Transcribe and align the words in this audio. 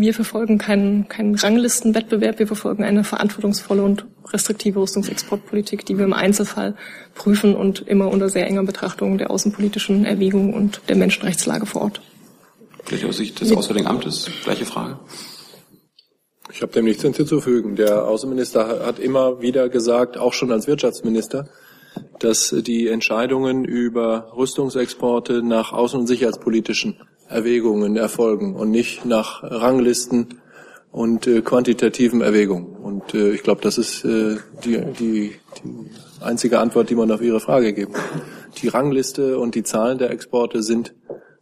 Wir 0.00 0.14
verfolgen 0.14 0.58
keinen, 0.58 1.08
keinen 1.08 1.34
Ranglistenwettbewerb. 1.34 2.38
Wir 2.38 2.46
verfolgen 2.46 2.84
eine 2.84 3.02
verantwortungsvolle 3.02 3.82
und 3.82 4.04
restriktive 4.32 4.80
Rüstungsexportpolitik, 4.80 5.84
die 5.84 5.98
wir 5.98 6.04
im 6.04 6.12
Einzelfall 6.12 6.76
prüfen 7.16 7.56
und 7.56 7.80
immer 7.80 8.08
unter 8.08 8.28
sehr 8.28 8.46
enger 8.46 8.62
Betrachtung 8.62 9.18
der 9.18 9.32
außenpolitischen 9.32 10.04
Erwägungen 10.04 10.54
und 10.54 10.82
der 10.88 10.94
Menschenrechtslage 10.94 11.66
vor 11.66 11.82
Ort. 11.82 12.00
Vielleicht 12.84 13.06
aus 13.06 13.16
Sicht 13.16 13.40
des 13.40 13.52
Auswärtigen 13.52 13.88
Amtes, 13.88 14.30
gleiche 14.44 14.66
Frage. 14.66 15.00
Ich 16.52 16.62
habe 16.62 16.72
dem 16.72 16.84
nichts 16.84 17.02
hinzuzufügen. 17.02 17.74
Der 17.74 18.06
Außenminister 18.06 18.86
hat 18.86 19.00
immer 19.00 19.42
wieder 19.42 19.68
gesagt, 19.68 20.16
auch 20.16 20.32
schon 20.32 20.52
als 20.52 20.68
Wirtschaftsminister, 20.68 21.48
dass 22.20 22.54
die 22.56 22.86
Entscheidungen 22.86 23.64
über 23.64 24.32
Rüstungsexporte 24.36 25.42
nach 25.42 25.72
außen- 25.72 25.96
und 25.96 26.06
sicherheitspolitischen 26.06 27.00
Erwägungen 27.28 27.96
erfolgen 27.96 28.54
und 28.54 28.70
nicht 28.70 29.04
nach 29.04 29.42
Ranglisten 29.42 30.40
und 30.90 31.26
äh, 31.26 31.42
quantitativen 31.42 32.20
Erwägungen. 32.22 32.76
Und 32.76 33.14
äh, 33.14 33.30
ich 33.30 33.42
glaube, 33.42 33.60
das 33.62 33.78
ist 33.78 34.04
äh, 34.04 34.36
die, 34.64 34.80
die, 34.98 35.34
die 35.62 35.90
einzige 36.20 36.58
Antwort, 36.58 36.90
die 36.90 36.94
man 36.94 37.10
auf 37.10 37.20
Ihre 37.20 37.40
Frage 37.40 37.72
geben 37.72 37.92
kann. 37.92 38.22
Die 38.62 38.68
Rangliste 38.68 39.38
und 39.38 39.54
die 39.54 39.62
Zahlen 39.62 39.98
der 39.98 40.10
Exporte 40.10 40.62
sind, 40.62 40.94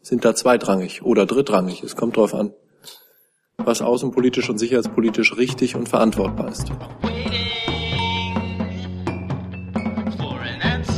sind 0.02 0.24
da 0.24 0.34
zweitrangig 0.34 1.02
oder 1.02 1.26
drittrangig. 1.26 1.82
Es 1.82 1.96
kommt 1.96 2.16
darauf 2.16 2.34
an, 2.34 2.52
was 3.58 3.82
außenpolitisch 3.82 4.50
und 4.50 4.58
sicherheitspolitisch 4.58 5.36
richtig 5.36 5.76
und 5.76 5.88
verantwortbar 5.88 6.50
ist. 6.50 6.66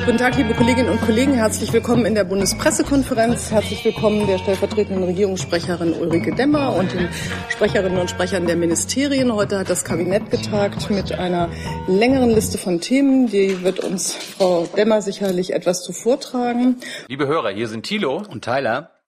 Guten 0.09 0.21
Tag, 0.21 0.39
liebe 0.39 0.55
Kolleginnen 0.55 0.89
und 0.89 1.03
Kollegen. 1.03 1.35
Herzlich 1.35 1.71
willkommen 1.71 2.07
in 2.07 2.15
der 2.15 2.25
Bundespressekonferenz. 2.25 3.51
Herzlich 3.51 3.85
willkommen 3.85 4.27
der 4.27 4.39
stellvertretenden 4.39 5.05
Regierungssprecherin 5.05 5.93
Ulrike 5.93 6.35
Demmer 6.35 6.75
und 6.77 6.95
den 6.95 7.11
Sprecherinnen 7.51 7.99
und 7.99 8.09
Sprechern 8.09 8.47
der 8.47 8.57
Ministerien. 8.57 9.35
Heute 9.35 9.59
hat 9.59 9.69
das 9.69 9.85
Kabinett 9.85 10.30
getagt 10.30 10.89
mit 10.89 11.13
einer 11.13 11.51
längeren 11.88 12.30
Liste 12.30 12.57
von 12.57 12.80
Themen. 12.80 13.27
Die 13.27 13.63
wird 13.63 13.80
uns 13.80 14.15
Frau 14.15 14.66
Demmer 14.79 15.02
sicherlich 15.02 15.52
etwas 15.52 15.82
zu 15.82 15.93
vortragen. 15.93 16.77
Liebe 17.09 17.27
Hörer, 17.27 17.51
hier 17.51 17.69
sind 17.69 17.82
Thilo 17.82 18.23
und 18.30 18.43
Tyler. 18.43 18.98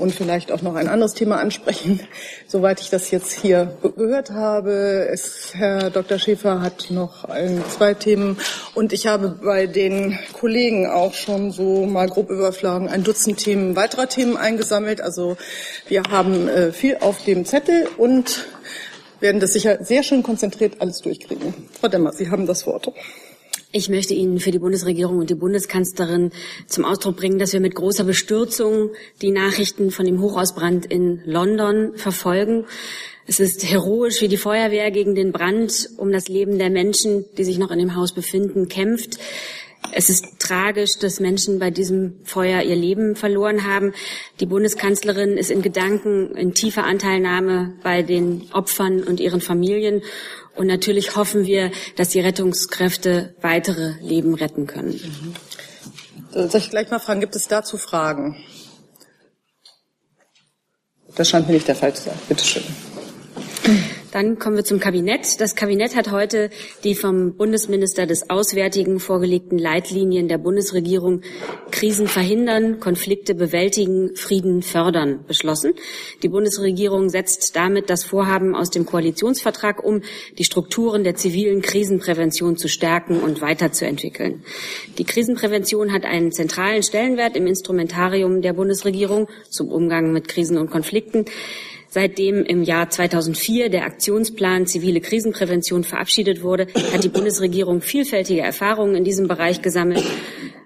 und 0.00 0.12
vielleicht 0.12 0.50
auch 0.50 0.62
noch 0.62 0.74
ein 0.74 0.88
anderes 0.88 1.14
Thema 1.14 1.38
ansprechen, 1.38 2.00
soweit 2.46 2.80
ich 2.80 2.90
das 2.90 3.10
jetzt 3.10 3.32
hier 3.32 3.76
gehört 3.96 4.30
habe. 4.30 5.08
Es, 5.10 5.52
Herr 5.54 5.90
Dr. 5.90 6.18
Schäfer 6.18 6.60
hat 6.60 6.86
noch 6.90 7.24
ein, 7.24 7.62
zwei 7.68 7.94
Themen 7.94 8.38
und 8.74 8.92
ich 8.92 9.06
habe 9.06 9.28
bei 9.28 9.66
den 9.66 10.18
Kollegen 10.32 10.86
auch 10.86 11.14
schon 11.14 11.52
so 11.52 11.86
mal 11.86 12.08
grob 12.08 12.30
überflagen 12.30 12.88
ein 12.88 13.04
Dutzend 13.04 13.38
Themen, 13.38 13.76
weiterer 13.76 14.08
Themen 14.08 14.36
eingesammelt. 14.36 15.00
Also 15.00 15.36
wir 15.88 16.02
haben 16.10 16.48
äh, 16.48 16.72
viel 16.72 16.96
auf 17.00 17.22
dem 17.24 17.44
Zettel 17.44 17.86
und 17.96 18.46
werden 19.20 19.40
das 19.40 19.52
sicher 19.52 19.84
sehr 19.84 20.02
schön 20.02 20.22
konzentriert 20.22 20.80
alles 20.80 21.00
durchkriegen. 21.02 21.54
Frau 21.78 21.88
Demmer, 21.88 22.12
Sie 22.12 22.30
haben 22.30 22.46
das 22.46 22.66
Wort. 22.66 22.92
Ich 23.72 23.88
möchte 23.88 24.14
Ihnen 24.14 24.40
für 24.40 24.50
die 24.50 24.58
Bundesregierung 24.58 25.18
und 25.18 25.30
die 25.30 25.36
Bundeskanzlerin 25.36 26.32
zum 26.66 26.84
Ausdruck 26.84 27.16
bringen, 27.16 27.38
dass 27.38 27.52
wir 27.52 27.60
mit 27.60 27.76
großer 27.76 28.02
Bestürzung 28.02 28.90
die 29.22 29.30
Nachrichten 29.30 29.92
von 29.92 30.06
dem 30.06 30.20
Hochhausbrand 30.20 30.86
in 30.86 31.22
London 31.24 31.92
verfolgen. 31.94 32.64
Es 33.28 33.38
ist 33.38 33.62
heroisch, 33.62 34.22
wie 34.22 34.28
die 34.28 34.38
Feuerwehr 34.38 34.90
gegen 34.90 35.14
den 35.14 35.30
Brand 35.30 35.88
um 35.98 36.10
das 36.10 36.26
Leben 36.26 36.58
der 36.58 36.68
Menschen, 36.68 37.26
die 37.38 37.44
sich 37.44 37.58
noch 37.58 37.70
in 37.70 37.78
dem 37.78 37.94
Haus 37.94 38.12
befinden, 38.12 38.68
kämpft. 38.68 39.20
Es 39.92 40.10
ist 40.10 40.40
tragisch, 40.40 40.98
dass 40.98 41.20
Menschen 41.20 41.60
bei 41.60 41.70
diesem 41.70 42.14
Feuer 42.24 42.62
ihr 42.62 42.76
Leben 42.76 43.14
verloren 43.14 43.66
haben. 43.66 43.92
Die 44.40 44.46
Bundeskanzlerin 44.46 45.36
ist 45.36 45.50
in 45.50 45.62
Gedanken 45.62 46.34
in 46.34 46.54
tiefer 46.54 46.84
Anteilnahme 46.84 47.74
bei 47.84 48.02
den 48.02 48.48
Opfern 48.52 49.04
und 49.04 49.20
ihren 49.20 49.40
Familien. 49.40 50.02
Und 50.56 50.66
natürlich 50.66 51.16
hoffen 51.16 51.46
wir, 51.46 51.70
dass 51.96 52.10
die 52.10 52.20
Rettungskräfte 52.20 53.34
weitere 53.40 53.94
Leben 54.00 54.34
retten 54.34 54.66
können. 54.66 55.34
Mhm. 56.32 56.48
Soll 56.48 56.60
ich 56.60 56.70
gleich 56.70 56.90
mal 56.90 56.98
fragen, 56.98 57.20
gibt 57.20 57.34
es 57.36 57.48
dazu 57.48 57.76
Fragen? 57.76 58.36
Das 61.16 61.28
scheint 61.28 61.48
mir 61.48 61.54
nicht 61.54 61.68
der 61.68 61.76
Fall 61.76 61.94
zu 61.94 62.04
sein. 62.04 62.18
Bitte 62.28 62.44
schön. 62.44 62.64
Dann 64.12 64.40
kommen 64.40 64.56
wir 64.56 64.64
zum 64.64 64.80
Kabinett. 64.80 65.40
Das 65.40 65.54
Kabinett 65.54 65.94
hat 65.94 66.10
heute 66.10 66.50
die 66.82 66.96
vom 66.96 67.34
Bundesminister 67.34 68.06
des 68.06 68.28
Auswärtigen 68.28 68.98
vorgelegten 68.98 69.56
Leitlinien 69.56 70.26
der 70.26 70.38
Bundesregierung 70.38 71.22
Krisen 71.70 72.08
verhindern, 72.08 72.80
Konflikte 72.80 73.36
bewältigen, 73.36 74.16
Frieden 74.16 74.62
fördern 74.62 75.24
beschlossen. 75.28 75.74
Die 76.24 76.28
Bundesregierung 76.28 77.08
setzt 77.08 77.54
damit 77.54 77.88
das 77.88 78.04
Vorhaben 78.04 78.56
aus 78.56 78.70
dem 78.70 78.84
Koalitionsvertrag 78.84 79.84
um, 79.84 80.02
die 80.38 80.44
Strukturen 80.44 81.04
der 81.04 81.14
zivilen 81.14 81.62
Krisenprävention 81.62 82.56
zu 82.56 82.68
stärken 82.68 83.20
und 83.20 83.40
weiterzuentwickeln. 83.40 84.42
Die 84.98 85.04
Krisenprävention 85.04 85.92
hat 85.92 86.04
einen 86.04 86.32
zentralen 86.32 86.82
Stellenwert 86.82 87.36
im 87.36 87.46
Instrumentarium 87.46 88.42
der 88.42 88.54
Bundesregierung 88.54 89.28
zum 89.48 89.68
Umgang 89.68 90.12
mit 90.12 90.26
Krisen 90.26 90.58
und 90.58 90.70
Konflikten. 90.70 91.26
Seitdem 91.92 92.44
im 92.44 92.62
Jahr 92.62 92.88
2004 92.88 93.68
der 93.68 93.84
Aktionsplan 93.84 94.66
zivile 94.66 95.00
Krisenprävention 95.00 95.82
verabschiedet 95.82 96.40
wurde, 96.40 96.68
hat 96.92 97.02
die 97.02 97.08
Bundesregierung 97.08 97.80
vielfältige 97.80 98.42
Erfahrungen 98.42 98.94
in 98.94 99.02
diesem 99.02 99.26
Bereich 99.26 99.60
gesammelt. 99.60 100.04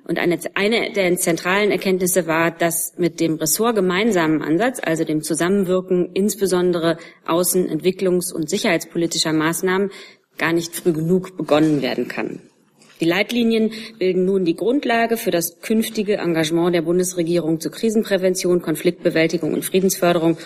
Und 0.07 0.19
eine, 0.19 0.39
eine 0.53 0.93
der 0.93 1.17
zentralen 1.17 1.71
Erkenntnisse 1.71 2.27
war, 2.27 2.51
dass 2.51 2.93
mit 2.99 3.21
dem 3.21 3.37
Ressort 3.37 3.75
gemeinsamen 3.75 4.43
Ansatz, 4.43 4.81
also 4.85 5.05
dem 5.05 5.23
Zusammenwirken 5.23 6.11
insbesondere 6.13 6.99
außen-, 7.27 7.71
entwicklungs- 7.71 8.31
und 8.31 8.51
sicherheitspolitischer 8.51 9.33
Maßnahmen, 9.33 9.91
gar 10.37 10.53
nicht 10.53 10.77
früh 10.77 10.93
genug 10.93 11.39
begonnen 11.39 11.81
werden 11.81 12.07
kann. 12.07 12.41
Die 13.01 13.05
Leitlinien 13.05 13.73
bilden 13.99 14.25
nun 14.25 14.45
die 14.45 14.55
Grundlage 14.55 15.17
für 15.17 15.31
das 15.31 15.61
künftige 15.61 16.17
Engagement 16.17 16.75
der 16.75 16.83
Bundesregierung 16.83 17.61
zur 17.61 17.73
Krisenprävention, 17.73 18.63
Konfliktbewältigung 18.63 19.53
und 19.53 19.65
Friedensförderung 19.65 20.39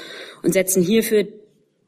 und 0.43 0.53
setzen 0.53 0.83
hierfür 0.83 1.27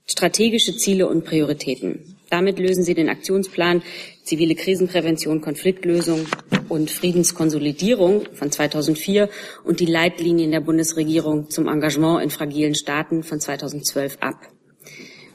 strategische 0.06 0.76
Ziele 0.76 1.08
und 1.08 1.24
Prioritäten. 1.24 2.16
Damit 2.28 2.58
lösen 2.58 2.84
sie 2.84 2.94
den 2.94 3.08
Aktionsplan 3.08 3.82
zivile 4.22 4.54
Krisenprävention, 4.54 5.40
Konfliktlösung 5.40 6.26
und 6.68 6.90
Friedenskonsolidierung 6.90 8.26
von 8.34 8.52
2004 8.52 9.28
und 9.64 9.80
die 9.80 9.86
Leitlinien 9.86 10.52
der 10.52 10.60
Bundesregierung 10.60 11.50
zum 11.50 11.66
Engagement 11.66 12.22
in 12.22 12.30
fragilen 12.30 12.74
Staaten 12.74 13.24
von 13.24 13.40
2012 13.40 14.18
ab. 14.20 14.49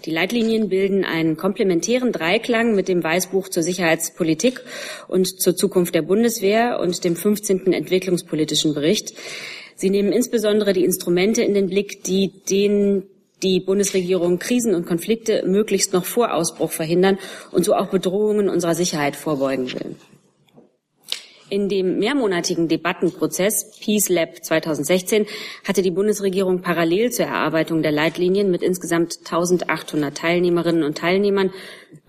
Die 0.06 0.12
Leitlinien 0.12 0.70
bilden 0.70 1.04
einen 1.04 1.36
komplementären 1.36 2.12
Dreiklang 2.12 2.76
mit 2.76 2.88
dem 2.88 3.04
Weißbuch 3.04 3.50
zur 3.50 3.64
Sicherheitspolitik 3.64 4.62
und 5.08 5.42
zur 5.42 5.56
Zukunft 5.56 5.96
der 5.96 6.04
Bundeswehr 6.04 6.80
und 6.80 7.04
dem 7.04 7.16
15. 7.16 7.74
Entwicklungspolitischen 7.74 8.76
Bericht. 8.76 9.14
Sie 9.76 9.90
nehmen 9.90 10.12
insbesondere 10.12 10.74
die 10.74 10.86
Instrumente 10.86 11.42
in 11.42 11.56
den 11.56 11.68
Blick, 11.68 12.04
die 12.04 12.32
den 12.50 13.04
die 13.44 13.60
Bundesregierung 13.60 14.40
Krisen 14.40 14.74
und 14.74 14.86
Konflikte 14.86 15.44
möglichst 15.46 15.92
noch 15.92 16.06
vor 16.06 16.34
Ausbruch 16.34 16.72
verhindern 16.72 17.18
und 17.52 17.66
so 17.66 17.76
auch 17.76 17.88
Bedrohungen 17.88 18.48
unserer 18.48 18.76
Sicherheit 18.76 19.16
vorbeugen 19.16 19.72
will. 19.74 19.96
In 21.56 21.70
dem 21.70 22.00
mehrmonatigen 22.00 22.68
Debattenprozess 22.68 23.80
Peace 23.80 24.10
Lab 24.10 24.44
2016 24.44 25.26
hatte 25.66 25.82
die 25.82 25.92
Bundesregierung 25.92 26.60
parallel 26.62 27.14
zur 27.14 27.28
Erarbeitung 27.28 27.82
der 27.82 27.94
Leitlinien 27.94 28.52
mit 28.52 28.62
insgesamt 28.62 29.20
1800 29.20 30.18
Teilnehmerinnen 30.18 30.84
und 30.84 30.98
Teilnehmern 30.98 31.52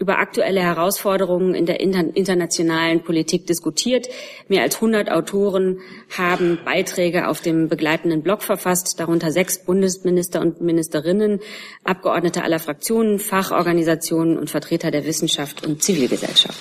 über 0.01 0.19
aktuelle 0.19 0.59
Herausforderungen 0.59 1.55
in 1.55 1.65
der 1.65 1.79
internationalen 1.79 3.05
Politik 3.05 3.47
diskutiert. 3.47 4.09
Mehr 4.49 4.63
als 4.63 4.75
100 4.75 5.13
Autoren 5.13 5.79
haben 6.19 6.59
Beiträge 6.65 7.29
auf 7.29 7.41
dem 7.41 7.69
begleitenden 7.69 8.25
Blog 8.25 8.43
verfasst, 8.43 8.99
darunter 8.99 9.31
sechs 9.31 9.65
Bundesminister 9.65 10.41
und 10.41 10.61
Ministerinnen, 10.61 11.39
Abgeordnete 11.85 12.43
aller 12.43 12.59
Fraktionen, 12.59 13.21
Fachorganisationen 13.21 14.39
und 14.39 14.51
Vertreter 14.51 14.91
der 14.91 15.07
Wissenschaft 15.07 15.65
und 15.65 15.85
Zivilgesellschaft. 15.85 16.59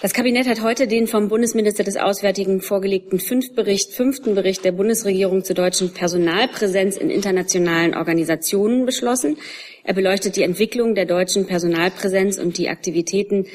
Das 0.00 0.12
Kabinett 0.12 0.46
hat 0.46 0.62
heute 0.62 0.86
den 0.86 1.08
vom 1.08 1.26
Bundesminister 1.26 1.82
des 1.82 1.96
Auswärtigen 1.96 2.60
vorgelegten 2.60 3.18
Fünftbericht, 3.18 3.92
fünften 3.92 4.36
Bericht 4.36 4.64
der 4.64 4.70
Bundesregierung 4.70 5.42
zur 5.42 5.56
deutschen 5.56 5.92
Personalpräsenz 5.92 6.96
in 6.96 7.10
internationalen 7.10 7.96
Organisationen 7.96 8.86
beschlossen. 8.86 9.38
Er 9.82 9.94
beleuchtet 9.94 10.36
die 10.36 10.44
Entwicklung 10.44 10.94
der 10.94 11.04
deutschen 11.04 11.48
Personalpräsenz 11.48 12.38
und 12.38 12.58
die 12.58 12.68
Aktivitäten 12.68 13.46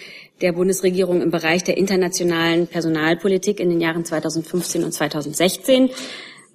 der 0.42 0.52
Bundesregierung 0.52 1.22
im 1.22 1.32
Bereich 1.32 1.64
der 1.64 1.78
internationalen 1.78 2.68
Personalpolitik 2.68 3.62
in 3.62 3.70
den 3.70 3.80
Jahren 3.80 4.04
2015 4.04 4.84
und 4.84 4.92
2016. 4.92 5.92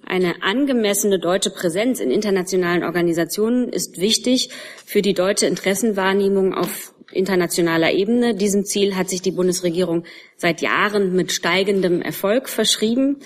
Eine 0.05 0.43
angemessene 0.43 1.17
deutsche 1.17 1.49
Präsenz 1.49 1.99
in 1.99 2.11
internationalen 2.11 2.83
Organisationen 2.83 3.69
ist 3.69 3.99
wichtig 3.99 4.51
für 4.85 5.01
die 5.01 5.15
deutsche 5.15 5.47
Interessenwahrnehmung 5.47 6.53
auf 6.53 6.93
internationaler 7.11 7.91
Ebene. 7.91 8.35
Diesem 8.35 8.65
Ziel 8.65 8.95
hat 8.95 9.09
sich 9.09 9.21
die 9.21 9.31
Bundesregierung 9.31 10.03
seit 10.37 10.61
Jahren 10.61 11.15
mit 11.15 11.31
steigendem 11.31 12.01
Erfolg 12.01 12.49
verschrieben. 12.49 13.17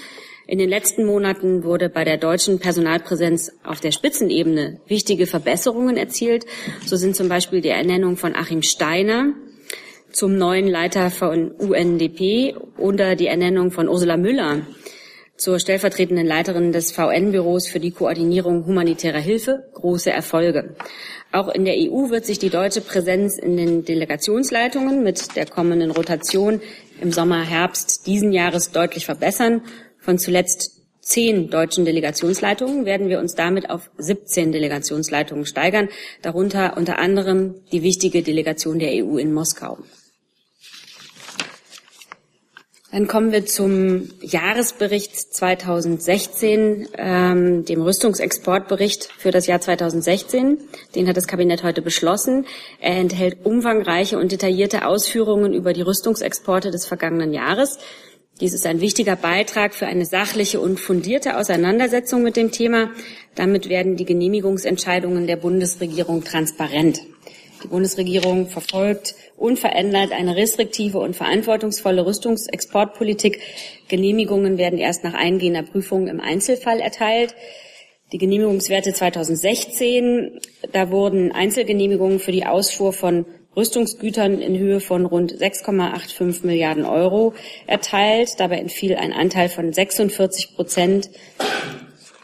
In 0.46 0.60
den 0.60 0.70
letzten 0.70 1.06
Monaten 1.06 1.64
wurde 1.64 1.90
bei 1.90 2.04
der 2.04 2.18
deutschen 2.18 2.60
Personalpräsenz 2.60 3.54
auf 3.64 3.80
der 3.80 3.92
Spitzenebene 3.92 4.82
wichtige 4.88 5.26
Verbesserungen 5.26 5.96
erzielt. 5.96 6.46
So 6.86 6.98
sind 6.98 7.16
zum 7.16 7.30
Beispiel 7.30 7.62
die 7.62 7.70
Ernennung 7.70 8.18
von 8.18 8.36
Achim 8.36 8.62
Steiner 8.62 9.34
zum 10.12 10.38
neuen 10.38 10.68
Leiter 10.68 11.10
von 11.10 11.52
UNDP 11.52 12.56
oder 12.78 13.16
die 13.16 13.28
Ernennung 13.28 13.72
von 13.72 13.88
Ursula 13.88 14.18
Müller 14.18 14.62
zur 15.36 15.60
stellvertretenden 15.60 16.28
Leiterin 16.28 16.72
des 16.72 16.92
VN-Büros 16.92 17.68
für 17.68 17.80
die 17.80 17.92
Koordinierung 17.92 18.66
humanitärer 18.66 19.20
Hilfe 19.20 19.64
große 19.74 20.12
Erfolge. 20.12 20.76
Auch 21.32 21.50
in 21.50 21.66
der 21.66 21.76
EU 21.76 22.10
wird 22.10 22.26
sich 22.26 22.38
die 22.38 22.50
deutsche 22.50 22.82
Präsenz 22.82 23.40
in 23.40 23.58
den 23.58 23.84
Delegationsleitungen 23.84 25.04
mit 25.04 25.36
der 25.36 25.48
kommenden 25.48 25.92
Rotation 25.92 26.62
im 27.02 27.12
Sommer, 27.12 27.44
Herbst 27.44 28.06
diesen 28.06 28.32
Jahres 28.32 28.72
deutlich 28.72 29.06
verbessern. 29.06 29.62
Von 29.98 30.20
zuletzt 30.20 30.84
zehn 31.02 31.50
deutschen 31.50 31.86
Delegationsleitungen 31.86 32.86
werden 32.86 33.10
wir 33.10 33.20
uns 33.20 33.36
damit 33.36 33.70
auf 33.70 33.90
17 33.98 34.52
Delegationsleitungen 34.52 35.46
steigern, 35.46 35.90
darunter 36.22 36.78
unter 36.78 37.00
anderem 37.00 37.56
die 37.72 37.84
wichtige 37.84 38.22
Delegation 38.22 38.80
der 38.80 39.04
EU 39.04 39.18
in 39.18 39.34
Moskau. 39.34 39.80
Dann 42.94 43.08
kommen 43.08 43.32
wir 43.32 43.48
zum 43.48 44.10
Jahresbericht 44.22 45.16
2016, 45.16 46.90
ähm, 46.96 47.66
dem 47.66 47.82
Rüstungsexportbericht 47.82 49.10
für 49.18 49.32
das 49.32 49.48
Jahr 49.48 49.60
2016. 49.60 50.60
Den 50.94 51.08
hat 51.08 51.18
das 51.18 51.26
Kabinett 51.26 51.64
heute 51.64 51.82
beschlossen. 51.82 52.46
Er 52.80 52.98
enthält 52.98 53.48
umfangreiche 53.48 54.20
und 54.20 54.32
detaillierte 54.32 54.86
Ausführungen 54.86 55.56
über 55.56 55.74
die 55.74 55.82
Rüstungsexporte 55.82 56.70
des 56.70 56.86
vergangenen 56.86 57.34
Jahres. 57.34 57.80
Dies 58.40 58.54
ist 58.54 58.68
ein 58.68 58.80
wichtiger 58.80 59.16
Beitrag 59.16 59.74
für 59.74 59.88
eine 59.88 60.06
sachliche 60.06 60.60
und 60.60 60.80
fundierte 60.80 61.38
Auseinandersetzung 61.38 62.22
mit 62.22 62.36
dem 62.36 62.52
Thema. 62.52 62.92
Damit 63.34 63.70
werden 63.70 63.96
die 63.96 64.06
Genehmigungsentscheidungen 64.06 65.26
der 65.26 65.38
Bundesregierung 65.38 66.24
transparent. 66.24 67.00
Die 67.64 67.70
Bundesregierung 67.70 68.48
verfolgt 68.48 69.16
unverändert 69.38 70.12
eine 70.12 70.36
restriktive 70.36 71.00
und 71.00 71.16
verantwortungsvolle 71.16 72.06
Rüstungsexportpolitik. 72.06 73.40
Genehmigungen 73.88 74.58
werden 74.58 74.78
erst 74.78 75.04
nach 75.06 75.14
eingehender 75.14 75.64
Prüfung 75.64 76.08
im 76.08 76.20
Einzelfall 76.20 76.82
erteilt. 76.82 77.36
Die 78.12 78.18
Genehmigungswerte 78.18 78.94
2016, 78.94 80.40
da 80.72 80.92
wurden 80.92 81.32
Einzelgenehmigungen 81.32 82.20
für 82.20 82.34
die 82.34 82.46
Ausfuhr 82.46 82.92
von 82.92 83.26
Rüstungsgütern 83.56 84.42
in 84.42 84.58
Höhe 84.58 84.80
von 84.80 85.06
rund 85.06 85.34
6,85 85.34 86.46
Milliarden 86.46 86.86
Euro 86.86 87.34
erteilt. 87.66 88.40
Dabei 88.40 88.58
entfiel 88.58 88.96
ein 88.96 89.14
Anteil 89.14 89.48
von 89.48 89.72
46 89.72 90.56
Prozent 90.56 91.10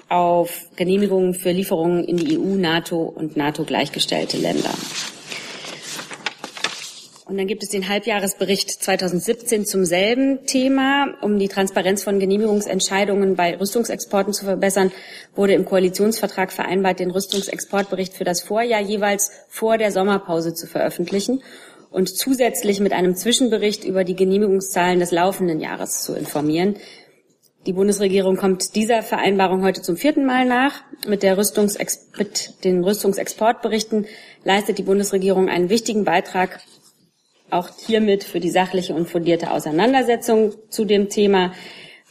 auf 0.09 0.67
Genehmigungen 0.75 1.33
für 1.33 1.51
Lieferungen 1.51 2.03
in 2.03 2.17
die 2.17 2.37
EU, 2.37 2.55
NATO 2.55 3.01
und 3.03 3.37
NATO 3.37 3.63
gleichgestellte 3.63 4.37
Länder. 4.37 4.73
Und 7.29 7.37
dann 7.37 7.45
gibt 7.45 7.61
es 7.61 7.69
den 7.69 7.87
Halbjahresbericht 7.87 8.71
2017 8.71 9.63
zum 9.63 9.85
selben 9.85 10.47
Thema. 10.47 11.13
Um 11.21 11.37
die 11.37 11.47
Transparenz 11.47 12.03
von 12.03 12.17
Genehmigungsentscheidungen 12.17 13.35
bei 13.35 13.55
Rüstungsexporten 13.55 14.33
zu 14.33 14.45
verbessern, 14.45 14.91
wurde 15.35 15.53
im 15.53 15.63
Koalitionsvertrag 15.63 16.51
vereinbart, 16.51 16.99
den 16.99 17.11
Rüstungsexportbericht 17.11 18.15
für 18.15 18.23
das 18.23 18.41
Vorjahr 18.41 18.81
jeweils 18.81 19.29
vor 19.47 19.77
der 19.77 19.91
Sommerpause 19.91 20.55
zu 20.55 20.65
veröffentlichen 20.65 21.43
und 21.91 22.09
zusätzlich 22.09 22.79
mit 22.79 22.93
einem 22.93 23.15
Zwischenbericht 23.15 23.83
über 23.83 24.03
die 24.03 24.15
Genehmigungszahlen 24.15 24.99
des 24.99 25.11
laufenden 25.11 25.59
Jahres 25.59 26.01
zu 26.01 26.15
informieren. 26.15 26.77
Die 27.67 27.73
Bundesregierung 27.73 28.37
kommt 28.37 28.73
dieser 28.75 29.03
Vereinbarung 29.03 29.63
heute 29.63 29.83
zum 29.83 29.97
vierten 29.97 30.25
Mal 30.25 30.45
nach. 30.45 30.81
Mit, 31.05 31.23
Rüstungsex 31.23 32.09
mit 32.17 32.63
den 32.63 32.83
Rüstungsexportberichten 32.83 34.07
leistet 34.43 34.79
die 34.79 34.83
Bundesregierung 34.83 35.47
einen 35.47 35.69
wichtigen 35.69 36.05
Beitrag 36.05 36.61
auch 37.51 37.69
hiermit 37.85 38.23
für 38.23 38.39
die 38.39 38.49
sachliche 38.49 38.93
und 38.93 39.09
fundierte 39.09 39.51
Auseinandersetzung 39.51 40.53
zu 40.69 40.85
dem 40.85 41.09
Thema. 41.09 41.53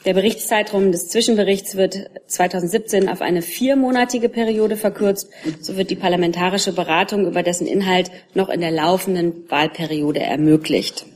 Der 0.04 0.14
Berichtszeitraum 0.14 0.92
des 0.92 1.08
Zwischenberichts 1.08 1.76
wird 1.76 2.08
2017 2.28 3.08
auf 3.08 3.20
eine 3.20 3.42
viermonatige 3.42 4.28
Periode 4.28 4.76
verkürzt. 4.76 5.28
So 5.60 5.76
wird 5.76 5.90
die 5.90 5.96
parlamentarische 5.96 6.72
Beratung 6.72 7.26
über 7.26 7.42
dessen 7.42 7.66
Inhalt 7.66 8.10
noch 8.34 8.48
in 8.48 8.60
der 8.60 8.70
laufenden 8.70 9.50
Wahlperiode 9.50 10.20
ermöglicht. 10.20 11.06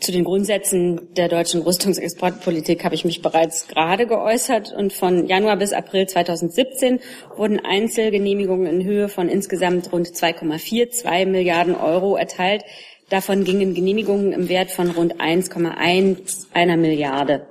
Zu 0.00 0.12
den 0.12 0.24
Grundsätzen 0.24 1.14
der 1.14 1.28
deutschen 1.28 1.62
Rüstungsexportpolitik 1.62 2.84
habe 2.84 2.94
ich 2.94 3.06
mich 3.06 3.22
bereits 3.22 3.66
gerade 3.66 4.06
geäußert 4.06 4.72
und 4.72 4.92
von 4.92 5.26
Januar 5.26 5.56
bis 5.56 5.72
April 5.72 6.06
2017 6.06 7.00
wurden 7.36 7.60
Einzelgenehmigungen 7.60 8.66
in 8.66 8.84
Höhe 8.84 9.08
von 9.08 9.28
insgesamt 9.28 9.92
rund 9.92 10.08
2,42 10.08 11.26
Milliarden 11.26 11.74
Euro 11.74 12.16
erteilt. 12.16 12.62
Davon 13.08 13.44
gingen 13.44 13.74
Genehmigungen 13.74 14.32
im 14.32 14.48
Wert 14.50 14.70
von 14.70 14.90
rund 14.90 15.18
1,1 15.20 16.46
einer 16.52 16.76
Milliarde 16.76 17.46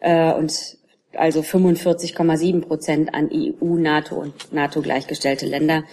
äh, 0.00 0.32
und 0.32 0.78
also 1.14 1.40
45,7 1.40 2.62
Prozent 2.62 3.14
an 3.14 3.28
EU, 3.30 3.76
NATO 3.76 4.16
und 4.16 4.52
NATO 4.52 4.80
gleichgestellte 4.80 5.46
Länder 5.46 5.84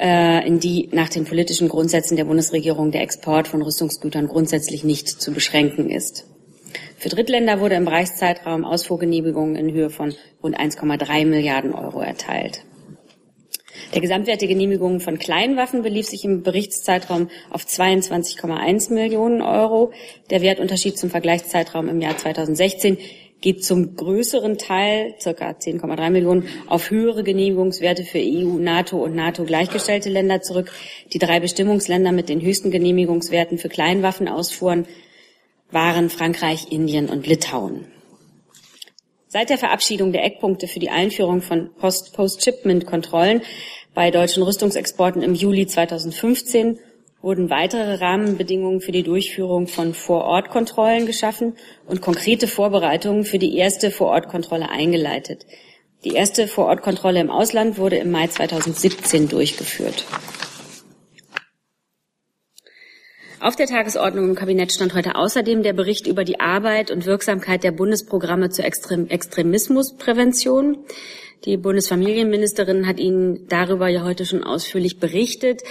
in 0.00 0.60
die 0.60 0.88
nach 0.92 1.08
den 1.08 1.24
politischen 1.24 1.68
Grundsätzen 1.68 2.16
der 2.16 2.24
Bundesregierung 2.24 2.92
der 2.92 3.02
Export 3.02 3.48
von 3.48 3.62
Rüstungsgütern 3.62 4.28
grundsätzlich 4.28 4.84
nicht 4.84 5.08
zu 5.08 5.32
beschränken 5.32 5.90
ist. 5.90 6.24
Für 6.96 7.08
Drittländer 7.08 7.60
wurde 7.60 7.74
im 7.74 7.84
Bereichszeitraum 7.84 8.64
Ausfuhrgenehmigungen 8.64 9.56
in 9.56 9.72
Höhe 9.72 9.90
von 9.90 10.14
rund 10.42 10.58
1,3 10.58 11.26
Milliarden 11.26 11.74
Euro 11.74 12.00
erteilt. 12.00 12.64
Der 13.94 14.00
Gesamtwert 14.02 14.40
der 14.40 14.48
Genehmigungen 14.48 15.00
von 15.00 15.18
Kleinwaffen 15.18 15.82
belief 15.82 16.06
sich 16.06 16.24
im 16.24 16.42
Berichtszeitraum 16.42 17.28
auf 17.50 17.64
22,1 17.64 18.92
Millionen 18.92 19.40
Euro. 19.40 19.92
Der 20.30 20.42
Wertunterschied 20.42 20.98
zum 20.98 21.10
Vergleichszeitraum 21.10 21.88
im 21.88 22.00
Jahr 22.00 22.16
2016 22.16 22.98
geht 23.40 23.64
zum 23.64 23.94
größeren 23.94 24.58
Teil, 24.58 25.14
circa 25.20 25.50
10,3 25.50 26.10
Millionen, 26.10 26.48
auf 26.66 26.90
höhere 26.90 27.22
Genehmigungswerte 27.22 28.04
für 28.04 28.18
EU, 28.18 28.58
NATO 28.58 28.98
und 28.98 29.14
NATO 29.14 29.44
gleichgestellte 29.44 30.08
Länder 30.08 30.40
zurück. 30.42 30.72
Die 31.12 31.18
drei 31.18 31.40
Bestimmungsländer 31.40 32.12
mit 32.12 32.28
den 32.28 32.40
höchsten 32.40 32.70
Genehmigungswerten 32.70 33.58
für 33.58 33.68
Kleinwaffenausfuhren 33.68 34.86
waren 35.70 36.10
Frankreich, 36.10 36.72
Indien 36.72 37.08
und 37.08 37.26
Litauen. 37.26 37.86
Seit 39.28 39.50
der 39.50 39.58
Verabschiedung 39.58 40.12
der 40.12 40.24
Eckpunkte 40.24 40.66
für 40.66 40.80
die 40.80 40.88
Einführung 40.88 41.42
von 41.42 41.70
Post-Shipment-Kontrollen 41.78 43.42
bei 43.94 44.10
deutschen 44.10 44.42
Rüstungsexporten 44.42 45.22
im 45.22 45.34
Juli 45.34 45.66
2015 45.66 46.78
wurden 47.20 47.50
weitere 47.50 47.94
Rahmenbedingungen 47.94 48.80
für 48.80 48.92
die 48.92 49.02
Durchführung 49.02 49.66
von 49.66 49.94
Vorortkontrollen 49.94 51.06
geschaffen 51.06 51.56
und 51.86 52.00
konkrete 52.00 52.46
Vorbereitungen 52.46 53.24
für 53.24 53.38
die 53.38 53.56
erste 53.56 53.90
Vorortkontrolle 53.90 54.70
eingeleitet. 54.70 55.46
Die 56.04 56.14
erste 56.14 56.46
Vorortkontrolle 56.46 57.20
im 57.20 57.30
Ausland 57.30 57.76
wurde 57.76 57.96
im 57.96 58.12
Mai 58.12 58.28
2017 58.28 59.28
durchgeführt. 59.28 60.04
Auf 63.40 63.54
der 63.54 63.66
Tagesordnung 63.66 64.30
im 64.30 64.34
Kabinett 64.34 64.72
stand 64.72 64.94
heute 64.94 65.14
außerdem 65.14 65.62
der 65.62 65.72
Bericht 65.72 66.08
über 66.08 66.24
die 66.24 66.40
Arbeit 66.40 66.90
und 66.90 67.06
Wirksamkeit 67.06 67.62
der 67.62 67.70
Bundesprogramme 67.70 68.50
zur 68.50 68.64
Extrem 68.64 69.06
Extremismusprävention. 69.08 70.78
Die 71.44 71.56
Bundesfamilienministerin 71.56 72.88
hat 72.88 72.98
Ihnen 72.98 73.46
darüber 73.48 73.86
ja 73.88 74.02
heute 74.02 74.26
schon 74.26 74.42
ausführlich 74.42 74.98
berichtet. 74.98 75.62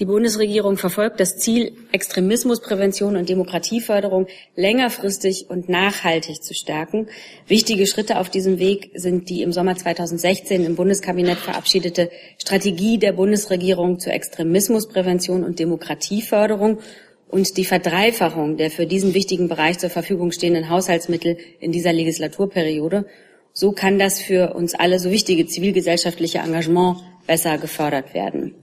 Die 0.00 0.04
Bundesregierung 0.04 0.76
verfolgt 0.76 1.20
das 1.20 1.36
Ziel, 1.36 1.72
Extremismusprävention 1.92 3.16
und 3.16 3.28
Demokratieförderung 3.28 4.26
längerfristig 4.56 5.46
und 5.48 5.68
nachhaltig 5.68 6.42
zu 6.42 6.54
stärken. 6.54 7.06
Wichtige 7.46 7.86
Schritte 7.86 8.18
auf 8.18 8.30
diesem 8.30 8.58
Weg 8.58 8.90
sind 8.94 9.28
die 9.28 9.42
im 9.42 9.52
Sommer 9.52 9.76
2016 9.76 10.64
im 10.64 10.74
Bundeskabinett 10.74 11.38
verabschiedete 11.38 12.10
Strategie 12.38 12.98
der 12.98 13.12
Bundesregierung 13.12 14.00
zur 14.00 14.14
Extremismusprävention 14.14 15.44
und 15.44 15.60
Demokratieförderung 15.60 16.80
und 17.28 17.56
die 17.56 17.64
Verdreifachung 17.64 18.56
der 18.56 18.72
für 18.72 18.86
diesen 18.86 19.14
wichtigen 19.14 19.48
Bereich 19.48 19.78
zur 19.78 19.88
Verfügung 19.88 20.32
stehenden 20.32 20.68
Haushaltsmittel 20.68 21.38
in 21.60 21.70
dieser 21.70 21.92
Legislaturperiode 21.92 23.06
so 23.52 23.72
kann 23.72 23.98
das 23.98 24.20
für 24.20 24.54
uns 24.54 24.74
alle 24.74 24.98
so 24.98 25.10
wichtige 25.10 25.46
zivilgesellschaftliche 25.46 26.38
Engagement 26.38 26.98
besser 27.26 27.58
gefördert 27.58 28.14
werden. 28.14 28.54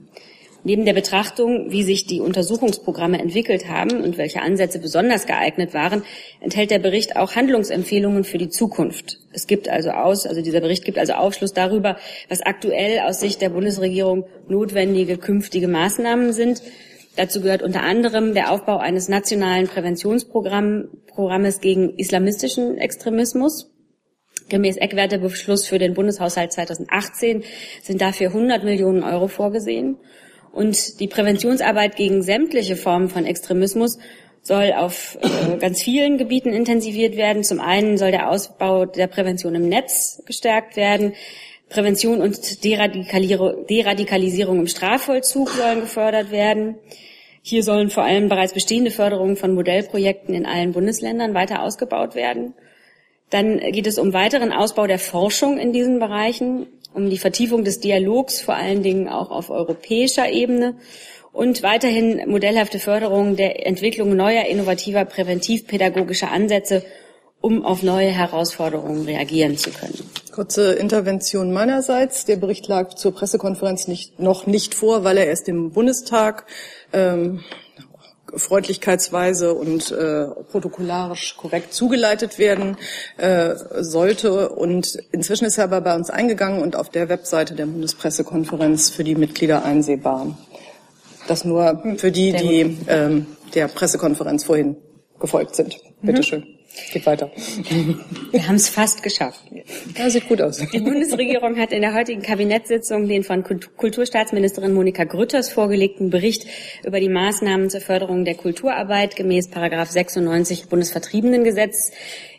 Neben 0.62 0.84
der 0.84 0.92
Betrachtung, 0.92 1.70
wie 1.70 1.82
sich 1.82 2.06
die 2.06 2.20
Untersuchungsprogramme 2.20 3.18
entwickelt 3.18 3.68
haben 3.68 4.02
und 4.02 4.18
welche 4.18 4.42
Ansätze 4.42 4.78
besonders 4.78 5.26
geeignet 5.26 5.72
waren, 5.72 6.02
enthält 6.40 6.70
der 6.70 6.78
Bericht 6.78 7.16
auch 7.16 7.34
Handlungsempfehlungen 7.34 8.24
für 8.24 8.36
die 8.36 8.50
Zukunft. 8.50 9.20
Es 9.32 9.46
gibt 9.46 9.70
also 9.70 9.90
aus, 9.90 10.26
also 10.26 10.42
dieser 10.42 10.60
Bericht 10.60 10.84
gibt 10.84 10.98
also 10.98 11.14
Aufschluss 11.14 11.54
darüber, 11.54 11.96
was 12.28 12.42
aktuell 12.42 13.00
aus 13.00 13.20
Sicht 13.20 13.40
der 13.40 13.48
Bundesregierung 13.48 14.26
notwendige 14.48 15.16
künftige 15.16 15.68
Maßnahmen 15.68 16.34
sind. 16.34 16.60
Dazu 17.16 17.40
gehört 17.40 17.62
unter 17.62 17.82
anderem 17.82 18.34
der 18.34 18.52
Aufbau 18.52 18.76
eines 18.76 19.08
nationalen 19.08 19.66
Präventionsprogrammes 19.66 21.60
gegen 21.62 21.96
islamistischen 21.96 22.76
Extremismus. 22.76 23.69
Gemäß 24.50 24.76
Eckwertebeschluss 24.76 25.66
für 25.66 25.78
den 25.78 25.94
Bundeshaushalt 25.94 26.52
2018 26.52 27.44
sind 27.82 28.02
dafür 28.02 28.28
100 28.28 28.62
Millionen 28.64 29.02
Euro 29.02 29.28
vorgesehen. 29.28 29.96
Und 30.52 31.00
die 31.00 31.08
Präventionsarbeit 31.08 31.96
gegen 31.96 32.22
sämtliche 32.22 32.76
Formen 32.76 33.08
von 33.08 33.24
Extremismus 33.24 33.98
soll 34.42 34.72
auf 34.72 35.18
äh, 35.22 35.56
ganz 35.58 35.82
vielen 35.82 36.18
Gebieten 36.18 36.52
intensiviert 36.52 37.16
werden. 37.16 37.44
Zum 37.44 37.60
einen 37.60 37.96
soll 37.96 38.10
der 38.10 38.28
Ausbau 38.28 38.84
der 38.86 39.06
Prävention 39.06 39.54
im 39.54 39.68
Netz 39.68 40.22
gestärkt 40.26 40.76
werden. 40.76 41.14
Prävention 41.68 42.20
und 42.20 42.64
Deradikalisierung 42.64 44.58
im 44.58 44.66
Strafvollzug 44.66 45.50
sollen 45.50 45.82
gefördert 45.82 46.32
werden. 46.32 46.76
Hier 47.42 47.62
sollen 47.62 47.90
vor 47.90 48.02
allem 48.02 48.28
bereits 48.28 48.52
bestehende 48.52 48.90
Förderungen 48.90 49.36
von 49.36 49.54
Modellprojekten 49.54 50.34
in 50.34 50.46
allen 50.46 50.72
Bundesländern 50.72 51.32
weiter 51.32 51.62
ausgebaut 51.62 52.14
werden. 52.14 52.54
Dann 53.30 53.58
geht 53.58 53.86
es 53.86 53.98
um 53.98 54.12
weiteren 54.12 54.52
Ausbau 54.52 54.86
der 54.86 54.98
Forschung 54.98 55.58
in 55.58 55.72
diesen 55.72 55.98
Bereichen 55.98 56.66
um 56.92 57.08
die 57.08 57.18
Vertiefung 57.18 57.64
des 57.64 57.80
Dialogs, 57.80 58.40
vor 58.40 58.54
allen 58.54 58.82
Dingen 58.82 59.08
auch 59.08 59.30
auf 59.30 59.50
europäischer 59.50 60.28
Ebene 60.28 60.74
und 61.32 61.62
weiterhin 61.62 62.28
modellhafte 62.28 62.78
Förderung 62.78 63.36
der 63.36 63.66
Entwicklung 63.66 64.16
neuer, 64.16 64.46
innovativer, 64.46 65.04
präventivpädagogischer 65.04 66.30
Ansätze, 66.32 66.84
um 67.40 67.64
auf 67.64 67.82
neue 67.82 68.08
Herausforderungen 68.08 69.04
reagieren 69.04 69.56
zu 69.56 69.70
können. 69.70 69.98
Kurze 70.32 70.72
Intervention 70.72 71.52
meinerseits. 71.52 72.24
Der 72.24 72.36
Bericht 72.36 72.68
lag 72.68 72.94
zur 72.94 73.14
Pressekonferenz 73.14 73.88
nicht, 73.88 74.18
noch 74.18 74.46
nicht 74.46 74.74
vor, 74.74 75.04
weil 75.04 75.16
er 75.16 75.26
erst 75.26 75.48
im 75.48 75.70
Bundestag 75.70 76.46
ähm, 76.92 77.40
freundlichkeitsweise 78.36 79.54
und 79.54 79.90
äh, 79.90 80.26
protokollarisch 80.50 81.36
korrekt 81.36 81.72
zugeleitet 81.72 82.38
werden 82.38 82.76
äh, 83.16 83.54
sollte. 83.78 84.50
Und 84.50 84.98
inzwischen 85.12 85.44
ist 85.44 85.58
er 85.58 85.64
aber 85.64 85.80
bei 85.80 85.94
uns 85.94 86.10
eingegangen 86.10 86.62
und 86.62 86.76
auf 86.76 86.88
der 86.90 87.08
Webseite 87.08 87.54
der 87.54 87.66
Bundespressekonferenz 87.66 88.90
für 88.90 89.04
die 89.04 89.14
Mitglieder 89.14 89.64
einsehbar. 89.64 90.36
Das 91.26 91.44
nur 91.44 91.82
für 91.98 92.10
die, 92.10 92.32
die 92.32 92.78
ähm, 92.88 93.26
der 93.54 93.68
Pressekonferenz 93.68 94.44
vorhin 94.44 94.76
gefolgt 95.18 95.54
sind. 95.54 95.76
Bitte 96.02 96.36
mhm. 96.36 96.59
Geht 96.92 97.04
weiter. 97.04 97.30
Wir 98.30 98.46
haben 98.46 98.54
es 98.54 98.68
fast 98.68 99.02
geschafft. 99.02 99.40
Ja, 99.96 100.08
sieht 100.08 100.28
gut 100.28 100.40
aus. 100.40 100.58
Die 100.58 100.78
Bundesregierung 100.78 101.56
hat 101.58 101.72
in 101.72 101.82
der 101.82 101.94
heutigen 101.94 102.22
Kabinettssitzung 102.22 103.08
den 103.08 103.24
von 103.24 103.42
Kulturstaatsministerin 103.42 104.72
Monika 104.72 105.02
Grütters 105.02 105.50
vorgelegten 105.50 106.10
Bericht 106.10 106.46
über 106.84 107.00
die 107.00 107.08
Maßnahmen 107.08 107.70
zur 107.70 107.80
Förderung 107.80 108.24
der 108.24 108.36
Kulturarbeit 108.36 109.16
gemäß 109.16 109.50
Paragraph 109.50 109.90
96 109.90 110.68
Bundesvertriebenengesetz 110.68 111.90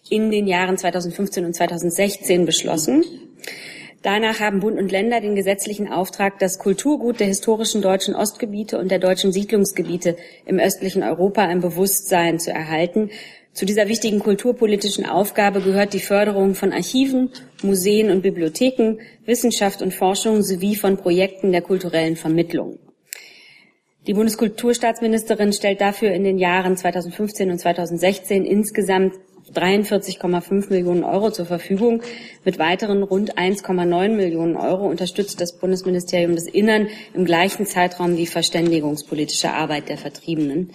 in 0.09 0.31
den 0.31 0.47
Jahren 0.47 0.77
2015 0.77 1.45
und 1.45 1.53
2016 1.53 2.45
beschlossen. 2.45 3.03
Danach 4.01 4.39
haben 4.39 4.61
Bund 4.61 4.79
und 4.79 4.91
Länder 4.91 5.21
den 5.21 5.35
gesetzlichen 5.35 5.87
Auftrag, 5.87 6.39
das 6.39 6.57
Kulturgut 6.57 7.19
der 7.19 7.27
historischen 7.27 7.81
deutschen 7.81 8.15
Ostgebiete 8.15 8.79
und 8.79 8.89
der 8.89 8.97
deutschen 8.97 9.31
Siedlungsgebiete 9.31 10.15
im 10.45 10.57
östlichen 10.57 11.03
Europa 11.03 11.45
im 11.51 11.61
Bewusstsein 11.61 12.39
zu 12.39 12.51
erhalten 12.51 13.11
zu 13.53 13.65
dieser 13.65 13.89
wichtigen 13.89 14.19
kulturpolitischen 14.19 15.05
Aufgabe 15.05 15.61
gehört 15.61 15.93
die 15.93 15.99
Förderung 15.99 16.55
von 16.55 16.71
Archiven, 16.71 17.29
Museen 17.63 18.09
und 18.09 18.21
Bibliotheken, 18.21 18.99
Wissenschaft 19.25 19.81
und 19.81 19.93
Forschung 19.93 20.41
sowie 20.41 20.75
von 20.75 20.95
Projekten 20.95 21.51
der 21.51 21.61
kulturellen 21.61 22.15
Vermittlung. 22.15 22.79
Die 24.07 24.13
Bundeskulturstaatsministerin 24.13 25.53
stellt 25.53 25.81
dafür 25.81 26.11
in 26.11 26.23
den 26.23 26.37
Jahren 26.37 26.77
2015 26.77 27.51
und 27.51 27.59
2016 27.59 28.45
insgesamt 28.45 29.15
43,5 29.53 30.69
Millionen 30.69 31.03
Euro 31.03 31.29
zur 31.29 31.45
Verfügung. 31.45 32.01
Mit 32.45 32.57
weiteren 32.57 33.03
rund 33.03 33.37
1,9 33.37 34.15
Millionen 34.15 34.55
Euro 34.55 34.87
unterstützt 34.87 35.41
das 35.41 35.57
Bundesministerium 35.57 36.35
des 36.35 36.47
Innern 36.47 36.87
im 37.13 37.25
gleichen 37.25 37.65
Zeitraum 37.65 38.15
die 38.15 38.27
verständigungspolitische 38.27 39.51
Arbeit 39.51 39.89
der 39.89 39.97
Vertriebenen. 39.97 40.71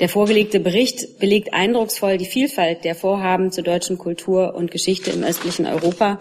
Der 0.00 0.08
vorgelegte 0.08 0.58
Bericht 0.58 1.20
belegt 1.20 1.54
eindrucksvoll 1.54 2.18
die 2.18 2.24
Vielfalt 2.24 2.84
der 2.84 2.96
Vorhaben 2.96 3.52
zur 3.52 3.62
deutschen 3.62 3.96
Kultur 3.96 4.54
und 4.56 4.72
Geschichte 4.72 5.12
im 5.12 5.22
östlichen 5.22 5.66
Europa. 5.66 6.20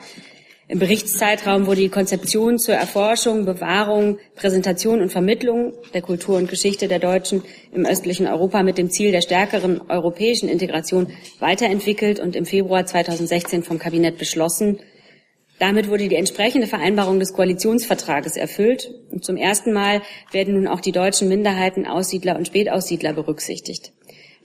Im 0.67 0.77
Berichtszeitraum 0.77 1.65
wurde 1.65 1.81
die 1.81 1.89
Konzeption 1.89 2.59
zur 2.59 2.75
Erforschung, 2.75 3.45
Bewahrung, 3.45 4.19
Präsentation 4.35 5.01
und 5.01 5.11
Vermittlung 5.11 5.73
der 5.93 6.03
Kultur 6.03 6.37
und 6.37 6.49
Geschichte 6.49 6.87
der 6.87 6.99
Deutschen 6.99 7.43
im 7.73 7.85
östlichen 7.85 8.27
Europa 8.27 8.61
mit 8.61 8.77
dem 8.77 8.91
Ziel 8.91 9.11
der 9.11 9.21
stärkeren 9.21 9.81
europäischen 9.89 10.49
Integration 10.49 11.07
weiterentwickelt 11.39 12.19
und 12.19 12.35
im 12.35 12.45
Februar 12.45 12.85
2016 12.85 13.63
vom 13.63 13.79
Kabinett 13.79 14.19
beschlossen. 14.19 14.79
Damit 15.63 15.87
wurde 15.89 16.09
die 16.09 16.17
entsprechende 16.17 16.67
Vereinbarung 16.67 17.21
des 17.21 17.31
Koalitionsvertrages 17.31 18.35
erfüllt. 18.35 18.93
Und 19.11 19.23
zum 19.23 19.37
ersten 19.37 19.71
Mal 19.71 20.01
werden 20.33 20.55
nun 20.55 20.67
auch 20.67 20.81
die 20.81 20.91
deutschen 20.91 21.29
Minderheiten, 21.29 21.87
Aussiedler 21.87 22.35
und 22.35 22.47
Spätaussiedler 22.47 23.13
berücksichtigt. 23.13 23.93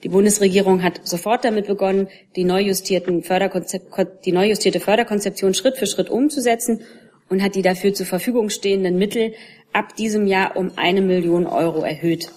Die 0.03 0.07
Bundesregierung 0.07 0.81
hat 0.81 1.01
sofort 1.05 1.43
damit 1.43 1.67
begonnen, 1.67 2.07
die, 2.37 2.45
neu 2.45 2.63
die 2.63 4.31
neu 4.31 4.55
Förderkonzeption 4.79 5.53
Schritt 5.53 5.75
für 5.75 5.87
Schritt 5.87 6.09
umzusetzen 6.09 6.83
und 7.27 7.43
hat 7.43 7.55
die 7.55 7.63
dafür 7.63 7.93
zur 7.93 8.05
Verfügung 8.05 8.49
stehenden 8.49 8.97
Mittel 8.97 9.33
ab 9.73 9.97
diesem 9.97 10.25
Jahr 10.25 10.55
um 10.55 10.71
eine 10.77 11.01
Million 11.01 11.47
Euro 11.47 11.81
erhöht. 11.81 12.29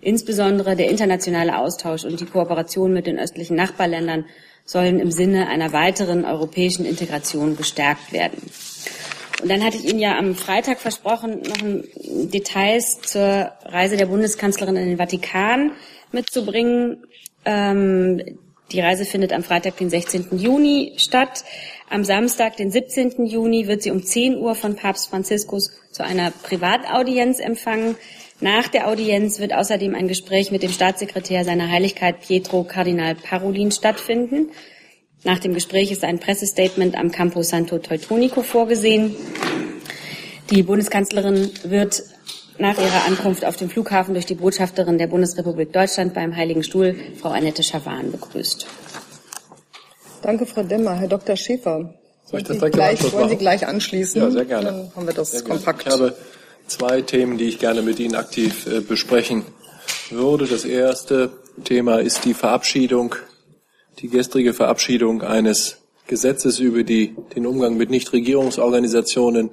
Insbesondere 0.00 0.76
der 0.76 0.90
internationale 0.90 1.58
Austausch 1.58 2.04
und 2.04 2.20
die 2.20 2.26
Kooperation 2.26 2.92
mit 2.92 3.08
den 3.08 3.18
östlichen 3.18 3.56
Nachbarländern 3.56 4.26
sollen 4.68 5.00
im 5.00 5.10
Sinne 5.10 5.48
einer 5.48 5.72
weiteren 5.72 6.26
europäischen 6.26 6.84
Integration 6.84 7.56
gestärkt 7.56 8.12
werden. 8.12 8.42
Und 9.42 9.50
dann 9.50 9.64
hatte 9.64 9.78
ich 9.78 9.88
Ihnen 9.88 9.98
ja 9.98 10.18
am 10.18 10.34
Freitag 10.34 10.78
versprochen, 10.78 11.40
noch 11.40 12.30
Details 12.30 13.00
zur 13.00 13.50
Reise 13.64 13.96
der 13.96 14.06
Bundeskanzlerin 14.06 14.76
in 14.76 14.88
den 14.88 14.98
Vatikan 14.98 15.72
mitzubringen. 16.12 17.06
Ähm, 17.46 18.38
die 18.70 18.80
Reise 18.80 19.06
findet 19.06 19.32
am 19.32 19.42
Freitag, 19.42 19.78
den 19.78 19.88
16. 19.88 20.38
Juni 20.38 20.92
statt. 20.98 21.44
Am 21.88 22.04
Samstag, 22.04 22.58
den 22.58 22.70
17. 22.70 23.24
Juni, 23.24 23.68
wird 23.68 23.82
sie 23.82 23.90
um 23.90 24.02
10 24.04 24.36
Uhr 24.36 24.54
von 24.54 24.76
Papst 24.76 25.08
Franziskus 25.08 25.70
zu 25.92 26.04
einer 26.04 26.30
Privataudienz 26.30 27.40
empfangen. 27.40 27.96
Nach 28.40 28.68
der 28.68 28.86
Audienz 28.86 29.40
wird 29.40 29.52
außerdem 29.52 29.96
ein 29.96 30.06
Gespräch 30.06 30.52
mit 30.52 30.62
dem 30.62 30.70
Staatssekretär 30.70 31.44
seiner 31.44 31.70
Heiligkeit 31.70 32.20
Pietro 32.20 32.62
Kardinal 32.62 33.16
Parolin 33.16 33.72
stattfinden. 33.72 34.50
Nach 35.24 35.40
dem 35.40 35.54
Gespräch 35.54 35.90
ist 35.90 36.04
ein 36.04 36.20
Pressestatement 36.20 36.96
am 36.96 37.10
Campo 37.10 37.42
Santo 37.42 37.78
Teutonico 37.78 38.42
vorgesehen. 38.42 39.16
Die 40.50 40.62
Bundeskanzlerin 40.62 41.50
wird 41.64 42.04
nach 42.58 42.78
ihrer 42.78 43.06
Ankunft 43.06 43.44
auf 43.44 43.56
dem 43.56 43.70
Flughafen 43.70 44.14
durch 44.14 44.26
die 44.26 44.36
Botschafterin 44.36 44.98
der 44.98 45.08
Bundesrepublik 45.08 45.72
Deutschland 45.72 46.14
beim 46.14 46.36
Heiligen 46.36 46.62
Stuhl, 46.62 46.94
Frau 47.20 47.30
Annette 47.30 47.64
Schawan, 47.64 48.12
begrüßt. 48.12 48.66
Danke, 50.22 50.46
Frau 50.46 50.62
Demmer. 50.62 50.94
Herr 50.94 51.08
Dr. 51.08 51.36
Schäfer, 51.36 51.94
Soll 52.24 52.40
ich 52.40 52.46
das 52.46 52.60
Sie 52.60 52.70
gleich, 52.70 53.12
wollen 53.12 53.28
Sie 53.30 53.36
gleich 53.36 53.66
anschließen? 53.66 54.22
Ja, 54.22 54.30
sehr 54.30 54.44
gerne. 54.44 54.66
Dann 54.66 54.92
haben 54.94 55.06
wir 55.06 55.14
das 55.14 55.32
sehr 55.32 55.42
kompakt. 55.42 55.86
Zwei 56.68 57.00
Themen, 57.00 57.38
die 57.38 57.46
ich 57.46 57.58
gerne 57.58 57.80
mit 57.80 57.98
Ihnen 57.98 58.14
aktiv 58.14 58.66
äh, 58.66 58.80
besprechen 58.80 59.46
würde. 60.10 60.46
Das 60.46 60.66
erste 60.66 61.30
Thema 61.64 61.96
ist 61.96 62.26
die 62.26 62.34
Verabschiedung, 62.34 63.14
die 64.00 64.08
gestrige 64.08 64.52
Verabschiedung 64.52 65.22
eines 65.22 65.78
Gesetzes 66.06 66.58
über 66.58 66.82
die, 66.82 67.16
den 67.34 67.46
Umgang 67.46 67.78
mit 67.78 67.88
Nichtregierungsorganisationen, 67.88 69.48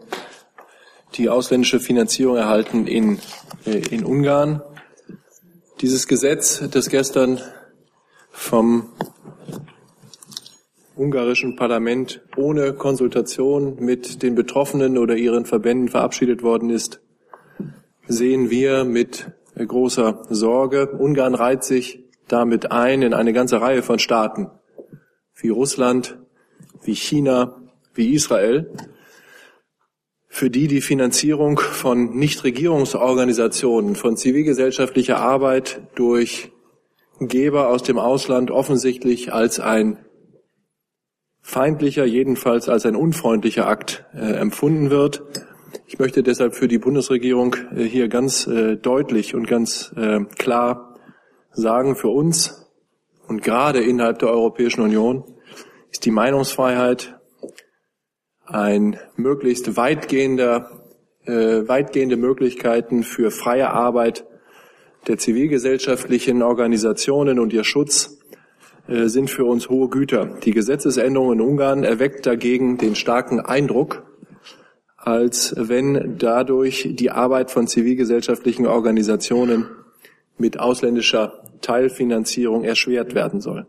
die 1.14 1.30
ausländische 1.30 1.80
Finanzierung 1.80 2.36
erhalten 2.36 2.86
in, 2.86 3.20
äh, 3.66 3.78
in 3.96 4.04
Ungarn. 4.04 4.62
Dieses 5.80 6.08
Gesetz, 6.08 6.64
das 6.70 6.90
gestern 6.90 7.40
vom 8.30 8.90
ungarischen 10.98 11.56
Parlament 11.56 12.22
ohne 12.36 12.74
Konsultation 12.74 13.78
mit 13.80 14.22
den 14.22 14.36
Betroffenen 14.36 14.98
oder 14.98 15.16
ihren 15.16 15.46
Verbänden 15.46 15.88
verabschiedet 15.88 16.44
worden 16.44 16.70
ist, 16.70 17.00
sehen 18.08 18.50
wir 18.50 18.84
mit 18.84 19.32
großer 19.56 20.24
Sorge. 20.30 20.92
Ungarn 20.92 21.36
reiht 21.36 21.64
sich 21.64 22.04
damit 22.28 22.72
ein 22.72 23.02
in 23.02 23.14
eine 23.14 23.34
ganze 23.34 23.62
Reihe 23.62 23.84
von 23.84 24.00
Staaten, 24.00 24.50
wie 25.36 25.50
Russland, 25.50 26.18
wie 26.84 26.96
China, 26.96 27.62
wie 27.94 28.14
Israel. 28.14 28.72
für 30.36 30.50
die 30.50 30.68
die 30.68 30.82
Finanzierung 30.82 31.60
von 31.60 32.18
Nichtregierungsorganisationen, 32.18 33.96
von 33.96 34.18
zivilgesellschaftlicher 34.18 35.18
Arbeit 35.18 35.80
durch 35.96 36.52
Geber 37.22 37.70
aus 37.70 37.84
dem 37.84 37.98
Ausland 37.98 38.52
offensichtlich 38.52 39.32
als 39.32 39.62
ein 39.62 39.98
feindlicher, 41.42 42.04
jedenfalls 42.04 42.68
als 42.68 42.86
ein 42.86 42.98
unfreundlicher 42.98 43.66
Akt 43.66 44.04
äh, 44.14 44.34
empfunden 44.34 44.90
wird. 44.90 45.24
Ich 45.88 46.00
möchte 46.00 46.24
deshalb 46.24 46.56
für 46.56 46.68
die 46.68 46.78
Bundesregierung 46.78 47.56
äh, 47.76 47.84
hier 47.84 48.08
ganz 48.08 48.48
äh, 48.48 48.78
deutlich 48.78 49.36
und 49.36 49.48
ganz 49.48 49.94
äh, 49.96 50.20
klar 50.38 50.96
sagen, 51.52 51.96
für 51.96 52.10
uns 52.10 52.72
und 53.28 53.42
gerade 53.42 53.82
innerhalb 53.82 54.20
der 54.20 54.30
Europäischen 54.30 54.82
Union 54.82 55.24
ist 55.92 56.06
die 56.06 56.12
Meinungsfreiheit 56.12 57.20
ein 58.46 59.00
möglichst 59.16 59.76
weitgehender, 59.76 60.70
weitgehende 61.26 62.18
Möglichkeiten 62.18 63.02
für 63.02 63.32
freie 63.32 63.72
Arbeit 63.72 64.28
der 65.08 65.18
zivilgesellschaftlichen 65.18 66.44
Organisationen 66.44 67.40
und 67.40 67.54
ihr 67.54 67.64
Schutz 67.64 68.20
sind 68.88 69.32
für 69.32 69.46
uns 69.46 69.70
hohe 69.70 69.90
Güter. 69.90 70.38
Die 70.44 70.52
Gesetzesänderung 70.52 71.34
in 71.34 71.42
Ungarn 71.42 71.84
erweckt 71.84 72.28
dagegen 72.28 72.78
den 72.78 72.94
starken 72.94 73.40
Eindruck, 73.40 74.04
als 75.06 75.54
wenn 75.56 76.18
dadurch 76.18 76.90
die 76.94 77.12
Arbeit 77.12 77.52
von 77.52 77.68
zivilgesellschaftlichen 77.68 78.66
Organisationen 78.66 79.68
mit 80.38 80.60
ausländischer 80.60 81.44
Teilfinanzierung 81.62 82.64
erschwert 82.64 83.14
werden 83.16 83.40
soll. 83.40 83.68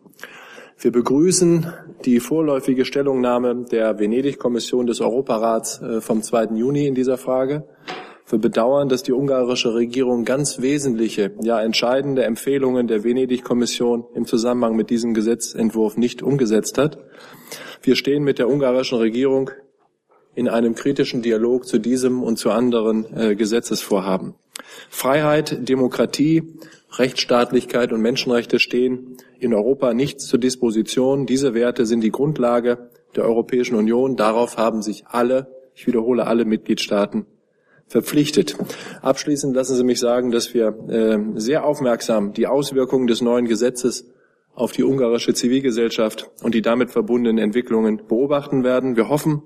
Wir 0.79 0.93
begrüßen 0.93 1.73
die 2.05 2.21
vorläufige 2.21 2.85
Stellungnahme 2.85 3.67
der 3.71 3.99
Venedig-Kommission 3.99 4.87
des 4.87 5.01
Europarats 5.01 5.81
äh, 5.81 6.01
vom 6.01 6.23
2. 6.23 6.57
Juni 6.57 6.87
in 6.87 6.95
dieser 6.95 7.19
Frage. 7.19 7.65
Wir 8.29 8.39
bedauern, 8.39 8.89
dass 8.89 9.03
die 9.03 9.13
ungarische 9.13 9.75
Regierung 9.75 10.25
ganz 10.25 10.61
wesentliche, 10.61 11.33
ja 11.43 11.61
entscheidende 11.61 12.25
Empfehlungen 12.25 12.89
der 12.89 13.05
Venedig-Kommission 13.05 14.05
im 14.15 14.27
Zusammenhang 14.27 14.75
mit 14.75 14.91
diesem 14.91 15.15
Gesetzentwurf 15.15 15.97
nicht 15.97 16.23
umgesetzt 16.23 16.77
hat. 16.77 16.99
Wir 17.83 17.95
stehen 17.95 18.25
mit 18.25 18.39
der 18.39 18.49
ungarischen 18.49 18.99
Regierung 18.99 19.51
in 20.37 20.49
einem 20.49 20.75
kritischen 20.75 21.23
Dialog 21.23 21.67
zu 21.67 21.79
diesem 21.79 22.23
und 22.23 22.37
zu 22.37 22.51
anderen 22.51 23.07
äh, 23.17 23.35
Gesetzesvorhaben. 23.35 24.35
Freiheit, 24.91 25.69
Demokratie, 25.69 26.45
Rechtsstaatlichkeit 26.93 27.93
und 27.93 28.03
Menschenrechte 28.03 28.59
stehen 28.59 29.17
in 29.41 29.55
Europa 29.55 29.95
nicht 29.95 30.21
zur 30.21 30.39
Disposition. 30.39 31.27
Diese 31.27 31.55
Werte 31.55 31.87
sind 31.87 32.03
die 32.03 32.13
Grundlage 32.13 32.91
der 33.17 33.25
Europäischen 33.25 33.77
Union. 33.77 34.17
Darauf 34.17 34.59
haben 34.59 34.83
sich 34.83 35.07
alle, 35.07 35.49
ich 35.75 35.87
wiederhole 35.87 36.27
alle 36.27 36.45
Mitgliedstaaten 36.45 37.27
verpflichtet. 37.89 38.57
Abschließend 39.01 39.55
lassen 39.55 39.77
Sie 39.77 39.85
mich 39.85 40.01
sagen, 40.01 40.31
dass 40.31 40.53
wir 40.53 40.69
äh, 40.89 41.19
sehr 41.41 41.65
aufmerksam 41.65 42.35
die 42.35 42.47
Auswirkungen 42.47 43.07
des 43.07 43.23
neuen 43.23 43.47
Gesetzes 43.47 44.07
auf 44.55 44.73
die 44.73 44.85
ungarische 44.85 45.35
Zivilgesellschaft 45.35 46.31
und 46.43 46.55
die 46.55 46.63
damit 46.63 46.91
verbundenen 46.91 47.39
Entwicklungen 47.39 48.03
beobachten 48.09 48.65
werden. 48.65 48.97
Wir 48.97 49.09
hoffen, 49.09 49.43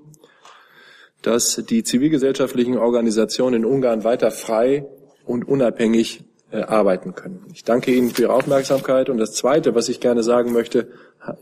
dass 1.21 1.63
die 1.69 1.83
zivilgesellschaftlichen 1.83 2.77
Organisationen 2.77 3.63
in 3.63 3.65
Ungarn 3.65 4.03
weiter 4.03 4.31
frei 4.31 4.85
und 5.25 5.47
unabhängig 5.47 6.23
äh, 6.51 6.61
arbeiten 6.61 7.15
können. 7.15 7.45
Ich 7.53 7.63
danke 7.63 7.91
Ihnen 7.91 8.09
für 8.09 8.23
Ihre 8.23 8.33
Aufmerksamkeit. 8.33 9.09
Und 9.09 9.17
das 9.17 9.33
Zweite, 9.33 9.75
was 9.75 9.89
ich 9.89 9.99
gerne 9.99 10.23
sagen 10.23 10.51
möchte, 10.51 10.87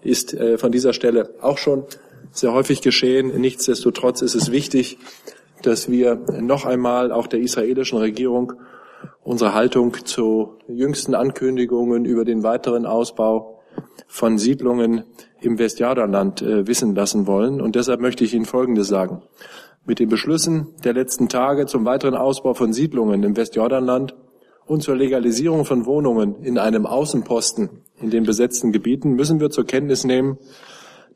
ist 0.02 0.34
äh, 0.34 0.58
von 0.58 0.72
dieser 0.72 0.94
Stelle 0.94 1.32
auch 1.42 1.58
schon 1.58 1.86
sehr 2.32 2.54
häufig 2.54 2.82
geschehen. 2.82 3.40
Nichtsdestotrotz 3.40 4.22
ist 4.22 4.36
es 4.36 4.52
wichtig, 4.52 4.98
dass 5.64 5.90
wir 5.90 6.16
noch 6.40 6.66
einmal 6.66 7.12
auch 7.12 7.28
der 7.28 7.40
israelischen 7.40 7.98
Regierung 7.98 8.54
unsere 9.24 9.54
Haltung 9.54 9.96
zu 10.06 10.58
jüngsten 10.68 11.16
Ankündigungen 11.16 12.06
über 12.06 12.26
den 12.26 12.44
weiteren 12.44 12.86
Ausbau 12.86 13.62
von 14.08 14.38
Siedlungen 14.38 15.04
im 15.42 15.58
Westjordanland 15.60 16.42
äh, 16.42 16.68
wissen 16.68 16.96
lassen 16.96 17.28
wollen. 17.28 17.62
Und 17.62 17.76
deshalb 17.76 18.02
möchte 18.02 18.24
ich 18.24 18.34
Ihnen 18.34 18.46
Folgendes 18.46 18.88
sagen. 18.88 19.22
Mit 19.86 20.00
den 20.00 20.10
Beschlüssen 20.10 20.68
der 20.84 20.94
letzten 20.94 21.30
Tage 21.30 21.66
zum 21.66 21.86
weiteren 21.86 22.16
Ausbau 22.16 22.54
von 22.54 22.74
Siedlungen 22.74 23.24
im 23.24 23.36
Westjordanland 23.36 24.16
und 24.66 24.84
zur 24.84 24.96
Legalisierung 24.96 25.66
von 25.66 25.86
Wohnungen 25.86 26.44
in 26.44 26.58
einem 26.58 26.86
Außenposten 26.86 27.70
in 28.00 28.12
den 28.12 28.24
besetzten 28.24 28.72
Gebieten 28.72 29.14
müssen 29.14 29.40
wir 29.40 29.50
zur 29.50 29.66
Kenntnis 29.66 30.04
nehmen, 30.04 30.38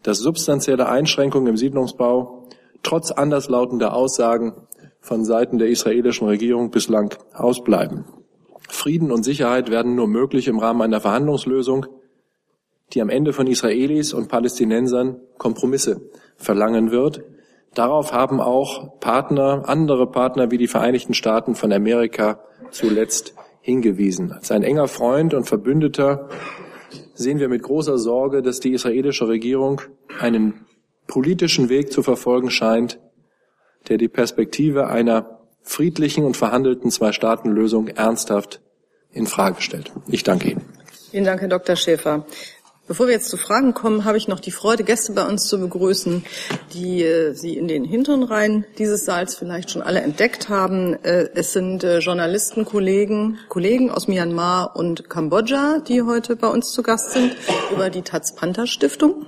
dass 0.01 0.19
substanzielle 0.19 0.89
Einschränkungen 0.89 1.47
im 1.47 1.57
Siedlungsbau 1.57 2.47
trotz 2.81 3.11
anderslautender 3.11 3.93
Aussagen 3.93 4.53
von 4.99 5.23
Seiten 5.23 5.57
der 5.57 5.69
israelischen 5.69 6.27
Regierung 6.27 6.71
bislang 6.71 7.13
ausbleiben. 7.33 8.05
Frieden 8.69 9.11
und 9.11 9.23
Sicherheit 9.23 9.69
werden 9.69 9.95
nur 9.95 10.07
möglich 10.07 10.47
im 10.47 10.59
Rahmen 10.59 10.81
einer 10.81 11.01
Verhandlungslösung, 11.01 11.85
die 12.93 13.01
am 13.01 13.09
Ende 13.09 13.33
von 13.33 13.47
Israelis 13.47 14.13
und 14.13 14.29
Palästinensern 14.29 15.19
Kompromisse 15.37 16.09
verlangen 16.37 16.91
wird. 16.91 17.23
Darauf 17.73 18.13
haben 18.13 18.39
auch 18.39 18.99
Partner, 18.99 19.63
andere 19.65 20.07
Partner 20.09 20.51
wie 20.51 20.57
die 20.57 20.67
Vereinigten 20.67 21.13
Staaten 21.13 21.55
von 21.55 21.71
Amerika 21.71 22.39
zuletzt 22.71 23.33
hingewiesen. 23.61 24.31
Als 24.31 24.51
ein 24.51 24.63
enger 24.63 24.87
Freund 24.87 25.33
und 25.33 25.45
Verbündeter 25.45 26.29
sehen 27.15 27.39
wir 27.39 27.49
mit 27.49 27.63
großer 27.63 27.97
Sorge, 27.97 28.41
dass 28.41 28.59
die 28.59 28.73
israelische 28.73 29.27
Regierung 29.27 29.81
einen 30.19 30.65
politischen 31.07 31.69
Weg 31.69 31.91
zu 31.91 32.03
verfolgen 32.03 32.49
scheint, 32.49 32.99
der 33.87 33.97
die 33.97 34.07
Perspektive 34.07 34.87
einer 34.87 35.39
friedlichen 35.61 36.25
und 36.25 36.37
verhandelten 36.37 36.91
Zwei-Staaten-Lösung 36.91 37.87
ernsthaft 37.87 38.61
in 39.11 39.27
Frage 39.27 39.61
stellt. 39.61 39.91
Ich 40.07 40.23
danke 40.23 40.51
Ihnen. 40.51 40.65
Vielen 41.11 41.25
Dank, 41.25 41.41
Herr 41.41 41.47
Dr. 41.47 41.75
Schäfer. 41.75 42.25
Bevor 42.85 43.07
wir 43.07 43.13
jetzt 43.13 43.29
zu 43.29 43.37
Fragen 43.37 43.73
kommen, 43.73 44.03
habe 44.03 44.17
ich 44.17 44.27
noch 44.27 44.41
die 44.41 44.51
Freude, 44.51 44.83
Gäste 44.83 45.13
bei 45.13 45.25
uns 45.25 45.47
zu 45.47 45.57
begrüßen, 45.57 46.25
die 46.73 47.01
äh, 47.01 47.31
Sie 47.31 47.55
in 47.55 47.69
den 47.69 47.85
hinteren 47.85 48.23
Reihen 48.23 48.65
dieses 48.77 49.05
Saals 49.05 49.35
vielleicht 49.35 49.71
schon 49.71 49.81
alle 49.81 50.01
entdeckt 50.01 50.49
haben. 50.49 51.01
Äh, 51.01 51.29
es 51.33 51.53
sind 51.53 51.85
äh, 51.85 51.99
Journalisten, 51.99 52.65
Kollegen, 52.65 53.39
Kollegen 53.47 53.89
aus 53.89 54.09
Myanmar 54.09 54.75
und 54.75 55.09
Kambodscha, 55.09 55.79
die 55.79 56.01
heute 56.01 56.35
bei 56.35 56.49
uns 56.49 56.73
zu 56.73 56.83
Gast 56.83 57.11
sind, 57.11 57.37
über 57.71 57.89
die 57.89 58.01
Taz 58.01 58.35
Panther 58.35 58.67
Stiftung. 58.67 59.27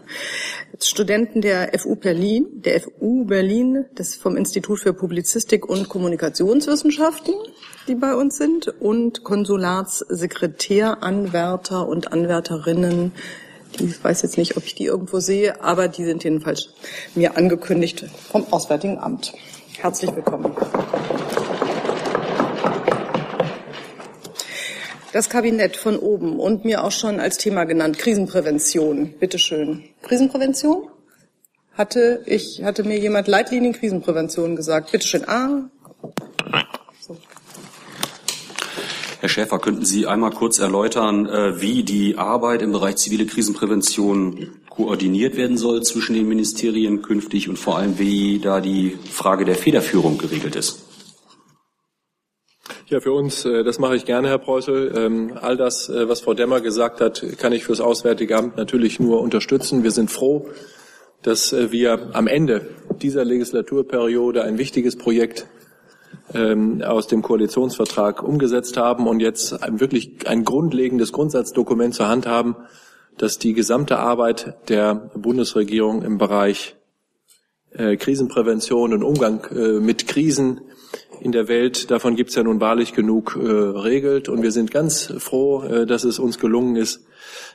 Studenten 0.81 1.39
der 1.39 1.71
FU 1.79 1.95
Berlin, 1.95 2.47
der 2.55 2.81
FU 2.81 3.23
Berlin, 3.23 3.85
des 3.97 4.17
vom 4.17 4.35
Institut 4.35 4.81
für 4.81 4.91
Publizistik 4.91 5.65
und 5.65 5.87
Kommunikationswissenschaften, 5.87 7.33
die 7.87 7.95
bei 7.95 8.15
uns 8.15 8.35
sind, 8.35 8.67
und 8.81 9.23
Konsulatssekretär, 9.23 11.03
Anwärter 11.03 11.87
und 11.87 12.11
Anwärterinnen 12.11 13.13
ich 13.79 14.03
weiß 14.03 14.21
jetzt 14.21 14.38
nicht, 14.38 14.57
ob 14.57 14.65
ich 14.65 14.75
die 14.75 14.85
irgendwo 14.85 15.19
sehe, 15.19 15.61
aber 15.61 15.88
die 15.88 16.05
sind 16.05 16.23
jedenfalls 16.23 16.69
mir 17.13 17.38
angekündigt 17.38 18.05
vom 18.31 18.45
Auswärtigen 18.51 18.97
Amt. 18.97 19.33
Herzlich 19.77 20.15
willkommen. 20.15 20.55
Das 25.13 25.29
Kabinett 25.29 25.77
von 25.77 25.97
oben 25.97 26.39
und 26.39 26.65
mir 26.65 26.83
auch 26.83 26.91
schon 26.91 27.19
als 27.19 27.38
Thema 27.38 27.63
genannt, 27.63 27.97
Krisenprävention. 27.97 29.13
Bitte 29.19 29.39
schön. 29.39 29.83
Krisenprävention? 30.01 30.89
Hatte 31.73 32.21
ich, 32.25 32.63
hatte 32.63 32.83
mir 32.83 32.97
jemand 32.97 33.27
Leitlinien 33.27 33.73
Krisenprävention 33.73 34.55
gesagt. 34.55 34.91
Bitte 34.91 35.07
schön. 35.07 35.27
Ah, 35.27 35.69
Herr 39.25 39.29
Schäfer, 39.29 39.57
könnten 39.57 39.85
Sie 39.85 40.05
einmal 40.05 40.29
kurz 40.29 40.59
erläutern, 40.59 41.25
äh, 41.25 41.59
wie 41.59 41.81
die 41.81 42.15
Arbeit 42.15 42.61
im 42.61 42.71
Bereich 42.71 42.97
zivile 42.97 43.25
Krisenprävention 43.25 44.51
koordiniert 44.69 45.35
werden 45.35 45.57
soll 45.57 45.81
zwischen 45.81 46.13
den 46.13 46.27
Ministerien 46.27 47.01
künftig 47.01 47.49
und 47.49 47.57
vor 47.57 47.79
allem, 47.79 47.97
wie 47.97 48.38
da 48.38 48.61
die 48.61 48.95
Frage 49.09 49.43
der 49.43 49.55
Federführung 49.55 50.19
geregelt 50.19 50.55
ist? 50.55 50.85
Ja, 52.88 52.99
für 52.99 53.13
uns, 53.13 53.45
äh, 53.45 53.63
das 53.63 53.79
mache 53.79 53.95
ich 53.95 54.05
gerne, 54.05 54.27
Herr 54.27 54.38
Preußel. 54.38 54.93
Ähm, 54.95 55.31
all 55.41 55.57
das, 55.57 55.89
äh, 55.89 56.07
was 56.07 56.21
Frau 56.21 56.35
Demmer 56.35 56.61
gesagt 56.61 57.01
hat, 57.01 57.25
kann 57.39 57.51
ich 57.51 57.63
fürs 57.63 57.81
Auswärtige 57.81 58.38
Amt 58.38 58.57
natürlich 58.57 58.99
nur 58.99 59.21
unterstützen. 59.21 59.81
Wir 59.81 59.89
sind 59.89 60.11
froh, 60.11 60.51
dass 61.23 61.51
wir 61.51 62.11
am 62.13 62.27
Ende 62.27 62.69
dieser 63.01 63.25
Legislaturperiode 63.25 64.43
ein 64.43 64.59
wichtiges 64.59 64.95
Projekt 64.95 65.47
ähm, 66.35 66.81
aus 66.81 67.07
dem 67.07 67.21
Koalitionsvertrag 67.21 68.21
umgesetzt 68.21 68.77
haben 68.77 69.07
und 69.07 69.19
jetzt 69.19 69.57
wirklich 69.79 70.27
ein 70.27 70.43
grundlegendes 70.43 71.11
Grundsatzdokument 71.11 71.93
zur 71.93 72.07
Hand 72.07 72.27
haben, 72.27 72.55
das 73.17 73.39
die 73.39 73.53
gesamte 73.53 73.97
Arbeit 73.97 74.55
der 74.69 74.95
Bundesregierung 75.15 76.01
im 76.01 76.17
Bereich 76.17 76.75
äh, 77.71 77.97
Krisenprävention 77.97 78.93
und 78.93 79.03
Umgang 79.03 79.45
äh, 79.51 79.79
mit 79.79 80.07
Krisen 80.07 80.61
in 81.21 81.31
der 81.31 81.47
Welt, 81.47 81.91
davon 81.91 82.15
gibt 82.15 82.29
es 82.29 82.35
ja 82.35 82.43
nun 82.43 82.59
wahrlich 82.59 82.93
genug, 82.93 83.35
äh, 83.35 83.47
regelt. 83.47 84.29
Und 84.29 84.43
wir 84.43 84.51
sind 84.51 84.71
ganz 84.71 85.13
froh, 85.17 85.63
äh, 85.63 85.85
dass 85.85 86.03
es 86.03 86.19
uns 86.19 86.39
gelungen 86.39 86.75
ist, 86.75 87.05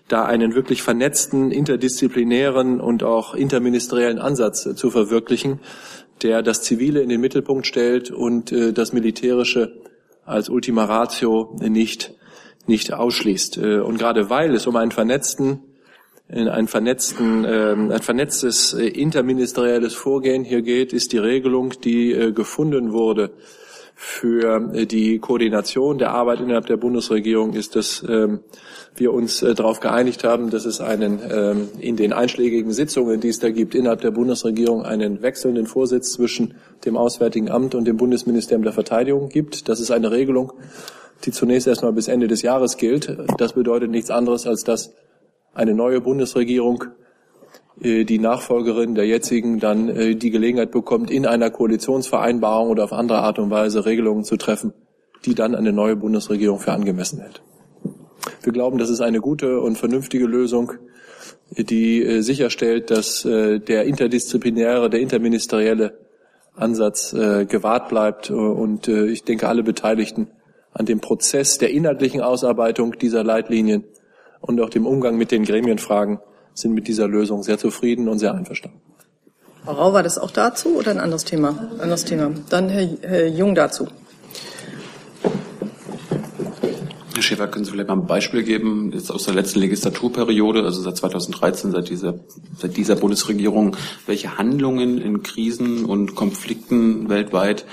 da 0.09 0.25
einen 0.25 0.55
wirklich 0.55 0.83
vernetzten, 0.83 1.51
interdisziplinären 1.51 2.81
und 2.81 3.03
auch 3.03 3.35
interministeriellen 3.35 4.19
Ansatz 4.19 4.67
äh, 4.67 4.75
zu 4.75 4.91
verwirklichen, 4.91 5.61
der 6.23 6.43
das 6.43 6.63
Zivile 6.63 7.01
in 7.03 7.09
den 7.09 7.21
Mittelpunkt 7.21 7.67
stellt 7.67 8.11
und 8.11 8.53
äh, 8.53 8.73
das 8.73 8.93
Militärische 8.93 9.81
als 10.25 10.49
Ultima 10.49 10.85
Ratio 10.85 11.57
nicht, 11.61 12.15
nicht 12.67 12.93
ausschließt. 12.93 13.59
Äh, 13.59 13.79
und 13.81 13.99
gerade 13.99 14.31
weil 14.31 14.55
es 14.55 14.67
um 14.67 14.77
einen 14.77 14.93
vernetzten 14.93 15.61
in 16.29 16.49
ein, 16.49 16.69
vernetzten, 16.69 17.45
äh, 17.45 17.75
ein 17.75 18.03
vernetztes 18.03 18.73
äh, 18.75 18.87
interministerielles 18.87 19.95
Vorgehen 19.95 20.45
hier 20.45 20.63
geht, 20.63 20.93
ist 20.93 21.13
die 21.13 21.19
Regelung, 21.19 21.75
die 21.83 22.13
äh, 22.13 22.33
gefunden 22.33 22.93
wurde 22.93 23.33
für 24.03 24.73
äh, 24.73 24.87
die 24.87 25.19
Koordination 25.19 25.99
der 25.99 26.13
Arbeit 26.13 26.41
innerhalb 26.41 26.65
der 26.65 26.79
Bundesregierung, 26.79 27.53
ist, 27.53 27.77
dass 27.77 28.03
ähm, 28.09 28.41
wir 28.97 29.13
uns 29.13 29.43
äh, 29.43 29.55
darauf 29.55 29.81
geeinigt 29.81 30.25
haben, 30.25 30.49
dass 30.49 30.65
es 30.65 30.81
einen 30.81 31.21
ähm, 31.31 31.69
in 31.79 31.97
den 31.97 32.15
einschlägigen 32.15 32.73
Sitzungen, 32.73 33.21
die 33.21 33.29
es 33.29 33.41
da 33.41 33.51
gibt, 33.51 33.75
innerhalb 33.75 34.01
der 34.01 34.11
Bundesregierung 34.11 34.87
einen 34.87 35.21
wechselnden 35.21 35.67
Vorsitz 35.67 36.13
zwischen 36.13 36.55
dem 36.87 36.97
Auswärtigen 36.97 37.51
Amt 37.51 37.75
und 37.75 37.85
dem 37.85 37.99
Bundesministerium 37.99 38.63
der 38.63 38.73
Verteidigung 38.73 39.29
gibt. 39.29 39.69
Das 39.69 39.81
ist 39.81 39.91
eine 39.91 40.11
Regelung, 40.11 40.55
die 41.27 41.31
zunächst 41.31 41.69
erstmal 41.69 41.93
bis 41.93 42.09
Ende 42.09 42.27
des 42.27 42.41
Jahres 42.41 42.79
gilt. 42.79 43.15
Das 43.37 43.53
bedeutet 43.53 43.91
nichts 43.91 44.11
anderes, 44.11 44.47
als 44.47 44.65
dass 44.65 44.95
eine 45.53 45.75
neue 45.75 46.01
Bundesregierung 46.01 46.85
die 47.81 48.19
Nachfolgerin 48.19 48.95
der 48.95 49.07
jetzigen 49.07 49.59
dann 49.59 49.89
äh, 49.89 50.15
die 50.15 50.31
Gelegenheit 50.31 50.71
bekommt, 50.71 51.11
in 51.11 51.27
einer 51.27 51.51
Koalitionsvereinbarung 51.51 52.69
oder 52.69 52.85
auf 52.85 52.93
andere 52.93 53.21
Art 53.21 53.39
und 53.39 53.51
Weise 53.51 53.87
Regelungen 53.87 54.25
zu 54.25 54.37
treffen, 54.37 54.75
die 55.25 55.35
dann 55.35 55.55
eine 55.55 55.73
neue 55.73 55.97
Bundesregierung 55.97 56.59
für 56.59 56.73
angemessen 56.73 57.21
hält. 57.21 57.43
Wir 58.43 58.53
glauben, 58.53 58.79
das 58.79 58.91
ist 58.91 59.01
eine 59.01 59.21
gute 59.21 59.61
und 59.61 59.79
vernünftige 59.79 60.27
Lösung, 60.27 60.73
die 61.51 62.05
äh, 62.05 62.21
sicherstellt, 62.21 62.91
dass 62.91 63.23
der 63.23 63.85
interdisziplinäre, 63.85 64.91
der 64.91 65.01
interministerielle 65.01 65.99
Ansatz 66.55 67.13
gewahrt 67.13 67.89
bleibt 67.89 68.31
und 68.31 68.89
ich 68.89 69.25
denke, 69.25 69.49
alle 69.49 69.63
Beteiligten 69.63 70.29
an 70.73 70.85
dem 70.85 71.01
Prozess 71.01 71.59
der 71.59 71.71
inhaltlichen 71.71 72.21
Ausarbeitung 72.21 72.99
dieser 72.99 73.25
Leitlinien 73.25 73.85
und 74.41 74.61
auch 74.61 74.69
dem 74.69 74.87
Umgang 74.87 75.17
mit 75.17 75.31
den 75.31 75.45
Gremienfragen 75.45 76.19
sind 76.55 76.75
mit 76.75 76.89
dieser 76.89 77.09
Lösung 77.09 77.43
sehr 77.43 77.59
zufrieden 77.59 78.09
und 78.09 78.19
sehr 78.19 78.35
einverstanden. 78.35 78.81
Frau 79.65 79.73
Rau, 79.73 79.93
war 79.93 80.03
das 80.03 80.19
auch 80.19 80.31
dazu 80.31 80.77
oder 80.77 80.91
ein 80.91 80.99
anderes 80.99 81.25
Thema? 81.25 81.71
Anderes 81.79 82.05
Thema. 82.05 82.31
Dann 82.49 82.69
Herr, 82.69 82.89
Herr 83.03 83.29
Jung 83.29 83.55
dazu. 83.55 83.89
Herr 87.15 87.23
Schäfer, 87.23 87.49
können 87.49 87.67
Sie 87.67 87.71
vielleicht 87.71 87.89
mal 87.89 87.99
ein 87.99 88.07
Beispiel 88.07 88.43
geben, 88.43 88.93
jetzt 88.95 89.11
aus 89.11 89.25
der 89.25 89.35
letzten 89.35 89.61
Legislaturperiode, 89.61 90.65
also 90.65 90.81
seit 90.81 90.97
2013, 90.97 91.73
seit 91.73 91.91
dieser, 91.91 92.15
seit 92.57 92.77
dieser 92.79 92.97
Bundesregierung, 92.97 93.77
welche 94.07 94.39
Handlungen 94.39 94.99
in 94.99 95.23
Krisen 95.23 95.85
und 95.85 96.15
Konflikten 96.15 97.11
weltweit 97.11 97.67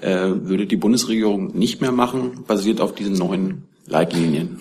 äh, 0.00 0.30
würde 0.34 0.66
die 0.66 0.76
Bundesregierung 0.76 1.56
nicht 1.56 1.80
mehr 1.80 1.92
machen, 1.92 2.44
basiert 2.46 2.80
auf 2.80 2.94
diesen 2.94 3.14
neuen 3.14 3.68
Leitlinien? 3.86 4.60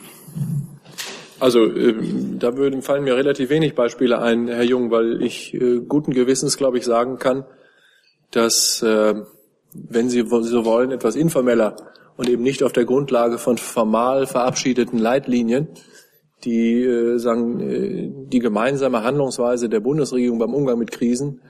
Also 1.42 1.66
äh, 1.66 1.96
da 2.38 2.56
würden 2.56 2.84
fallen 2.84 3.04
mir 3.04 3.16
relativ 3.16 3.50
wenig 3.50 3.74
Beispiele 3.74 4.22
ein, 4.22 4.48
Herr 4.48 4.64
Jung, 4.64 4.92
weil 4.92 5.24
ich 5.24 5.56
äh, 5.56 5.80
guten 5.80 6.12
Gewissens, 6.14 6.56
glaube 6.56 6.78
ich, 6.78 6.86
sagen 6.86 7.18
kann, 7.18 7.46
dass, 8.30 8.84
äh, 8.84 9.16
wenn 9.74 10.10
Sie 10.10 10.24
so 10.28 10.66
wollen, 10.66 10.92
etwas 10.92 11.16
informeller 11.16 11.76
und 12.16 12.30
eben 12.30 12.44
nicht 12.44 12.62
auf 12.62 12.74
der 12.74 12.86
Grundlage 12.86 13.40
von 13.40 13.58
formal 13.58 14.28
verabschiedeten 14.28 15.00
Leitlinien, 15.00 15.70
die 16.44 16.84
äh, 16.84 17.18
sagen, 17.18 17.60
äh, 17.60 18.12
die 18.28 18.40
gemeinsame 18.40 19.04
Handlungsweise 19.04 19.68
der 19.68 19.80
Bundesregierung 19.80 20.38
beim 20.38 20.54
Umgang 20.54 20.78
mit 20.78 20.92
Krisen 20.92 21.42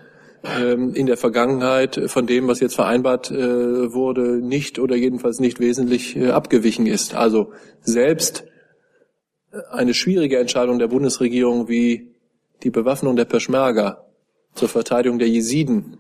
äh, 0.44 0.72
in 0.72 1.06
der 1.06 1.18
Vergangenheit 1.18 2.00
von 2.08 2.28
dem, 2.28 2.48
was 2.48 2.62
jetzt 2.62 2.76
vereinbart 2.76 3.30
äh, 3.30 3.94
wurde, 3.94 4.38
nicht 4.38 4.80
oder 4.80 4.96
jedenfalls 4.96 5.42
nicht 5.42 5.60
wesentlich 5.60 6.16
äh, 6.16 6.30
abgewichen 6.30 6.88
ist. 6.88 7.14
Also 7.14 7.52
selbst 7.82 8.46
eine 9.72 9.94
schwierige 9.94 10.40
Entscheidung 10.40 10.80
der 10.80 10.88
Bundesregierung 10.88 11.68
wie 11.68 12.12
die 12.64 12.70
Bewaffnung 12.70 13.16
der 13.16 13.26
Peschmerga 13.26 14.06
zur 14.54 14.70
Verteidigung 14.70 15.20
der 15.20 15.30
Jesiden 15.30 15.98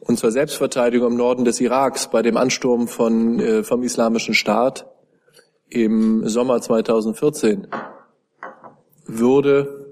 und 0.00 0.18
zur 0.18 0.30
Selbstverteidigung 0.30 1.12
im 1.12 1.16
Norden 1.16 1.44
des 1.44 1.60
Iraks 1.60 2.10
bei 2.10 2.22
dem 2.22 2.36
Ansturm 2.36 2.88
von, 2.88 3.40
äh, 3.40 3.62
vom 3.62 3.82
Islamischen 3.82 4.34
Staat 4.34 4.86
im 5.68 6.26
Sommer 6.28 6.60
2014 6.60 7.68
würde 9.06 9.86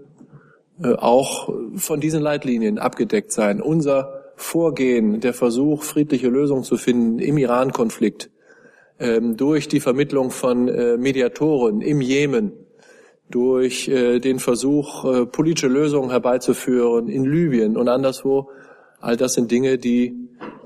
äh, 0.83 0.95
auch 0.95 1.53
von 1.77 2.01
diesen 2.01 2.23
Leitlinien 2.23 2.79
abgedeckt 2.79 3.33
sein. 3.33 3.61
Unser 3.61 4.25
Vorgehen, 4.37 5.21
der 5.21 5.33
Versuch, 5.33 5.83
friedliche 5.83 6.29
Lösungen 6.29 6.63
zu 6.63 6.77
finden 6.77 7.19
im 7.19 7.39
Iran-Konflikt, 7.39 8.31
ähm, 8.99 9.37
durch 9.37 9.69
die 9.69 9.81
Vermittlung 9.81 10.31
von 10.31 10.69
äh, 10.69 10.99
Mediatoren 10.99 11.81
im 11.81 12.03
Jemen, 12.03 12.53
durch 13.31 13.89
äh, 13.89 14.21
den 14.21 14.39
Versuch, 14.39 15.05
äh, 15.05 15.27
politische 15.27 15.69
Lösungen 15.69 16.11
herbeizuführen 16.11 17.09
in 17.09 17.25
Libyen 17.25 17.77
und 17.77 17.89
anderswo. 17.89 18.51
All 19.01 19.17
das 19.17 19.35
sind 19.35 19.51
Dinge, 19.51 19.79
die 19.79 20.15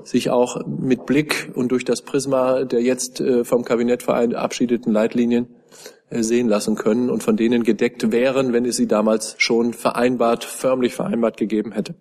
sich 0.03 0.29
auch 0.29 0.65
mit 0.65 1.05
Blick 1.05 1.51
und 1.55 1.71
durch 1.71 1.85
das 1.85 2.01
Prisma 2.01 2.63
der 2.63 2.81
jetzt 2.81 3.19
äh, 3.21 3.43
vom 3.43 3.63
Kabinett 3.63 4.03
verabschiedeten 4.03 4.91
Leitlinien 4.93 5.47
äh, 6.09 6.23
sehen 6.23 6.47
lassen 6.47 6.75
können 6.75 7.09
und 7.09 7.23
von 7.23 7.37
denen 7.37 7.63
gedeckt 7.63 8.11
wären, 8.11 8.53
wenn 8.53 8.65
es 8.65 8.77
sie 8.77 8.87
damals 8.87 9.35
schon 9.37 9.73
vereinbart, 9.73 10.43
förmlich 10.43 10.93
vereinbart 10.93 11.37
gegeben 11.37 11.71
hätte. 11.71 11.95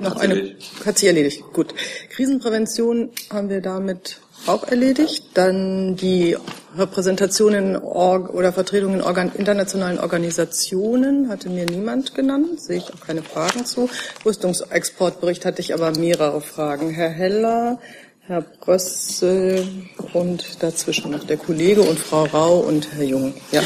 Noch 0.00 0.16
eine, 0.16 0.56
hat 0.84 0.98
sie 0.98 1.06
erledigt. 1.06 1.44
Gut. 1.52 1.74
Krisenprävention 2.10 3.10
haben 3.30 3.48
wir 3.48 3.60
damit 3.60 4.20
auch 4.46 4.64
erledigt. 4.64 5.24
Dann 5.34 5.96
die 5.96 6.36
Repräsentation 6.76 7.54
in 7.54 7.76
Org 7.76 8.32
oder 8.32 8.52
Vertretung 8.52 8.94
in 8.94 9.02
Organ 9.02 9.32
internationalen 9.34 9.98
Organisationen 9.98 11.28
hatte 11.28 11.50
mir 11.50 11.66
niemand 11.66 12.14
genannt, 12.14 12.60
sehe 12.60 12.78
ich 12.78 12.92
auch 12.92 13.00
keine 13.00 13.22
Fragen 13.22 13.66
zu. 13.66 13.90
Rüstungsexportbericht 14.24 15.44
hatte 15.44 15.60
ich 15.60 15.74
aber 15.74 15.92
mehrere 15.92 16.40
Fragen. 16.40 16.90
Herr 16.90 17.10
Heller, 17.10 17.78
Herr 18.26 18.42
Brössel 18.42 19.66
und 20.12 20.62
dazwischen 20.62 21.10
noch 21.10 21.24
der 21.24 21.36
Kollege 21.36 21.82
und 21.82 21.98
Frau 21.98 22.24
Rau 22.24 22.60
und 22.60 22.94
Herr 22.94 23.04
Jung. 23.04 23.34
Ja. 23.50 23.62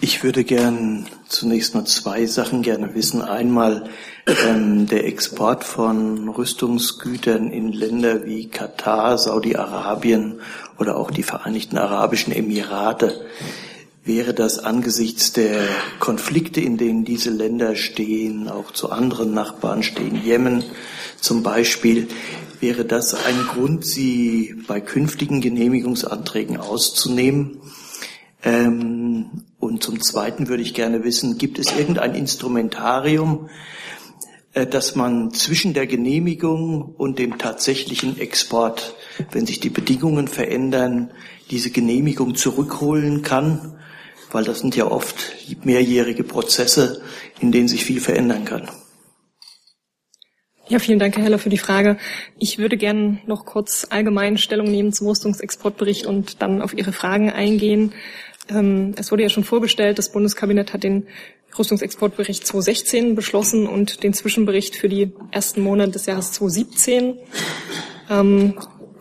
Ich 0.00 0.22
würde 0.22 0.44
gern 0.44 1.06
zunächst 1.28 1.74
mal 1.74 1.86
zwei 1.86 2.26
Sachen 2.26 2.62
gerne 2.62 2.94
wissen. 2.94 3.22
Einmal 3.22 3.88
ähm, 4.26 4.86
der 4.86 5.06
Export 5.06 5.64
von 5.64 6.28
Rüstungsgütern 6.28 7.50
in 7.50 7.72
Länder 7.72 8.24
wie 8.24 8.48
Katar, 8.48 9.18
Saudi-Arabien 9.18 10.40
oder 10.78 10.96
auch 10.96 11.10
die 11.10 11.22
Vereinigten 11.22 11.78
Arabischen 11.78 12.32
Emirate. 12.32 13.24
Wäre 14.04 14.34
das 14.34 14.58
angesichts 14.58 15.32
der 15.32 15.60
Konflikte, 15.98 16.60
in 16.60 16.76
denen 16.76 17.04
diese 17.04 17.30
Länder 17.30 17.74
stehen, 17.76 18.48
auch 18.48 18.72
zu 18.72 18.90
anderen 18.90 19.32
Nachbarn 19.32 19.82
stehen, 19.82 20.20
Jemen 20.24 20.64
zum 21.20 21.42
Beispiel, 21.42 22.08
wäre 22.60 22.84
das 22.84 23.14
ein 23.14 23.46
Grund, 23.48 23.84
sie 23.84 24.54
bei 24.66 24.80
künftigen 24.80 25.40
Genehmigungsanträgen 25.40 26.56
auszunehmen? 26.56 27.60
Ähm, 28.42 29.42
und 29.58 29.82
zum 29.82 30.00
Zweiten 30.00 30.48
würde 30.48 30.62
ich 30.62 30.74
gerne 30.74 31.02
wissen, 31.02 31.38
gibt 31.38 31.58
es 31.58 31.76
irgendein 31.76 32.14
Instrumentarium, 32.14 33.48
dass 34.64 34.94
man 34.94 35.32
zwischen 35.34 35.74
der 35.74 35.86
Genehmigung 35.86 36.94
und 36.96 37.18
dem 37.18 37.36
tatsächlichen 37.36 38.18
Export, 38.18 38.94
wenn 39.32 39.44
sich 39.44 39.60
die 39.60 39.68
Bedingungen 39.68 40.28
verändern, 40.28 41.10
diese 41.50 41.70
Genehmigung 41.70 42.34
zurückholen 42.34 43.22
kann? 43.22 43.78
Weil 44.32 44.44
das 44.44 44.60
sind 44.60 44.74
ja 44.74 44.90
oft 44.90 45.16
mehrjährige 45.64 46.24
Prozesse, 46.24 47.02
in 47.40 47.52
denen 47.52 47.68
sich 47.68 47.84
viel 47.84 48.00
verändern 48.00 48.46
kann. 48.46 48.70
Ja, 50.68 50.80
vielen 50.80 50.98
Dank, 50.98 51.16
Herr 51.16 51.22
Heller, 51.22 51.38
für 51.38 51.48
die 51.48 51.58
Frage. 51.58 51.96
Ich 52.38 52.58
würde 52.58 52.76
gerne 52.76 53.20
noch 53.26 53.44
kurz 53.44 53.86
allgemein 53.88 54.36
Stellung 54.36 54.68
nehmen 54.68 54.92
zum 54.92 55.06
Rüstungsexportbericht 55.06 56.06
und 56.06 56.42
dann 56.42 56.60
auf 56.60 56.76
Ihre 56.76 56.92
Fragen 56.92 57.30
eingehen. 57.30 57.92
Ähm, 58.48 58.92
es 58.96 59.12
wurde 59.12 59.22
ja 59.22 59.28
schon 59.28 59.44
vorgestellt, 59.44 59.98
das 59.98 60.10
Bundeskabinett 60.10 60.72
hat 60.72 60.82
den 60.82 61.06
Rüstungsexportbericht 61.58 62.46
2016 62.46 63.14
beschlossen 63.14 63.66
und 63.66 64.02
den 64.02 64.12
Zwischenbericht 64.12 64.76
für 64.76 64.88
die 64.88 65.12
ersten 65.30 65.62
Monate 65.62 65.92
des 65.92 66.06
Jahres 66.06 66.32
2017. 66.32 67.18
Ähm, 68.10 68.54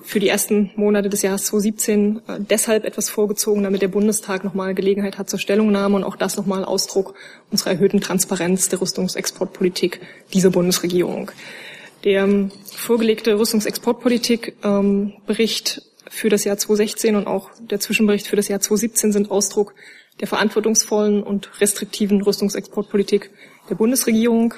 für 0.05 0.19
die 0.19 0.29
ersten 0.29 0.71
Monate 0.75 1.09
des 1.09 1.23
Jahres 1.23 1.45
2017 1.45 2.21
äh, 2.27 2.37
deshalb 2.39 2.85
etwas 2.85 3.09
vorgezogen, 3.09 3.63
damit 3.63 3.81
der 3.81 3.87
Bundestag 3.87 4.43
nochmal 4.43 4.75
Gelegenheit 4.75 5.17
hat 5.17 5.27
zur 5.29 5.39
Stellungnahme 5.39 5.95
und 5.95 6.03
auch 6.03 6.15
das 6.15 6.37
nochmal 6.37 6.63
Ausdruck 6.63 7.15
unserer 7.51 7.71
erhöhten 7.71 8.01
Transparenz 8.01 8.69
der 8.69 8.81
Rüstungsexportpolitik 8.81 10.01
dieser 10.31 10.51
Bundesregierung. 10.51 11.31
Der 12.03 12.21
ähm, 12.23 12.51
vorgelegte 12.71 13.39
Rüstungsexportpolitik-Bericht 13.39 15.81
für 16.07 16.29
das 16.29 16.43
Jahr 16.43 16.57
2016 16.57 17.15
und 17.15 17.25
auch 17.25 17.49
der 17.59 17.79
Zwischenbericht 17.79 18.27
für 18.27 18.35
das 18.35 18.47
Jahr 18.47 18.59
2017 18.59 19.11
sind 19.11 19.31
Ausdruck 19.31 19.73
der 20.19 20.27
verantwortungsvollen 20.27 21.23
und 21.23 21.59
restriktiven 21.59 22.21
Rüstungsexportpolitik 22.21 23.31
der 23.69 23.75
Bundesregierung. 23.75 24.53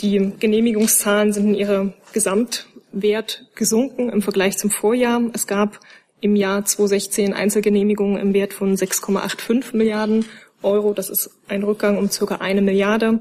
Die 0.00 0.32
Genehmigungszahlen 0.38 1.32
sind 1.32 1.48
in 1.48 1.54
ihrer 1.54 1.94
Gesamtwert 2.12 3.46
gesunken 3.54 4.10
im 4.10 4.22
Vergleich 4.22 4.58
zum 4.58 4.70
Vorjahr. 4.70 5.20
Es 5.32 5.46
gab 5.46 5.80
im 6.20 6.36
Jahr 6.36 6.64
2016 6.64 7.34
Einzelgenehmigungen 7.34 8.18
im 8.18 8.34
Wert 8.34 8.54
von 8.54 8.76
6,85 8.76 9.76
Milliarden 9.76 10.24
Euro. 10.62 10.94
Das 10.94 11.10
ist 11.10 11.30
ein 11.48 11.62
Rückgang 11.62 11.98
um 11.98 12.10
circa 12.10 12.36
eine 12.36 12.62
Milliarde. 12.62 13.20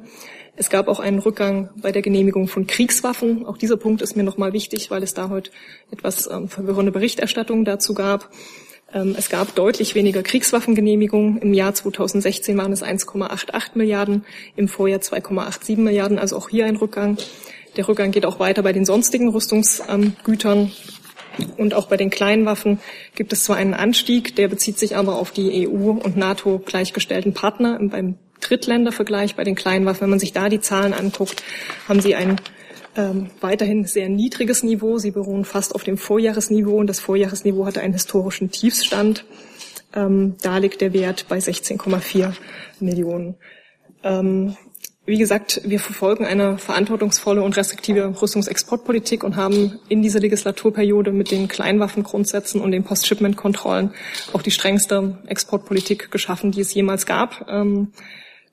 Es 0.55 0.69
gab 0.69 0.87
auch 0.87 0.99
einen 0.99 1.19
Rückgang 1.19 1.69
bei 1.75 1.91
der 1.91 2.03
Genehmigung 2.03 2.47
von 2.47 2.67
Kriegswaffen. 2.67 3.45
Auch 3.45 3.57
dieser 3.57 3.75
Punkt 3.75 4.01
ist 4.01 4.15
mir 4.15 4.23
nochmal 4.23 4.53
wichtig, 4.53 4.91
weil 4.91 5.01
es 5.01 5.13
da 5.13 5.29
heute 5.29 5.51
etwas 5.91 6.29
ähm, 6.29 6.47
verwirrende 6.47 6.91
Berichterstattung 6.91 7.65
dazu 7.65 7.93
gab. 7.95 8.29
Ähm, 8.93 9.15
es 9.17 9.29
gab 9.29 9.55
deutlich 9.55 9.95
weniger 9.95 10.23
Kriegswaffengenehmigungen. 10.23 11.37
Im 11.39 11.53
Jahr 11.53 11.73
2016 11.73 12.57
waren 12.57 12.71
es 12.71 12.83
1,88 12.83 13.71
Milliarden, 13.75 14.25
im 14.55 14.67
Vorjahr 14.67 14.99
2,87 14.99 15.77
Milliarden, 15.77 16.19
also 16.19 16.37
auch 16.37 16.49
hier 16.49 16.65
ein 16.65 16.75
Rückgang. 16.75 17.17
Der 17.75 17.87
Rückgang 17.87 18.11
geht 18.11 18.25
auch 18.25 18.39
weiter 18.39 18.61
bei 18.61 18.73
den 18.73 18.85
sonstigen 18.85 19.29
Rüstungsgütern. 19.29 20.71
Und 21.57 21.73
auch 21.73 21.87
bei 21.87 21.97
den 21.97 22.11
kleinen 22.11 22.45
Waffen 22.45 22.79
gibt 23.15 23.33
es 23.33 23.43
zwar 23.43 23.55
einen 23.55 23.73
Anstieg, 23.73 24.35
der 24.35 24.47
bezieht 24.47 24.77
sich 24.77 24.95
aber 24.95 25.15
auf 25.15 25.31
die 25.31 25.67
EU 25.67 25.89
und 25.89 26.15
NATO 26.15 26.59
gleichgestellten 26.59 27.33
Partner. 27.33 27.79
Beim 27.81 28.19
Drittländervergleich 28.39 29.35
bei 29.35 29.43
den 29.43 29.55
kleinen 29.55 29.85
Waffen, 29.87 30.01
wenn 30.01 30.11
man 30.11 30.19
sich 30.19 30.33
da 30.33 30.49
die 30.49 30.59
Zahlen 30.59 30.93
anguckt, 30.93 31.43
haben 31.87 32.01
sie 32.01 32.13
ein 32.13 32.35
ähm, 32.95 33.29
weiterhin 33.41 33.85
sehr 33.85 34.09
niedriges 34.09 34.63
Niveau. 34.63 34.97
Sie 34.97 35.11
beruhen 35.11 35.45
fast 35.45 35.75
auf 35.75 35.83
dem 35.83 35.97
Vorjahresniveau 35.97 36.77
und 36.77 36.87
das 36.87 36.99
Vorjahresniveau 36.99 37.65
hatte 37.65 37.81
einen 37.81 37.93
historischen 37.93 38.51
Tiefstand. 38.51 39.25
Ähm, 39.95 40.35
da 40.41 40.57
liegt 40.57 40.81
der 40.81 40.93
Wert 40.93 41.25
bei 41.29 41.37
16,4 41.37 42.33
Millionen. 42.79 43.35
Ähm, 44.03 44.55
wie 45.05 45.17
gesagt, 45.17 45.61
wir 45.65 45.81
verfolgen 45.81 46.25
eine 46.25 46.57
verantwortungsvolle 46.57 47.43
und 47.43 47.57
restriktive 47.57 48.21
Rüstungsexportpolitik 48.21 49.25
und 49.25 49.35
haben 49.35 49.79
in 49.89 50.01
dieser 50.01 50.21
Legislaturperiode 50.21 51.11
mit 51.11 51.29
den 51.29 51.49
Kleinwaffengrundsätzen 51.49 52.61
und 52.61 52.71
den 52.71 52.85
Post-Shipment-Kontrollen 52.85 53.93
auch 54.31 54.41
die 54.41 54.51
strengste 54.51 55.17
Exportpolitik 55.27 56.09
geschaffen, 56.09 56.51
die 56.51 56.61
es 56.61 56.73
jemals 56.73 57.05
gab. 57.05 57.45
Ähm, 57.49 57.91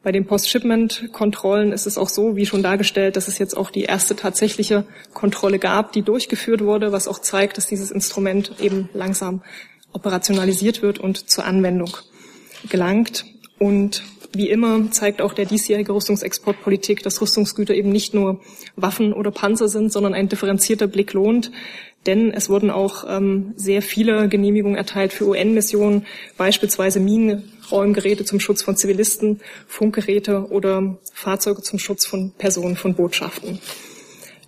bei 0.02 0.12
den 0.12 0.26
Post-Shipment-Kontrollen 0.26 1.72
ist 1.72 1.86
es 1.86 1.98
auch 1.98 2.08
so, 2.08 2.34
wie 2.36 2.46
schon 2.46 2.62
dargestellt, 2.62 3.16
dass 3.16 3.28
es 3.28 3.38
jetzt 3.38 3.56
auch 3.56 3.70
die 3.70 3.82
erste 3.82 4.16
tatsächliche 4.16 4.84
Kontrolle 5.12 5.58
gab, 5.58 5.92
die 5.92 6.02
durchgeführt 6.02 6.62
wurde, 6.64 6.90
was 6.90 7.06
auch 7.06 7.18
zeigt, 7.18 7.58
dass 7.58 7.66
dieses 7.66 7.90
Instrument 7.90 8.54
eben 8.60 8.88
langsam 8.94 9.42
operationalisiert 9.92 10.80
wird 10.80 10.98
und 10.98 11.28
zur 11.28 11.44
Anwendung 11.44 11.96
gelangt. 12.68 13.26
Und 13.58 14.02
wie 14.32 14.48
immer 14.48 14.90
zeigt 14.90 15.20
auch 15.20 15.34
der 15.34 15.44
diesjährige 15.44 15.92
Rüstungsexportpolitik, 15.92 17.02
dass 17.02 17.20
Rüstungsgüter 17.20 17.74
eben 17.74 17.90
nicht 17.90 18.14
nur 18.14 18.40
Waffen 18.76 19.12
oder 19.12 19.30
Panzer 19.30 19.68
sind, 19.68 19.92
sondern 19.92 20.14
ein 20.14 20.28
differenzierter 20.28 20.86
Blick 20.86 21.12
lohnt. 21.12 21.50
Denn 22.06 22.32
es 22.32 22.48
wurden 22.48 22.70
auch 22.70 23.04
ähm, 23.08 23.52
sehr 23.56 23.82
viele 23.82 24.28
Genehmigungen 24.28 24.76
erteilt 24.76 25.12
für 25.12 25.26
UN-Missionen, 25.26 26.06
beispielsweise 26.38 26.98
Minenräumgeräte 26.98 28.24
zum 28.24 28.40
Schutz 28.40 28.62
von 28.62 28.76
Zivilisten, 28.76 29.40
Funkgeräte 29.66 30.46
oder 30.50 30.98
Fahrzeuge 31.12 31.62
zum 31.62 31.78
Schutz 31.78 32.06
von 32.06 32.32
Personen 32.38 32.76
von 32.76 32.94
Botschaften. 32.94 33.60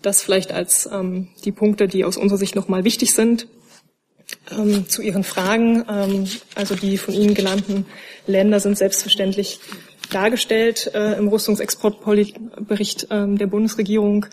Das 0.01 0.23
vielleicht 0.23 0.51
als 0.51 0.89
ähm, 0.91 1.29
die 1.45 1.53
Punkte, 1.53 1.89
die 1.89 2.05
aus 2.05 2.17
unserer 2.17 2.39
Sicht 2.39 2.57
nochmal 2.57 2.85
wichtig 2.85 3.13
sind. 3.13 3.47
Ähm, 4.51 4.89
zu 4.89 5.03
Ihren 5.03 5.25
Fragen. 5.25 5.85
Ähm, 5.89 6.27
also 6.55 6.75
die 6.75 6.97
von 6.97 7.15
Ihnen 7.15 7.35
genannten 7.35 7.87
Länder 8.27 8.61
sind 8.61 8.79
selbstverständlich 8.79 9.61
dargestellt 10.11 10.91
äh, 10.95 11.19
im 11.19 11.29
Rüstungsexportbericht 11.29 13.11
äh, 13.11 13.35
der 13.35 13.47
Bundesregierung. 13.47 14.27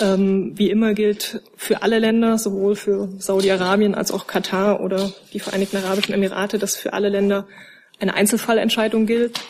Ähm, 0.00 0.52
wie 0.56 0.70
immer 0.70 0.92
gilt 0.94 1.40
für 1.56 1.82
alle 1.82 2.00
Länder, 2.00 2.36
sowohl 2.36 2.74
für 2.74 3.10
Saudi-Arabien 3.18 3.94
als 3.94 4.10
auch 4.10 4.26
Katar 4.26 4.80
oder 4.80 5.12
die 5.32 5.40
Vereinigten 5.40 5.76
Arabischen 5.76 6.14
Emirate, 6.14 6.58
dass 6.58 6.76
für 6.76 6.92
alle 6.92 7.08
Länder 7.08 7.46
eine 8.00 8.14
Einzelfallentscheidung 8.14 9.06
gilt 9.06 9.40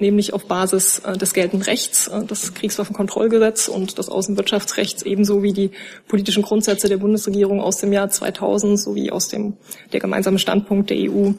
nämlich 0.00 0.32
auf 0.32 0.46
Basis 0.46 1.00
äh, 1.00 1.16
des 1.16 1.34
geltenden 1.34 1.62
Rechts, 1.62 2.08
äh, 2.08 2.24
das 2.24 2.54
Kriegswaffenkontrollgesetz 2.54 3.68
und 3.68 3.98
des 3.98 4.08
Außenwirtschaftsrechts 4.08 5.02
ebenso 5.02 5.42
wie 5.42 5.52
die 5.52 5.70
politischen 6.06 6.42
Grundsätze 6.42 6.88
der 6.88 6.98
Bundesregierung 6.98 7.60
aus 7.60 7.78
dem 7.78 7.92
Jahr 7.92 8.10
2000 8.10 8.78
sowie 8.78 9.10
aus 9.10 9.28
dem 9.28 9.56
der 9.92 10.00
gemeinsame 10.00 10.38
Standpunkt 10.38 10.90
der 10.90 10.98
EU 11.10 11.32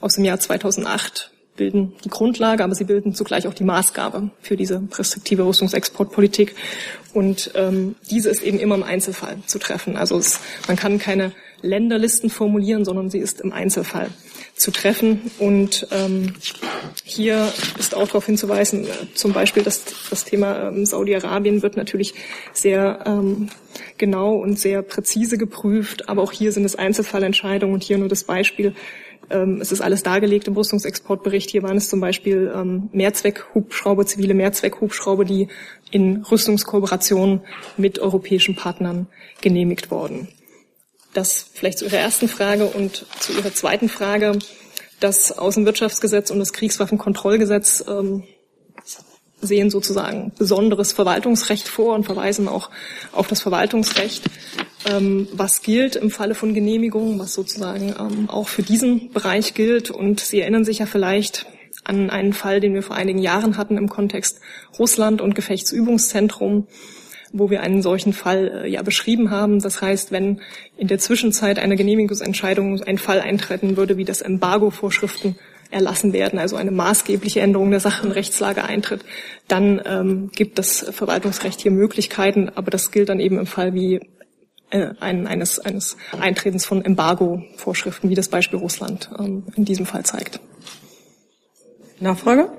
aus 0.00 0.14
dem 0.14 0.24
Jahr 0.24 0.38
2008 0.38 1.30
bilden 1.60 1.92
die 2.04 2.08
Grundlage, 2.08 2.64
aber 2.64 2.74
sie 2.74 2.84
bilden 2.84 3.12
zugleich 3.12 3.46
auch 3.46 3.52
die 3.52 3.64
Maßgabe 3.64 4.30
für 4.40 4.56
diese 4.56 4.82
restriktive 4.96 5.44
Rüstungsexportpolitik. 5.44 6.56
Und 7.12 7.50
ähm, 7.54 7.96
diese 8.10 8.30
ist 8.30 8.42
eben 8.42 8.58
immer 8.58 8.76
im 8.76 8.82
Einzelfall 8.82 9.36
zu 9.46 9.58
treffen. 9.58 9.98
Also 9.98 10.16
es, 10.16 10.40
man 10.68 10.78
kann 10.78 10.98
keine 10.98 11.32
Länderlisten 11.60 12.30
formulieren, 12.30 12.86
sondern 12.86 13.10
sie 13.10 13.18
ist 13.18 13.42
im 13.42 13.52
Einzelfall 13.52 14.08
zu 14.56 14.70
treffen. 14.70 15.30
Und 15.38 15.86
ähm, 15.90 16.32
hier 17.04 17.52
ist 17.78 17.94
auch 17.94 18.06
darauf 18.06 18.24
hinzuweisen, 18.24 18.86
zum 19.12 19.34
Beispiel, 19.34 19.62
dass 19.62 19.84
das 20.08 20.24
Thema 20.24 20.68
ähm, 20.68 20.86
Saudi-Arabien 20.86 21.60
wird 21.60 21.76
natürlich 21.76 22.14
sehr 22.54 23.00
ähm, 23.04 23.50
genau 23.98 24.36
und 24.36 24.58
sehr 24.58 24.80
präzise 24.80 25.36
geprüft, 25.36 26.08
aber 26.08 26.22
auch 26.22 26.32
hier 26.32 26.52
sind 26.52 26.64
es 26.64 26.74
Einzelfallentscheidungen 26.74 27.74
und 27.74 27.82
hier 27.82 27.98
nur 27.98 28.08
das 28.08 28.24
Beispiel. 28.24 28.74
Ähm, 29.30 29.60
es 29.60 29.72
ist 29.72 29.80
alles 29.80 30.02
dargelegt 30.02 30.48
im 30.48 30.54
Rüstungsexportbericht. 30.54 31.50
Hier 31.50 31.62
waren 31.62 31.76
es 31.76 31.88
zum 31.88 32.00
Beispiel 32.00 32.52
ähm, 32.54 32.90
Mehrzweckhubschrauber, 32.92 34.04
zivile 34.04 34.34
Mehrzweckhubschrauber, 34.34 35.24
die 35.24 35.48
in 35.90 36.22
Rüstungskooperation 36.22 37.40
mit 37.76 37.98
europäischen 38.00 38.56
Partnern 38.56 39.06
genehmigt 39.40 39.90
worden. 39.90 40.28
Das 41.14 41.46
vielleicht 41.52 41.78
zu 41.78 41.86
Ihrer 41.86 41.98
ersten 41.98 42.28
Frage 42.28 42.66
und 42.66 43.06
zu 43.20 43.32
Ihrer 43.32 43.52
zweiten 43.52 43.88
Frage. 43.88 44.38
Das 45.00 45.36
Außenwirtschaftsgesetz 45.38 46.30
und 46.30 46.40
das 46.40 46.52
Kriegswaffenkontrollgesetz 46.52 47.84
ähm, 47.88 48.24
sehen 49.40 49.70
sozusagen 49.70 50.32
besonderes 50.36 50.92
Verwaltungsrecht 50.92 51.68
vor 51.68 51.94
und 51.94 52.04
verweisen 52.04 52.48
auch 52.48 52.70
auf 53.12 53.26
das 53.26 53.40
Verwaltungsrecht, 53.40 54.24
ähm, 54.86 55.28
was 55.32 55.62
gilt 55.62 55.96
im 55.96 56.10
Falle 56.10 56.34
von 56.34 56.54
Genehmigungen, 56.54 57.18
was 57.18 57.34
sozusagen 57.34 57.94
ähm, 57.98 58.30
auch 58.30 58.48
für 58.48 58.62
diesen 58.62 59.10
Bereich 59.10 59.54
gilt. 59.54 59.90
Und 59.90 60.20
Sie 60.20 60.40
erinnern 60.40 60.64
sich 60.64 60.78
ja 60.78 60.86
vielleicht 60.86 61.46
an 61.84 62.10
einen 62.10 62.32
Fall, 62.32 62.60
den 62.60 62.74
wir 62.74 62.82
vor 62.82 62.96
einigen 62.96 63.18
Jahren 63.18 63.56
hatten 63.56 63.76
im 63.76 63.88
Kontext 63.88 64.40
Russland 64.78 65.20
und 65.20 65.34
Gefechtsübungszentrum 65.34 66.66
wo 67.32 67.50
wir 67.50 67.62
einen 67.62 67.82
solchen 67.82 68.12
Fall 68.12 68.64
äh, 68.64 68.68
ja 68.68 68.82
beschrieben 68.82 69.30
haben. 69.30 69.60
Das 69.60 69.80
heißt, 69.80 70.12
wenn 70.12 70.40
in 70.76 70.88
der 70.88 70.98
Zwischenzeit 70.98 71.58
einer 71.58 71.76
Genehmigungsentscheidung 71.76 72.82
ein 72.82 72.98
Fall 72.98 73.20
eintreten 73.20 73.76
würde, 73.76 73.96
wie 73.96 74.04
das 74.04 74.20
Embargo-Vorschriften 74.20 75.36
erlassen 75.70 76.12
werden, 76.12 76.38
also 76.38 76.56
eine 76.56 76.72
maßgebliche 76.72 77.40
Änderung 77.40 77.70
der 77.70 77.80
Sachenrechtslage 77.80 78.64
eintritt, 78.64 79.04
dann 79.46 79.80
ähm, 79.84 80.30
gibt 80.34 80.58
das 80.58 80.86
Verwaltungsrecht 80.90 81.60
hier 81.60 81.70
Möglichkeiten, 81.70 82.50
aber 82.54 82.70
das 82.70 82.90
gilt 82.90 83.08
dann 83.08 83.20
eben 83.20 83.38
im 83.38 83.46
Fall 83.46 83.74
wie 83.74 84.00
äh, 84.70 84.94
ein, 85.00 85.26
eines, 85.26 85.58
eines 85.58 85.96
Eintretens 86.18 86.64
von 86.64 86.84
Embargo-Vorschriften, 86.84 88.08
wie 88.10 88.14
das 88.14 88.28
Beispiel 88.28 88.58
Russland 88.58 89.10
ähm, 89.18 89.44
in 89.54 89.64
diesem 89.64 89.86
Fall 89.86 90.04
zeigt. 90.04 90.40
Nachfrage? 92.00 92.50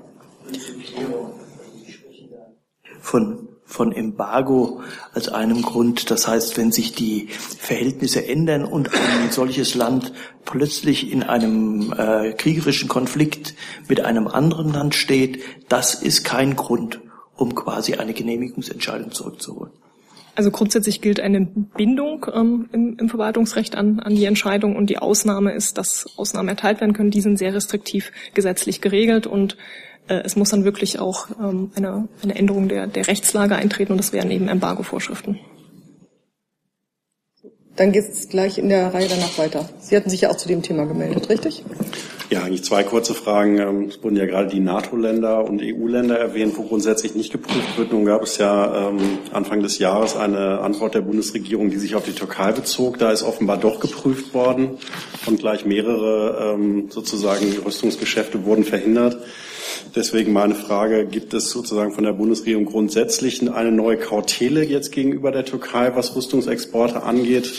Von 3.00 3.48
von 3.72 3.94
Embargo 3.94 4.82
als 5.14 5.30
einem 5.30 5.62
Grund. 5.62 6.12
Das 6.12 6.28
heißt, 6.28 6.58
wenn 6.58 6.72
sich 6.72 6.94
die 6.94 7.30
Verhältnisse 7.30 8.28
ändern 8.28 8.66
und 8.66 8.94
ein 8.94 9.32
solches 9.32 9.76
Land 9.76 10.12
plötzlich 10.44 11.12
in 11.12 11.24
einem 11.24 11.94
äh, 11.98 12.34
kriegerischen 12.34 12.90
Konflikt 12.90 13.56
mit 13.88 14.02
einem 14.02 14.28
anderen 14.28 14.74
Land 14.74 14.94
steht, 14.96 15.42
das 15.70 15.96
ist 15.96 16.26
kein 16.26 16.56
Grund, 16.56 17.00
um 17.36 17.56
quasi 17.56 17.96
eine 17.96 18.14
Genehmigungsentscheidung 18.14 19.12
zurückzuholen. 19.12 19.72
Also 20.36 20.50
grundsätzlich 20.50 21.02
gilt 21.02 21.20
eine 21.20 21.42
Bindung 21.42 22.26
ähm, 22.34 22.70
im, 22.72 22.98
im, 22.98 23.10
Verwaltungsrecht 23.10 23.76
an, 23.76 24.00
an 24.00 24.16
die 24.16 24.26
Entscheidung 24.26 24.76
und 24.76 24.90
die 24.90 24.98
Ausnahme 24.98 25.52
ist, 25.54 25.78
dass 25.78 26.08
Ausnahmen 26.18 26.48
erteilt 26.48 26.80
werden 26.80 26.94
können. 26.94 27.12
Die 27.12 27.22
sind 27.22 27.38
sehr 27.38 27.54
restriktiv 27.54 28.12
gesetzlich 28.34 28.80
geregelt 28.80 29.28
und 29.28 29.58
äh, 30.08 30.22
es 30.24 30.36
muss 30.36 30.50
dann 30.50 30.64
wirklich 30.64 31.00
auch 31.00 31.28
ähm, 31.40 31.72
eine, 31.76 32.08
eine 32.24 32.36
Änderung 32.36 32.70
der, 32.70 32.88
der 32.88 33.08
Rechtslage 33.08 33.56
eintreten 33.56 33.92
und 33.92 33.98
das 33.98 34.14
wären 34.14 34.32
eben 34.32 34.48
Embargo-Vorschriften. 34.48 35.40
Dann 37.76 37.92
geht 37.92 38.10
es 38.10 38.30
gleich 38.30 38.58
in 38.58 38.70
der 38.70 38.94
Reihe 38.94 39.08
danach 39.10 39.38
weiter. 39.38 39.70
Sie 39.80 39.96
hatten 39.96 40.10
sich 40.10 40.22
ja 40.22 40.30
auch 40.30 40.38
zu 40.38 40.48
dem 40.48 40.62
Thema 40.62 40.86
gemeldet, 40.86 41.30
richtig? 41.30 41.64
Ja, 42.32 42.44
eigentlich 42.44 42.64
zwei 42.64 42.84
kurze 42.84 43.14
Fragen. 43.14 43.58
Ähm, 43.58 43.88
es 43.90 44.02
wurden 44.02 44.16
ja 44.16 44.26
gerade 44.26 44.48
die 44.48 44.62
NATO-Länder 44.62 45.44
und 45.44 45.62
EU-Länder 45.62 46.18
erwähnt, 46.18 46.54
wo 46.56 46.64
grundsätzlich 46.64 47.14
nicht 47.14 47.34
geprüft 47.34 47.78
wird. 47.78 47.92
Nun 47.92 48.06
gab 48.06 48.24
es 48.24 48.38
ja 48.38 48.88
ähm, 48.88 49.20
Anfang 49.34 49.62
des 49.62 49.80
Jahres 49.80 50.16
eine 50.16 50.62
Antwort 50.62 50.96
der 50.96 51.02
Bundesregierung, 51.02 51.72
die 51.72 51.78
sich 51.78 51.94
auf 51.94 52.06
die 52.06 52.14
Türkei 52.14 52.54
bezog. 52.54 53.00
Da 53.00 53.12
ist 53.12 53.24
offenbar 53.24 53.58
doch 53.58 53.82
geprüft 53.82 54.34
worden 54.34 54.78
und 55.26 55.40
gleich 55.40 55.66
mehrere 55.66 56.54
ähm, 56.54 56.90
sozusagen 56.90 57.52
Rüstungsgeschäfte 57.66 58.46
wurden 58.46 58.64
verhindert. 58.64 59.18
Deswegen 59.94 60.32
meine 60.32 60.56
Frage, 60.56 61.06
gibt 61.08 61.34
es 61.34 61.50
sozusagen 61.50 61.92
von 61.92 62.06
der 62.06 62.14
Bundesregierung 62.14 62.64
grundsätzlich 62.64 63.42
eine 63.52 63.74
neue 63.74 63.98
Kautele 63.98 64.64
jetzt 64.64 64.94
gegenüber 64.94 65.34
der 65.34 65.44
Türkei, 65.44 65.92
was 65.96 66.16
Rüstungsexporte 66.16 67.04
angeht? 67.04 67.52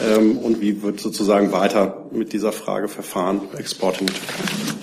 Ähm, 0.00 0.38
und 0.38 0.60
wie 0.60 0.82
wird 0.82 1.00
sozusagen 1.00 1.52
weiter 1.52 2.06
mit 2.12 2.32
dieser 2.32 2.52
Frage 2.52 2.88
verfahren, 2.88 3.40
Export 3.56 4.00
in 4.00 4.06
die 4.06 4.12
Türkei? 4.12 4.76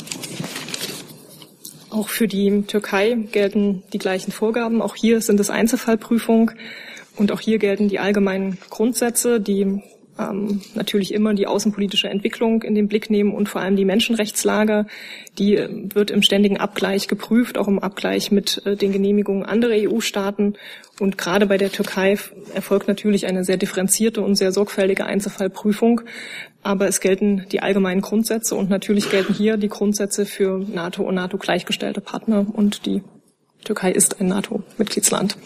Auch 1.89 2.09
für 2.09 2.27
die 2.27 2.63
Türkei 2.63 3.13
gelten 3.31 3.83
die 3.93 3.99
gleichen 3.99 4.31
Vorgaben. 4.31 4.81
Auch 4.81 4.95
hier 4.95 5.21
sind 5.21 5.39
es 5.39 5.49
Einzelfallprüfung 5.49 6.51
und 7.15 7.31
auch 7.31 7.39
hier 7.39 7.59
gelten 7.59 7.87
die 7.87 7.99
allgemeinen 7.99 8.57
Grundsätze, 8.69 9.39
die 9.39 9.83
ähm, 10.19 10.61
natürlich 10.75 11.13
immer 11.13 11.33
die 11.33 11.47
außenpolitische 11.47 12.07
Entwicklung 12.07 12.61
in 12.61 12.75
den 12.75 12.87
Blick 12.87 13.09
nehmen 13.09 13.33
und 13.33 13.49
vor 13.49 13.61
allem 13.61 13.75
die 13.75 13.85
Menschenrechtslage. 13.85 14.85
Die 15.37 15.55
äh, 15.55 15.69
wird 15.93 16.11
im 16.11 16.21
ständigen 16.21 16.57
Abgleich 16.57 17.07
geprüft, 17.07 17.57
auch 17.57 17.67
im 17.67 17.79
Abgleich 17.79 18.31
mit 18.31 18.61
äh, 18.65 18.75
den 18.75 18.91
Genehmigungen 18.91 19.43
anderer 19.43 19.73
EU-Staaten. 19.73 20.55
Und 20.99 21.17
gerade 21.17 21.47
bei 21.47 21.57
der 21.57 21.71
Türkei 21.71 22.17
erfolgt 22.53 22.87
natürlich 22.87 23.25
eine 23.25 23.43
sehr 23.43 23.57
differenzierte 23.57 24.21
und 24.21 24.35
sehr 24.35 24.51
sorgfältige 24.51 25.05
Einzelfallprüfung. 25.05 26.01
Aber 26.61 26.87
es 26.87 27.01
gelten 27.01 27.45
die 27.51 27.61
allgemeinen 27.61 28.01
Grundsätze 28.01 28.55
und 28.55 28.69
natürlich 28.69 29.09
gelten 29.09 29.33
hier 29.33 29.57
die 29.57 29.67
Grundsätze 29.67 30.25
für 30.25 30.59
NATO 30.59 31.03
und 31.03 31.15
NATO 31.15 31.37
gleichgestellte 31.37 31.99
Partner 31.99 32.45
und 32.53 32.85
die 32.85 33.01
Türkei 33.63 33.91
ist 33.91 34.19
ein 34.19 34.27
NATO-Mitgliedsland. 34.27 35.37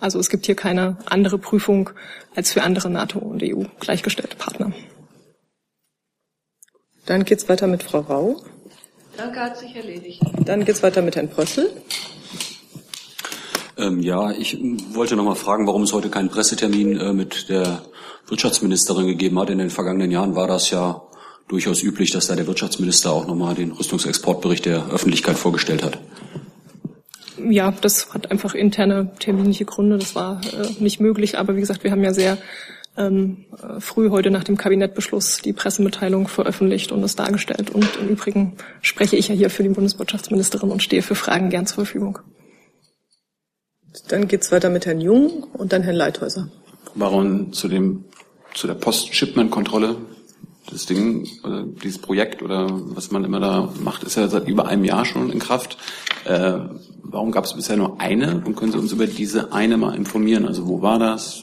Also 0.00 0.18
es 0.18 0.28
gibt 0.28 0.46
hier 0.46 0.54
keine 0.54 0.96
andere 1.06 1.38
Prüfung 1.38 1.90
als 2.34 2.52
für 2.52 2.62
andere 2.62 2.90
NATO- 2.90 3.18
und 3.18 3.42
EU 3.42 3.64
gleichgestellte 3.80 4.36
Partner. 4.36 4.72
Dann 7.06 7.24
geht's 7.24 7.48
weiter 7.48 7.66
mit 7.66 7.82
Frau 7.82 8.00
Rau. 8.00 8.42
Danke, 9.16 9.40
hat 9.40 9.58
sich 9.58 9.74
erledigt. 9.74 10.22
Dann 10.44 10.64
geht's 10.64 10.82
weiter 10.82 11.02
mit 11.02 11.16
Herrn 11.16 11.28
Brössel. 11.28 11.70
Ähm, 13.76 14.00
ja, 14.00 14.30
ich 14.30 14.58
wollte 14.92 15.16
noch 15.16 15.24
mal 15.24 15.34
fragen, 15.34 15.66
warum 15.66 15.82
es 15.82 15.92
heute 15.92 16.10
keinen 16.10 16.28
Pressetermin 16.28 16.98
äh, 16.98 17.12
mit 17.12 17.48
der 17.48 17.82
Wirtschaftsministerin 18.28 19.06
gegeben 19.06 19.38
hat. 19.38 19.50
In 19.50 19.58
den 19.58 19.70
vergangenen 19.70 20.10
Jahren 20.10 20.36
war 20.36 20.46
das 20.46 20.70
ja 20.70 21.02
durchaus 21.48 21.82
üblich, 21.82 22.12
dass 22.12 22.28
da 22.28 22.36
der 22.36 22.46
Wirtschaftsminister 22.46 23.10
auch 23.12 23.26
noch 23.26 23.34
mal 23.34 23.54
den 23.54 23.72
Rüstungsexportbericht 23.72 24.64
der 24.64 24.88
Öffentlichkeit 24.90 25.36
vorgestellt 25.36 25.82
hat 25.82 25.98
ja, 27.50 27.72
das 27.80 28.12
hat 28.14 28.30
einfach 28.30 28.54
interne 28.54 29.10
terminliche 29.18 29.64
Gründe. 29.64 29.98
Das 29.98 30.14
war 30.14 30.40
äh, 30.44 30.82
nicht 30.82 31.00
möglich. 31.00 31.38
Aber 31.38 31.56
wie 31.56 31.60
gesagt, 31.60 31.84
wir 31.84 31.90
haben 31.90 32.04
ja 32.04 32.12
sehr 32.12 32.38
ähm, 32.96 33.44
früh 33.78 34.10
heute 34.10 34.30
nach 34.30 34.44
dem 34.44 34.56
Kabinettbeschluss 34.56 35.38
die 35.38 35.52
Pressemitteilung 35.52 36.28
veröffentlicht 36.28 36.92
und 36.92 37.02
es 37.02 37.16
dargestellt. 37.16 37.70
Und 37.70 37.88
im 38.00 38.08
Übrigen 38.08 38.56
spreche 38.80 39.16
ich 39.16 39.28
ja 39.28 39.34
hier 39.34 39.50
für 39.50 39.62
die 39.62 39.70
Bundeswirtschaftsministerin 39.70 40.70
und 40.70 40.82
stehe 40.82 41.02
für 41.02 41.14
Fragen 41.14 41.50
gern 41.50 41.66
zur 41.66 41.84
Verfügung. 41.84 42.18
Dann 44.08 44.28
geht's 44.28 44.52
weiter 44.52 44.70
mit 44.70 44.86
Herrn 44.86 45.00
Jung 45.00 45.44
und 45.52 45.72
dann 45.72 45.82
Herrn 45.82 45.96
Leithäuser. 45.96 46.48
Baron, 46.94 47.52
zu 47.52 47.68
dem 47.68 48.04
zu 48.54 48.66
der 48.66 48.74
Post-Shipment-Kontrolle 48.74 49.96
das 50.70 50.86
Ding, 50.86 51.28
oder 51.42 51.64
dieses 51.64 51.98
Projekt 51.98 52.42
oder 52.42 52.68
was 52.70 53.10
man 53.10 53.24
immer 53.24 53.40
da 53.40 53.72
macht, 53.82 54.04
ist 54.04 54.16
ja 54.16 54.28
seit 54.28 54.48
über 54.48 54.66
einem 54.66 54.84
Jahr 54.84 55.04
schon 55.04 55.30
in 55.30 55.38
Kraft. 55.38 55.76
Äh, 56.24 56.58
warum 57.02 57.32
gab 57.32 57.44
es 57.44 57.54
bisher 57.54 57.76
nur 57.76 58.00
eine? 58.00 58.42
Und 58.44 58.56
können 58.56 58.72
Sie 58.72 58.78
uns 58.78 58.92
über 58.92 59.06
diese 59.06 59.52
eine 59.52 59.76
mal 59.76 59.94
informieren? 59.94 60.46
Also 60.46 60.66
wo 60.68 60.82
war 60.82 60.98
das? 60.98 61.42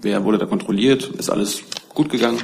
Wer 0.00 0.24
wurde 0.24 0.38
da 0.38 0.46
kontrolliert? 0.46 1.08
Ist 1.08 1.30
alles 1.30 1.62
gut 1.94 2.10
gegangen? 2.10 2.40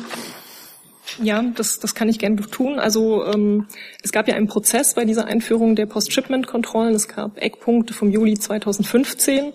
Ja, 1.22 1.42
das, 1.42 1.78
das 1.78 1.94
kann 1.94 2.08
ich 2.08 2.18
gerne 2.18 2.36
tun. 2.36 2.78
Also 2.78 3.24
ähm, 3.24 3.66
es 4.02 4.12
gab 4.12 4.28
ja 4.28 4.34
einen 4.34 4.48
Prozess 4.48 4.94
bei 4.94 5.04
dieser 5.04 5.26
Einführung 5.26 5.76
der 5.76 5.86
Post-Shipment-Kontrollen. 5.86 6.94
Es 6.94 7.08
gab 7.08 7.38
Eckpunkte 7.38 7.94
vom 7.94 8.10
Juli 8.10 8.34
2015, 8.34 9.52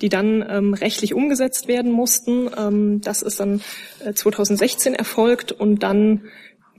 die 0.00 0.08
dann 0.08 0.44
ähm, 0.48 0.74
rechtlich 0.74 1.14
umgesetzt 1.14 1.68
werden 1.68 1.92
mussten. 1.92 2.50
Ähm, 2.56 3.00
das 3.00 3.22
ist 3.22 3.38
dann 3.38 3.60
äh, 4.04 4.12
2016 4.12 4.94
erfolgt 4.94 5.52
und 5.52 5.82
dann 5.82 6.22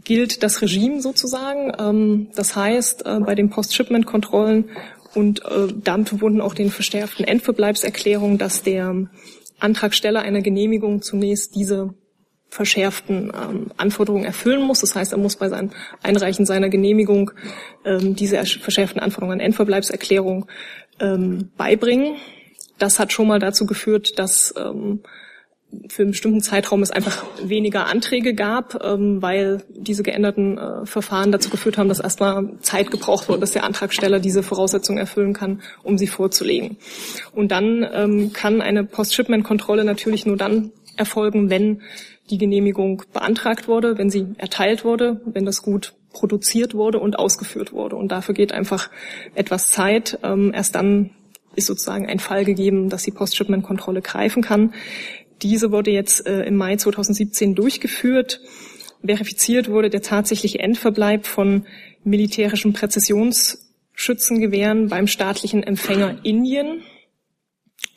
gilt 0.04 0.44
das 0.44 0.62
Regime 0.62 1.02
sozusagen. 1.02 1.72
Ähm, 1.80 2.28
das 2.36 2.56
heißt, 2.56 3.06
äh, 3.06 3.20
bei 3.20 3.36
den 3.36 3.50
Post-Shipment-Kontrollen 3.50 4.70
und 5.14 5.46
äh, 5.46 5.68
damit 5.84 6.10
verbunden 6.10 6.42
auch 6.42 6.54
den 6.54 6.72
verstärkten 6.72 7.26
Endverbleibserklärungen, 7.26 8.38
dass 8.38 8.64
der 8.64 9.08
Antragsteller 9.60 10.22
einer 10.22 10.42
Genehmigung 10.42 11.02
zunächst 11.02 11.56
diese 11.56 11.94
verschärften 12.50 13.32
ähm, 13.34 13.72
Anforderungen 13.78 14.26
erfüllen 14.26 14.62
muss. 14.62 14.82
Das 14.82 14.96
heißt, 14.96 15.12
er 15.12 15.18
muss 15.18 15.36
bei 15.36 15.50
seinem 15.50 15.72
Einreichen 16.02 16.46
seiner 16.46 16.70
Genehmigung 16.70 17.32
ähm, 17.86 18.16
diese 18.16 18.44
verschärften 18.44 19.00
Anforderungen 19.00 19.40
an 19.40 19.46
Endverbleibserklärung 19.46 20.48
ähm, 21.00 21.52
beibringen. 21.58 22.16
Das 22.78 23.00
hat 23.00 23.14
schon 23.14 23.28
mal 23.28 23.40
dazu 23.40 23.66
geführt, 23.66 24.18
dass 24.18 24.54
ähm, 24.58 25.02
für 25.88 26.02
einen 26.02 26.12
bestimmten 26.12 26.42
Zeitraum 26.42 26.82
es 26.82 26.90
einfach 26.90 27.24
weniger 27.44 27.86
Anträge 27.86 28.34
gab, 28.34 28.84
ähm, 28.84 29.22
weil 29.22 29.64
diese 29.70 30.02
geänderten 30.02 30.58
äh, 30.58 30.86
Verfahren 30.86 31.32
dazu 31.32 31.50
geführt 31.50 31.78
haben, 31.78 31.90
dass 31.90 32.00
erstmal 32.00 32.58
Zeit 32.62 32.90
gebraucht 32.90 33.30
wurde, 33.30 33.42
dass 33.42 33.52
der 33.52 33.64
Antragsteller 33.64 34.20
diese 34.20 34.42
Voraussetzungen 34.42 34.98
erfüllen 34.98 35.34
kann, 35.34 35.62
um 35.84 35.98
sie 35.98 36.08
vorzulegen. 36.08 36.78
Und 37.34 37.52
dann 37.52 37.88
ähm, 37.94 38.34
kann 38.34 38.62
eine 38.62 38.84
Post-Shipment-Kontrolle 38.84 39.84
natürlich 39.84 40.26
nur 40.26 40.38
dann 40.38 40.72
erfolgen, 40.98 41.50
wenn 41.50 41.82
die 42.30 42.38
Genehmigung 42.38 43.04
beantragt 43.14 43.68
wurde, 43.68 43.98
wenn 43.98 44.10
sie 44.10 44.28
erteilt 44.38 44.86
wurde, 44.86 45.22
wenn 45.26 45.46
das 45.46 45.62
gut 45.62 45.94
produziert 46.12 46.74
wurde 46.74 47.00
und 47.00 47.20
ausgeführt 47.20 47.72
wurde. 47.72 47.96
Und 47.96 48.12
dafür 48.12 48.36
geht 48.36 48.52
einfach 48.52 48.90
etwas 49.36 49.70
Zeit. 49.70 50.20
Ähm, 50.24 50.52
erst 50.54 50.76
dann 50.76 51.12
ist 51.56 51.68
sozusagen 51.68 52.08
ein 52.08 52.20
Fall 52.20 52.44
gegeben, 52.46 52.90
dass 52.90 53.04
die 53.04 53.12
Post-Shipment-Kontrolle 53.12 54.02
greifen 54.02 54.42
kann. 54.42 54.74
Diese 55.42 55.72
wurde 55.72 55.92
jetzt 55.92 56.28
äh, 56.28 56.42
im 56.44 56.56
Mai 56.56 56.76
2017 56.76 57.56
durchgeführt. 57.56 58.42
Verifiziert 59.04 59.70
wurde 59.70 59.90
der 59.90 60.02
tatsächliche 60.02 60.60
Endverbleib 60.60 61.26
von 61.26 61.66
militärischen 62.04 62.74
Präzisionsschützengewehren 62.74 64.90
beim 64.90 65.08
staatlichen 65.08 65.64
Empfänger 65.64 66.18
Indien. 66.24 66.82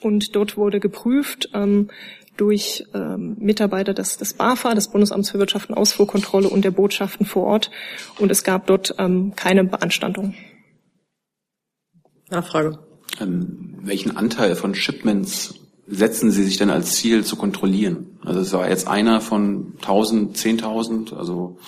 Und 0.00 0.36
dort 0.36 0.56
wurde 0.56 0.78
geprüft, 0.80 1.50
ähm, 1.54 1.90
durch 2.42 2.84
ähm, 2.92 3.36
Mitarbeiter 3.38 3.94
des, 3.94 4.16
des 4.16 4.34
BAFA, 4.34 4.74
des 4.74 4.88
Bundesamts 4.88 5.30
für 5.30 5.38
Wirtschaft 5.38 5.70
und 5.70 5.76
Ausfuhrkontrolle 5.76 6.48
und 6.48 6.64
der 6.64 6.72
Botschaften 6.72 7.24
vor 7.24 7.44
Ort. 7.44 7.70
Und 8.18 8.32
es 8.32 8.42
gab 8.42 8.66
dort 8.66 8.96
ähm, 8.98 9.34
keine 9.36 9.62
Beanstandung. 9.62 10.34
Nachfrage. 12.30 12.80
Ähm, 13.20 13.78
welchen 13.82 14.16
Anteil 14.16 14.56
von 14.56 14.74
Shipments 14.74 15.54
setzen 15.86 16.32
Sie 16.32 16.42
sich 16.42 16.56
denn 16.56 16.70
als 16.70 16.96
Ziel 16.96 17.24
zu 17.24 17.36
kontrollieren? 17.36 18.18
Also 18.24 18.40
es 18.40 18.52
war 18.52 18.68
jetzt 18.68 18.88
einer 18.88 19.20
von 19.20 19.74
1000, 19.76 20.36
10.000, 20.36 21.14
also 21.14 21.58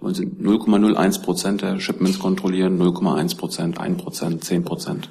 wollen 0.00 0.14
Sie 0.14 0.24
0,01 0.24 1.22
Prozent 1.22 1.60
der 1.60 1.80
Shipments 1.80 2.18
kontrollieren, 2.18 2.80
0,1 2.80 3.36
Prozent, 3.36 3.78
1 3.78 4.02
Prozent, 4.02 4.42
10 4.42 4.64
Prozent? 4.64 5.10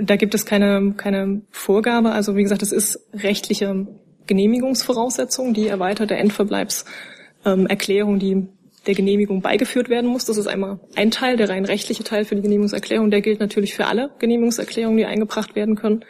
Da 0.00 0.16
gibt 0.16 0.34
es 0.34 0.46
keine, 0.46 0.94
keine 0.96 1.42
Vorgabe. 1.50 2.12
Also 2.12 2.36
wie 2.36 2.42
gesagt, 2.42 2.62
es 2.62 2.72
ist 2.72 3.00
rechtliche 3.12 3.86
Genehmigungsvoraussetzung, 4.26 5.54
die 5.54 5.66
erweiterte 5.66 6.14
Endverbleibserklärung, 6.16 8.14
ähm, 8.14 8.20
die 8.20 8.46
der 8.86 8.94
Genehmigung 8.94 9.42
beigeführt 9.42 9.88
werden 9.88 10.08
muss. 10.08 10.24
Das 10.24 10.36
ist 10.36 10.46
einmal 10.46 10.78
ein 10.94 11.10
Teil, 11.10 11.36
der 11.36 11.48
rein 11.48 11.64
rechtliche 11.64 12.04
Teil 12.04 12.24
für 12.24 12.36
die 12.36 12.42
Genehmigungserklärung. 12.42 13.10
Der 13.10 13.20
gilt 13.20 13.40
natürlich 13.40 13.74
für 13.74 13.86
alle 13.86 14.10
Genehmigungserklärungen, 14.18 14.96
die 14.96 15.04
eingebracht 15.04 15.56
werden 15.56 15.74
können. 15.74 16.04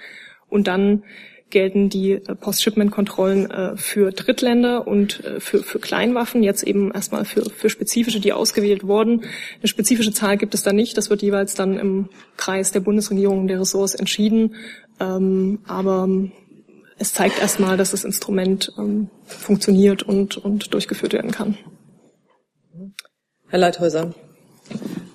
Und 0.48 0.68
dann 0.68 1.02
gelten 1.50 1.88
die 1.88 2.12
äh, 2.12 2.34
Post-Shipment-Kontrollen 2.34 3.50
äh, 3.50 3.76
für 3.76 4.10
Drittländer 4.10 4.86
und 4.86 5.24
äh, 5.24 5.40
für, 5.40 5.62
für 5.62 5.78
Kleinwaffen, 5.78 6.42
jetzt 6.42 6.62
eben 6.62 6.92
erstmal 6.92 7.24
für, 7.24 7.48
für 7.50 7.70
spezifische, 7.70 8.20
die 8.20 8.32
ausgewählt 8.32 8.84
wurden. 8.84 9.22
Eine 9.58 9.68
spezifische 9.68 10.12
Zahl 10.12 10.36
gibt 10.36 10.54
es 10.54 10.62
da 10.62 10.72
nicht, 10.72 10.96
das 10.96 11.10
wird 11.10 11.22
jeweils 11.22 11.54
dann 11.54 11.78
im 11.78 12.08
Kreis 12.36 12.72
der 12.72 12.80
Bundesregierung 12.80 13.48
der 13.48 13.60
Ressorts 13.60 13.94
entschieden. 13.94 14.54
Ähm, 15.00 15.60
aber 15.66 16.08
es 16.98 17.12
zeigt 17.14 17.40
erstmal, 17.40 17.76
dass 17.76 17.92
das 17.92 18.04
Instrument 18.04 18.72
ähm, 18.76 19.08
funktioniert 19.24 20.02
und, 20.02 20.36
und 20.36 20.74
durchgeführt 20.74 21.12
werden 21.12 21.30
kann. 21.30 21.56
Herr 23.48 23.58
Leithäuser. 23.58 24.14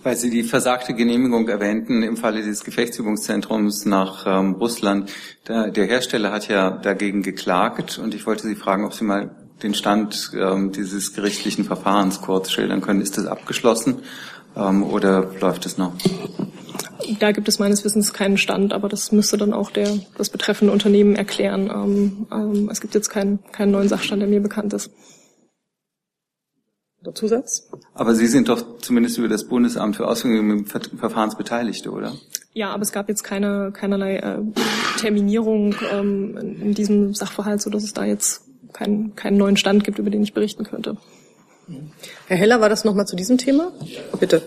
Weil 0.03 0.17
Sie 0.17 0.29
die 0.29 0.43
versagte 0.43 0.93
Genehmigung 0.93 1.47
erwähnten 1.47 2.03
im 2.03 2.17
Falle 2.17 2.43
des 2.43 2.63
Gefechtsübungszentrums 2.65 3.85
nach 3.85 4.25
ähm, 4.27 4.53
Russland. 4.53 5.11
Der, 5.47 5.71
der, 5.71 5.85
Hersteller 5.85 6.31
hat 6.31 6.49
ja 6.49 6.71
dagegen 6.71 7.23
geklagt 7.23 7.97
und 7.97 8.13
ich 8.13 8.25
wollte 8.25 8.47
Sie 8.47 8.55
fragen, 8.55 8.85
ob 8.85 8.93
Sie 8.93 9.05
mal 9.05 9.31
den 9.63 9.73
Stand 9.73 10.31
ähm, 10.37 10.71
dieses 10.71 11.13
gerichtlichen 11.13 11.63
Verfahrens 11.63 12.21
kurz 12.21 12.51
schildern 12.51 12.81
können. 12.81 13.01
Ist 13.01 13.17
das 13.17 13.25
abgeschlossen 13.25 13.99
ähm, 14.57 14.83
oder 14.83 15.31
läuft 15.39 15.65
es 15.65 15.77
noch? 15.77 15.93
Da 17.19 17.31
gibt 17.31 17.47
es 17.47 17.59
meines 17.59 17.83
Wissens 17.83 18.13
keinen 18.13 18.37
Stand, 18.37 18.73
aber 18.73 18.89
das 18.89 19.11
müsste 19.11 19.37
dann 19.37 19.53
auch 19.53 19.71
der, 19.71 19.89
das 20.17 20.29
betreffende 20.29 20.71
Unternehmen 20.71 21.15
erklären. 21.15 21.69
Ähm, 21.73 22.27
ähm, 22.31 22.69
es 22.71 22.81
gibt 22.81 22.93
jetzt 22.95 23.09
keinen, 23.09 23.39
keinen 23.51 23.71
neuen 23.71 23.89
Sachstand, 23.89 24.21
der 24.21 24.29
mir 24.29 24.41
bekannt 24.41 24.73
ist. 24.73 24.91
Oder 27.03 27.13
Zusatz? 27.13 27.67
Aber 27.93 28.15
Sie 28.15 28.27
sind 28.27 28.47
doch 28.47 28.79
zumindest 28.79 29.17
über 29.17 29.27
das 29.27 29.45
Bundesamt 29.45 29.97
für 29.97 30.07
Ausführungen 30.07 30.65
Verfahrensbeteiligte, 30.65 31.91
oder? 31.91 32.13
Ja, 32.53 32.71
aber 32.71 32.83
es 32.83 32.91
gab 32.91 33.09
jetzt 33.09 33.23
keine 33.23 33.71
keinerlei 33.73 34.17
äh, 34.17 34.39
Terminierung 34.99 35.75
ähm, 35.91 36.37
in 36.37 36.73
diesem 36.73 37.13
Sachverhalt, 37.13 37.61
so 37.61 37.69
dass 37.69 37.83
es 37.83 37.93
da 37.93 38.05
jetzt 38.05 38.43
keinen 38.71 39.15
keinen 39.15 39.37
neuen 39.37 39.57
Stand 39.57 39.83
gibt, 39.83 39.99
über 39.99 40.09
den 40.09 40.23
ich 40.23 40.33
berichten 40.33 40.63
könnte. 40.63 40.97
Herr 42.27 42.37
Heller, 42.37 42.61
war 42.61 42.69
das 42.69 42.85
nochmal 42.85 43.07
zu 43.07 43.15
diesem 43.15 43.37
Thema? 43.37 43.71
Bitte. 44.19 44.41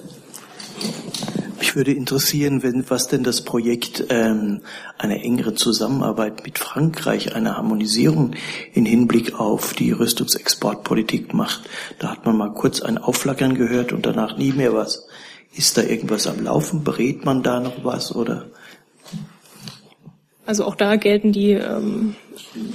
Würde 1.76 1.92
interessieren, 1.92 2.62
wenn, 2.62 2.88
was 2.88 3.06
denn 3.06 3.22
das 3.22 3.42
Projekt 3.42 4.06
ähm, 4.08 4.62
eine 4.96 5.22
engere 5.22 5.52
Zusammenarbeit 5.52 6.42
mit 6.42 6.58
Frankreich, 6.58 7.36
eine 7.36 7.58
Harmonisierung 7.58 8.30
in 8.72 8.86
Hinblick 8.86 9.38
auf 9.38 9.74
die 9.74 9.92
Rüstungsexportpolitik 9.92 11.34
macht. 11.34 11.68
Da 11.98 12.12
hat 12.12 12.24
man 12.24 12.38
mal 12.38 12.54
kurz 12.54 12.80
ein 12.80 12.96
Aufflackern 12.96 13.56
gehört 13.56 13.92
und 13.92 14.06
danach 14.06 14.38
nie 14.38 14.52
mehr 14.52 14.72
was. 14.72 15.06
Ist 15.54 15.76
da 15.76 15.82
irgendwas 15.82 16.26
am 16.26 16.42
Laufen? 16.42 16.82
Berät 16.82 17.26
man 17.26 17.42
da 17.42 17.60
noch 17.60 17.84
was 17.84 18.16
oder? 18.16 18.46
Also 20.46 20.64
auch 20.64 20.76
da 20.76 20.96
gelten 20.96 21.32
die 21.32 21.50
ähm, 21.50 22.16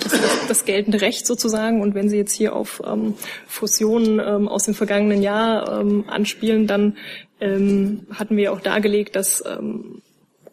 das, 0.04 0.20
das 0.48 0.66
geltende 0.66 1.02
Recht 1.02 1.26
sozusagen. 1.26 1.82
Und 1.82 1.96
wenn 1.96 2.10
Sie 2.10 2.18
jetzt 2.18 2.34
hier 2.34 2.56
auf 2.56 2.84
ähm, 2.86 3.16
Fusionen 3.48 4.20
ähm, 4.20 4.48
aus 4.48 4.66
dem 4.66 4.74
vergangenen 4.74 5.24
Jahr 5.24 5.80
ähm, 5.80 6.04
anspielen, 6.08 6.68
dann 6.68 6.98
ähm, 7.42 8.08
hatten 8.14 8.38
wir 8.38 8.54
auch 8.54 8.62
dargelegt, 8.62 9.16
dass 9.16 9.44
ähm, 9.46 10.02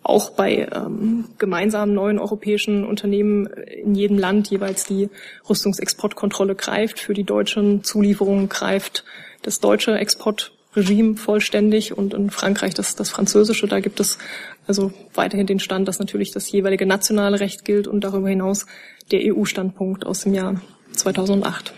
auch 0.02 0.30
bei 0.30 0.68
ähm, 0.74 1.26
gemeinsamen 1.38 1.94
neuen 1.94 2.18
europäischen 2.18 2.84
Unternehmen 2.84 3.46
in 3.46 3.94
jedem 3.94 4.18
Land 4.18 4.48
jeweils 4.50 4.84
die 4.84 5.10
Rüstungsexportkontrolle 5.48 6.54
greift. 6.54 6.98
Für 6.98 7.12
die 7.12 7.24
deutschen 7.24 7.84
Zulieferungen 7.84 8.48
greift 8.48 9.04
das 9.42 9.60
deutsche 9.60 9.98
Exportregime 9.98 11.16
vollständig 11.16 11.96
und 11.96 12.14
in 12.14 12.30
Frankreich 12.30 12.72
das, 12.72 12.96
das 12.96 13.10
französische. 13.10 13.68
Da 13.68 13.80
gibt 13.80 14.00
es 14.00 14.18
also 14.66 14.92
weiterhin 15.12 15.46
den 15.46 15.60
Stand, 15.60 15.86
dass 15.88 15.98
natürlich 15.98 16.30
das 16.30 16.50
jeweilige 16.50 16.86
nationale 16.86 17.38
Recht 17.38 17.66
gilt 17.66 17.86
und 17.86 18.02
darüber 18.02 18.30
hinaus 18.30 18.66
der 19.12 19.20
EU-Standpunkt 19.24 20.06
aus 20.06 20.22
dem 20.22 20.32
Jahr 20.32 20.62
2008. 20.94 21.74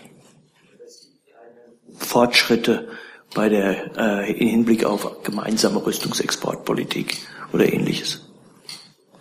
Fortschritte 1.96 2.88
bei 3.34 3.48
der 3.48 3.96
äh, 3.96 4.32
in 4.32 4.48
Hinblick 4.48 4.84
auf 4.84 5.22
gemeinsame 5.22 5.84
Rüstungsexportpolitik 5.84 7.18
oder 7.52 7.72
ähnliches? 7.72 8.26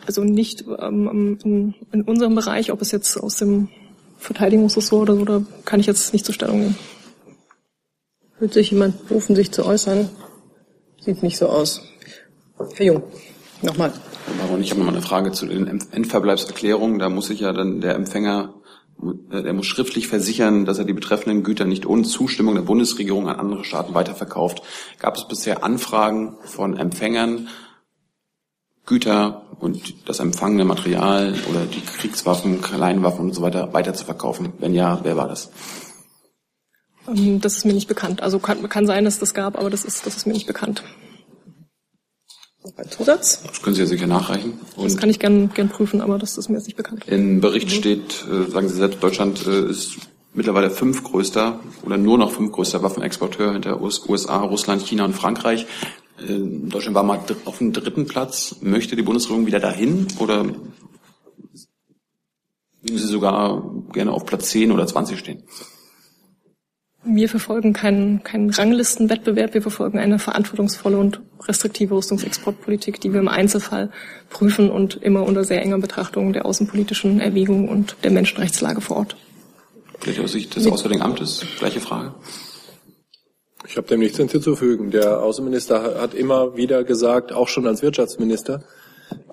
Also 0.06 0.24
nicht 0.24 0.66
ähm, 0.80 1.38
in, 1.44 1.76
in, 1.92 2.02
unserem 2.02 2.36
Bereich, 2.36 2.72
ob 2.72 2.82
es 2.82 2.92
jetzt 2.92 3.18
aus 3.18 3.36
dem 3.36 3.70
Verteidigungsressort 4.18 5.10
oder 5.10 5.16
so, 5.16 5.26
da 5.26 5.42
kann 5.66 5.80
ich 5.80 5.86
jetzt 5.86 6.14
nicht 6.14 6.26
zur 6.26 6.34
Stellung 6.34 6.60
nehmen. 6.60 6.78
Wird 8.40 8.54
sich 8.54 8.72
jemand 8.72 9.08
berufen, 9.08 9.36
sich 9.36 9.52
zu 9.52 9.66
äußern? 9.66 10.10
Sieht 11.02 11.24
nicht 11.24 11.38
so 11.38 11.48
aus. 11.48 11.82
Herr 12.76 12.86
Jung. 12.86 13.04
Nochmal. 13.62 13.94
Baron, 14.40 14.62
ich 14.62 14.72
habe 14.72 14.80
nochmal 14.80 14.96
eine 14.96 15.04
Frage 15.04 15.32
zu 15.32 15.46
den 15.46 15.68
Endverbleibserklärungen. 15.92 17.00
Da 17.00 17.10
muss 17.10 17.28
sich 17.28 17.42
ja 17.42 17.52
dann 17.52 17.82
der 17.82 17.96
Empfänger, 17.96 18.54
der 19.02 19.54
muss 19.54 19.66
schriftlich 19.66 20.08
versichern, 20.08 20.66
dass 20.66 20.78
er 20.78 20.86
die 20.86 20.94
betreffenden 20.94 21.44
Güter 21.44 21.66
nicht 21.66 21.86
ohne 21.86 22.04
Zustimmung 22.04 22.56
der 22.56 22.64
Bundesregierung 22.64 23.30
an 23.30 23.40
andere 23.40 23.64
Staaten 23.64 23.94
weiterverkauft. 23.94 24.62
Gab 25.00 25.16
es 25.16 25.28
bisher 25.28 25.64
Anfragen 25.64 26.38
von 26.44 26.76
Empfängern, 26.76 27.48
Güter 28.86 29.44
und 29.60 30.08
das 30.10 30.20
empfangene 30.20 30.66
Material 30.66 31.34
oder 31.50 31.66
die 31.66 31.82
Kriegswaffen, 31.82 32.62
Kleinwaffen 32.62 33.26
und 33.26 33.36
so 33.36 33.42
weiter 33.42 33.74
weiterzuverkaufen? 33.74 34.54
Wenn 34.60 34.74
ja, 34.74 35.00
wer 35.04 35.16
war 35.16 35.28
das? 35.28 35.52
Ähm, 37.08 37.40
das 37.40 37.58
ist 37.58 37.66
mir 37.66 37.74
nicht 37.74 37.88
bekannt. 37.88 38.22
Also 38.22 38.40
kann, 38.40 38.68
kann 38.68 38.86
sein, 38.86 39.06
dass 39.06 39.20
das 39.20 39.34
gab, 39.34 39.58
aber 39.58 39.70
das 39.70 39.86
ist, 39.86 40.06
das 40.06 40.18
ist 40.18 40.28
mir 40.28 40.34
nicht 40.34 40.48
bekannt. 40.48 40.84
Ein 42.76 42.90
Zusatz? 42.90 43.42
Das 43.44 43.62
können 43.62 43.76
Sie 43.76 43.82
ja 43.82 43.88
sicher 43.88 44.08
nachreichen. 44.08 44.60
Und 44.76 44.86
das 44.86 44.98
kann 44.98 45.10
ich 45.10 45.20
gern, 45.20 45.54
gern 45.54 45.70
prüfen, 45.70 46.02
aber 46.02 46.18
das 46.18 46.38
ist 46.38 46.50
mir 46.50 46.58
jetzt 46.58 46.66
nicht 46.68 46.76
bekannt. 46.76 47.06
Im 47.08 47.40
Bericht 47.40 47.72
steht, 47.72 48.26
äh, 48.30 48.50
sagen 48.50 48.68
Sie 48.68 48.76
selbst, 48.76 49.02
Deutschland 49.02 49.48
äh, 49.48 49.70
ist 49.70 49.98
mittlerweile 50.34 50.70
fünfgrößter 50.70 51.60
oder 51.84 51.98
nur 51.98 52.18
noch 52.18 52.32
fünfgrößter 52.32 52.84
Waffenexporteur 52.84 53.54
hinter 53.54 53.82
USA, 53.82 54.42
Russland, 54.42 54.86
China 54.86 55.06
und 55.06 55.14
Frankreich. 55.14 55.68
Äh, 56.20 56.38
Deutschland 56.70 56.96
war 56.96 57.04
mal 57.04 57.22
auf 57.46 57.60
dem 57.60 57.72
dritten 57.72 58.08
Platz. 58.08 58.58
Möchte 58.62 58.98
die 58.98 59.04
Bundesregierung 59.04 59.46
wieder 59.46 59.60
dahin 59.60 60.08
oder 60.20 60.46
würden 62.82 62.98
Sie 62.98 63.08
sogar 63.08 63.64
gerne 63.94 64.12
auf 64.12 64.26
Platz 64.26 64.50
10 64.50 64.72
oder 64.72 64.86
20 64.86 65.18
stehen? 65.18 65.44
Wir 67.06 67.30
verfolgen 67.30 67.72
keinen, 67.72 68.24
keinen 68.24 68.50
Ranglistenwettbewerb, 68.50 69.54
wir 69.54 69.62
verfolgen 69.62 70.00
eine 70.00 70.20
verantwortungsvolle 70.20 70.98
und 70.98 71.22
restriktive 71.48 71.96
Rüstungsexportpolitik, 71.96 73.00
die 73.00 73.14
wir 73.14 73.22
im 73.22 73.30
Einzelfall 73.30 73.90
prüfen 74.30 74.70
und 74.70 75.02
immer 75.02 75.24
unter 75.24 75.46
sehr 75.46 75.62
enger 75.62 75.80
Betrachtung 75.80 76.34
der 76.34 76.46
außenpolitischen 76.46 77.22
Erwägungen 77.22 77.70
und 77.70 77.96
der 78.04 78.12
Menschenrechtslage 78.12 78.82
vor 78.82 78.98
Ort. 78.98 79.16
Vielleicht 80.00 80.20
aus 80.20 80.34
Sicht 80.34 80.56
des 80.56 80.68
Auswärtigen 80.68 81.02
Amtes, 81.02 81.46
gleiche 81.58 81.80
Frage. 81.80 82.14
Ich 83.66 83.78
habe 83.78 83.88
dem 83.88 84.00
nichts 84.00 84.18
hinzuzufügen. 84.18 84.92
Der 84.92 85.22
Außenminister 85.22 86.02
hat 86.02 86.14
immer 86.14 86.58
wieder 86.58 86.84
gesagt, 86.84 87.32
auch 87.32 87.48
schon 87.48 87.68
als 87.68 87.82
Wirtschaftsminister, 87.82 88.64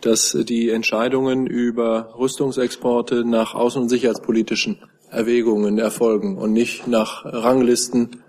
dass 0.02 0.36
die 0.48 0.70
Entscheidungen 0.70 1.46
über 1.46 2.14
Rüstungsexporte 2.18 3.24
nach 3.24 3.54
außen- 3.54 3.80
und 3.80 3.88
sicherheitspolitischen 3.88 4.78
Erwägungen 5.16 5.78
erfolgen 5.78 6.36
und 6.36 6.52
nicht 6.52 6.86
nach 6.86 7.24
Ranglisten 7.24 8.22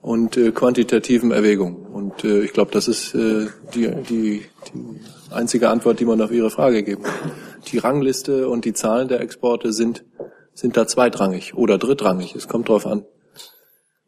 und 0.00 0.36
äh, 0.36 0.52
quantitativen 0.52 1.32
Erwägungen. 1.32 1.86
Und 1.86 2.24
äh, 2.24 2.42
ich 2.42 2.52
glaube, 2.52 2.70
das 2.72 2.88
ist 2.88 3.14
äh, 3.14 3.46
die, 3.74 3.90
die, 4.08 4.42
die 4.74 5.00
einzige 5.30 5.70
Antwort, 5.70 5.98
die 5.98 6.04
man 6.04 6.20
auf 6.20 6.30
Ihre 6.30 6.50
Frage 6.50 6.82
geben 6.82 7.04
kann. 7.04 7.32
Die 7.68 7.78
Rangliste 7.78 8.48
und 8.48 8.66
die 8.66 8.74
Zahlen 8.74 9.08
der 9.08 9.20
Exporte 9.20 9.72
sind, 9.72 10.04
sind 10.52 10.76
da 10.76 10.86
zweitrangig 10.86 11.54
oder 11.54 11.78
drittrangig. 11.78 12.34
Es 12.36 12.48
kommt 12.48 12.68
darauf 12.68 12.86
an, 12.86 13.06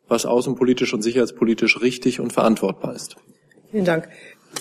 was 0.06 0.26
außenpolitisch 0.26 0.92
und 0.92 1.00
sicherheitspolitisch 1.00 1.80
richtig 1.80 2.20
und 2.20 2.32
verantwortbar 2.32 2.94
ist. 2.94 3.16
Vielen 3.70 3.86
Dank. 3.86 4.08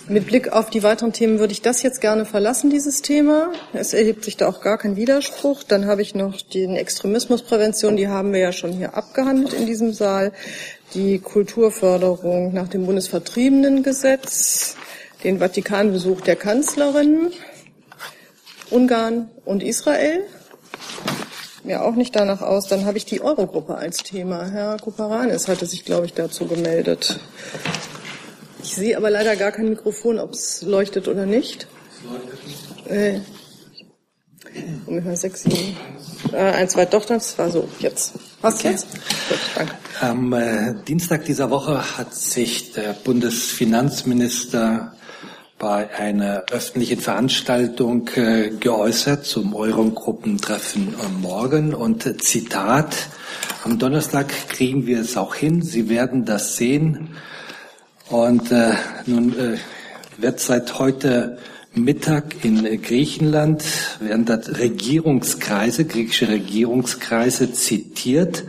Mit 0.08 0.28
Blick 0.28 0.54
auf 0.54 0.70
die 0.70 0.84
weiteren 0.84 1.14
Themen 1.14 1.40
würde 1.40 1.52
ich 1.52 1.64
das 1.64 1.82
jetzt 1.82 2.00
gerne 2.00 2.26
verlassen, 2.26 2.70
dieses 2.70 3.02
Thema. 3.02 3.52
Es 3.74 3.94
erhebt 3.94 4.24
sich 4.24 4.38
da 4.38 4.48
auch 4.48 4.62
gar 4.62 4.78
kein 4.78 4.96
Widerspruch. 4.96 5.64
Dann 5.64 5.88
habe 5.88 6.04
ich 6.04 6.14
noch 6.14 6.40
die 6.42 6.66
Extremismusprävention, 6.66 7.96
die 7.96 8.08
haben 8.08 8.32
wir 8.32 8.40
ja 8.40 8.52
schon 8.52 8.72
hier 8.72 8.96
abgehandelt 8.96 9.54
in 9.54 9.66
diesem 9.66 9.94
Saal. 9.94 10.32
Die 10.94 11.18
Kulturförderung 11.18 12.54
nach 12.54 12.68
dem 12.68 12.86
Bundesvertriebenengesetz, 12.86 14.76
den 15.24 15.40
Vatikanbesuch 15.40 16.22
der 16.22 16.36
Kanzlerin, 16.36 17.32
Ungarn 18.70 19.30
und 19.44 19.64
Israel. 19.64 20.22
Mir 21.64 21.84
auch 21.84 21.96
nicht 21.96 22.16
danach 22.16 22.42
aus. 22.42 22.68
Dann 22.68 22.86
habe 22.86 22.98
ich 23.00 23.06
die 23.06 23.22
Eurogruppe 23.22 23.74
als 23.74 23.98
Thema. 23.98 24.46
Herr 24.52 24.78
Kuparanis 24.78 25.48
hatte 25.48 25.66
sich, 25.66 25.84
glaube 25.84 26.06
ich, 26.06 26.14
dazu 26.14 26.46
gemeldet. 26.46 27.20
Ich 28.66 28.74
sehe 28.74 28.98
aber 28.98 29.12
leider 29.12 29.36
gar 29.36 29.52
kein 29.52 29.70
Mikrofon, 29.70 30.18
ob 30.18 30.32
es 30.32 30.64
leuchtet 30.64 31.08
oder 31.08 31.28
nicht. 31.28 31.68
Äh, 32.88 33.20
ungefähr 34.88 35.16
sechs, 35.16 35.44
sieben. 35.44 35.78
Äh, 36.34 36.38
ein, 36.38 36.68
zwei, 36.68 36.86
doch, 36.86 37.06
das 37.06 37.38
war 37.38 37.52
so. 37.52 37.70
Jetzt. 37.78 38.14
Was 38.42 38.56
okay. 38.56 38.72
jetzt? 38.72 38.88
Gut, 38.92 39.40
danke. 39.56 39.76
Am 40.02 40.34
äh, 40.34 40.74
Dienstag 40.88 41.26
dieser 41.26 41.52
Woche 41.52 41.98
hat 41.98 42.16
sich 42.16 42.74
der 42.74 42.94
Bundesfinanzminister 42.94 44.96
bei 45.60 45.94
einer 45.94 46.46
öffentlichen 46.52 47.00
Veranstaltung 47.00 48.10
äh, 48.16 48.50
geäußert 48.50 49.26
zum 49.26 49.54
Eurogruppentreffen 49.54 50.96
morgen 51.22 51.76
und 51.76 52.08
äh, 52.08 52.18
Zitat, 52.18 52.96
am 53.64 53.78
Donnerstag 53.78 54.34
kriegen 54.50 54.88
wir 54.88 55.02
es 55.02 55.18
auch 55.18 55.36
hin, 55.36 55.62
Sie 55.62 55.88
werden 55.88 56.26
das 56.26 56.58
sehen, 56.58 57.16
und 58.10 58.52
äh, 58.52 58.74
nun 59.06 59.38
äh, 59.38 59.58
wird 60.18 60.40
seit 60.40 60.80
heute 60.80 61.38
Mittag 61.78 62.46
in 62.46 62.64
Griechenland 62.82 63.62
werden 64.00 64.24
dort 64.24 64.60
Regierungskreise, 64.60 65.84
griechische 65.84 66.30
Regierungskreise 66.30 67.52
zitiert. 67.52 68.46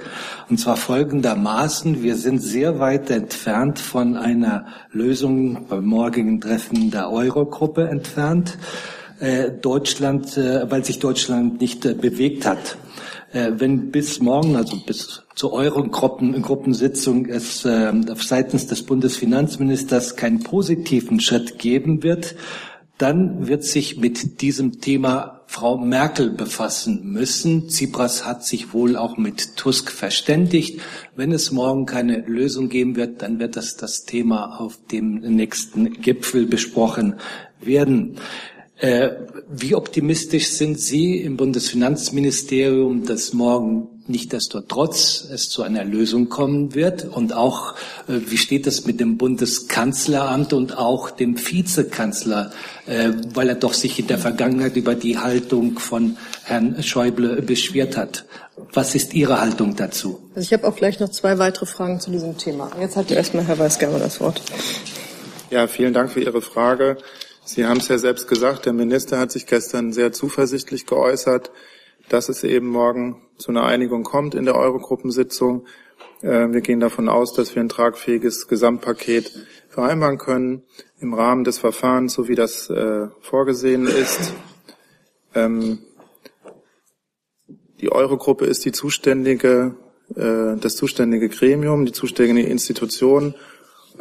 Und 0.49 0.61
zwar 0.61 0.77
folgendermaßen, 0.77 2.05
wir 2.05 2.15
sind 2.15 2.39
sehr 2.39 2.79
weit 2.79 3.11
entfernt 3.11 3.81
von 3.81 4.17
einer 4.17 4.67
Lösung 4.93 5.67
beim 5.69 5.87
morgigen 5.87 6.41
Treffen 6.41 6.93
der 6.93 7.11
Eurogruppe 7.11 7.89
entfernt. 7.89 8.59
Äh, 9.19 9.51
Deutschland, 9.51 10.37
äh, 10.37 10.71
weil 10.71 10.85
sich 10.85 11.01
Deutschland 11.01 11.61
nicht 11.61 11.85
äh, 11.85 11.95
bewegt 11.95 12.47
hat. 12.47 12.77
Äh, 13.33 13.53
wenn 13.57 13.91
bis 13.91 14.21
morgen, 14.21 14.57
also 14.57 14.77
bis 14.87 15.23
zur 15.35 15.53
Euro-Gruppensitzung 15.53 17.27
es 17.27 17.65
äh, 17.65 17.93
seitens 18.17 18.67
des 18.67 18.85
Bundesfinanzministers 18.85 20.17
keinen 20.17 20.43
positiven 20.43 21.21
Schritt 21.21 21.59
geben 21.59 22.03
wird, 22.03 22.37
dann 22.99 23.47
wird 23.47 23.63
sich 23.65 23.99
mit 23.99 24.41
diesem 24.41 24.81
Thema 24.81 25.43
Frau 25.49 25.77
Merkel 25.77 26.31
befassen 26.31 27.13
müssen. 27.13 27.69
Tsipras 27.69 28.25
hat 28.25 28.45
sich 28.45 28.73
wohl 28.73 28.97
auch 28.97 29.17
mit 29.19 29.57
Tusk 29.57 29.91
verständigt. 29.91 30.81
Wenn 31.15 31.31
es 31.33 31.53
morgen 31.53 31.85
keine 31.87 32.21
Lösung 32.21 32.69
geben 32.69 32.97
wird, 32.97 33.23
dann 33.23 33.39
wird 33.39 33.57
das 33.57 33.77
das 33.77 34.05
Thema 34.05 34.59
auf 34.59 34.79
dem 34.91 35.21
nächsten 35.21 35.93
Gipfel 36.01 36.47
besprochen 36.47 37.17
werden. 37.61 38.17
Äh, 38.79 39.11
wie 39.49 39.75
optimistisch 39.75 40.49
sind 40.49 40.79
Sie 40.79 41.17
im 41.23 41.39
Bundesfinanzministerium, 41.39 43.07
dass 43.07 43.33
morgen 43.33 43.89
nichtdestotrotz 44.07 45.27
es 45.33 45.49
zu 45.49 45.63
einer 45.63 45.83
Lösung 45.83 46.29
kommen 46.29 46.75
wird? 46.75 47.05
Und 47.05 47.33
auch, 47.33 47.73
äh, 48.07 48.21
wie 48.27 48.37
steht 48.37 48.67
es 48.67 48.85
mit 48.85 49.01
dem 49.01 49.17
Bundeskanzleramt 49.17 50.53
und 50.53 50.77
auch 50.77 51.09
dem 51.09 51.39
Vizekanzler, 51.39 52.53
äh, 52.87 53.13
weil 53.33 53.49
er 53.49 53.55
doch 53.55 53.73
sich 53.73 53.99
in 53.99 54.09
der 54.09 54.19
Vergangenheit 54.19 54.77
über 54.77 54.95
die 54.95 55.17
Haltung 55.17 55.79
von 55.79 56.19
Herrn 56.45 56.83
Schäuble 56.83 57.41
beschwert 57.41 57.97
hat? 57.97 58.27
Was 58.75 58.95
ist 58.95 59.15
Ihre 59.15 59.41
Haltung 59.41 59.75
dazu? 59.77 60.21
Also 60.35 60.45
ich 60.45 60.53
habe 60.53 60.69
auch 60.69 60.77
gleich 60.77 61.01
noch 61.01 61.09
zwei 61.09 61.39
weitere 61.39 61.65
Fragen 61.65 61.99
zu 61.99 62.11
diesem 62.11 62.37
Thema. 62.37 62.71
Jetzt 62.79 62.97
hat 62.97 63.11
erstmal 63.11 63.45
Herr 63.45 63.59
Weisgerber 63.59 63.99
das 63.99 64.21
Wort. 64.21 64.43
Ja, 65.51 65.67
vielen 65.67 65.95
Dank 65.95 66.11
für 66.11 66.21
Ihre 66.21 66.43
Frage. 66.43 66.99
Sie 67.47 67.65
haben 67.65 67.79
es 67.79 67.87
ja 67.87 67.97
selbst 67.97 68.27
gesagt, 68.27 68.67
der 68.67 68.73
Minister 68.73 69.21
hat 69.21 69.31
sich 69.31 69.47
gestern 69.47 69.93
sehr 69.93 70.11
zuversichtlich 70.11 70.85
geäußert, 70.85 71.53
dass 72.09 72.29
es 72.29 72.43
eben 72.43 72.67
morgen 72.67 73.23
zu 73.39 73.53
einer 73.53 73.65
Einigung 73.65 74.03
kommt 74.03 74.35
in 74.35 74.45
der 74.45 74.57
Eurogruppensitzung. 74.57 75.65
Äh, 76.23 76.49
wir 76.51 76.61
gehen 76.61 76.81
davon 76.81 77.09
aus, 77.09 77.35
dass 77.35 77.55
wir 77.55 77.63
ein 77.63 77.69
tragfähiges 77.69 78.49
Gesamtpaket 78.49 79.33
vereinbaren 79.69 80.19
können 80.19 80.65
im 80.99 81.15
Rahmen 81.15 81.45
des 81.45 81.59
Verfahrens, 81.59 82.15
so 82.15 82.27
wie 82.27 82.35
das 82.35 82.69
äh, 82.69 83.07
vorgesehen 83.21 83.87
ist. 83.87 84.35
Ähm, 85.33 85.79
die 87.81 87.93
Eurogruppe 87.93 88.47
ist 88.47 88.65
die 88.65 88.73
zuständige, 88.73 89.77
äh, 90.17 90.57
das 90.57 90.75
zuständige 90.75 91.29
Gremium, 91.29 91.87
die 91.87 91.93
zuständige 91.93 92.49
Institution, 92.49 93.37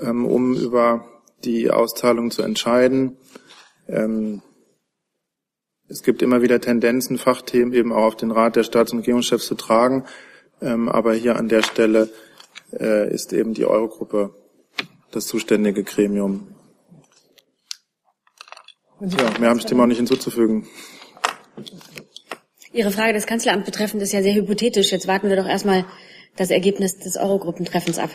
ähm, 0.02 0.26
um 0.26 0.56
über 0.56 1.15
die 1.46 1.72
Auszahlung 1.72 2.32
zu 2.32 2.42
entscheiden. 2.42 3.18
Ähm, 3.88 4.42
es 5.88 6.02
gibt 6.02 6.22
immer 6.22 6.42
wieder 6.42 6.60
Tendenzen, 6.60 7.18
Fachthemen 7.18 7.74
eben 7.74 7.94
auch 7.94 8.06
auf 8.06 8.16
den 8.16 8.32
Rat 8.32 8.56
der 8.56 8.64
Staats- 8.64 8.92
und 8.92 9.00
Regierungschefs 9.00 9.46
zu 9.46 9.56
tragen. 9.56 10.06
Ähm, 10.62 10.90
aber 10.90 11.14
hier 11.14 11.36
an 11.36 11.48
der 11.48 11.62
Stelle 11.64 12.10
äh, 12.74 13.14
ist 13.14 13.34
eben 13.34 13.54
die 13.54 13.66
Eurogruppe 13.66 14.34
das 15.12 15.28
zuständige 15.28 15.84
Gremium. 15.84 16.48
Ja, 19.00 19.40
mehr 19.40 19.50
habe 19.50 19.60
ich 19.60 19.66
dem 19.66 19.80
auch 19.80 19.86
nicht 19.86 19.98
hinzuzufügen. 19.98 20.68
Ihre 22.72 22.92
Frage 22.92 23.14
des 23.14 23.28
Kanzleramts 23.28 23.66
betreffend 23.66 24.02
ist 24.02 24.12
ja 24.12 24.22
sehr 24.22 24.34
hypothetisch. 24.34 24.92
Jetzt 24.92 25.08
warten 25.08 25.30
wir 25.30 25.36
doch 25.36 25.48
erstmal 25.48 25.86
das 26.36 26.50
Ergebnis 26.50 26.98
des 26.98 27.16
Eurogruppentreffens 27.16 28.00
ab. 28.00 28.10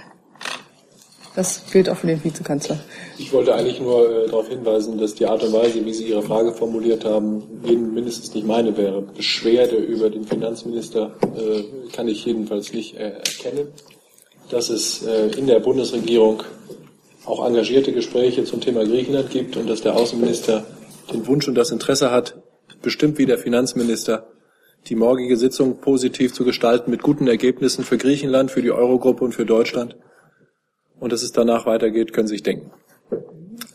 Das 1.41 1.63
gilt 1.73 1.89
auch 1.89 1.97
für 1.97 2.07
den 2.07 2.23
Vizekanzler. 2.23 2.79
Ich 3.17 3.33
wollte 3.33 3.55
eigentlich 3.55 3.81
nur 3.81 4.25
äh, 4.25 4.27
darauf 4.27 4.51
hinweisen, 4.51 4.99
dass 4.99 5.15
die 5.15 5.25
Art 5.25 5.43
und 5.43 5.55
Weise, 5.55 5.83
wie 5.87 5.95
Sie 5.95 6.05
Ihre 6.05 6.21
Frage 6.21 6.53
formuliert 6.53 7.07
haben, 7.07 7.43
mindestens 7.63 8.35
nicht 8.35 8.47
meine 8.47 8.77
wäre. 8.77 9.01
Beschwerde 9.01 9.77
über 9.77 10.11
den 10.11 10.25
Finanzminister 10.25 11.13
äh, 11.35 11.63
kann 11.97 12.09
ich 12.09 12.27
jedenfalls 12.27 12.75
nicht 12.75 12.95
äh, 12.97 13.13
erkennen. 13.13 13.69
Dass 14.51 14.69
es 14.69 15.03
äh, 15.03 15.29
in 15.29 15.47
der 15.47 15.61
Bundesregierung 15.61 16.43
auch 17.25 17.47
engagierte 17.47 17.95
Gespräche 17.95 18.45
zum 18.45 18.61
Thema 18.61 18.85
Griechenland 18.85 19.31
gibt 19.31 19.57
und 19.57 19.67
dass 19.67 19.81
der 19.81 19.97
Außenminister 19.97 20.67
den 21.11 21.27
Wunsch 21.27 21.49
und 21.49 21.55
das 21.55 21.71
Interesse 21.71 22.11
hat, 22.11 22.35
bestimmt 22.83 23.17
wie 23.17 23.25
der 23.25 23.39
Finanzminister, 23.39 24.27
die 24.89 24.95
morgige 24.95 25.39
Sitzung 25.39 25.79
positiv 25.79 26.35
zu 26.35 26.45
gestalten 26.45 26.91
mit 26.91 27.01
guten 27.01 27.27
Ergebnissen 27.29 27.83
für 27.83 27.97
Griechenland, 27.97 28.51
für 28.51 28.61
die 28.61 28.73
Eurogruppe 28.73 29.25
und 29.25 29.35
für 29.35 29.47
Deutschland. 29.47 29.97
Und 31.01 31.13
dass 31.13 31.23
es 31.23 31.33
danach 31.33 31.67
weitergeht, 31.67 32.13
können 32.13 32.29
Sie 32.29 32.35
sich 32.35 32.43
denken. 32.43 32.71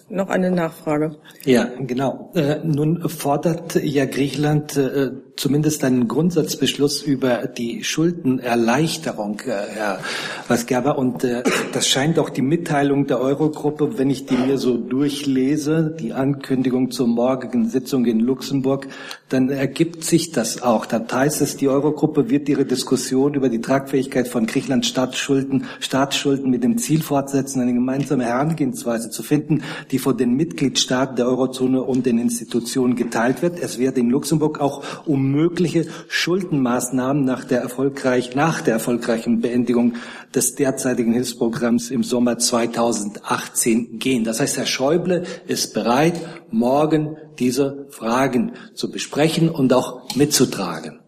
Noch 0.10 0.30
eine 0.30 0.52
Nachfrage. 0.52 1.18
Ja, 1.44 1.68
genau. 1.80 2.32
Äh, 2.36 2.60
nun 2.64 3.10
fordert 3.10 3.76
ja 3.84 4.06
Griechenland 4.06 4.78
äh, 4.78 5.12
zumindest 5.36 5.84
einen 5.84 6.08
Grundsatzbeschluss 6.08 7.02
über 7.02 7.48
die 7.48 7.84
Schuldenerleichterung, 7.84 9.42
äh, 9.42 9.52
Herr 9.74 10.00
Weisgerber. 10.48 10.98
Und 10.98 11.24
äh, 11.24 11.44
das 11.74 11.88
scheint 11.88 12.20
auch 12.20 12.30
die 12.30 12.42
Mitteilung 12.42 13.08
der 13.08 13.20
Eurogruppe, 13.20 13.98
wenn 13.98 14.10
ich 14.10 14.26
die 14.26 14.38
mir 14.38 14.58
so 14.58 14.78
durchlese, 14.78 15.96
die 16.00 16.14
Ankündigung 16.14 16.92
zur 16.92 17.08
morgigen 17.08 17.70
Sitzung 17.70 18.06
in 18.06 18.20
Luxemburg, 18.20 18.88
dann 19.30 19.50
ergibt 19.50 20.04
sich 20.04 20.32
das 20.32 20.62
auch. 20.62 20.86
Dann 20.86 21.08
heißt 21.12 21.42
es, 21.42 21.58
die 21.58 21.68
Eurogruppe 21.68 22.30
wird 22.30 22.48
ihre 22.48 22.66
Diskussion 22.66 23.34
über 23.34 23.50
die 23.50 23.60
Tragfähigkeit 23.60 24.28
von 24.28 24.46
Griechenlands 24.46 24.88
Staatsschulden, 24.88 25.66
Staatsschulden 25.80 26.50
mit 26.50 26.64
dem 26.64 26.78
Ziel 26.78 27.02
fortsetzen, 27.02 27.62
eine 27.62 27.74
gemeinsame 27.74 28.24
Herangehensweise 28.24 29.10
zu 29.10 29.24
finden, 29.24 29.64
die 29.92 30.00
von 30.00 30.18
den 30.18 30.36
Mitgliedstaaten 30.36 31.18
der 31.18 31.28
Eurozone 31.28 31.82
und 31.82 32.06
den 32.06 32.20
Institutionen 32.20 32.96
geteilt 32.96 33.42
wird. 33.42 33.60
Es 33.60 33.80
wird 33.80 33.98
in 33.98 34.10
Luxemburg 34.10 34.62
auch 34.62 34.84
um 35.06 35.25
mögliche 35.32 35.88
Schuldenmaßnahmen 36.08 37.26
nach 37.26 37.44
der, 37.44 37.62
erfolgreich, 37.62 38.36
nach 38.36 38.62
der 38.62 38.76
erfolgreichen 38.76 39.42
Beendigung 39.42 39.96
des 40.34 40.56
derzeitigen 40.56 41.14
Hilfsprogramms 41.14 41.92
im 41.92 42.04
Sommer 42.04 42.38
2018 42.38 44.00
gehen. 44.00 44.24
Das 44.24 44.40
heißt, 44.40 44.58
Herr 44.58 44.66
Schäuble 44.66 45.24
ist 45.48 45.74
bereit, 45.74 46.20
morgen 46.52 47.18
diese 47.40 47.88
Fragen 47.90 48.54
zu 48.74 48.92
besprechen 48.92 49.50
und 49.50 49.74
auch 49.74 50.16
mitzutragen. 50.16 51.00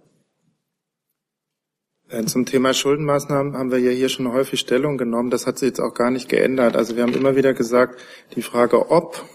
Äh, 2.10 2.24
zum 2.26 2.46
Thema 2.46 2.74
Schuldenmaßnahmen 2.74 3.58
haben 3.58 3.72
wir 3.72 3.80
ja 3.80 3.92
hier 3.92 4.10
schon 4.10 4.32
häufig 4.32 4.60
Stellung 4.60 4.98
genommen. 4.98 5.30
Das 5.30 5.46
hat 5.46 5.60
sich 5.60 5.68
jetzt 5.68 5.80
auch 5.82 5.94
gar 5.94 6.10
nicht 6.10 6.30
geändert. 6.30 6.76
Also 6.76 6.96
wir 6.96 7.04
haben 7.04 7.14
immer 7.14 7.36
wieder 7.36 7.54
gesagt, 7.54 8.00
die 8.36 8.42
Frage 8.42 8.90
ob, 8.90 9.26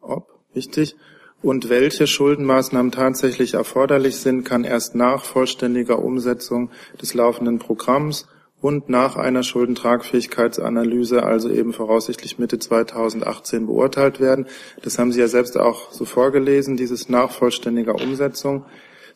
ob, 0.00 0.28
wichtig, 0.54 0.96
und 1.42 1.70
welche 1.70 2.06
Schuldenmaßnahmen 2.06 2.92
tatsächlich 2.92 3.54
erforderlich 3.54 4.16
sind, 4.16 4.44
kann 4.44 4.64
erst 4.64 4.94
nach 4.94 5.24
vollständiger 5.24 5.98
Umsetzung 5.98 6.70
des 7.00 7.14
laufenden 7.14 7.58
Programms 7.58 8.26
und 8.60 8.90
nach 8.90 9.16
einer 9.16 9.42
Schuldentragfähigkeitsanalyse, 9.42 11.22
also 11.22 11.48
eben 11.48 11.72
voraussichtlich 11.72 12.38
Mitte 12.38 12.58
2018 12.58 13.66
beurteilt 13.66 14.20
werden. 14.20 14.46
Das 14.82 14.98
haben 14.98 15.12
Sie 15.12 15.20
ja 15.20 15.28
selbst 15.28 15.58
auch 15.58 15.92
so 15.92 16.04
vorgelesen, 16.04 16.76
dieses 16.76 17.08
nach 17.08 17.30
vollständiger 17.30 17.94
Umsetzung. 17.94 18.66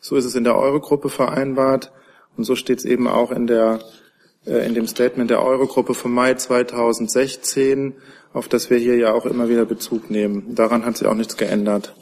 So 0.01 0.15
ist 0.15 0.25
es 0.25 0.35
in 0.35 0.45
der 0.45 0.57
Eurogruppe 0.57 1.09
vereinbart. 1.09 1.91
Und 2.37 2.43
so 2.43 2.55
steht 2.55 2.79
es 2.79 2.85
eben 2.85 3.07
auch 3.07 3.31
in, 3.31 3.45
der, 3.45 3.79
äh, 4.47 4.65
in 4.65 4.73
dem 4.73 4.87
Statement 4.87 5.29
der 5.29 5.43
Eurogruppe 5.43 5.93
vom 5.93 6.13
Mai 6.13 6.33
2016, 6.33 7.93
auf 8.33 8.47
das 8.47 8.71
wir 8.71 8.77
hier 8.77 8.97
ja 8.97 9.13
auch 9.13 9.27
immer 9.27 9.47
wieder 9.47 9.65
Bezug 9.65 10.09
nehmen. 10.09 10.55
Daran 10.55 10.85
hat 10.85 10.97
sich 10.97 11.07
auch 11.07 11.13
nichts 11.13 11.37
geändert. 11.37 11.95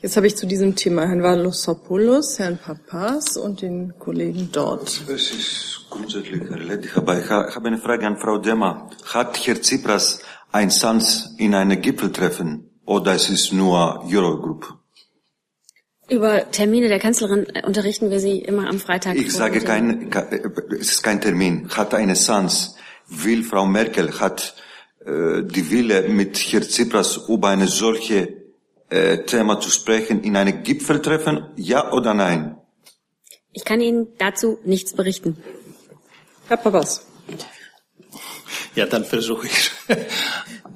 Jetzt 0.00 0.16
habe 0.16 0.28
ich 0.28 0.36
zu 0.36 0.46
diesem 0.46 0.76
Thema 0.76 1.08
Herrn 1.08 1.24
Valosopoulos, 1.24 2.38
Herrn 2.38 2.56
Papas 2.56 3.36
und 3.36 3.62
den 3.62 3.98
Kollegen 3.98 4.48
dort. 4.52 5.02
Das 5.08 5.32
ist 5.32 5.86
grundsätzlich 5.90 6.40
erledigt, 6.40 6.96
aber 6.96 7.18
ich 7.18 7.28
habe 7.28 7.66
eine 7.66 7.78
Frage 7.78 8.06
an 8.06 8.16
Frau 8.16 8.38
Demmer. 8.38 8.90
Hat 9.06 9.44
Herr 9.44 9.60
Tsipras 9.60 10.20
ein 10.52 10.70
Sans 10.70 11.34
in 11.38 11.52
einem 11.52 11.80
Gipfeltreffen 11.80 12.70
oder 12.86 13.14
es 13.14 13.28
ist 13.28 13.52
nur 13.52 14.04
Eurogroup? 14.08 14.72
Über 16.08 16.48
Termine 16.48 16.86
der 16.86 17.00
Kanzlerin 17.00 17.48
unterrichten 17.66 18.08
wir 18.10 18.20
Sie 18.20 18.38
immer 18.38 18.68
am 18.68 18.78
Freitag. 18.78 19.16
Ich 19.16 19.32
sage 19.32 19.60
kein, 19.62 20.12
es 20.78 20.92
ist 20.92 21.02
kein 21.02 21.20
Termin. 21.20 21.68
Hat 21.70 21.92
eine 21.94 22.14
Sans. 22.14 22.76
Will 23.08 23.42
Frau 23.42 23.66
Merkel, 23.66 24.20
hat 24.20 24.54
äh, 25.04 25.42
die 25.42 25.72
Wille 25.72 26.08
mit 26.08 26.38
Herrn 26.38 26.62
Tsipras 26.62 27.16
über 27.28 27.48
eine 27.48 27.66
solche 27.66 28.37
äh, 28.90 29.24
Thema 29.24 29.60
zu 29.60 29.70
sprechen 29.70 30.22
in 30.22 30.36
einem 30.36 30.62
Gipfeltreffen, 30.62 31.50
ja 31.56 31.92
oder 31.92 32.14
nein? 32.14 32.56
Ich 33.52 33.64
kann 33.64 33.80
Ihnen 33.80 34.08
dazu 34.18 34.58
nichts 34.64 34.94
berichten. 34.94 35.42
Herr 36.48 36.56
Papas. 36.56 37.06
Ja, 38.74 38.86
dann 38.86 39.04
versuche 39.04 39.46
ich 39.46 39.70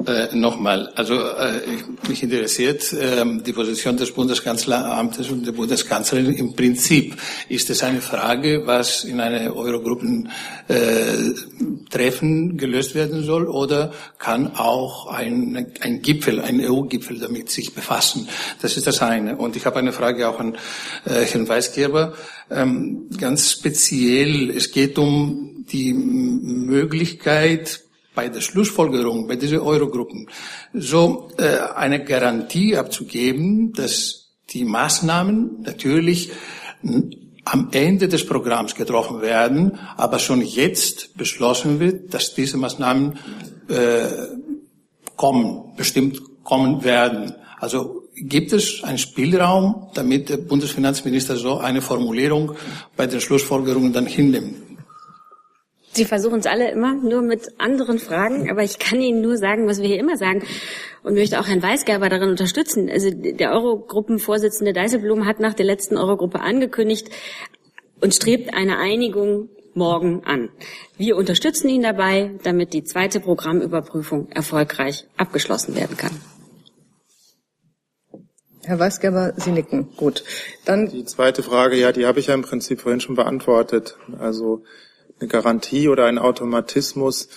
äh, 0.07 0.35
nochmal. 0.35 0.93
Also 0.95 1.15
äh, 1.15 1.61
mich 2.09 2.23
interessiert 2.23 2.93
äh, 2.93 3.25
die 3.45 3.53
Position 3.53 3.97
des 3.97 4.13
Bundeskanzleramtes 4.13 5.31
und 5.31 5.47
der 5.47 5.53
Bundeskanzlerin. 5.53 6.35
Im 6.35 6.55
Prinzip 6.55 7.17
ist 7.49 7.71
es 7.71 7.83
eine 7.83 8.01
Frage, 8.01 8.63
was 8.67 9.05
in 9.05 9.21
einer 9.21 9.55
Eurogruppentreffen 9.55 12.51
äh, 12.51 12.55
gelöst 12.57 12.95
werden 12.95 13.25
soll, 13.25 13.47
oder 13.47 13.93
kann 14.19 14.57
auch 14.57 15.07
ein, 15.07 15.73
ein 15.81 16.03
Gipfel, 16.03 16.41
ein 16.41 16.61
EU-Gipfel 16.61 17.19
damit 17.19 17.51
sich 17.51 17.75
befassen. 17.75 18.29
Das 18.61 18.77
ist 18.77 18.87
das 18.87 19.03
eine. 19.03 19.37
Und 19.37 19.57
ich 19.57 19.67
habe 19.67 19.79
eine 19.79 19.93
Frage 19.93 20.29
auch 20.29 20.41
an 20.41 20.57
äh, 21.05 21.25
Herrn 21.25 21.49
Weisgerber. 21.49 22.15
Ähm, 22.51 23.09
ganz 23.19 23.53
speziell, 23.53 24.51
es 24.51 24.73
geht 24.73 24.99
um 24.99 25.52
die 25.67 25.93
Möglichkeit, 25.93 27.83
bei 28.15 28.29
der 28.29 28.41
Schlussfolgerung, 28.41 29.27
bei 29.27 29.37
diesen 29.37 29.61
Eurogruppen, 29.61 30.29
so 30.75 31.31
äh, 31.39 31.59
eine 31.75 32.05
Garantie 32.05 32.77
abzugeben, 32.77 33.73
dass 33.73 34.35
die 34.51 34.65
Maßnahmen 34.65 35.63
natürlich 35.63 36.31
am 37.45 37.69
Ende 37.73 38.09
des 38.09 38.27
Programms 38.27 38.75
getroffen 38.75 39.23
werden, 39.23 39.79
aber 39.97 40.19
schon 40.19 40.43
jetzt 40.43 41.17
beschlossen 41.17 41.81
wird, 41.81 42.13
dass 42.15 42.35
diese 42.35 42.57
Maßnahmen 42.57 43.19
äh, 43.69 44.09
kommen, 45.17 45.75
bestimmt 45.77 46.21
kommen 46.45 46.85
werden. 46.85 47.35
Also 47.59 48.03
gibt 48.15 48.53
es 48.53 48.83
einen 48.85 48.99
Spielraum, 48.99 49.89
damit 49.95 50.29
der 50.29 50.37
Bundesfinanzminister 50.37 51.37
so 51.37 51.59
eine 51.59 51.81
Formulierung 51.81 52.53
bei 52.97 53.07
den 53.07 53.21
Schlussfolgerungen 53.21 53.93
dann 53.93 54.07
hinnimmt? 54.07 54.72
Sie 55.95 56.07
versuchen 56.07 56.41
es 56.41 56.47
alle 56.47 56.71
immer, 56.71 56.95
nur 56.95 57.21
mit 57.21 57.53
anderen 57.59 57.99
Fragen, 57.99 58.51
aber 58.51 58.63
ich 58.63 58.79
kann 58.79 59.01
Ihnen 59.01 59.21
nur 59.21 59.37
sagen, 59.37 59.67
was 59.67 59.81
wir 59.81 59.89
hier 59.89 59.99
immer 59.99 60.17
sagen 60.17 60.43
und 61.03 61.15
möchte 61.15 61.39
auch 61.39 61.47
Herrn 61.47 61.63
Weisgerber 61.63 62.09
darin 62.09 62.31
unterstützen. 62.31 62.89
Also 62.89 63.11
der 63.13 63.53
Eurogruppenvorsitzende 63.53 64.73
Dijsselbloem 64.73 65.27
hat 65.27 65.39
nach 65.39 65.53
der 65.53 65.67
letzten 65.67 65.99
Eurogruppe 65.99 66.41
angekündigt 66.41 67.11
und 68.01 68.15
strebt 68.15 68.55
eine 68.55 68.79
Einigung 68.79 69.51
morgen 69.75 70.25
an. 70.25 70.49
Wir 70.97 71.17
unterstützen 71.17 71.69
ihn 71.69 71.83
dabei, 71.83 72.31
damit 72.43 72.73
die 72.73 72.85
zweite 72.85 73.21
Programmüberprüfung 73.21 74.31
erfolgreich 74.31 75.07
abgeschlossen 75.17 75.77
werden 75.77 75.97
kann. 75.97 76.13
Herr 78.65 78.79
Weisgerber, 78.79 79.35
Sie 79.37 79.51
nicken. 79.51 79.89
Gut. 79.97 80.23
Dann 80.65 80.89
die 80.89 81.05
zweite 81.05 81.43
Frage, 81.43 81.77
ja, 81.77 81.91
die 81.91 82.07
habe 82.07 82.21
ich 82.21 82.29
ja 82.29 82.35
im 82.35 82.43
Prinzip 82.43 82.81
vorhin 82.81 83.01
schon 83.01 83.17
beantwortet. 83.17 83.99
Also 84.19 84.63
eine 85.23 85.29
Garantie 85.29 85.89
oder 85.89 86.07
ein 86.07 86.19
Automatismus 86.19 87.29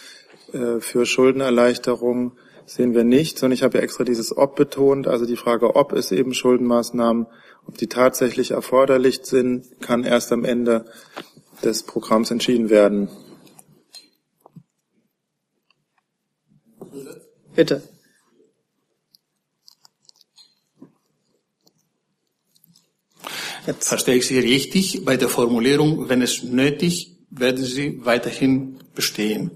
äh, 0.52 0.80
für 0.80 1.06
Schuldenerleichterung 1.06 2.34
sehen 2.66 2.96
wir 2.96 3.04
nicht, 3.04 3.38
sondern 3.38 3.54
ich 3.54 3.62
habe 3.62 3.78
ja 3.78 3.84
extra 3.84 4.04
dieses 4.04 4.36
Ob 4.36 4.56
betont. 4.56 5.08
Also 5.08 5.26
die 5.26 5.38
Frage, 5.38 5.76
ob 5.76 5.94
es 5.94 6.12
eben 6.12 6.34
Schuldenmaßnahmen, 6.34 7.28
ob 7.68 7.78
die 7.78 7.88
tatsächlich 7.88 8.52
erforderlich 8.52 9.20
sind, 9.24 9.82
kann 9.82 10.04
erst 10.04 10.32
am 10.32 10.46
Ende 10.46 10.86
des 11.64 11.84
Programms 11.84 12.32
entschieden 12.32 12.72
werden. 12.72 13.08
Bitte. 17.56 17.84
Jetzt. 23.68 23.88
Verstehe 23.88 24.16
ich 24.16 24.28
Sie 24.28 24.40
richtig? 24.40 25.06
Bei 25.06 25.18
der 25.18 25.30
Formulierung, 25.30 26.10
wenn 26.10 26.22
es 26.22 26.44
nötig, 26.44 27.15
werden 27.38 27.64
Sie 27.64 28.06
weiterhin 28.06 28.80
bestehen. 28.94 29.52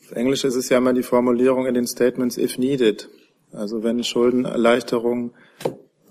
Auf 0.00 0.12
Englisch 0.12 0.44
ist 0.44 0.56
es 0.56 0.68
ja 0.68 0.78
immer 0.78 0.92
die 0.92 1.02
Formulierung 1.02 1.66
in 1.66 1.74
den 1.74 1.86
Statements 1.86 2.36
if 2.36 2.58
needed. 2.58 3.08
Also 3.52 3.82
wenn 3.82 4.02
Schuldenerleichterungen 4.02 5.32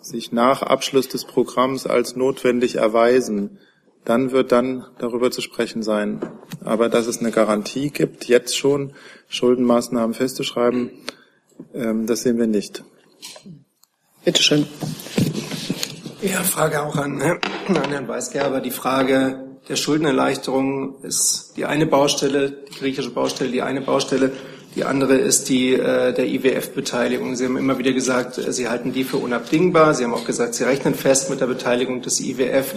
sich 0.02 0.32
nach 0.32 0.62
Abschluss 0.62 1.08
des 1.08 1.26
Programms 1.26 1.86
als 1.86 2.16
notwendig 2.16 2.76
erweisen, 2.76 3.60
dann 4.06 4.32
wird 4.32 4.52
dann 4.52 4.86
darüber 4.98 5.30
zu 5.32 5.42
sprechen 5.42 5.84
sein. 5.84 6.22
Aber 6.64 6.90
dass 6.90 7.08
es 7.08 7.20
eine 7.20 7.32
Garantie 7.32 7.90
gibt, 7.90 8.26
jetzt 8.26 8.58
schon 8.58 8.94
Schuldenmaßnahmen 9.28 10.16
festzuschreiben, 10.16 10.92
ähm, 11.74 12.08
das 12.08 12.24
sehen 12.24 12.40
wir 12.40 12.48
nicht. 12.48 12.84
Bitte 14.26 14.42
schön. 14.42 14.66
Ja, 16.22 16.44
Frage 16.44 16.82
auch 16.82 16.96
an, 16.96 17.22
an 17.22 17.90
Herrn 17.90 18.08
Weisgerber. 18.08 18.62
Die 18.62 18.72
Frage 18.72 19.51
der 19.72 19.78
Schuldenerleichterung 19.78 20.96
ist 21.02 21.54
die 21.56 21.64
eine 21.64 21.86
Baustelle, 21.86 22.52
die 22.52 22.78
griechische 22.78 23.10
Baustelle, 23.10 23.52
die 23.52 23.62
eine 23.62 23.80
Baustelle. 23.80 24.34
Die 24.76 24.84
andere 24.84 25.16
ist 25.16 25.48
die 25.48 25.74
äh, 25.74 26.14
der 26.14 26.28
IWF-Beteiligung. 26.28 27.38
Sie 27.38 27.46
haben 27.46 27.56
immer 27.56 27.78
wieder 27.78 27.94
gesagt, 27.94 28.38
äh, 28.38 28.52
Sie 28.52 28.68
halten 28.68 28.92
die 28.92 29.06
für 29.06 29.16
unabdingbar. 29.16 29.94
Sie 29.94 30.04
haben 30.04 30.14
auch 30.14 30.26
gesagt, 30.26 30.56
Sie 30.56 30.66
rechnen 30.66 30.94
fest 30.94 31.30
mit 31.30 31.40
der 31.40 31.48
Beteiligung 31.48 32.02
des 32.02 32.20
IWF. 32.20 32.74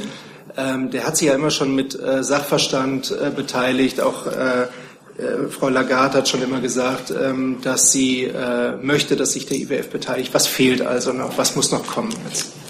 Ähm, 0.56 0.92
der 0.92 1.04
hat 1.04 1.16
sich 1.16 1.26
ja 1.26 1.34
immer 1.34 1.50
schon 1.50 1.74
mit 1.74 1.98
äh, 1.98 2.22
Sachverstand 2.22 3.10
äh, 3.10 3.30
beteiligt. 3.30 4.00
Auch 4.00 4.28
äh, 4.28 4.62
äh, 5.20 5.48
Frau 5.50 5.70
Lagarde 5.70 6.18
hat 6.18 6.28
schon 6.28 6.42
immer 6.42 6.60
gesagt, 6.60 7.10
ähm, 7.10 7.58
dass 7.60 7.90
sie 7.90 8.30
möchte, 8.82 9.16
dass 9.16 9.32
sich 9.32 9.46
der 9.46 9.56
IWF 9.56 9.90
beteiligt. 9.90 10.32
Was 10.32 10.46
fehlt 10.46 10.82
also 10.82 11.12
noch? 11.12 11.38
Was 11.38 11.56
muss 11.56 11.72
noch 11.72 11.86
kommen 11.88 12.14
jetzt? 12.28 12.63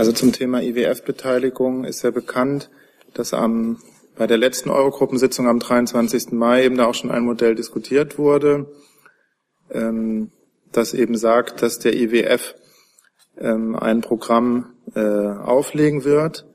Also 0.00 0.12
zum 0.12 0.32
Thema 0.32 0.62
IWF-Beteiligung 0.62 1.84
ist 1.84 2.00
ja 2.04 2.10
bekannt, 2.10 2.70
dass 3.12 3.34
am, 3.34 3.76
bei 4.16 4.26
der 4.26 4.38
letzten 4.38 4.70
Eurogruppensitzung 4.70 5.46
am 5.46 5.58
23. 5.58 6.32
Mai 6.32 6.64
eben 6.64 6.78
da 6.78 6.86
auch 6.86 6.94
schon 6.94 7.10
ein 7.10 7.22
Modell 7.22 7.54
diskutiert 7.54 8.16
wurde, 8.16 8.72
ähm, 9.70 10.30
das 10.72 10.94
eben 10.94 11.18
sagt, 11.18 11.60
dass 11.60 11.80
der 11.80 11.92
IWF 11.92 12.54
ähm, 13.36 13.76
ein 13.76 14.00
Programm 14.00 14.72
äh, 14.94 15.00
auflegen 15.02 16.02
wird, 16.04 16.46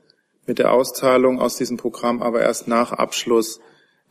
mit 0.46 0.58
der 0.58 0.72
Auszahlung 0.72 1.40
aus 1.40 1.56
diesem 1.56 1.76
Programm 1.76 2.22
aber 2.22 2.40
erst 2.40 2.66
nach 2.66 2.90
Abschluss 2.90 3.60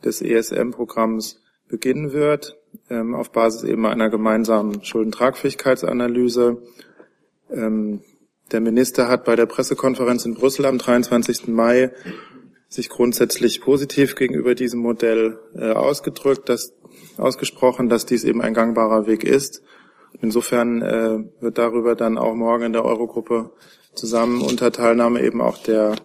des 0.02 0.22
ESM-Programms 0.22 1.42
beginnen 1.68 2.14
wird, 2.14 2.56
ähm, 2.88 3.14
auf 3.14 3.32
Basis 3.32 3.64
eben 3.64 3.84
einer 3.84 4.08
gemeinsamen 4.08 4.82
Schuldentragfähigkeitsanalyse. 4.82 6.62
Ähm, 7.50 8.00
der 8.52 8.60
Minister 8.60 9.08
hat 9.08 9.24
bei 9.24 9.36
der 9.36 9.46
Pressekonferenz 9.46 10.24
in 10.24 10.34
Brüssel 10.34 10.66
am 10.66 10.78
23. 10.78 11.48
Mai 11.48 11.92
sich 12.68 12.88
grundsätzlich 12.88 13.60
positiv 13.60 14.14
gegenüber 14.14 14.54
diesem 14.54 14.80
Modell 14.80 15.38
äh, 15.54 15.72
ausgedrückt, 15.72 16.48
dass, 16.48 16.72
ausgesprochen, 17.16 17.88
dass 17.88 18.06
dies 18.06 18.24
eben 18.24 18.42
ein 18.42 18.54
gangbarer 18.54 19.06
Weg 19.06 19.24
ist. 19.24 19.62
Insofern 20.20 20.82
äh, 20.82 21.24
wird 21.40 21.58
darüber 21.58 21.94
dann 21.94 22.18
auch 22.18 22.34
morgen 22.34 22.64
in 22.64 22.72
der 22.72 22.84
Eurogruppe 22.84 23.52
zusammen 23.94 24.40
unter 24.42 24.72
Teilnahme 24.72 25.22
eben 25.22 25.40
auch 25.40 25.58
der 25.58 25.96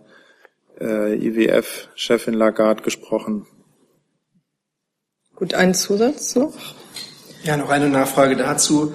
äh, 0.80 1.16
IWF-Chefin 1.16 2.34
Lagarde 2.34 2.84
gesprochen. 2.84 3.46
Gut, 5.36 5.54
ein 5.54 5.74
Zusatz 5.74 6.36
noch? 6.36 6.54
Ja, 7.44 7.58
noch 7.58 7.70
eine 7.70 7.90
Nachfrage 7.90 8.36
dazu. 8.36 8.94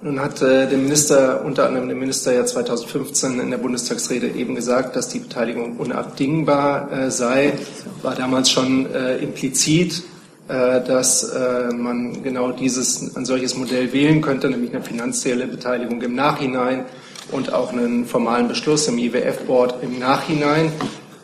Nun 0.00 0.20
hat 0.20 0.40
äh, 0.42 0.68
der 0.68 0.78
Minister, 0.78 1.44
unter 1.44 1.66
anderem 1.66 1.88
der 1.88 1.96
Minister 1.96 2.32
ja 2.32 2.46
2015 2.46 3.40
in 3.40 3.50
der 3.50 3.58
Bundestagsrede 3.58 4.28
eben 4.28 4.54
gesagt, 4.54 4.94
dass 4.94 5.08
die 5.08 5.18
Beteiligung 5.18 5.76
unabdingbar 5.76 6.92
äh, 6.92 7.10
sei. 7.10 7.54
War 8.02 8.14
damals 8.14 8.48
schon 8.48 8.86
äh, 8.94 9.16
implizit, 9.16 10.04
äh, 10.46 10.84
dass 10.84 11.24
äh, 11.24 11.72
man 11.74 12.22
genau 12.22 12.52
dieses, 12.52 13.16
ein 13.16 13.26
solches 13.26 13.56
Modell 13.56 13.92
wählen 13.92 14.20
könnte, 14.20 14.48
nämlich 14.48 14.72
eine 14.72 14.84
finanzielle 14.84 15.48
Beteiligung 15.48 16.00
im 16.00 16.14
Nachhinein 16.14 16.84
und 17.32 17.52
auch 17.52 17.72
einen 17.72 18.06
formalen 18.06 18.46
Beschluss 18.46 18.86
im 18.86 18.98
IWF-Board 18.98 19.82
im 19.82 19.98
Nachhinein. 19.98 20.70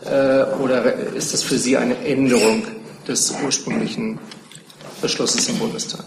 Äh, 0.04 0.46
oder 0.60 0.92
ist 1.14 1.32
das 1.32 1.44
für 1.44 1.58
Sie 1.58 1.76
eine 1.76 1.96
Änderung 2.04 2.64
des 3.06 3.32
ursprünglichen 3.44 4.18
Beschlusses 5.00 5.48
im 5.48 5.60
Bundestag? 5.60 6.04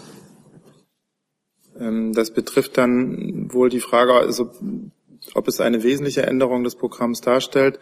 Ähm, 1.78 2.12
das 2.12 2.32
betrifft 2.32 2.76
dann 2.78 3.52
wohl 3.52 3.68
die 3.68 3.80
Frage, 3.80 4.14
also, 4.14 4.50
ob 5.34 5.48
es 5.48 5.60
eine 5.60 5.82
wesentliche 5.82 6.22
Änderung 6.22 6.64
des 6.64 6.76
Programms 6.76 7.20
darstellt. 7.20 7.78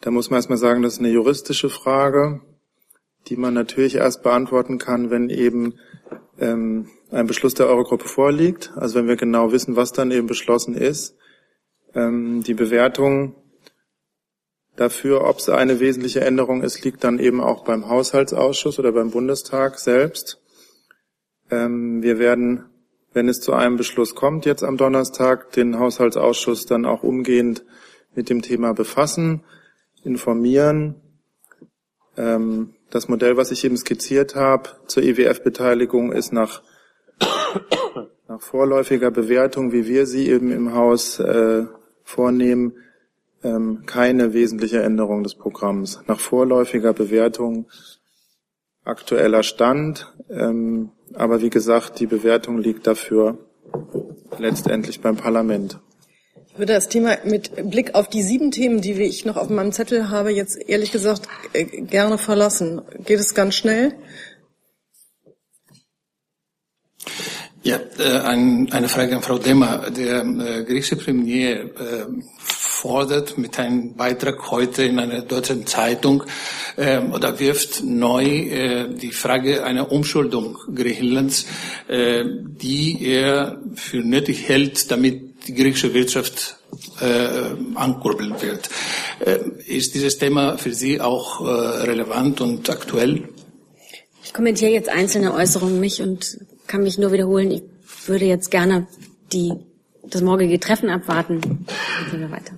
Da 0.00 0.10
muss 0.10 0.30
man 0.30 0.38
erstmal 0.38 0.58
sagen, 0.58 0.82
das 0.82 0.94
ist 0.94 0.98
eine 0.98 1.10
juristische 1.10 1.70
Frage, 1.70 2.40
die 3.28 3.36
man 3.36 3.54
natürlich 3.54 3.96
erst 3.96 4.22
beantworten 4.22 4.78
kann, 4.78 5.10
wenn 5.10 5.30
eben 5.30 5.74
ähm, 6.38 6.88
ein 7.10 7.26
Beschluss 7.26 7.54
der 7.54 7.68
Eurogruppe 7.68 8.08
vorliegt. 8.08 8.72
Also 8.76 8.96
wenn 8.96 9.08
wir 9.08 9.16
genau 9.16 9.52
wissen, 9.52 9.76
was 9.76 9.92
dann 9.92 10.10
eben 10.10 10.26
beschlossen 10.26 10.74
ist. 10.74 11.16
Ähm, 11.94 12.42
die 12.42 12.54
Bewertung 12.54 13.36
dafür, 14.76 15.24
ob 15.24 15.38
es 15.38 15.48
eine 15.48 15.80
wesentliche 15.80 16.20
Änderung 16.20 16.62
ist, 16.62 16.84
liegt 16.84 17.04
dann 17.04 17.18
eben 17.18 17.40
auch 17.40 17.64
beim 17.64 17.88
Haushaltsausschuss 17.88 18.78
oder 18.78 18.92
beim 18.92 19.10
Bundestag 19.10 19.78
selbst. 19.78 20.42
Ähm, 21.50 22.02
wir 22.02 22.18
werden 22.18 22.64
wenn 23.14 23.28
es 23.28 23.40
zu 23.40 23.52
einem 23.52 23.76
Beschluss 23.76 24.14
kommt, 24.14 24.44
jetzt 24.44 24.62
am 24.62 24.76
Donnerstag, 24.76 25.52
den 25.52 25.78
Haushaltsausschuss 25.78 26.66
dann 26.66 26.84
auch 26.84 27.02
umgehend 27.02 27.64
mit 28.14 28.28
dem 28.28 28.42
Thema 28.42 28.74
befassen, 28.74 29.44
informieren. 30.02 30.96
Ähm, 32.16 32.74
das 32.90 33.08
Modell, 33.08 33.36
was 33.36 33.50
ich 33.50 33.64
eben 33.64 33.76
skizziert 33.76 34.34
habe 34.34 34.70
zur 34.86 35.02
EWF-Beteiligung, 35.02 36.12
ist 36.12 36.32
nach, 36.32 36.62
nach 38.28 38.40
vorläufiger 38.40 39.10
Bewertung, 39.10 39.72
wie 39.72 39.86
wir 39.86 40.06
sie 40.06 40.28
eben 40.28 40.50
im 40.50 40.74
Haus 40.74 41.18
äh, 41.20 41.64
vornehmen, 42.02 42.74
ähm, 43.42 43.84
keine 43.86 44.32
wesentliche 44.32 44.82
Änderung 44.82 45.22
des 45.22 45.36
Programms. 45.36 46.00
Nach 46.06 46.20
vorläufiger 46.20 46.92
Bewertung 46.92 47.66
aktueller 48.84 49.42
Stand. 49.42 50.12
Ähm, 50.28 50.90
aber 51.14 51.40
wie 51.40 51.50
gesagt, 51.50 52.00
die 52.00 52.06
Bewertung 52.06 52.58
liegt 52.58 52.86
dafür 52.86 53.38
letztendlich 54.38 55.00
beim 55.00 55.16
Parlament. 55.16 55.78
würde 56.56 56.72
das 56.72 56.88
Thema 56.88 57.16
mit 57.24 57.70
Blick 57.70 57.94
auf 57.94 58.08
die 58.08 58.22
sieben 58.22 58.50
Themen, 58.50 58.80
die 58.80 58.92
ich 59.02 59.24
noch 59.24 59.36
auf 59.36 59.48
meinem 59.48 59.72
Zettel 59.72 60.10
habe, 60.10 60.30
jetzt 60.30 60.56
ehrlich 60.68 60.92
gesagt 60.92 61.28
äh, 61.52 61.64
gerne 61.64 62.18
verlassen. 62.18 62.82
Geht 63.04 63.20
es 63.20 63.34
ganz 63.34 63.54
schnell? 63.54 63.94
Ja, 67.62 67.80
äh, 67.98 68.18
ein, 68.20 68.70
eine 68.72 68.88
Frage 68.88 69.16
an 69.16 69.22
Frau 69.22 69.38
Demmer. 69.38 69.90
Der 69.90 70.20
äh, 70.22 70.64
griechische 70.64 70.96
Premier 70.96 71.64
äh, 71.64 72.06
fordert 72.84 73.38
mit 73.38 73.58
einem 73.58 73.94
Beitrag 73.94 74.50
heute 74.50 74.82
in 74.84 74.98
einer 74.98 75.22
deutschen 75.22 75.66
Zeitung 75.66 76.22
äh, 76.76 76.98
oder 76.98 77.40
wirft 77.40 77.82
neu 77.82 78.24
äh, 78.24 78.94
die 78.94 79.10
Frage 79.10 79.64
einer 79.64 79.90
Umschuldung 79.90 80.58
Griechenlands, 80.74 81.46
äh, 81.88 82.24
die 82.26 83.02
er 83.02 83.58
für 83.74 84.02
nötig 84.02 84.46
hält, 84.50 84.90
damit 84.90 85.48
die 85.48 85.54
griechische 85.54 85.94
Wirtschaft 85.94 86.58
äh, 87.00 87.54
ankurbeln 87.74 88.34
wird. 88.42 88.68
Äh, 89.24 89.38
ist 89.66 89.94
dieses 89.94 90.18
Thema 90.18 90.58
für 90.58 90.74
Sie 90.74 91.00
auch 91.00 91.40
äh, 91.40 91.44
relevant 91.90 92.42
und 92.42 92.68
aktuell? 92.68 93.30
Ich 94.22 94.34
kommentiere 94.34 94.72
jetzt 94.72 94.90
einzelne 94.90 95.32
Äußerungen 95.32 95.80
nicht 95.80 96.00
und 96.00 96.38
kann 96.66 96.82
mich 96.82 96.98
nur 96.98 97.12
wiederholen. 97.12 97.50
Ich 97.50 97.62
würde 98.06 98.26
jetzt 98.26 98.50
gerne 98.50 98.86
die, 99.32 99.54
das 100.02 100.20
morgige 100.20 100.60
Treffen 100.60 100.90
abwarten. 100.90 101.40
Dann 101.40 102.10
gehen 102.10 102.20
wir 102.20 102.30
weiter. 102.30 102.52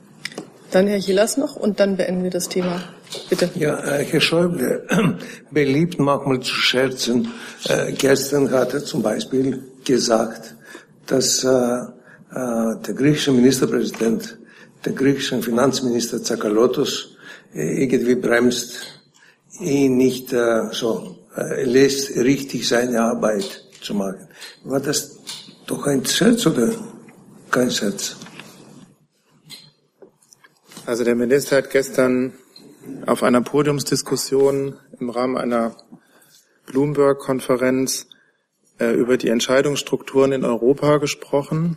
Dann 0.71 0.87
Herr 0.87 1.01
Hillas 1.01 1.37
noch 1.37 1.57
und 1.57 1.81
dann 1.81 1.97
beenden 1.97 2.25
wir 2.25 2.31
das 2.31 2.49
Thema. 2.49 2.83
Bitte. 3.31 3.51
Ja, 3.55 3.79
äh, 3.79 4.05
Herr 4.05 4.21
Schäuble, 4.21 4.87
beliebt 5.51 5.99
manchmal 5.99 6.41
zu 6.41 6.55
scherzen. 6.55 7.33
Äh, 7.69 7.93
gestern 7.93 8.51
hat 8.51 8.75
er 8.75 8.85
zum 8.85 9.03
Beispiel 9.03 9.63
gesagt, 9.85 10.57
dass 11.07 11.45
äh, 11.45 11.49
äh, 11.49 12.77
der 12.87 12.95
griechische 12.95 13.33
Ministerpräsident, 13.33 14.39
der 14.85 14.93
griechische 14.93 15.41
Finanzminister 15.41 16.23
Zakalotos 16.23 17.17
äh, 17.55 17.83
irgendwie 17.83 18.17
bremst, 18.17 19.01
ihn 19.61 19.97
nicht 19.97 20.33
äh, 20.33 20.69
so 20.73 21.17
lässt, 21.65 22.17
richtig 22.17 22.67
seine 22.67 23.01
Arbeit 23.03 23.63
zu 23.83 23.95
machen. 23.95 24.27
War 24.65 24.81
das 24.81 25.19
doch 25.67 25.87
ein 25.87 26.05
Scherz 26.05 26.47
oder 26.47 26.73
kein 27.51 27.71
Scherz? 27.71 28.17
Also 30.87 31.03
der 31.03 31.17
Minister 31.17 31.57
hat 31.57 31.71
gestern 31.71 32.35
auf 33.07 33.25
einer 33.25 33.41
Podiumsdiskussion 33.41 34.79
im 35.01 35.11
Rahmen 35.11 35.37
einer 35.37 35.77
Bloomberg-Konferenz 36.67 38.07
äh, 38.79 38.93
über 38.93 39.17
die 39.17 39.31
Entscheidungsstrukturen 39.31 40.31
in 40.31 40.45
Europa 40.45 40.99
gesprochen. 40.99 41.77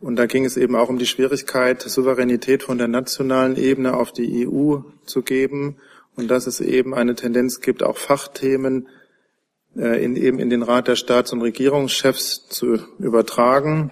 Und 0.00 0.16
da 0.16 0.24
ging 0.24 0.46
es 0.46 0.56
eben 0.56 0.76
auch 0.76 0.88
um 0.88 0.98
die 0.98 1.04
Schwierigkeit, 1.04 1.82
Souveränität 1.82 2.62
von 2.62 2.78
der 2.78 2.88
nationalen 2.88 3.56
Ebene 3.56 3.98
auf 3.98 4.12
die 4.12 4.48
EU 4.48 4.78
zu 5.04 5.20
geben 5.20 5.76
und 6.16 6.28
dass 6.28 6.46
es 6.46 6.60
eben 6.60 6.94
eine 6.94 7.16
Tendenz 7.16 7.60
gibt, 7.60 7.82
auch 7.82 7.98
Fachthemen 7.98 8.88
äh, 9.76 10.02
in, 10.02 10.16
eben 10.16 10.38
in 10.38 10.48
den 10.48 10.62
Rat 10.62 10.88
der 10.88 10.96
Staats- 10.96 11.34
und 11.34 11.42
Regierungschefs 11.42 12.48
zu 12.48 12.78
übertragen. 12.98 13.90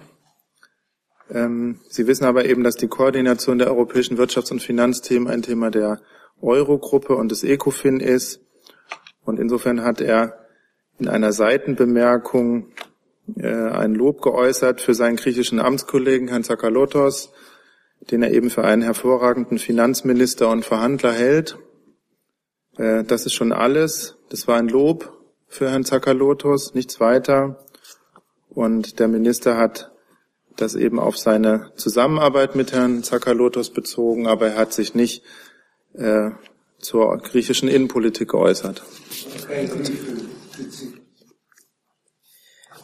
Ähm, 1.31 1.79
Sie 1.89 2.07
wissen 2.07 2.25
aber 2.25 2.45
eben, 2.45 2.63
dass 2.63 2.75
die 2.75 2.87
Koordination 2.87 3.57
der 3.57 3.67
europäischen 3.67 4.17
Wirtschafts- 4.17 4.51
und 4.51 4.61
Finanzthemen 4.61 5.27
ein 5.27 5.41
Thema 5.41 5.69
der 5.71 5.99
Eurogruppe 6.41 7.15
und 7.15 7.31
des 7.31 7.43
ECOFIN 7.43 7.99
ist. 7.99 8.41
Und 9.25 9.39
insofern 9.39 9.83
hat 9.83 10.01
er 10.01 10.37
in 10.99 11.07
einer 11.07 11.31
Seitenbemerkung 11.31 12.67
äh, 13.35 13.47
ein 13.47 13.93
Lob 13.93 14.21
geäußert 14.21 14.81
für 14.81 14.93
seinen 14.93 15.17
griechischen 15.17 15.59
Amtskollegen 15.59 16.29
Herrn 16.29 16.43
Zakalotos, 16.43 17.31
den 18.09 18.23
er 18.23 18.31
eben 18.31 18.49
für 18.49 18.63
einen 18.63 18.81
hervorragenden 18.81 19.57
Finanzminister 19.57 20.49
und 20.49 20.63
Verhandler 20.63 21.11
hält. 21.11 21.57
Äh, 22.77 23.03
das 23.03 23.25
ist 23.25 23.33
schon 23.33 23.51
alles. 23.51 24.15
Das 24.29 24.47
war 24.47 24.57
ein 24.57 24.69
Lob 24.69 25.13
für 25.47 25.69
Herrn 25.69 25.83
Zakalotos, 25.83 26.73
nichts 26.73 26.99
weiter. 26.99 27.65
Und 28.49 28.99
der 28.99 29.07
Minister 29.07 29.57
hat 29.57 29.91
das 30.57 30.75
eben 30.75 30.99
auf 30.99 31.17
seine 31.17 31.71
Zusammenarbeit 31.75 32.55
mit 32.55 32.71
Herrn 32.71 33.03
Zakalotos 33.03 33.69
bezogen, 33.69 34.27
aber 34.27 34.49
er 34.49 34.57
hat 34.57 34.73
sich 34.73 34.95
nicht 34.95 35.23
äh, 35.93 36.31
zur 36.79 37.17
griechischen 37.17 37.69
Innenpolitik 37.69 38.29
geäußert. 38.29 38.83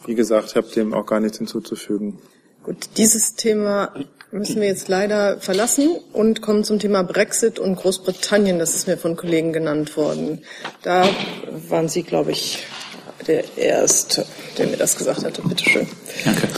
Wie 0.06 0.14
gesagt, 0.14 0.50
ich 0.50 0.56
habe 0.56 0.68
dem 0.68 0.94
auch 0.94 1.06
gar 1.06 1.20
nichts 1.20 1.38
hinzuzufügen. 1.38 2.18
Gut, 2.62 2.76
dieses 2.96 3.34
Thema 3.34 3.92
müssen 4.30 4.60
wir 4.60 4.68
jetzt 4.68 4.88
leider 4.88 5.38
verlassen 5.38 5.96
und 6.12 6.40
kommen 6.40 6.64
zum 6.64 6.78
Thema 6.78 7.02
Brexit 7.02 7.58
und 7.58 7.76
Großbritannien. 7.76 8.58
Das 8.58 8.74
ist 8.74 8.86
mir 8.86 8.96
von 8.96 9.16
Kollegen 9.16 9.52
genannt 9.52 9.96
worden. 9.96 10.42
Da 10.82 11.06
waren 11.68 11.88
Sie, 11.88 12.02
glaube 12.02 12.32
ich, 12.32 12.66
der 13.26 13.56
Erste, 13.56 14.26
der 14.58 14.66
mir 14.66 14.76
das 14.76 14.96
gesagt 14.96 15.24
hatte. 15.24 15.42
Bitte 15.42 15.64
schön. 15.64 15.86
Danke. 16.24 16.48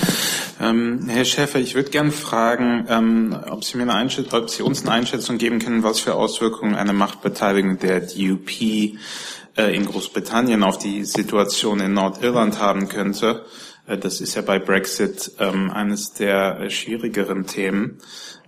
Ähm, 0.59 1.07
Herr 1.09 1.25
Schäfer, 1.27 1.59
ich 1.59 1.75
würde 1.75 1.91
gerne 1.91 2.13
fragen, 2.13 2.87
ähm, 2.89 3.37
ob, 3.51 3.65
Sie 3.65 3.77
mir 3.77 3.83
eine 3.93 4.11
ob 4.33 4.51
Sie 4.51 4.63
uns 4.63 4.83
eine 4.83 4.93
Einschätzung 4.93 5.37
geben 5.37 5.59
können, 5.59 5.83
was 5.83 6.01
für 6.01 6.15
Auswirkungen 6.15 6.75
eine 6.75 6.95
Machtbeteiligung 6.95 7.79
der 7.79 8.01
DUP 8.01 8.61
äh, 8.61 9.77
in 9.77 9.85
Großbritannien 9.85 10.63
auf 10.63 10.79
die 10.79 11.05
Situation 11.05 11.81
in 11.81 11.93
Nordirland 11.93 12.59
haben 12.59 12.89
könnte. 12.89 13.45
Äh, 13.87 13.99
das 13.99 14.23
ist 14.23 14.35
ja 14.35 14.43
bei 14.43 14.59
Brexit 14.59 15.33
ähm, 15.39 15.71
eines 15.71 16.15
der 16.15 16.71
schwierigeren 16.71 17.47
Themen. 17.47 17.99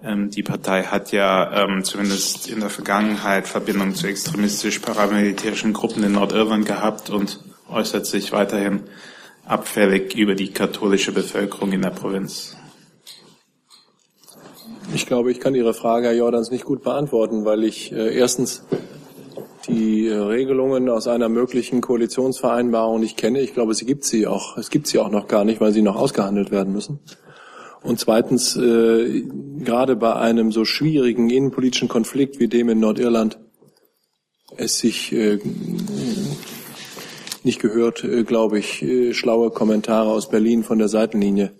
Ähm, 0.02 0.30
die 0.30 0.42
Partei 0.42 0.84
hat 0.84 1.12
ja 1.12 1.64
ähm, 1.64 1.84
zumindest 1.84 2.48
in 2.48 2.60
der 2.60 2.70
Vergangenheit 2.70 3.46
Verbindung 3.46 3.94
zu 3.94 4.06
extremistisch-paramilitärischen 4.06 5.74
Gruppen 5.74 6.04
in 6.04 6.12
Nordirland 6.12 6.64
gehabt 6.64 7.10
und 7.10 7.40
äußert 7.68 8.06
sich 8.06 8.32
weiterhin 8.32 8.84
abfällig 9.48 10.14
über 10.14 10.34
die 10.34 10.52
katholische 10.52 11.12
Bevölkerung 11.12 11.72
in 11.72 11.82
der 11.82 11.90
Provinz? 11.90 12.56
Ich 14.94 15.06
glaube, 15.06 15.30
ich 15.30 15.40
kann 15.40 15.54
Ihre 15.54 15.74
Frage, 15.74 16.06
Herr 16.06 16.14
Jordans, 16.14 16.50
nicht 16.50 16.64
gut 16.64 16.82
beantworten, 16.82 17.44
weil 17.44 17.64
ich 17.64 17.92
äh, 17.92 18.16
erstens 18.16 18.64
die 19.66 20.08
Regelungen 20.08 20.88
aus 20.88 21.06
einer 21.08 21.28
möglichen 21.28 21.82
Koalitionsvereinbarung 21.82 23.00
nicht 23.00 23.16
kenne. 23.18 23.40
Ich 23.40 23.52
glaube, 23.52 23.74
sie 23.74 23.84
gibt 23.84 24.04
sie 24.04 24.26
auch. 24.26 24.56
Es 24.56 24.70
gibt 24.70 24.86
sie 24.86 24.98
auch 24.98 25.10
noch 25.10 25.28
gar 25.28 25.44
nicht, 25.44 25.60
weil 25.60 25.72
sie 25.72 25.82
noch 25.82 25.96
ausgehandelt 25.96 26.50
werden 26.50 26.72
müssen. 26.72 27.00
Und 27.82 28.00
zweitens, 28.00 28.56
äh, 28.56 29.24
gerade 29.58 29.94
bei 29.96 30.14
einem 30.14 30.52
so 30.52 30.64
schwierigen 30.64 31.30
innenpolitischen 31.30 31.88
Konflikt 31.88 32.40
wie 32.40 32.48
dem 32.48 32.70
in 32.70 32.80
Nordirland, 32.80 33.38
es 34.56 34.78
sich 34.78 35.12
äh, 35.12 35.38
nicht 37.48 37.60
gehört, 37.60 38.04
äh, 38.04 38.24
glaube 38.24 38.58
ich, 38.58 38.82
äh, 38.82 39.14
schlaue 39.14 39.50
Kommentare 39.50 40.10
aus 40.10 40.28
Berlin 40.28 40.62
von 40.64 40.78
der 40.78 40.88
Seitenlinie 40.88 41.52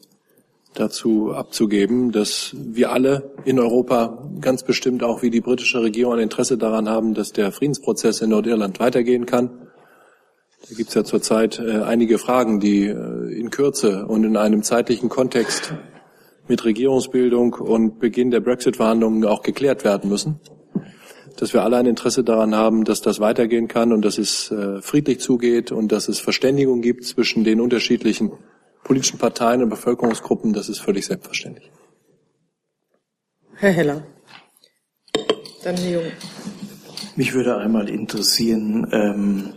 dazu 0.75 1.33
abzugeben, 1.33 2.13
dass 2.13 2.55
wir 2.55 2.93
alle 2.93 3.33
in 3.47 3.59
Europa 3.59 4.29
ganz 4.43 4.65
bestimmt 4.65 5.03
auch 5.03 5.23
wie 5.23 5.31
die 5.31 5.41
britische 5.41 5.81
Regierung 5.81 6.13
ein 6.15 6.21
Interesse 6.21 6.59
daran 6.59 6.91
haben, 6.91 7.15
dass 7.15 7.33
der 7.33 7.53
Friedensprozess 7.53 8.21
in 8.21 8.29
Nordirland 8.29 8.79
weitergehen 8.81 9.25
kann. 9.25 9.49
Da 10.69 10.75
gibt 10.77 10.91
es 10.91 10.95
ja 10.95 11.05
zurzeit 11.05 11.59
äh, 11.59 11.81
einige 11.81 12.19
Fragen, 12.19 12.61
die 12.61 12.85
in 12.85 13.49
Kürze 13.49 14.05
und 14.07 14.25
in 14.25 14.37
einem 14.37 14.63
zeitlichen 14.63 15.09
Kontext 15.09 15.73
mit 16.49 16.67
Regierungsbildung 16.67 17.55
und 17.55 17.99
Beginn 17.99 18.31
der 18.31 18.41
Brexit-Verhandlungen 18.41 19.25
auch 19.25 19.43
geklärt 19.43 19.85
werden 19.85 20.11
müssen 20.11 20.39
dass 21.39 21.53
wir 21.53 21.63
alle 21.63 21.77
ein 21.77 21.87
Interesse 21.87 22.25
daran 22.25 22.55
haben, 22.57 22.85
dass 22.85 23.01
das 23.01 23.21
weitergehen 23.21 23.69
kann 23.69 23.93
und 23.93 24.05
dass 24.05 24.19
es 24.19 24.51
äh, 24.51 24.83
friedlich 24.83 25.21
zugeht 25.21 25.71
und 25.71 25.93
dass 25.93 26.09
es 26.09 26.19
Verständigung 26.19 26.83
gibt 26.83 27.05
zwischen 27.05 27.45
den 27.45 27.61
unterschiedlichen 27.61 28.33
politischen 28.83 29.19
Parteien 29.19 29.63
und 29.63 29.69
Bevölkerungsgruppen. 29.69 30.53
Das 30.53 30.69
ist 30.69 30.81
völlig 30.81 31.07
selbstverständlich. 31.07 31.71
Herr 33.55 33.73
Heller. 33.73 34.03
Dann 35.63 35.77
Herr 35.77 35.91
Jung. 35.91 36.13
Mich 37.15 37.35
würde 37.35 37.57
einmal 37.57 37.89
interessieren, 37.89 38.89
ähm, 38.93 39.53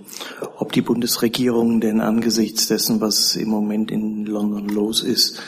ob 0.58 0.72
die 0.72 0.82
Bundesregierung 0.82 1.80
denn 1.80 2.02
angesichts 2.02 2.68
dessen, 2.68 3.02
was 3.02 3.36
im 3.36 3.50
Moment 3.50 3.92
in 3.92 4.26
London 4.26 4.68
los 4.70 5.04
ist, 5.04 5.42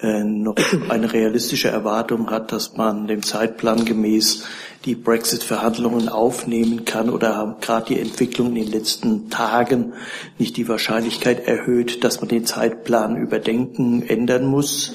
äh, 0.00 0.24
noch 0.24 0.56
eine 0.88 1.12
realistische 1.12 1.68
Erwartung 1.68 2.30
hat, 2.30 2.52
dass 2.52 2.76
man 2.76 3.06
dem 3.06 3.22
Zeitplan 3.22 3.84
gemäß 3.84 4.44
die 4.84 4.94
Brexit-Verhandlungen 4.94 6.08
aufnehmen 6.08 6.84
kann 6.84 7.10
oder 7.10 7.36
haben 7.36 7.56
gerade 7.60 7.94
die 7.94 8.00
Entwicklung 8.00 8.48
in 8.48 8.54
den 8.54 8.70
letzten 8.70 9.30
Tagen 9.30 9.94
nicht 10.38 10.56
die 10.56 10.68
Wahrscheinlichkeit 10.68 11.46
erhöht, 11.46 12.04
dass 12.04 12.20
man 12.20 12.28
den 12.28 12.46
Zeitplan 12.46 13.16
überdenken, 13.16 14.02
ändern 14.02 14.46
muss? 14.46 14.94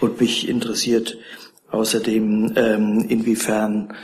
Und 0.00 0.20
mich 0.20 0.48
interessiert 0.48 1.18
außerdem, 1.70 2.52
ähm, 2.56 3.06
inwiefern 3.08 3.94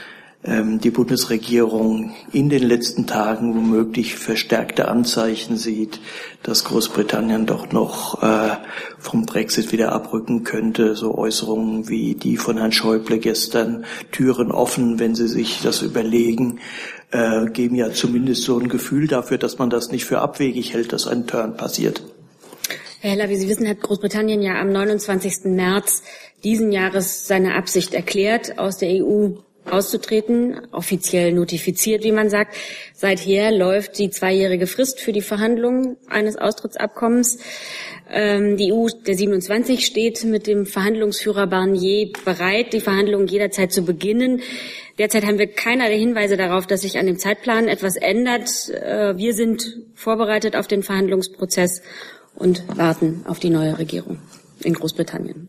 die 0.44 0.90
Bundesregierung 0.90 2.14
in 2.32 2.48
den 2.48 2.62
letzten 2.62 3.08
Tagen 3.08 3.56
womöglich 3.56 4.14
verstärkte 4.14 4.86
Anzeichen 4.86 5.56
sieht, 5.56 6.00
dass 6.44 6.64
Großbritannien 6.64 7.44
doch 7.44 7.72
noch 7.72 8.22
äh, 8.22 8.56
vom 8.98 9.26
Brexit 9.26 9.72
wieder 9.72 9.90
abrücken 9.90 10.44
könnte. 10.44 10.94
So 10.94 11.18
Äußerungen 11.18 11.88
wie 11.88 12.14
die 12.14 12.36
von 12.36 12.56
Herrn 12.56 12.70
Schäuble 12.70 13.18
gestern, 13.18 13.84
Türen 14.12 14.52
offen, 14.52 15.00
wenn 15.00 15.16
Sie 15.16 15.26
sich 15.26 15.60
das 15.60 15.82
überlegen, 15.82 16.60
äh, 17.10 17.46
geben 17.46 17.74
ja 17.74 17.90
zumindest 17.92 18.42
so 18.42 18.58
ein 18.58 18.68
Gefühl 18.68 19.08
dafür, 19.08 19.38
dass 19.38 19.58
man 19.58 19.70
das 19.70 19.90
nicht 19.90 20.04
für 20.04 20.20
abwegig 20.20 20.72
hält, 20.72 20.92
dass 20.92 21.08
ein 21.08 21.26
Turn 21.26 21.56
passiert. 21.56 22.04
Herr 23.00 23.10
Heller, 23.10 23.28
wie 23.28 23.36
Sie 23.36 23.48
wissen, 23.48 23.68
hat 23.68 23.80
Großbritannien 23.80 24.40
ja 24.40 24.60
am 24.60 24.70
29. 24.70 25.46
März 25.46 26.02
diesen 26.44 26.70
Jahres 26.70 27.26
seine 27.26 27.56
Absicht 27.56 27.92
erklärt, 27.92 28.58
aus 28.58 28.78
der 28.78 29.04
EU 29.04 29.30
auszutreten, 29.72 30.60
offiziell 30.72 31.32
notifiziert, 31.32 32.04
wie 32.04 32.12
man 32.12 32.30
sagt. 32.30 32.56
Seither 32.94 33.52
läuft 33.52 33.98
die 33.98 34.10
zweijährige 34.10 34.66
Frist 34.66 35.00
für 35.00 35.12
die 35.12 35.22
Verhandlungen 35.22 35.96
eines 36.08 36.36
Austrittsabkommens. 36.36 37.38
Ähm, 38.10 38.56
die 38.56 38.72
EU 38.72 38.86
der 39.06 39.14
27 39.14 39.84
steht 39.84 40.24
mit 40.24 40.46
dem 40.46 40.66
Verhandlungsführer 40.66 41.46
Barnier 41.46 42.10
bereit, 42.24 42.72
die 42.72 42.80
Verhandlungen 42.80 43.26
jederzeit 43.26 43.72
zu 43.72 43.82
beginnen. 43.82 44.40
Derzeit 44.98 45.24
haben 45.24 45.38
wir 45.38 45.46
keinerlei 45.46 45.98
Hinweise 45.98 46.36
darauf, 46.36 46.66
dass 46.66 46.82
sich 46.82 46.98
an 46.98 47.06
dem 47.06 47.18
Zeitplan 47.18 47.68
etwas 47.68 47.96
ändert. 47.96 48.68
Äh, 48.70 49.16
wir 49.16 49.34
sind 49.34 49.76
vorbereitet 49.94 50.56
auf 50.56 50.66
den 50.66 50.82
Verhandlungsprozess 50.82 51.82
und 52.34 52.64
warten 52.76 53.24
auf 53.26 53.38
die 53.38 53.50
neue 53.50 53.78
Regierung 53.78 54.18
in 54.62 54.74
Großbritannien. 54.74 55.48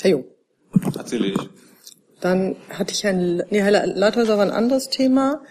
Herr 0.00 0.10
Jung. 0.10 0.24
Erledigt. 1.10 1.61
Dann 2.22 2.54
hatte 2.70 2.94
ich 2.94 3.04
ein, 3.04 3.42
nee, 3.50 3.60
Herr 3.60 3.84
Lathäuser 3.86 4.38
war 4.38 4.46
ein 4.46 4.52
anderes 4.52 4.88
Thema, 4.88 5.42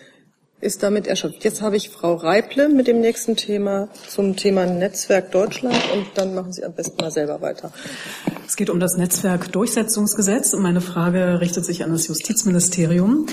ist 0.62 0.84
damit 0.84 1.08
erschöpft. 1.08 1.44
Jetzt 1.44 1.62
habe 1.62 1.76
ich 1.76 1.90
Frau 1.90 2.14
Reible 2.14 2.70
mit 2.70 2.88
dem 2.88 3.02
nächsten 3.02 3.36
Thema 3.36 3.90
zum 4.08 4.36
Thema 4.36 4.66
Netzwerk 4.66 5.32
Deutschland 5.32 5.76
und 5.94 6.06
dann 6.16 6.36
machen 6.36 6.54
Sie 6.54 6.64
am 6.64 6.74
besten 6.74 7.02
mal 7.02 7.12
selber 7.12 7.42
weiter. 7.42 7.72
Es 8.48 8.56
geht 8.56 8.70
um 8.70 8.80
das 8.80 8.96
Netzwerkdurchsetzungsgesetz 8.96 10.54
und 10.54 10.62
meine 10.62 10.82
Frage 10.82 11.42
richtet 11.42 11.66
sich 11.66 11.84
an 11.84 11.92
das 11.92 12.08
Justizministerium. 12.08 13.26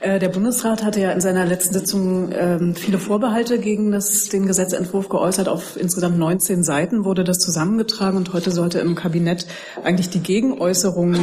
Äh, 0.00 0.18
der 0.18 0.30
Bundesrat 0.30 0.82
hatte 0.82 1.00
ja 1.00 1.12
in 1.12 1.20
seiner 1.20 1.44
letzten 1.44 1.74
Sitzung 1.74 2.32
ähm, 2.32 2.74
viele 2.74 2.98
Vorbehalte 2.98 3.58
gegen 3.58 3.92
das, 3.92 4.30
den 4.30 4.46
Gesetzentwurf 4.46 5.10
geäußert. 5.10 5.48
Auf 5.48 5.76
insgesamt 5.76 6.18
19 6.18 6.62
Seiten 6.62 7.04
wurde 7.04 7.24
das 7.24 7.38
zusammengetragen 7.38 8.16
und 8.16 8.32
heute 8.32 8.50
sollte 8.50 8.78
im 8.78 8.94
Kabinett 8.94 9.46
eigentlich 9.84 10.08
die 10.08 10.20
Gegenäußerung 10.20 11.16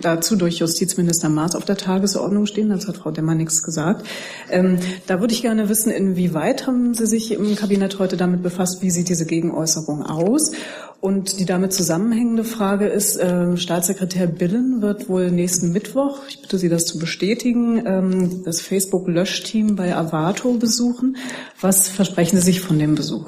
dazu 0.00 0.36
durch 0.36 0.58
Justizminister 0.58 1.28
Maas 1.28 1.56
auf 1.56 1.64
der 1.64 1.76
Tagesordnung 1.76 2.46
stehen. 2.46 2.68
Das 2.68 2.86
hat 2.86 2.98
Frau 2.98 3.10
Demmer 3.10 3.34
nichts 3.34 3.64
gesagt. 3.64 4.06
Da 5.06 5.20
würde 5.20 5.34
ich 5.34 5.42
gerne 5.42 5.68
wissen, 5.68 5.90
inwieweit 5.90 6.66
haben 6.66 6.94
Sie 6.94 7.06
sich 7.06 7.32
im 7.32 7.56
Kabinett 7.56 7.98
heute 7.98 8.16
damit 8.16 8.42
befasst? 8.42 8.82
Wie 8.82 8.90
sieht 8.90 9.08
diese 9.08 9.26
Gegenäußerung 9.26 10.04
aus? 10.04 10.52
Und 11.00 11.40
die 11.40 11.46
damit 11.46 11.72
zusammenhängende 11.72 12.44
Frage 12.44 12.86
ist, 12.86 13.16
äh, 13.16 13.56
Staatssekretär 13.56 14.26
Billen 14.26 14.82
wird 14.82 15.08
wohl 15.08 15.30
nächsten 15.30 15.72
Mittwoch, 15.72 16.20
ich 16.28 16.42
bitte 16.42 16.58
Sie 16.58 16.68
das 16.68 16.84
zu 16.84 16.98
bestätigen, 16.98 17.82
ähm, 17.86 18.42
das 18.44 18.60
Facebook-Löschteam 18.60 19.76
bei 19.76 19.96
Avato 19.96 20.52
besuchen. 20.54 21.16
Was 21.60 21.88
versprechen 21.88 22.36
Sie 22.36 22.42
sich 22.42 22.60
von 22.60 22.78
dem 22.78 22.94
Besuch? 22.94 23.26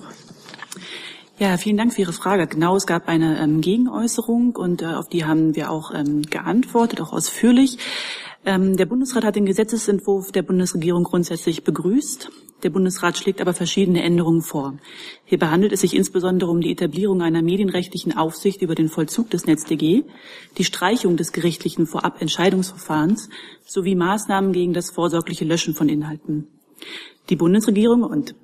Ja, 1.38 1.56
vielen 1.56 1.78
Dank 1.78 1.94
für 1.94 2.02
Ihre 2.02 2.12
Frage. 2.12 2.46
Genau, 2.46 2.76
es 2.76 2.86
gab 2.86 3.08
eine 3.08 3.40
ähm, 3.40 3.62
Gegenäußerung 3.62 4.54
und 4.54 4.82
äh, 4.82 4.86
auf 4.86 5.08
die 5.08 5.24
haben 5.24 5.56
wir 5.56 5.70
auch 5.70 5.92
ähm, 5.94 6.22
geantwortet, 6.22 7.00
auch 7.00 7.12
ausführlich. 7.12 7.78
Ähm, 8.44 8.76
der 8.76 8.86
Bundesrat 8.86 9.24
hat 9.24 9.36
den 9.36 9.46
Gesetzesentwurf 9.46 10.32
der 10.32 10.42
Bundesregierung 10.42 11.04
grundsätzlich 11.04 11.62
begrüßt. 11.62 12.30
Der 12.64 12.70
Bundesrat 12.70 13.16
schlägt 13.16 13.40
aber 13.40 13.54
verschiedene 13.54 14.02
Änderungen 14.02 14.42
vor. 14.42 14.78
Hierbei 15.24 15.46
handelt 15.46 15.72
es 15.72 15.80
sich 15.80 15.94
insbesondere 15.94 16.50
um 16.50 16.60
die 16.60 16.72
Etablierung 16.72 17.22
einer 17.22 17.42
medienrechtlichen 17.42 18.16
Aufsicht 18.16 18.62
über 18.62 18.74
den 18.74 18.88
Vollzug 18.88 19.30
des 19.30 19.46
NetzDG, 19.46 20.04
die 20.58 20.64
Streichung 20.64 21.16
des 21.16 21.32
gerichtlichen 21.32 21.86
Vorabentscheidungsverfahrens 21.86 23.30
sowie 23.64 23.94
Maßnahmen 23.94 24.52
gegen 24.52 24.72
das 24.72 24.90
vorsorgliche 24.90 25.44
Löschen 25.44 25.74
von 25.74 25.88
Inhalten. 25.88 26.48
Die 27.30 27.36
Bundesregierung 27.36 28.02
und 28.02 28.34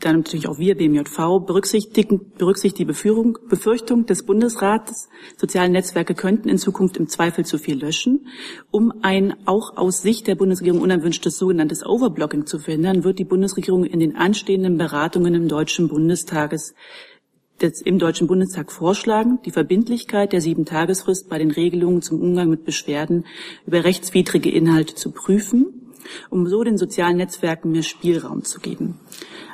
dann 0.00 0.16
natürlich 0.18 0.48
auch 0.48 0.58
wir, 0.58 0.76
BMJV, 0.76 1.44
berücksichtigen, 1.46 2.32
berücksichtigen 2.36 2.88
die 2.88 2.92
Beführung, 2.92 3.38
Befürchtung 3.48 4.06
des 4.06 4.24
Bundesrates, 4.24 5.08
soziale 5.36 5.68
Netzwerke 5.68 6.14
könnten 6.14 6.48
in 6.48 6.58
Zukunft 6.58 6.96
im 6.96 7.08
Zweifel 7.08 7.44
zu 7.44 7.58
viel 7.58 7.78
löschen. 7.78 8.26
Um 8.70 8.92
ein 9.02 9.34
auch 9.46 9.76
aus 9.76 10.02
Sicht 10.02 10.26
der 10.26 10.34
Bundesregierung 10.34 10.80
unerwünschtes 10.80 11.36
sogenanntes 11.38 11.84
Overblocking 11.84 12.46
zu 12.46 12.58
verhindern, 12.58 13.04
wird 13.04 13.18
die 13.18 13.24
Bundesregierung 13.24 13.84
in 13.84 14.00
den 14.00 14.16
anstehenden 14.16 14.78
Beratungen 14.78 15.34
im 15.34 15.48
Deutschen 15.48 15.88
Bundestages 15.88 16.74
des, 17.60 17.82
im 17.82 17.98
Deutschen 17.98 18.26
Bundestag 18.26 18.72
vorschlagen, 18.72 19.38
die 19.44 19.50
Verbindlichkeit 19.50 20.32
der 20.32 20.40
Sieben-Tagesfrist 20.40 21.28
bei 21.28 21.38
den 21.38 21.50
Regelungen 21.50 22.02
zum 22.02 22.20
Umgang 22.20 22.48
mit 22.48 22.64
Beschwerden 22.64 23.26
über 23.66 23.84
rechtswidrige 23.84 24.50
Inhalte 24.50 24.94
zu 24.94 25.10
prüfen, 25.10 25.89
um 26.30 26.46
so 26.46 26.64
den 26.64 26.78
sozialen 26.78 27.16
Netzwerken 27.16 27.72
mehr 27.72 27.82
Spielraum 27.82 28.44
zu 28.44 28.60
geben. 28.60 28.98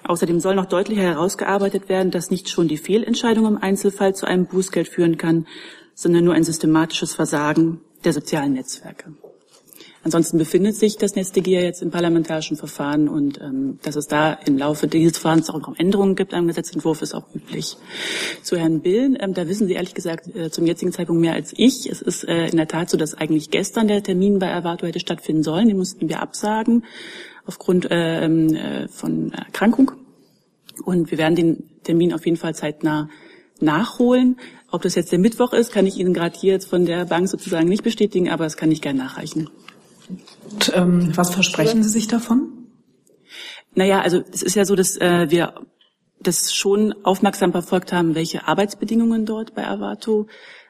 Außerdem 0.05 0.41
soll 0.41 0.55
noch 0.55 0.67
deutlicher 0.67 1.03
herausgearbeitet 1.03 1.89
werden, 1.89 2.11
dass 2.11 2.31
nicht 2.31 2.49
schon 2.49 2.69
die 2.69 2.77
Fehlentscheidung 2.77 3.47
im 3.47 3.59
Einzelfall 3.59 4.15
zu 4.15 4.27
einem 4.27 4.47
Bußgeld 4.47 4.89
führen 4.89 5.17
kann, 5.17 5.47
sondern 5.95 6.25
nur 6.25 6.35
ein 6.35 6.45
systematisches 6.45 7.15
Versagen 7.15 7.81
der 8.05 8.13
sozialen 8.13 8.53
Netzwerke. 8.53 9.13
Ansonsten 10.07 10.39
befindet 10.39 10.77
sich 10.77 10.99
das 10.99 11.17
NetzDG 11.17 11.61
jetzt 11.61 11.83
im 11.83 11.91
parlamentarischen 11.91 12.57
Verfahren 12.57 13.09
und 13.09 13.41
ähm, 13.41 13.81
dass 13.83 13.97
es 13.97 14.07
da 14.07 14.35
im 14.35 14.57
Laufe 14.57 14.87
dieses 14.87 15.19
Verfahrens 15.19 15.51
auch 15.51 15.75
Änderungen 15.79 16.15
gibt 16.15 16.33
am 16.33 16.47
Gesetzentwurf, 16.47 17.03
ist 17.03 17.13
auch 17.13 17.25
üblich. 17.35 17.77
Zu 18.41 18.57
Herrn 18.57 18.83
Billen, 18.83 19.19
ähm, 19.19 19.35
da 19.35 19.49
wissen 19.49 19.67
Sie 19.67 19.75
ehrlich 19.75 19.95
gesagt 19.95 20.33
äh, 20.37 20.49
zum 20.49 20.65
jetzigen 20.65 20.93
Zeitpunkt 20.93 21.21
mehr 21.21 21.33
als 21.33 21.53
ich. 21.57 21.91
Es 21.91 22.03
ist 22.03 22.23
äh, 22.23 22.47
in 22.47 22.57
der 22.57 22.69
Tat 22.69 22.89
so, 22.89 22.97
dass 22.97 23.15
eigentlich 23.15 23.51
gestern 23.51 23.89
der 23.89 24.01
Termin 24.01 24.39
bei 24.39 24.55
Avato 24.55 24.87
hätte 24.87 25.01
stattfinden 25.01 25.43
sollen. 25.43 25.67
Den 25.67 25.77
mussten 25.77 26.09
wir 26.09 26.23
absagen 26.23 26.85
aufgrund 27.45 27.89
ähm, 27.91 28.55
äh, 28.55 28.87
von 28.87 29.33
Erkrankung. 29.33 29.91
Und 30.85 31.11
wir 31.11 31.19
werden 31.19 31.35
den 31.35 31.65
Termin 31.83 32.15
auf 32.15 32.25
jeden 32.27 32.39
Fall 32.39 32.55
zeitnah 32.55 33.09
nachholen. 33.59 34.37
Ob 34.71 34.83
das 34.83 34.95
jetzt 34.95 35.11
der 35.11 35.19
Mittwoch 35.19 35.53
ist, 35.53 35.73
kann 35.73 35.85
ich 35.85 35.99
Ihnen 35.99 36.15
gerade 36.15 36.39
hier 36.39 36.53
jetzt 36.53 36.71
von 36.71 36.87
der 36.87 37.07
Bank 37.07 37.29
sozusagen 37.29 37.69
nicht 37.69 37.83
bestätigen, 37.83 38.31
aber 38.31 38.45
das 38.45 38.57
kann 38.57 38.71
ich 38.71 38.81
gerne 38.81 39.01
nachreichen. 39.01 39.51
Und, 40.09 40.73
ähm, 40.75 41.17
was 41.17 41.35
versprechen 41.35 41.83
Sie 41.83 41.89
sich 41.89 42.09
davon? 42.09 42.53
Naja, 43.75 44.01
also 44.01 44.23
es 44.33 44.43
ist 44.43 44.57
ja 44.57 44.65
so, 44.65 44.75
dass 44.75 44.97
äh, 44.97 45.31
wir 45.31 45.55
das 46.21 46.55
schon 46.55 46.95
aufmerksam 47.05 47.53
verfolgt 47.53 47.93
haben, 47.93 48.15
welche 48.15 48.49
Arbeitsbedingungen 48.49 49.27
dort 49.27 49.55
bei 49.55 49.67
Avato 49.67 50.27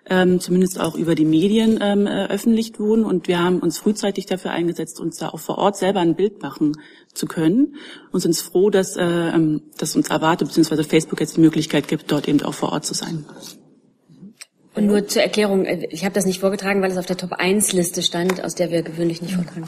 ähm, 0.08 0.40
zumindest 0.40 0.80
auch 0.80 0.94
über 0.94 1.14
die 1.14 1.24
Medien 1.24 1.78
ähm, 1.80 2.06
öffentlicht 2.06 2.78
wurden. 2.78 3.04
Und 3.04 3.28
wir 3.28 3.42
haben 3.42 3.58
uns 3.58 3.78
frühzeitig 3.78 4.26
dafür 4.26 4.52
eingesetzt, 4.52 5.00
uns 5.00 5.18
da 5.18 5.30
auch 5.30 5.40
vor 5.40 5.58
Ort 5.58 5.76
selber 5.76 6.00
ein 6.00 6.14
Bild 6.14 6.42
machen 6.42 6.72
zu 7.12 7.26
können 7.26 7.76
und 8.12 8.20
sind 8.20 8.36
froh, 8.36 8.70
dass, 8.70 8.96
äh, 8.96 9.04
ähm, 9.04 9.62
dass 9.78 9.96
uns 9.96 10.10
Avate 10.10 10.44
bzw. 10.44 10.84
Facebook 10.84 11.20
jetzt 11.20 11.36
die 11.36 11.40
Möglichkeit 11.40 11.88
gibt, 11.88 12.10
dort 12.10 12.28
eben 12.28 12.42
auch 12.42 12.54
vor 12.54 12.72
Ort 12.72 12.86
zu 12.86 12.94
sein. 12.94 13.24
Und 14.76 14.86
nur 14.86 15.08
zur 15.08 15.22
Erklärung, 15.22 15.64
äh, 15.64 15.88
ich 15.90 16.04
habe 16.04 16.14
das 16.14 16.26
nicht 16.26 16.40
vorgetragen, 16.40 16.82
weil 16.82 16.90
es 16.90 16.98
auf 16.98 17.06
der 17.06 17.16
Top-1-Liste 17.16 18.02
stand, 18.02 18.44
aus 18.44 18.54
der 18.54 18.70
wir 18.70 18.82
gewöhnlich 18.82 19.22
nicht 19.22 19.34
vortragen. 19.34 19.66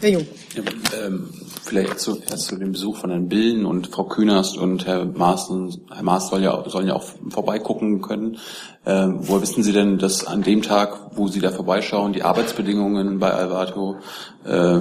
Herr 0.00 0.08
Jung. 0.08 0.26
Ja, 0.54 0.62
ähm, 1.04 1.28
vielleicht 1.62 2.00
zu, 2.00 2.18
erst 2.22 2.46
zu 2.46 2.56
dem 2.56 2.72
Besuch 2.72 2.96
von 2.96 3.10
Herrn 3.10 3.28
Billen 3.28 3.66
und 3.66 3.88
Frau 3.88 4.04
Künast 4.04 4.56
und 4.56 4.86
Herr 4.86 5.04
Maas. 5.04 5.50
Herr 5.92 6.02
Maas 6.02 6.30
soll 6.30 6.42
ja, 6.42 6.64
sollen 6.66 6.86
ja 6.86 6.94
auch 6.94 7.04
vorbeigucken 7.28 8.00
können. 8.00 8.38
Ähm, 8.86 9.18
woher 9.20 9.42
wissen 9.42 9.62
Sie 9.62 9.72
denn, 9.72 9.98
dass 9.98 10.26
an 10.26 10.40
dem 10.40 10.62
Tag, 10.62 11.10
wo 11.16 11.28
Sie 11.28 11.40
da 11.40 11.50
vorbeischauen, 11.50 12.14
die 12.14 12.22
Arbeitsbedingungen 12.22 13.18
bei 13.18 13.30
Alvato 13.30 13.98
äh, 14.46 14.78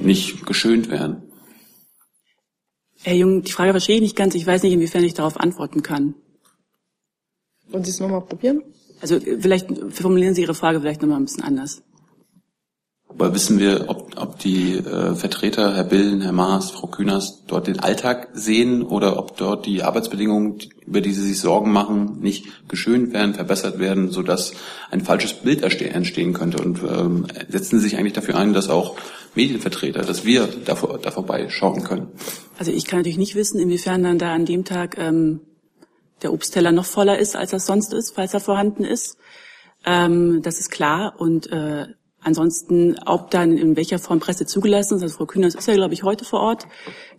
nicht 0.00 0.46
geschönt 0.46 0.90
werden? 0.90 1.30
Herr 3.02 3.14
Jung, 3.14 3.42
die 3.42 3.52
Frage 3.52 3.72
verstehe 3.72 3.96
ich 3.96 4.02
nicht 4.02 4.16
ganz. 4.16 4.34
Ich 4.34 4.46
weiß 4.46 4.62
nicht, 4.62 4.72
inwiefern 4.72 5.04
ich 5.04 5.12
darauf 5.12 5.38
antworten 5.38 5.82
kann. 5.82 6.14
Wollen 7.68 7.84
Sie 7.84 7.90
es 7.90 8.00
nochmal 8.00 8.22
probieren? 8.22 8.62
Also 9.00 9.18
vielleicht 9.20 9.68
formulieren 9.90 10.34
Sie 10.34 10.42
Ihre 10.42 10.54
Frage 10.54 10.80
vielleicht 10.80 11.02
nochmal 11.02 11.18
ein 11.18 11.24
bisschen 11.24 11.44
anders. 11.44 11.82
Aber 13.16 13.32
wissen 13.32 13.60
wir, 13.60 13.84
ob, 13.88 14.12
ob 14.16 14.40
die 14.40 14.74
äh, 14.74 15.14
Vertreter, 15.14 15.76
Herr 15.76 15.84
Billen, 15.84 16.20
Herr 16.20 16.32
Maas, 16.32 16.72
Frau 16.72 16.88
Kühners, 16.88 17.44
dort 17.46 17.68
den 17.68 17.78
Alltag 17.78 18.30
sehen 18.32 18.82
oder 18.82 19.18
ob 19.18 19.36
dort 19.36 19.66
die 19.66 19.84
Arbeitsbedingungen, 19.84 20.58
über 20.84 21.00
die 21.00 21.12
sie 21.12 21.22
sich 21.22 21.38
Sorgen 21.38 21.70
machen, 21.70 22.18
nicht 22.20 22.68
geschönt 22.68 23.12
werden, 23.12 23.34
verbessert 23.34 23.78
werden, 23.78 24.10
sodass 24.10 24.54
ein 24.90 25.00
falsches 25.00 25.34
Bild 25.34 25.62
entstehen 25.62 26.32
könnte? 26.32 26.60
Und 26.60 26.80
ähm, 26.82 27.26
setzen 27.48 27.78
Sie 27.78 27.84
sich 27.84 27.98
eigentlich 27.98 28.14
dafür 28.14 28.36
ein, 28.36 28.52
dass 28.52 28.68
auch 28.68 28.96
Medienvertreter, 29.36 30.02
dass 30.02 30.24
wir 30.24 30.48
da, 30.64 30.74
da 30.74 31.10
vorbeischauen 31.12 31.84
können? 31.84 32.08
Also 32.58 32.72
ich 32.72 32.84
kann 32.84 32.98
natürlich 32.98 33.18
nicht 33.18 33.36
wissen, 33.36 33.60
inwiefern 33.60 34.02
dann 34.02 34.18
da 34.18 34.34
an 34.34 34.44
dem 34.44 34.64
Tag 34.64 34.98
ähm, 34.98 35.40
der 36.24 36.32
Obstteller 36.32 36.72
noch 36.72 36.86
voller 36.86 37.18
ist, 37.18 37.36
als 37.36 37.52
er 37.52 37.60
sonst 37.60 37.92
ist, 37.94 38.14
falls 38.14 38.34
er 38.34 38.40
vorhanden 38.40 38.84
ist. 38.84 39.16
Ähm, 39.86 40.42
das 40.42 40.58
ist 40.58 40.70
klar. 40.70 41.14
Und 41.18 41.52
äh, 41.52 41.86
Ansonsten, 42.24 42.96
ob 43.04 43.30
dann 43.30 43.58
in 43.58 43.76
welcher 43.76 43.98
Form 43.98 44.18
Presse 44.18 44.46
zugelassen 44.46 44.96
ist, 44.96 45.02
also 45.02 45.18
Frau 45.18 45.26
Kühners 45.26 45.54
ist 45.54 45.68
ja, 45.68 45.74
glaube 45.74 45.92
ich, 45.92 46.04
heute 46.04 46.24
vor 46.24 46.40
Ort, 46.40 46.66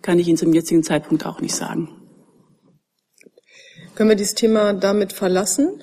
kann 0.01 0.17
ich 0.17 0.27
Ihnen 0.27 0.37
zum 0.37 0.51
jetzigen 0.51 0.81
Zeitpunkt 0.81 1.27
auch 1.27 1.41
nicht 1.41 1.55
sagen. 1.55 1.89
Können 3.93 4.09
wir 4.09 4.15
dieses 4.15 4.33
Thema 4.33 4.73
damit 4.73 5.13
verlassen? 5.13 5.79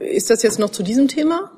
Ist 0.00 0.30
das 0.30 0.42
jetzt 0.42 0.58
noch 0.58 0.70
zu 0.70 0.82
diesem 0.82 1.06
Thema? 1.06 1.52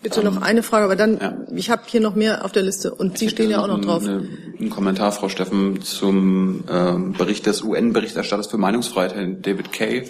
Bitte 0.00 0.22
noch 0.22 0.40
eine 0.40 0.62
Frage, 0.62 0.84
aber 0.84 0.94
dann, 0.94 1.18
ja. 1.18 1.36
ich 1.54 1.70
habe 1.70 1.82
hier 1.86 2.00
noch 2.00 2.14
mehr 2.14 2.44
auf 2.44 2.52
der 2.52 2.62
Liste 2.62 2.94
und 2.94 3.18
Sie 3.18 3.28
stehen 3.28 3.50
ja 3.50 3.60
auch 3.60 3.66
noch 3.66 3.80
drauf. 3.80 4.04
Ein 4.06 4.70
Kommentar, 4.70 5.10
Frau 5.10 5.28
Steffen, 5.28 5.82
zum 5.82 6.62
ähm, 6.70 7.14
Bericht 7.14 7.46
des 7.46 7.62
UN-Berichterstatters 7.62 8.46
für 8.46 8.58
Meinungsfreiheit, 8.58 9.14
Herrn 9.14 9.42
David 9.42 9.72
Kay. 9.72 10.04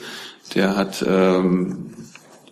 Der 0.55 0.76
hat 0.76 1.03
ähm, 1.09 1.95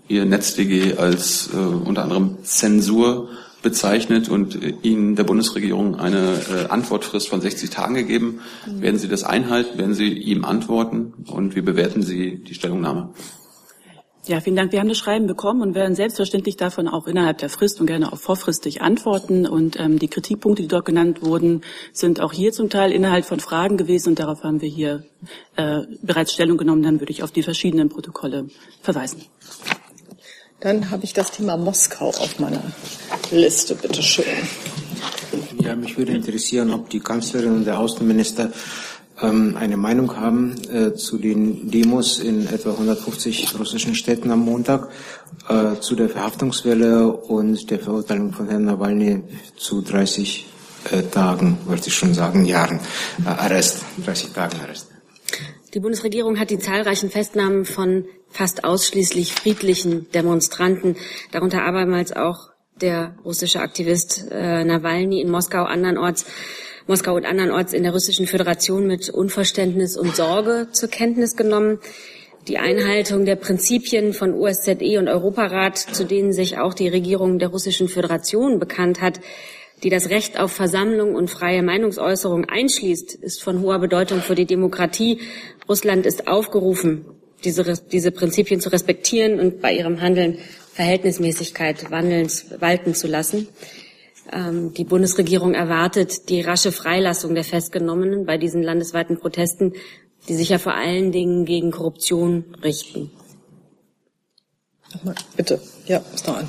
ihr 0.08 0.24
NetzDG 0.24 0.96
als 0.96 1.50
äh, 1.52 1.56
unter 1.56 2.04
anderem 2.04 2.42
Zensur 2.42 3.28
bezeichnet 3.62 4.28
und 4.28 4.62
äh, 4.62 4.74
Ihnen 4.82 5.16
der 5.16 5.24
Bundesregierung 5.24 5.96
eine 5.96 6.40
äh, 6.50 6.68
Antwortfrist 6.68 7.28
von 7.28 7.40
60 7.40 7.68
Tagen 7.68 7.94
gegeben. 7.96 8.40
Mhm. 8.66 8.80
Werden 8.80 8.98
Sie 8.98 9.08
das 9.08 9.24
einhalten? 9.24 9.76
Werden 9.76 9.94
Sie 9.94 10.12
ihm 10.12 10.44
antworten? 10.44 11.12
Und 11.26 11.54
wie 11.54 11.62
bewerten 11.62 12.02
Sie 12.02 12.42
die 12.42 12.54
Stellungnahme? 12.54 13.10
Ja, 14.28 14.40
vielen 14.40 14.56
Dank. 14.56 14.72
Wir 14.72 14.80
haben 14.80 14.88
das 14.88 14.98
Schreiben 14.98 15.28
bekommen 15.28 15.62
und 15.62 15.76
werden 15.76 15.94
selbstverständlich 15.94 16.56
davon 16.56 16.88
auch 16.88 17.06
innerhalb 17.06 17.38
der 17.38 17.48
Frist 17.48 17.80
und 17.80 17.86
gerne 17.86 18.12
auch 18.12 18.18
vorfristig 18.18 18.82
antworten. 18.82 19.46
Und 19.46 19.78
ähm, 19.78 20.00
die 20.00 20.08
Kritikpunkte, 20.08 20.62
die 20.62 20.68
dort 20.68 20.84
genannt 20.84 21.22
wurden, 21.22 21.60
sind 21.92 22.20
auch 22.20 22.32
hier 22.32 22.50
zum 22.50 22.68
Teil 22.68 22.90
Inhalt 22.90 23.24
von 23.24 23.38
Fragen 23.38 23.76
gewesen 23.76 24.10
und 24.10 24.18
darauf 24.18 24.42
haben 24.42 24.60
wir 24.60 24.68
hier 24.68 25.04
äh, 25.54 25.82
bereits 26.02 26.32
Stellung 26.32 26.56
genommen. 26.58 26.82
Dann 26.82 27.00
würde 27.00 27.12
ich 27.12 27.22
auf 27.22 27.30
die 27.30 27.44
verschiedenen 27.44 27.88
Protokolle 27.88 28.48
verweisen. 28.82 29.22
Dann 30.58 30.90
habe 30.90 31.04
ich 31.04 31.12
das 31.12 31.30
Thema 31.30 31.56
Moskau 31.56 32.08
auf 32.08 32.40
meiner 32.40 32.62
Liste. 33.30 33.76
Bitte 33.76 34.02
schön. 34.02 34.24
Ja, 35.60 35.76
mich 35.76 35.96
würde 35.96 36.12
interessieren, 36.12 36.72
ob 36.72 36.90
die 36.90 36.98
Kanzlerin 36.98 37.58
und 37.58 37.64
der 37.64 37.78
Außenminister 37.78 38.50
ähm, 39.22 39.56
eine 39.58 39.76
Meinung 39.76 40.16
haben 40.16 40.56
äh, 40.70 40.94
zu 40.94 41.18
den 41.18 41.70
Demos 41.70 42.18
in 42.18 42.46
etwa 42.46 42.72
150 42.72 43.58
russischen 43.58 43.94
Städten 43.94 44.30
am 44.30 44.40
Montag, 44.40 44.88
äh, 45.48 45.80
zu 45.80 45.94
der 45.94 46.08
Verhaftungswelle 46.08 47.12
und 47.12 47.70
der 47.70 47.78
Verurteilung 47.78 48.32
von 48.32 48.48
Herrn 48.48 48.64
Nawalny 48.64 49.22
zu 49.56 49.82
30 49.82 50.46
äh, 50.90 51.02
Tagen, 51.04 51.58
wollte 51.66 51.88
ich 51.88 51.94
schon 51.94 52.14
sagen, 52.14 52.44
Jahren 52.44 52.80
äh, 53.24 53.28
Arrest, 53.28 53.84
30 54.04 54.32
Tagen 54.32 54.60
Arrest. 54.60 54.88
Die 55.74 55.80
Bundesregierung 55.80 56.38
hat 56.38 56.50
die 56.50 56.58
zahlreichen 56.58 57.10
Festnahmen 57.10 57.64
von 57.64 58.06
fast 58.28 58.64
ausschließlich 58.64 59.34
friedlichen 59.34 60.10
Demonstranten, 60.12 60.96
darunter 61.32 61.64
abermals 61.64 62.12
auch 62.12 62.50
der 62.80 63.16
russische 63.24 63.60
Aktivist 63.60 64.26
äh, 64.30 64.64
Nawalny 64.64 65.20
in 65.20 65.30
Moskau 65.30 65.64
andernorts 65.64 66.26
Moskau 66.88 67.16
und 67.16 67.26
andernorts 67.26 67.72
in 67.72 67.82
der 67.82 67.92
Russischen 67.92 68.28
Föderation 68.28 68.86
mit 68.86 69.08
Unverständnis 69.08 69.96
und 69.96 70.14
Sorge 70.14 70.68
zur 70.70 70.88
Kenntnis 70.88 71.36
genommen. 71.36 71.80
Die 72.46 72.58
Einhaltung 72.58 73.24
der 73.24 73.34
Prinzipien 73.34 74.12
von 74.12 74.32
OSZE 74.34 74.98
und 75.00 75.08
Europarat, 75.08 75.78
zu 75.78 76.04
denen 76.04 76.32
sich 76.32 76.58
auch 76.58 76.74
die 76.74 76.86
Regierung 76.86 77.40
der 77.40 77.48
Russischen 77.48 77.88
Föderation 77.88 78.60
bekannt 78.60 79.00
hat, 79.00 79.18
die 79.82 79.90
das 79.90 80.10
Recht 80.10 80.38
auf 80.38 80.52
Versammlung 80.52 81.16
und 81.16 81.28
freie 81.28 81.64
Meinungsäußerung 81.64 82.44
einschließt, 82.44 83.16
ist 83.16 83.42
von 83.42 83.62
hoher 83.62 83.80
Bedeutung 83.80 84.20
für 84.20 84.36
die 84.36 84.46
Demokratie. 84.46 85.18
Russland 85.68 86.06
ist 86.06 86.28
aufgerufen, 86.28 87.04
diese, 87.42 87.64
diese 87.90 88.12
Prinzipien 88.12 88.60
zu 88.60 88.68
respektieren 88.70 89.40
und 89.40 89.60
bei 89.60 89.72
ihrem 89.72 90.00
Handeln 90.00 90.38
Verhältnismäßigkeit 90.72 91.90
wandelns, 91.90 92.46
walten 92.60 92.94
zu 92.94 93.08
lassen. 93.08 93.48
Ähm, 94.32 94.72
die 94.74 94.84
Bundesregierung 94.84 95.54
erwartet 95.54 96.28
die 96.28 96.40
rasche 96.40 96.72
Freilassung 96.72 97.34
der 97.34 97.44
Festgenommenen 97.44 98.26
bei 98.26 98.38
diesen 98.38 98.62
landesweiten 98.62 99.18
Protesten, 99.18 99.74
die 100.28 100.34
sich 100.34 100.48
ja 100.48 100.58
vor 100.58 100.74
allen 100.74 101.12
Dingen 101.12 101.44
gegen 101.44 101.70
Korruption 101.70 102.44
richten. 102.62 103.10
Bitte, 105.36 105.60
ja, 105.86 106.02
ist 106.14 106.26
noch 106.26 106.38
an. 106.38 106.48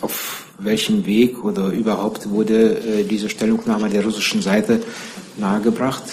Auf 0.00 0.54
welchem 0.58 1.06
Weg 1.06 1.44
oder 1.44 1.68
überhaupt 1.68 2.30
wurde 2.30 2.78
äh, 2.78 3.04
diese 3.04 3.28
Stellungnahme 3.28 3.88
der 3.88 4.04
russischen 4.04 4.42
Seite 4.42 4.80
nahegebracht? 5.36 6.04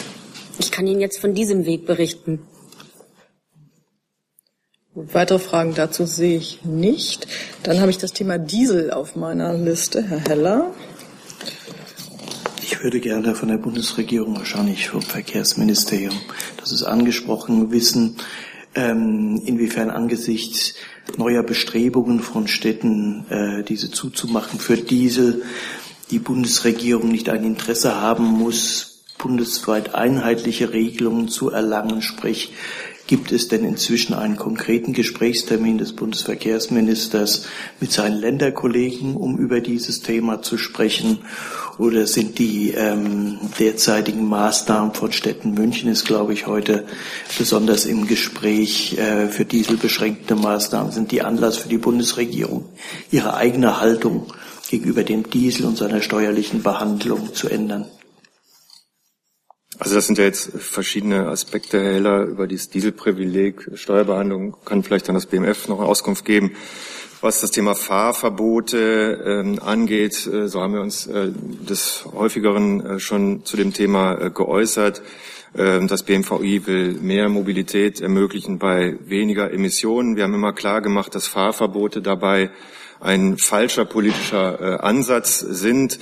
Ich 0.60 0.72
kann 0.72 0.88
Ihnen 0.88 1.02
jetzt 1.02 1.20
von 1.20 1.34
diesem 1.34 1.66
Weg 1.66 1.86
berichten. 1.86 2.40
Weitere 4.96 5.38
Fragen 5.38 5.76
dazu 5.76 6.08
sehe 6.08 6.38
ich 6.38 6.66
nicht. 6.66 7.28
Dann 7.62 7.80
habe 7.80 7.92
ich 7.92 8.00
das 8.00 8.12
Thema 8.12 8.40
Diesel 8.40 8.90
auf 8.90 9.16
meiner 9.16 9.54
Liste. 9.54 10.02
Herr 10.02 10.20
Heller. 10.20 10.72
Ich 12.64 12.84
würde 12.84 13.00
gerne 13.00 13.36
von 13.36 13.50
der 13.50 13.58
Bundesregierung, 13.58 14.36
wahrscheinlich 14.36 14.90
vom 14.90 15.04
Verkehrsministerium, 15.04 16.20
das 16.58 16.72
ist 16.72 16.84
angesprochen, 16.84 17.72
wissen, 17.72 18.18
ähm, 18.74 19.40
inwiefern 19.46 19.92
angesichts 19.92 20.74
neuer 21.18 21.44
Bestrebungen 21.44 22.20
von 22.22 22.48
Städten, 22.48 23.26
äh, 23.30 23.64
diese 23.64 23.92
zuzumachen 23.92 24.60
für 24.60 24.78
Diesel, 24.78 25.44
die 26.10 26.20
Bundesregierung 26.20 27.10
nicht 27.10 27.30
ein 27.30 27.44
Interesse 27.44 28.02
haben 28.02 28.26
muss, 28.26 29.04
bundesweit 29.20 29.94
einheitliche 29.94 30.74
Regelungen 30.74 31.28
zu 31.28 31.52
erlangen, 31.52 32.02
sprich 32.02 32.54
Gibt 33.10 33.32
es 33.32 33.48
denn 33.48 33.66
inzwischen 33.66 34.14
einen 34.14 34.38
konkreten 34.38 34.94
Gesprächstermin 34.94 35.80
des 35.80 35.94
Bundesverkehrsministers 35.94 37.48
mit 37.80 37.92
seinen 37.92 38.20
Länderkollegen, 38.20 39.16
um 39.16 39.40
über 39.40 39.62
dieses 39.62 40.04
Thema 40.04 40.44
zu 40.44 40.60
sprechen? 40.60 41.18
Oder 41.80 42.06
sind 42.06 42.38
die 42.38 42.70
ähm, 42.70 43.40
derzeitigen 43.58 44.30
Maßnahmen 44.30 44.94
von 44.94 45.12
Städten 45.12 45.56
München 45.56 45.90
ist, 45.90 46.06
glaube 46.06 46.34
ich, 46.34 46.46
heute 46.46 46.86
besonders 47.36 47.88
im 47.88 48.06
Gespräch 48.06 48.96
äh, 49.00 49.28
für 49.28 49.44
dieselbeschränkte 49.44 50.36
Maßnahmen, 50.36 50.92
sind 50.92 51.12
die 51.12 51.24
Anlass 51.24 51.58
für 51.58 51.70
die 51.70 51.80
Bundesregierung, 51.80 52.66
ihre 53.10 53.34
eigene 53.34 53.82
Haltung 53.82 54.32
gegenüber 54.70 55.04
dem 55.04 55.28
Diesel 55.32 55.66
und 55.66 55.80
seiner 55.80 56.04
steuerlichen 56.04 56.62
Behandlung 56.62 57.34
zu 57.34 57.50
ändern? 57.50 57.88
Also 59.82 59.96
das 59.96 60.08
sind 60.08 60.18
ja 60.18 60.26
jetzt 60.26 60.52
verschiedene 60.58 61.28
Aspekte, 61.28 61.82
Herr 61.82 61.94
Heller, 61.94 62.24
über 62.26 62.48
dieses 62.48 62.70
Dieselprivileg, 62.70 63.72
Steuerbehandlung, 63.76 64.58
kann 64.66 64.84
vielleicht 64.84 65.08
dann 65.08 65.16
das 65.16 65.26
BMF 65.26 65.70
noch 65.70 65.80
eine 65.80 65.88
Auskunft 65.88 66.26
geben. 66.26 66.52
Was 67.22 67.40
das 67.40 67.52
Thema 67.52 67.76
Fahrverbote 67.76 69.24
ähm, 69.26 69.60
angeht, 69.64 70.28
äh, 70.28 70.50
so 70.50 70.62
haben 70.62 70.74
wir 70.74 70.82
uns 70.82 71.08
äh, 71.08 71.32
des 71.32 72.04
häufigeren 72.14 72.86
äh, 72.86 73.00
schon 73.00 73.46
zu 73.46 73.56
dem 73.56 73.72
Thema 73.72 74.20
äh, 74.20 74.30
geäußert. 74.32 75.02
Ähm, 75.58 75.88
das 75.88 76.04
BMVI 76.04 76.68
will 76.68 76.94
mehr 76.96 77.30
Mobilität 77.30 78.02
ermöglichen 78.02 78.60
bei 78.60 78.98
weniger 79.06 79.52
Emissionen. 79.52 80.18
Wir 80.18 80.26
haben 80.26 80.34
immer 80.34 80.52
klar 80.52 80.82
gemacht, 80.82 81.16
dass 81.16 81.28
Fahrverbote 81.28 82.02
dabei 82.02 82.52
ein 83.00 83.38
falscher 83.38 83.86
politischer 83.86 84.60
äh, 84.62 84.80
Ansatz 84.82 85.40
sind. 85.40 86.00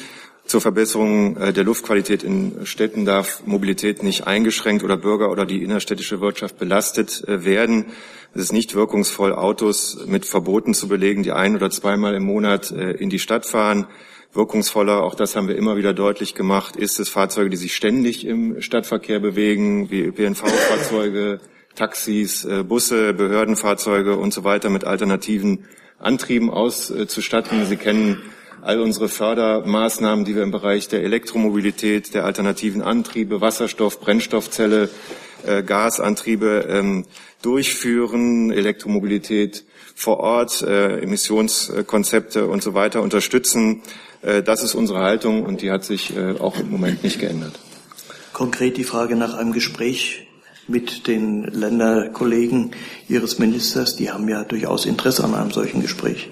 Zur 0.48 0.62
Verbesserung 0.62 1.36
äh, 1.36 1.52
der 1.52 1.66
Luftqualität 1.66 2.24
in 2.24 2.66
Städten 2.66 3.04
darf 3.04 3.46
Mobilität 3.46 4.02
nicht 4.02 4.28
eingeschränkt 4.28 4.82
oder 4.82 4.96
Bürger 4.96 5.30
oder 5.30 5.46
die 5.46 5.62
innerstädtische 5.62 6.22
Wirtschaft 6.22 6.58
belastet 6.58 7.22
äh, 7.28 7.44
werden. 7.44 7.88
Es 8.34 8.44
ist 8.44 8.54
nicht 8.54 8.74
wirkungsvoll, 8.74 9.34
Autos 9.34 10.06
mit 10.08 10.26
Verboten 10.26 10.74
zu 10.74 10.88
belegen, 10.88 11.22
die 11.22 11.34
ein- 11.34 11.58
oder 11.58 11.70
zweimal 11.70 12.16
im 12.16 12.24
Monat 12.24 12.72
äh, 12.72 12.92
in 12.92 13.10
die 13.10 13.20
Stadt 13.20 13.46
fahren. 13.46 13.88
Wirkungsvoller, 14.32 15.04
auch 15.04 15.16
das 15.16 15.36
haben 15.36 15.50
wir 15.50 15.58
immer 15.58 15.76
wieder 15.76 15.94
deutlich 15.94 16.34
gemacht, 16.34 16.78
ist 16.78 16.98
es 17.02 17.10
Fahrzeuge, 17.10 17.50
die 17.50 17.58
sich 17.58 17.76
ständig 17.76 18.26
im 18.26 18.62
Stadtverkehr 18.62 19.20
bewegen, 19.20 19.92
wie 19.92 20.02
ÖPNV-Fahrzeuge, 20.02 21.42
Taxis, 21.76 22.48
Busse, 22.68 23.14
Behördenfahrzeuge 23.14 24.18
und 24.18 24.34
so 24.34 24.44
weiter 24.44 24.70
mit 24.70 24.84
alternativen 24.84 25.66
Antrieben 26.00 26.50
auszustatten. 26.50 27.66
Sie 27.66 27.78
kennen 27.78 28.22
all 28.62 28.82
unsere 28.82 29.10
Fördermaßnahmen, 29.10 30.26
die 30.26 30.36
wir 30.36 30.44
im 30.44 30.52
Bereich 30.52 30.88
der 30.88 31.04
Elektromobilität, 31.04 32.14
der 32.14 32.26
alternativen 32.26 32.82
Antriebe, 32.82 33.42
Wasserstoff, 33.42 34.00
Brennstoffzelle, 34.00 34.90
äh, 35.46 35.64
Gasantriebe 35.64 36.68
ähm, 36.70 37.06
durchführen, 37.42 38.52
Elektromobilität 38.52 39.64
vor 39.96 40.20
Ort, 40.20 40.62
äh, 40.62 41.00
Emissionskonzepte 41.00 42.48
und 42.48 42.62
so 42.64 42.74
weiter 42.74 43.02
unterstützen. 43.02 43.82
Äh, 44.22 44.44
das 44.44 44.64
ist 44.64 44.76
unsere 44.76 45.00
Haltung 45.00 45.44
und 45.44 45.62
die 45.62 45.72
hat 45.72 45.86
sich 45.86 46.16
äh, 46.16 46.34
auch 46.40 46.60
im 46.60 46.70
Moment 46.70 47.04
nicht 47.04 47.20
geändert. 47.20 47.60
Konkret 48.34 48.78
die 48.78 48.84
Frage 48.84 49.16
nach 49.16 49.36
einem 49.36 49.54
Gespräch 49.54 50.28
mit 50.68 51.08
den 51.08 51.44
Länderkollegen 51.44 52.72
Ihres 53.08 53.40
Ministers. 53.40 53.96
Die 53.96 54.12
haben 54.12 54.28
ja 54.28 54.44
durchaus 54.44 54.86
Interesse 54.86 55.24
an 55.24 55.34
einem 55.34 55.52
solchen 55.52 55.82
Gespräch. 55.82 56.30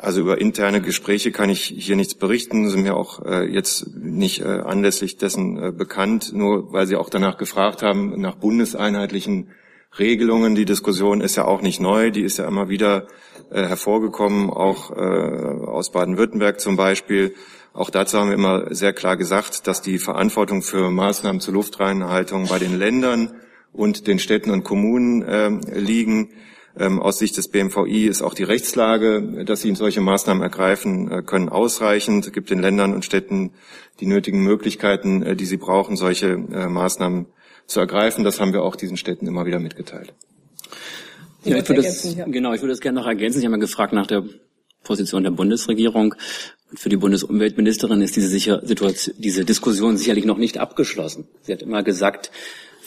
Also 0.00 0.20
über 0.20 0.40
interne 0.40 0.80
Gespräche 0.80 1.32
kann 1.32 1.50
ich 1.50 1.62
hier 1.64 1.96
nichts 1.96 2.14
berichten, 2.14 2.70
sind 2.70 2.82
mir 2.82 2.96
auch 2.96 3.24
äh, 3.24 3.44
jetzt 3.52 3.96
nicht 3.96 4.40
äh, 4.42 4.44
anlässlich 4.44 5.16
dessen 5.16 5.60
äh, 5.60 5.72
bekannt, 5.72 6.32
nur 6.32 6.72
weil 6.72 6.86
Sie 6.86 6.94
auch 6.94 7.10
danach 7.10 7.36
gefragt 7.36 7.82
haben, 7.82 8.20
nach 8.20 8.36
bundeseinheitlichen 8.36 9.50
Regelungen. 9.98 10.54
Die 10.54 10.66
Diskussion 10.66 11.20
ist 11.20 11.34
ja 11.36 11.46
auch 11.46 11.62
nicht 11.62 11.80
neu, 11.80 12.12
die 12.12 12.22
ist 12.22 12.38
ja 12.38 12.46
immer 12.46 12.68
wieder 12.68 13.08
äh, 13.50 13.62
hervorgekommen, 13.64 14.50
auch 14.50 14.92
äh, 14.92 14.94
aus 14.94 15.90
Baden-Württemberg 15.90 16.60
zum 16.60 16.76
Beispiel. 16.76 17.34
Auch 17.72 17.90
dazu 17.90 18.18
haben 18.18 18.28
wir 18.28 18.34
immer 18.34 18.74
sehr 18.74 18.92
klar 18.92 19.16
gesagt, 19.16 19.66
dass 19.66 19.82
die 19.82 19.98
Verantwortung 19.98 20.62
für 20.62 20.90
Maßnahmen 20.90 21.40
zur 21.40 21.54
Luftreinhaltung 21.54 22.46
bei 22.46 22.60
den 22.60 22.78
Ländern 22.78 23.34
und 23.72 24.06
den 24.06 24.20
Städten 24.20 24.50
und 24.50 24.62
Kommunen 24.62 25.22
äh, 25.22 25.48
liegen. 25.78 26.30
Ähm, 26.78 27.00
aus 27.00 27.18
Sicht 27.18 27.36
des 27.36 27.48
BMVI 27.48 28.06
ist 28.06 28.22
auch 28.22 28.34
die 28.34 28.44
Rechtslage, 28.44 29.44
dass 29.44 29.62
sie 29.62 29.74
solche 29.74 30.00
Maßnahmen 30.00 30.42
ergreifen 30.42 31.10
äh, 31.10 31.22
können, 31.22 31.48
ausreichend. 31.48 32.26
Es 32.26 32.32
gibt 32.32 32.50
den 32.50 32.60
Ländern 32.60 32.94
und 32.94 33.04
Städten 33.04 33.52
die 34.00 34.06
nötigen 34.06 34.42
Möglichkeiten, 34.42 35.22
äh, 35.22 35.36
die 35.36 35.46
sie 35.46 35.56
brauchen, 35.56 35.96
solche 35.96 36.28
äh, 36.28 36.68
Maßnahmen 36.68 37.26
zu 37.66 37.80
ergreifen. 37.80 38.24
Das 38.24 38.40
haben 38.40 38.52
wir 38.52 38.62
auch 38.62 38.76
diesen 38.76 38.96
Städten 38.96 39.26
immer 39.26 39.44
wieder 39.44 39.58
mitgeteilt. 39.58 40.14
Ja, 41.44 41.56
ich 41.56 41.68
würde 41.68 41.82
das, 41.82 42.16
genau, 42.26 42.52
ich 42.52 42.60
würde 42.60 42.72
das 42.72 42.80
gerne 42.80 43.00
noch 43.00 43.06
ergänzen. 43.06 43.38
Ich 43.38 43.44
habe 43.44 43.56
mal 43.56 43.60
gefragt 43.60 43.92
nach 43.92 44.06
der 44.06 44.24
Position 44.84 45.22
der 45.22 45.30
Bundesregierung. 45.30 46.14
Und 46.70 46.78
für 46.78 46.88
die 46.88 46.96
Bundesumweltministerin 46.96 48.02
ist 48.02 48.16
diese, 48.16 48.28
sicher, 48.28 48.60
Situation, 48.64 49.14
diese 49.18 49.44
Diskussion 49.44 49.96
sicherlich 49.96 50.24
noch 50.24 50.38
nicht 50.38 50.58
abgeschlossen. 50.58 51.26
Sie 51.42 51.52
hat 51.52 51.62
immer 51.62 51.82
gesagt, 51.82 52.30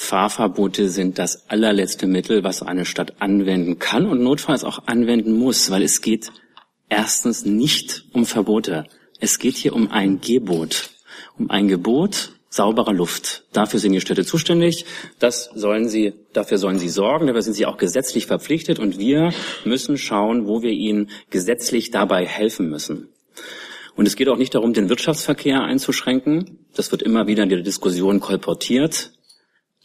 Fahrverbote 0.02 0.90
sind 0.90 1.20
das 1.20 1.48
allerletzte 1.48 2.08
Mittel, 2.08 2.44
was 2.44 2.64
eine 2.64 2.86
Stadt 2.86 3.22
anwenden 3.22 3.78
kann 3.78 4.08
und 4.08 4.24
notfalls 4.24 4.64
auch 4.64 4.88
anwenden 4.88 5.32
muss, 5.32 5.70
weil 5.70 5.84
es 5.84 6.02
geht 6.02 6.32
erstens 6.90 7.46
nicht 7.46 8.06
um 8.12 8.26
Verbote. 8.26 8.88
Es 9.20 9.38
geht 9.38 9.56
hier 9.56 9.74
um 9.74 9.92
ein 9.92 10.20
Gebot. 10.20 10.90
Um 11.38 11.52
ein 11.52 11.68
Gebot 11.68 12.34
sauberer 12.50 12.94
Luft. 12.94 13.46
Dafür 13.54 13.80
sind 13.80 13.94
die 13.94 14.02
Städte 14.02 14.26
zuständig. 14.26 14.86
Das 15.20 15.52
sollen 15.54 15.88
sie, 15.88 16.14
dafür 16.34 16.58
sollen 16.58 16.80
sie 16.80 16.90
sorgen. 16.90 17.28
Dafür 17.28 17.44
sind 17.44 17.54
sie 17.54 17.68
auch 17.68 17.78
gesetzlich 17.78 18.26
verpflichtet. 18.26 18.80
Und 18.80 18.98
wir 18.98 19.32
müssen 19.66 20.00
schauen, 20.00 20.48
wo 20.48 20.64
wir 20.64 20.72
ihnen 20.72 21.12
gesetzlich 21.30 21.92
dabei 21.92 22.26
helfen 22.26 22.70
müssen. 22.70 23.10
Und 23.96 24.08
es 24.08 24.16
geht 24.16 24.30
auch 24.30 24.38
nicht 24.38 24.56
darum, 24.56 24.74
den 24.74 24.90
Wirtschaftsverkehr 24.90 25.62
einzuschränken. 25.62 26.58
Das 26.76 26.92
wird 26.92 27.04
immer 27.04 27.28
wieder 27.28 27.44
in 27.44 27.50
der 27.50 27.62
Diskussion 27.62 28.20
kolportiert. 28.20 29.12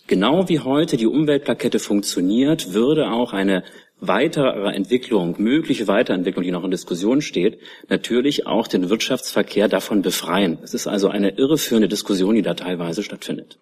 Genau 0.07 0.49
wie 0.49 0.61
heute 0.61 0.97
die 0.97 1.07
Umweltplakette 1.07 1.81
funktioniert, 1.81 2.73
würde 2.73 3.11
auch 3.11 3.33
eine 3.33 3.65
weitere 3.99 4.73
Entwicklung, 4.73 5.35
mögliche 5.39 5.89
Weiterentwicklung, 5.89 6.45
die 6.45 6.53
noch 6.53 6.65
in 6.65 6.71
Diskussion 6.71 7.23
steht, 7.23 7.59
natürlich 7.89 8.47
auch 8.47 8.69
den 8.69 8.89
Wirtschaftsverkehr 8.89 9.69
davon 9.69 10.03
befreien. 10.03 10.59
Es 10.63 10.75
ist 10.75 10.87
also 10.87 11.09
eine 11.09 11.31
irreführende 11.31 11.89
Diskussion, 11.89 12.35
die 12.35 12.43
da 12.43 12.55
teilweise 12.55 13.03
stattfindet. 13.03 13.59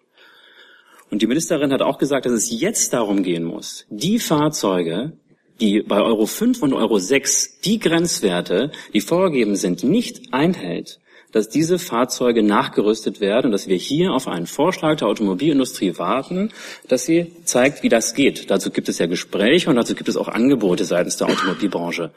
Und 1.09 1.21
die 1.21 1.27
Ministerin 1.27 1.71
hat 1.71 1.81
auch 1.81 1.97
gesagt, 1.97 2.25
dass 2.25 2.33
es 2.33 2.51
jetzt 2.51 2.93
darum 2.93 3.23
gehen 3.23 3.43
muss, 3.43 3.85
die 3.89 4.19
Fahrzeuge, 4.19 5.13
die 5.61 5.81
bei 5.81 6.01
Euro 6.01 6.25
5 6.25 6.61
und 6.61 6.73
Euro 6.73 6.99
6 6.99 7.61
die 7.61 7.79
Grenzwerte, 7.79 8.71
die 8.93 9.01
vorgegeben 9.01 9.55
sind, 9.55 9.83
nicht 9.83 10.33
einhält, 10.33 10.99
dass 11.31 11.49
diese 11.49 11.79
Fahrzeuge 11.79 12.43
nachgerüstet 12.43 13.19
werden 13.19 13.47
und 13.47 13.51
dass 13.51 13.67
wir 13.67 13.75
hier 13.75 14.13
auf 14.13 14.27
einen 14.27 14.47
Vorschlag 14.47 14.97
der 14.97 15.07
Automobilindustrie 15.07 15.97
warten, 15.97 16.51
dass 16.87 17.05
sie 17.05 17.33
zeigt, 17.43 17.83
wie 17.83 17.89
das 17.89 18.13
geht. 18.13 18.49
Dazu 18.49 18.71
gibt 18.71 18.89
es 18.89 18.99
ja 18.99 19.05
Gespräche 19.05 19.69
und 19.69 19.75
dazu 19.75 19.95
gibt 19.95 20.09
es 20.09 20.17
auch 20.17 20.27
Angebote 20.27 20.85
seitens 20.85 21.17
der 21.17 21.27
Automobilbranche. 21.27 22.11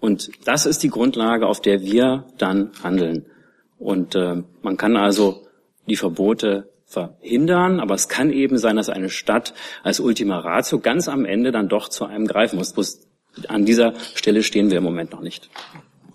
Und 0.00 0.30
das 0.44 0.66
ist 0.66 0.82
die 0.82 0.90
Grundlage, 0.90 1.46
auf 1.46 1.60
der 1.62 1.82
wir 1.82 2.26
dann 2.38 2.72
handeln. 2.82 3.26
Und 3.78 4.14
äh, 4.14 4.42
man 4.62 4.76
kann 4.76 4.96
also 4.96 5.46
die 5.88 5.96
Verbote 5.96 6.68
verhindern, 6.86 7.80
aber 7.80 7.94
es 7.94 8.08
kann 8.08 8.30
eben 8.30 8.58
sein, 8.58 8.76
dass 8.76 8.88
eine 8.88 9.10
Stadt 9.10 9.54
als 9.82 10.00
Ultima 10.00 10.38
Ratio 10.38 10.78
ganz 10.78 11.08
am 11.08 11.24
Ende 11.24 11.52
dann 11.52 11.68
doch 11.68 11.88
zu 11.88 12.04
einem 12.04 12.26
greifen 12.26 12.56
muss. 12.56 12.74
An 13.48 13.64
dieser 13.64 13.94
Stelle 14.14 14.42
stehen 14.42 14.70
wir 14.70 14.78
im 14.78 14.84
Moment 14.84 15.10
noch 15.12 15.20
nicht. 15.20 15.50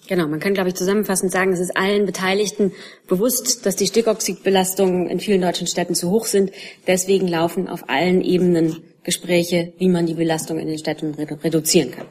Genau, 0.09 0.27
man 0.27 0.39
kann, 0.39 0.55
glaube 0.55 0.69
ich, 0.69 0.75
zusammenfassend 0.75 1.31
sagen, 1.31 1.53
es 1.53 1.59
ist 1.59 1.77
allen 1.77 2.07
Beteiligten 2.07 2.71
bewusst, 3.07 3.67
dass 3.67 3.75
die 3.75 3.85
Stickoxidbelastungen 3.85 5.07
in 5.07 5.19
vielen 5.19 5.39
deutschen 5.39 5.67
Städten 5.67 5.93
zu 5.93 6.09
hoch 6.09 6.25
sind. 6.25 6.51
Deswegen 6.87 7.27
laufen 7.27 7.67
auf 7.67 7.89
allen 7.89 8.21
Ebenen 8.21 8.81
Gespräche, 9.03 9.71
wie 9.77 9.87
man 9.87 10.07
die 10.07 10.15
Belastung 10.15 10.57
in 10.57 10.67
den 10.67 10.79
Städten 10.79 11.13
redu 11.13 11.35
reduzieren 11.35 11.91
kann. 11.91 12.07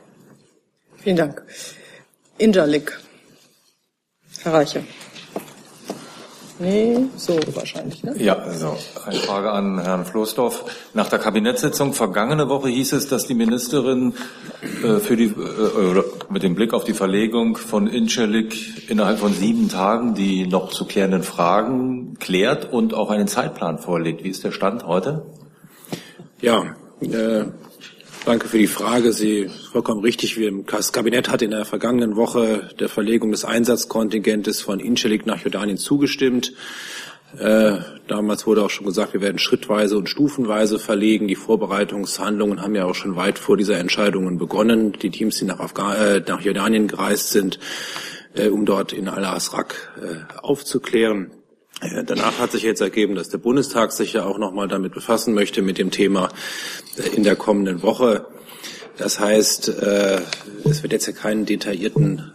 Vielen 0.99 1.17
Dank. 1.17 1.43
Injalik. 2.39 2.97
Herr 4.45 4.55
Reiche. 4.55 4.85
Nee, 6.61 7.07
so 7.17 7.39
wahrscheinlich. 7.55 8.03
Ne? 8.03 8.15
Ja, 8.19 8.37
also 8.37 8.77
eine 9.07 9.19
Frage 9.19 9.53
an 9.53 9.79
Herrn 9.79 10.05
Floßdorf. 10.05 10.65
Nach 10.93 11.09
der 11.09 11.21
Kabinettssitzung 11.21 11.93
vergangene 11.93 12.49
Woche 12.49 12.69
hieß 12.69 12.95
es, 12.95 13.09
dass 13.09 13.27
die 13.27 13.35
Ministerin 13.35 14.15
äh, 14.83 14.99
für 14.99 15.17
die, 15.17 15.27
äh, 15.27 16.03
mit 16.31 16.43
dem 16.43 16.57
Blick 16.57 16.75
auf 16.75 16.85
die 16.85 16.95
Verlegung 16.95 17.57
von 17.57 17.87
Incelik 17.87 18.91
innerhalb 18.91 19.19
von 19.19 19.33
sieben 19.33 19.69
Tagen 19.69 20.15
die 20.15 20.47
noch 20.47 20.71
zu 20.71 20.85
klärenden 20.85 21.23
Fragen 21.23 22.17
klärt 22.19 22.73
und 22.73 22.93
auch 22.93 23.11
einen 23.11 23.29
Zeitplan 23.29 23.79
vorlegt. 23.79 24.25
Wie 24.25 24.31
ist 24.31 24.43
der 24.43 24.53
Stand 24.53 24.85
heute? 24.85 25.27
Ja, 26.41 26.75
äh, 27.01 27.45
Danke 28.25 28.49
für 28.49 28.59
die 28.59 28.67
Frage. 28.67 29.13
Sie 29.13 29.49
vollkommen 29.73 30.03
richtig. 30.03 30.39
Das 30.67 30.93
Kabinett 30.93 31.31
hat 31.31 31.43
in 31.43 31.51
der 31.51 31.65
vergangenen 31.65 32.17
Woche 32.17 32.71
der 32.79 32.89
Verlegung 32.89 33.31
des 33.31 33.45
Einsatzkontingentes 33.45 34.61
von 34.61 34.81
Incelik 34.81 35.25
nach 35.27 35.43
Jordanien 35.43 35.79
zugestimmt. 35.79 36.53
Äh, 37.37 37.79
damals 38.07 38.47
wurde 38.47 38.65
auch 38.65 38.71
schon 38.71 38.87
gesagt, 38.87 39.13
wir 39.13 39.21
werden 39.21 39.39
schrittweise 39.39 39.99
und 39.99 40.09
stufenweise 40.09 40.79
verlegen. 40.79 41.29
Die 41.29 41.37
Vorbereitungshandlungen 41.37 42.63
haben 42.63 42.75
ja 42.75 42.87
auch 42.87 42.95
schon 42.95 43.17
weit 43.17 43.39
vor 43.39 43.57
dieser 43.57 43.79
Entscheidung 43.79 44.39
begonnen. 44.39 44.93
Die 44.93 45.11
Teams, 45.11 45.39
die 45.39 45.45
nach, 45.45 45.61
Afghan 45.61 45.97
äh, 45.97 46.23
nach 46.27 46.41
Jordanien 46.41 46.89
gereist 46.89 47.31
sind, 47.31 47.59
äh, 48.35 48.49
um 48.49 48.65
dort 48.65 48.93
in 48.93 49.09
Al-Asrak 49.09 49.75
äh, 50.03 50.41
aufzuklären. 50.43 51.31
Äh, 51.81 52.05
danach 52.05 52.39
hat 52.39 52.53
sich 52.53 52.63
jetzt 52.63 52.81
ergeben, 52.81 53.15
dass 53.15 53.29
der 53.29 53.39
Bundestag 53.39 53.93
sich 53.93 54.13
ja 54.13 54.25
auch 54.25 54.39
nochmal 54.39 54.69
damit 54.69 54.93
befassen 54.93 55.35
möchte 55.35 55.63
mit 55.63 55.79
dem 55.79 55.91
Thema 55.91 56.29
äh, 56.97 57.15
in 57.15 57.23
der 57.23 57.37
kommenden 57.37 57.83
Woche. 57.83 58.27
Das 58.97 59.21
heißt, 59.21 59.69
äh, 59.69 60.21
es 60.65 60.83
wird 60.83 60.93
jetzt 60.93 61.07
ja 61.07 61.13
keinen 61.13 61.47
detaillierten 61.47 62.33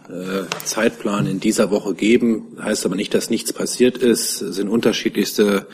Zeitplan 0.64 1.26
in 1.26 1.40
dieser 1.40 1.70
Woche 1.70 1.94
geben. 1.94 2.56
Heißt 2.60 2.86
aber 2.86 2.94
nicht, 2.94 3.12
dass 3.12 3.28
nichts 3.28 3.52
passiert 3.52 3.98
ist. 3.98 4.40
Es 4.40 4.56
sind 4.56 4.68
unterschiedlichste 4.68 5.66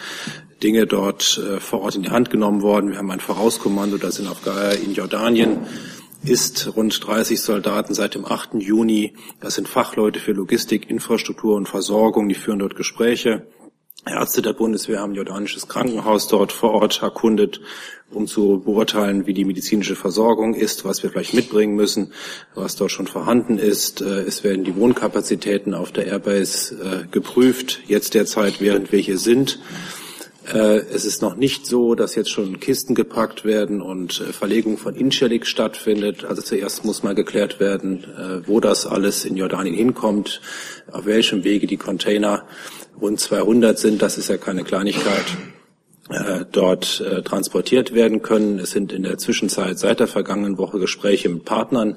Dinge 0.62 0.86
dort 0.86 1.40
vor 1.60 1.82
Ort 1.82 1.94
in 1.94 2.02
die 2.02 2.10
Hand 2.10 2.30
genommen 2.30 2.62
worden. 2.62 2.90
Wir 2.90 2.98
haben 2.98 3.10
ein 3.10 3.20
Vorauskommando, 3.20 3.98
das 3.98 4.18
in, 4.18 4.26
in 4.84 4.94
Jordanien 4.94 5.58
ist 6.22 6.76
rund 6.76 7.06
30 7.06 7.40
Soldaten 7.40 7.94
seit 7.94 8.14
dem 8.14 8.26
8. 8.26 8.54
Juni. 8.54 9.14
Das 9.40 9.54
sind 9.54 9.68
Fachleute 9.68 10.20
für 10.20 10.32
Logistik, 10.32 10.90
Infrastruktur 10.90 11.56
und 11.56 11.68
Versorgung. 11.68 12.28
Die 12.28 12.34
führen 12.34 12.58
dort 12.58 12.76
Gespräche. 12.76 13.46
Ärzte 14.06 14.40
der 14.40 14.54
Bundeswehr 14.54 15.00
haben 15.00 15.14
jordanisches 15.14 15.68
Krankenhaus 15.68 16.26
dort 16.26 16.52
vor 16.52 16.72
Ort 16.72 17.02
erkundet, 17.02 17.60
um 18.10 18.26
zu 18.26 18.60
beurteilen, 18.64 19.26
wie 19.26 19.34
die 19.34 19.44
medizinische 19.44 19.94
Versorgung 19.94 20.54
ist, 20.54 20.84
was 20.84 21.02
wir 21.02 21.10
vielleicht 21.10 21.34
mitbringen 21.34 21.76
müssen, 21.76 22.12
was 22.54 22.76
dort 22.76 22.92
schon 22.92 23.06
vorhanden 23.06 23.58
ist. 23.58 24.00
Äh, 24.00 24.22
es 24.22 24.42
werden 24.42 24.64
die 24.64 24.74
Wohnkapazitäten 24.74 25.74
auf 25.74 25.92
der 25.92 26.06
Airbase 26.06 26.74
äh, 26.74 27.08
geprüft, 27.10 27.80
jetzt 27.86 28.14
derzeit, 28.14 28.60
während 28.60 28.90
wir 28.90 29.00
hier 29.00 29.18
sind. 29.18 29.60
Äh, 30.50 30.78
es 30.78 31.04
ist 31.04 31.20
noch 31.20 31.36
nicht 31.36 31.66
so, 31.66 31.94
dass 31.94 32.14
jetzt 32.14 32.30
schon 32.30 32.58
Kisten 32.58 32.94
gepackt 32.94 33.44
werden 33.44 33.82
und 33.82 34.14
Verlegung 34.14 34.78
von 34.78 34.96
Inchelik 34.96 35.46
stattfindet. 35.46 36.24
Also 36.24 36.40
zuerst 36.40 36.86
muss 36.86 37.02
mal 37.02 37.14
geklärt 37.14 37.60
werden, 37.60 38.42
wo 38.46 38.60
das 38.60 38.86
alles 38.86 39.26
in 39.26 39.36
Jordanien 39.36 39.74
hinkommt, 39.74 40.40
auf 40.90 41.04
welchem 41.04 41.44
Wege 41.44 41.66
die 41.66 41.76
Container 41.76 42.46
rund 43.00 43.20
200 43.20 43.78
sind, 43.78 44.02
das 44.02 44.18
ist 44.18 44.28
ja 44.28 44.36
keine 44.36 44.64
Kleinigkeit, 44.64 45.24
äh, 46.10 46.44
dort 46.50 47.00
äh, 47.00 47.22
transportiert 47.22 47.94
werden 47.94 48.22
können. 48.22 48.58
Es 48.58 48.70
sind 48.70 48.92
in 48.92 49.02
der 49.02 49.18
Zwischenzeit 49.18 49.78
seit 49.78 50.00
der 50.00 50.08
vergangenen 50.08 50.58
Woche 50.58 50.78
Gespräche 50.78 51.28
mit 51.28 51.44
Partnern 51.44 51.96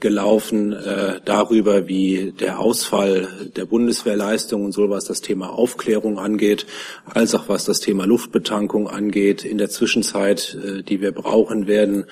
gelaufen 0.00 0.72
äh, 0.72 1.20
darüber, 1.24 1.88
wie 1.88 2.32
der 2.32 2.58
Ausfall 2.58 3.28
der 3.56 3.64
Bundeswehrleistungen 3.64 4.72
so 4.72 4.90
was 4.90 5.04
das 5.04 5.20
Thema 5.20 5.50
Aufklärung 5.50 6.18
angeht, 6.18 6.66
als 7.06 7.34
auch 7.34 7.48
was 7.48 7.64
das 7.64 7.80
Thema 7.80 8.04
Luftbetankung 8.04 8.88
angeht. 8.88 9.44
In 9.44 9.56
der 9.56 9.70
Zwischenzeit, 9.70 10.58
äh, 10.62 10.82
die 10.82 11.00
wir 11.00 11.12
brauchen 11.12 11.66
werden, 11.66 12.04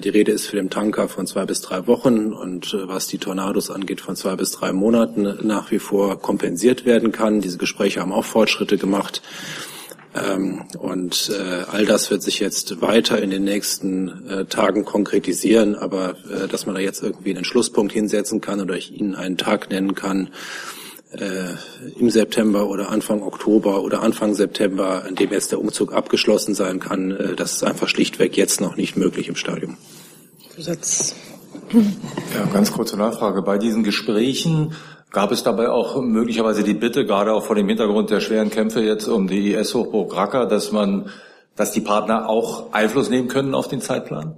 die 0.00 0.08
Rede 0.10 0.32
ist 0.32 0.46
für 0.46 0.56
den 0.56 0.70
Tanker 0.70 1.08
von 1.08 1.26
zwei 1.26 1.46
bis 1.46 1.62
drei 1.62 1.86
Wochen 1.86 2.32
und 2.32 2.74
äh, 2.74 2.88
was 2.88 3.06
die 3.06 3.18
Tornados 3.18 3.70
angeht, 3.70 4.00
von 4.00 4.16
zwei 4.16 4.36
bis 4.36 4.50
drei 4.50 4.72
Monaten 4.72 5.38
nach 5.42 5.70
wie 5.70 5.78
vor 5.78 6.20
kompensiert 6.20 6.84
werden 6.84 7.12
kann. 7.12 7.40
Diese 7.40 7.58
Gespräche 7.58 8.00
haben 8.00 8.12
auch 8.12 8.24
Fortschritte 8.24 8.78
gemacht. 8.78 9.22
Ähm, 10.14 10.66
und 10.78 11.30
äh, 11.30 11.64
all 11.70 11.86
das 11.86 12.10
wird 12.10 12.22
sich 12.22 12.40
jetzt 12.40 12.82
weiter 12.82 13.22
in 13.22 13.30
den 13.30 13.44
nächsten 13.44 14.46
Tagen 14.48 14.84
konkretisieren. 14.84 15.74
Aber 15.74 16.16
dass 16.50 16.66
man 16.66 16.74
da 16.74 16.80
jetzt 16.80 17.02
irgendwie 17.02 17.34
einen 17.34 17.44
Schlusspunkt 17.44 17.92
hinsetzen 17.92 18.40
kann 18.40 18.60
oder 18.60 18.76
ich 18.76 18.92
Ihnen 18.92 19.14
einen 19.14 19.36
Tag 19.36 19.70
nennen 19.70 19.94
kann, 19.94 20.26
äh, 20.26 20.79
im 21.98 22.10
September 22.10 22.68
oder 22.68 22.90
Anfang 22.90 23.22
Oktober 23.22 23.82
oder 23.82 24.02
Anfang 24.02 24.34
September, 24.34 25.04
in 25.08 25.16
dem 25.16 25.32
jetzt 25.32 25.50
der 25.50 25.60
Umzug 25.60 25.92
abgeschlossen 25.92 26.54
sein 26.54 26.78
kann, 26.78 27.10
äh, 27.10 27.34
das 27.34 27.52
ist 27.52 27.64
einfach 27.64 27.88
schlichtweg 27.88 28.36
jetzt 28.36 28.60
noch 28.60 28.76
nicht 28.76 28.96
möglich 28.96 29.28
im 29.28 29.36
Stadium. 29.36 29.76
Zusatz. 30.54 31.14
Ja, 31.72 32.44
ganz 32.52 32.72
kurze 32.72 32.96
Nachfrage. 32.96 33.42
Bei 33.42 33.58
diesen 33.58 33.82
Gesprächen 33.82 34.74
gab 35.10 35.32
es 35.32 35.42
dabei 35.42 35.70
auch 35.70 36.00
möglicherweise 36.00 36.62
die 36.62 36.74
Bitte, 36.74 37.04
gerade 37.04 37.32
auch 37.32 37.44
vor 37.44 37.56
dem 37.56 37.68
Hintergrund 37.68 38.10
der 38.10 38.20
schweren 38.20 38.50
Kämpfe 38.50 38.80
jetzt 38.80 39.08
um 39.08 39.26
die 39.26 39.52
IS-Hochburg 39.52 40.14
Raqqa, 40.14 40.46
dass 40.46 40.72
man, 40.72 41.10
dass 41.56 41.72
die 41.72 41.80
Partner 41.80 42.28
auch 42.28 42.72
Einfluss 42.72 43.10
nehmen 43.10 43.28
können 43.28 43.54
auf 43.54 43.68
den 43.68 43.80
Zeitplan? 43.80 44.36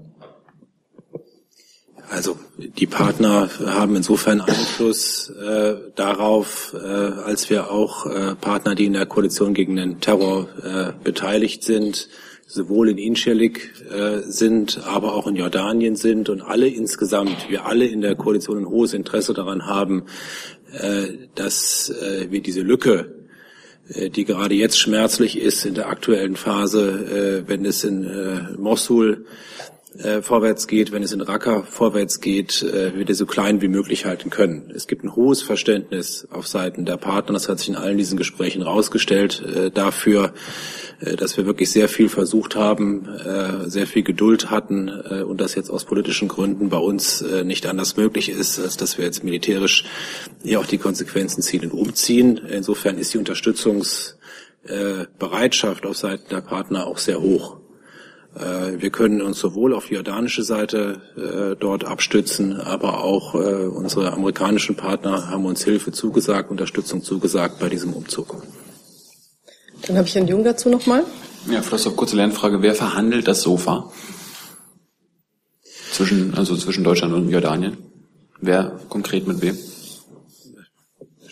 Also 2.13 2.39
die 2.59 2.87
Partner 2.87 3.49
haben 3.65 3.97
insofern 3.97 4.43
Einfluss 4.43 5.31
äh, 5.31 5.77
darauf, 5.95 6.75
äh, 6.75 6.87
als 6.87 7.49
wir 7.49 7.71
auch 7.71 8.05
äh, 8.05 8.35
Partner, 8.35 8.75
die 8.75 8.85
in 8.85 8.93
der 8.93 9.07
Koalition 9.07 9.55
gegen 9.55 9.77
den 9.77 9.99
Terror 10.01 10.47
äh, 10.63 10.93
beteiligt 11.03 11.65
sind, 11.65 12.11
sowohl 12.47 12.91
in 12.91 12.99
Inchelik 12.99 13.73
äh, 13.91 14.19
sind, 14.25 14.83
aber 14.87 15.15
auch 15.15 15.27
in 15.27 15.37
Jordanien 15.37 15.97
sind 15.97 16.29
und 16.29 16.43
alle 16.43 16.69
insgesamt, 16.69 17.49
wir 17.49 17.65
alle 17.65 17.87
in 17.87 18.03
der 18.03 18.15
Koalition 18.15 18.59
ein 18.59 18.69
hohes 18.69 18.93
Interesse 18.93 19.33
daran 19.33 19.65
haben, 19.65 20.05
äh, 20.71 21.07
dass 21.35 21.89
äh, 21.89 22.31
wir 22.31 22.43
diese 22.43 22.61
Lücke, 22.61 23.15
äh, 23.89 24.11
die 24.11 24.27
gerade 24.27 24.55
jetzt 24.55 24.79
schmerzlich 24.79 25.41
ist 25.41 25.65
in 25.65 25.73
der 25.73 25.89
aktuellen 25.89 26.37
Phase, 26.37 27.45
äh, 27.47 27.49
wenn 27.49 27.65
es 27.65 27.85
in 27.85 28.05
äh, 28.05 28.53
Mosul 28.59 29.25
äh, 29.99 30.23
vorwärts 30.23 30.67
geht, 30.67 30.93
wenn 30.93 31.03
es 31.03 31.13
in 31.13 31.21
Raqqa 31.21 31.63
vorwärts 31.63 32.21
geht, 32.21 32.63
äh, 32.63 32.93
wir 32.95 33.15
so 33.15 33.27
klein 33.27 33.61
wie 33.61 33.69
möglich 33.69 34.07
halten 34.07 34.31
können. 34.31 34.73
Es 34.75 34.87
gibt 34.87 35.05
ein 35.05 35.15
hohes 35.15 35.43
Verständnis 35.43 36.27
auf 36.31 36.47
Seiten 36.47 36.87
der 36.87 36.97
Partner, 36.97 37.35
das 37.35 37.49
hat 37.49 37.59
sich 37.59 37.69
in 37.69 37.77
allen 37.77 37.99
diesen 37.99 38.17
Gesprächen 38.17 38.63
herausgestellt, 38.63 39.43
äh, 39.43 39.71
dafür, 39.71 40.33
äh, 41.01 41.17
dass 41.17 41.37
wir 41.37 41.45
wirklich 41.47 41.71
sehr 41.71 41.89
viel 41.89 42.09
versucht 42.09 42.57
haben, 42.57 43.07
äh, 43.07 43.69
sehr 43.69 43.87
viel 43.87 44.03
Geduld 44.03 44.51
hatten 44.51 44.89
äh, 44.89 45.23
und 45.23 45.41
das 45.41 45.55
jetzt 45.55 45.71
aus 45.71 45.85
politischen 45.85 46.27
Gründen 46.29 46.71
bei 46.71 46.79
uns 46.79 47.23
äh, 47.23 47.45
nicht 47.45 47.67
anders 47.67 47.97
möglich 47.97 48.31
ist, 48.31 48.59
als 48.59 48.77
dass 48.77 48.99
wir 48.99 49.05
jetzt 49.05 49.23
militärisch 49.25 49.85
hier 50.43 50.59
auch 50.61 50.67
die 50.67 50.79
Konsequenzen 50.79 51.43
ziehen 51.43 51.71
und 51.71 51.73
umziehen. 51.73 52.41
Insofern 52.49 52.99
ist 52.99 53.13
die 53.13 53.19
Unterstützungsbereitschaft 53.19 55.87
auf 55.87 55.97
Seiten 55.97 56.29
der 56.31 56.41
Partner 56.41 56.87
auch 56.87 56.99
sehr 56.99 57.21
hoch. 57.21 57.62
Äh, 58.35 58.81
wir 58.81 58.91
können 58.91 59.21
uns 59.21 59.39
sowohl 59.39 59.75
auf 59.75 59.87
die 59.87 59.95
jordanische 59.95 60.43
Seite 60.43 61.01
äh, 61.17 61.57
dort 61.59 61.85
abstützen, 61.85 62.61
aber 62.61 63.05
auch 63.05 63.35
äh, 63.35 63.67
unsere 63.67 64.13
amerikanischen 64.13 64.77
Partner 64.77 65.29
haben 65.29 65.45
uns 65.45 65.65
Hilfe 65.65 65.93
zugesagt, 65.93 66.51
Unterstützung 66.51 67.03
zugesagt 67.03 67.59
bei 67.59 67.69
diesem 67.69 67.93
Umzug. 67.93 68.43
Dann 69.87 69.97
habe 69.97 70.07
ich 70.07 70.15
Herrn 70.15 70.29
Jung 70.29 70.45
dazu 70.45 70.69
nochmal. 70.69 71.05
Ja, 71.51 71.61
vielleicht 71.61 71.87
noch 71.87 71.97
kurze 71.97 72.17
Lernfrage. 72.17 72.63
Wer 72.63 72.75
verhandelt 72.75 73.27
das 73.27 73.43
Sofa? 73.43 73.91
Zwischen, 75.93 76.35
also 76.35 76.57
zwischen 76.57 76.85
Deutschland 76.85 77.13
und 77.13 77.29
Jordanien? 77.29 77.77
Wer 78.41 78.81
konkret 78.89 79.27
mit 79.27 79.43
wem? 79.43 79.59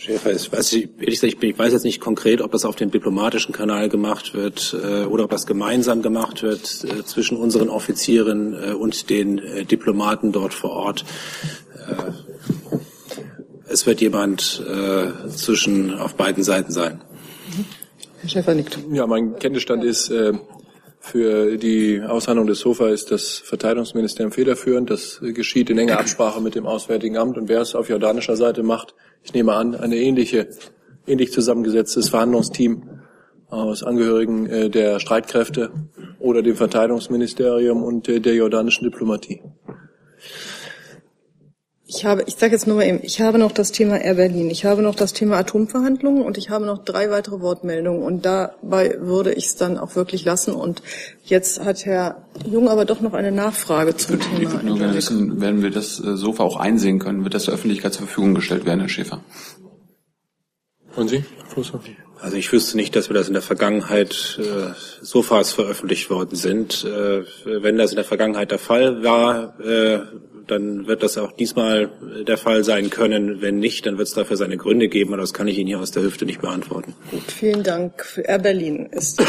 Schäfer 0.01 0.31
ist, 0.31 0.51
weiß 0.51 0.73
ich, 0.73 0.89
ehrlich 0.99 1.21
gesagt, 1.21 1.45
ich, 1.45 1.59
weiß 1.59 1.75
jetzt 1.75 1.85
nicht 1.85 2.01
konkret, 2.01 2.41
ob 2.41 2.53
das 2.53 2.65
auf 2.65 2.75
dem 2.75 2.91
diplomatischen 2.91 3.53
Kanal 3.53 3.91
gemacht 3.91 4.33
wird 4.33 4.75
äh, 4.83 5.05
oder 5.05 5.25
ob 5.25 5.31
das 5.31 5.47
gemeinsam 5.47 6.01
gemacht 6.01 6.43
wird 6.43 6.85
äh, 6.85 7.05
zwischen 7.05 7.37
unseren 7.37 7.69
Offizieren 7.69 8.55
äh, 8.55 8.73
und 8.73 9.11
den 9.11 9.37
äh, 9.37 9.67
Diplomaten 9.67 10.33
dort 10.33 10.55
vor 10.55 10.71
Ort. 10.71 11.05
Äh, 11.87 12.13
es 13.69 13.85
wird 13.85 14.01
jemand 14.01 14.65
äh, 14.67 15.29
zwischen 15.29 15.95
auf 15.95 16.15
beiden 16.15 16.45
Seiten 16.45 16.73
sein. 16.73 17.03
Herr 18.21 18.31
Schäfer 18.31 18.55
nickt. 18.55 18.79
Ja, 18.91 19.07
mein 19.07 19.37
Kenntnisstand 19.37 19.85
ist, 19.85 20.09
äh, 20.09 20.33
für 21.03 21.57
die 21.57 22.03
Aushandlung 22.03 22.47
des 22.47 22.61
SOFA 22.61 22.91
ist 22.91 23.11
das 23.11 23.39
Verteidigungsministerium 23.39 24.33
federführend. 24.33 24.91
Das 24.91 25.19
geschieht 25.23 25.71
in 25.71 25.79
enger 25.79 25.99
Absprache 25.99 26.43
mit 26.43 26.55
dem 26.55 26.67
Auswärtigen 26.67 27.17
Amt. 27.17 27.39
Und 27.39 27.49
wer 27.49 27.63
es 27.63 27.75
auf 27.75 27.89
jordanischer 27.89 28.37
Seite 28.37 28.63
macht, 28.63 28.95
ich 29.23 29.33
nehme 29.33 29.55
an, 29.55 29.75
eine 29.75 29.97
ähnliche, 29.97 30.49
ähnlich 31.07 31.33
zusammengesetztes 31.33 32.11
Verhandlungsteam 32.11 33.01
aus 33.49 33.83
Angehörigen 33.83 34.47
äh, 34.47 34.71
der 34.71 35.01
Streitkräfte 35.01 35.71
oder 36.19 36.43
dem 36.43 36.57
Verteidigungsministerium 36.57 37.83
und 37.83 38.09
äh, 38.09 38.21
der 38.21 38.35
jordanischen 38.35 38.85
Diplomatie. 38.85 39.41
Ich 41.93 42.05
habe, 42.05 42.23
ich 42.27 42.37
sage 42.37 42.53
jetzt 42.53 42.69
nur 42.69 42.77
mal 42.77 42.87
eben, 42.87 43.01
ich 43.03 43.21
habe 43.21 43.37
noch 43.37 43.51
das 43.51 43.73
Thema 43.73 44.01
Air 44.01 44.15
Berlin, 44.15 44.49
ich 44.49 44.65
habe 44.65 44.81
noch 44.81 44.95
das 44.95 45.13
Thema 45.13 45.39
Atomverhandlungen 45.39 46.23
und 46.23 46.39
ich 46.39 46.49
habe 46.49 46.65
noch 46.65 46.85
drei 46.85 47.11
weitere 47.11 47.41
Wortmeldungen 47.41 48.05
und 48.05 48.25
dabei 48.25 48.97
würde 49.01 49.33
ich 49.33 49.47
es 49.47 49.57
dann 49.57 49.77
auch 49.77 49.97
wirklich 49.97 50.25
lassen. 50.25 50.55
Und 50.55 50.83
jetzt 51.25 51.65
hat 51.65 51.85
Herr 51.87 52.29
Jung 52.49 52.69
aber 52.69 52.85
doch 52.85 53.01
noch 53.01 53.13
eine 53.13 53.33
Nachfrage 53.33 53.97
zum 53.97 54.21
Thema. 54.21 54.41
Ich 54.41 54.53
würde 54.53 54.67
nur 54.67 54.95
wissen, 54.95 55.41
werden 55.41 55.63
wir 55.63 55.71
das 55.71 55.99
äh, 55.99 56.17
Sofa 56.17 56.45
auch 56.45 56.57
einsehen 56.57 57.01
können? 57.01 57.25
Wird 57.25 57.35
das 57.35 57.47
der 57.47 57.55
Öffentlichkeit 57.55 57.93
zur 57.93 58.07
Verfügung 58.07 58.37
gestellt 58.37 58.67
werden, 58.67 58.79
Herr 58.79 58.89
Schäfer? 58.89 59.25
Und 60.95 61.09
Sie, 61.09 61.25
Professor? 61.53 61.81
Also 62.21 62.37
ich 62.37 62.53
wüsste 62.53 62.77
nicht, 62.77 62.95
dass 62.97 63.09
wir 63.09 63.15
das 63.15 63.29
in 63.29 63.33
der 63.33 63.43
Vergangenheit 63.43 64.39
äh, 64.39 64.75
Sofas 65.01 65.53
veröffentlicht 65.53 66.11
worden 66.11 66.37
sind. 66.37 66.85
Äh, 66.85 67.25
wenn 67.45 67.79
das 67.79 67.93
in 67.93 67.97
der 67.97 68.05
Vergangenheit 68.05 68.51
der 68.51 68.59
Fall 68.59 69.03
war, 69.03 69.59
äh, 69.61 70.01
dann 70.51 70.87
wird 70.87 71.03
das 71.03 71.19
auch 71.19 71.33
diesmal 71.33 71.91
der 72.27 72.37
Fall 72.37 72.65
sein 72.65 72.91
können. 72.91 73.41
Wenn 73.41 73.59
nicht, 73.59 73.87
dann 73.87 73.99
wird 73.99 74.09
es 74.09 74.15
dafür 74.15 74.37
seine 74.37 74.57
Gründe 74.57 74.89
geben, 74.89 75.13
aber 75.13 75.23
das 75.23 75.33
kann 75.33 75.49
ich 75.49 75.59
Ihnen 75.59 75.69
hier 75.69 75.81
aus 75.81 75.91
der 75.91 76.03
Hüfte 76.03 76.27
nicht 76.27 76.41
beantworten. 76.41 76.95
Gut, 77.11 77.31
vielen 77.31 77.63
Dank. 77.63 78.05
Für 78.05 78.23
Air 78.23 78.39
Berlin 78.39 78.87
ist. 78.93 79.23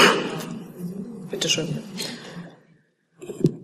Bitte 1.30 1.50
schön. 1.50 1.68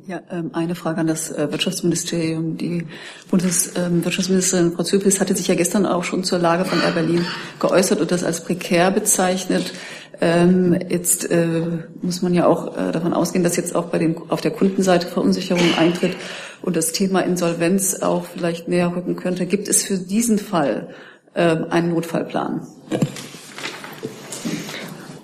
Ja, 0.07 0.21
ähm, 0.31 0.51
eine 0.53 0.73
Frage 0.73 1.01
an 1.01 1.07
das 1.07 1.31
äh, 1.31 1.51
Wirtschaftsministerium. 1.51 2.57
Die 2.57 2.87
Bundeswirtschaftsministerin 3.29 4.71
Frau 4.71 4.83
Zypris 4.83 5.19
hatte 5.19 5.35
sich 5.35 5.49
ja 5.49 5.55
gestern 5.55 5.85
auch 5.85 6.05
schon 6.05 6.23
zur 6.23 6.39
Lage 6.39 6.63
von 6.63 6.79
Air 6.81 6.91
Berlin 6.91 7.25
geäußert 7.59 7.99
und 7.99 8.09
das 8.09 8.23
als 8.23 8.41
prekär 8.41 8.89
bezeichnet. 8.91 9.73
Ähm, 10.21 10.79
jetzt 10.87 11.29
äh, 11.29 11.61
muss 12.01 12.21
man 12.21 12.33
ja 12.33 12.47
auch 12.47 12.77
äh, 12.77 12.93
davon 12.93 13.13
ausgehen, 13.13 13.43
dass 13.43 13.57
jetzt 13.57 13.75
auch 13.75 13.87
bei 13.87 13.99
dem, 13.99 14.31
auf 14.31 14.39
der 14.39 14.51
Kundenseite 14.51 15.07
Verunsicherung 15.07 15.77
eintritt 15.77 16.15
und 16.61 16.75
das 16.75 16.91
Thema 16.91 17.21
Insolvenz 17.21 18.01
auch 18.01 18.25
vielleicht 18.25 18.67
näher 18.67 18.93
rücken 18.95 19.15
könnte. 19.15 19.45
Gibt 19.45 19.67
es 19.67 19.83
für 19.83 19.97
diesen 19.97 20.39
Fall 20.39 20.89
äh, 21.33 21.57
einen 21.69 21.91
Notfallplan? 21.91 22.67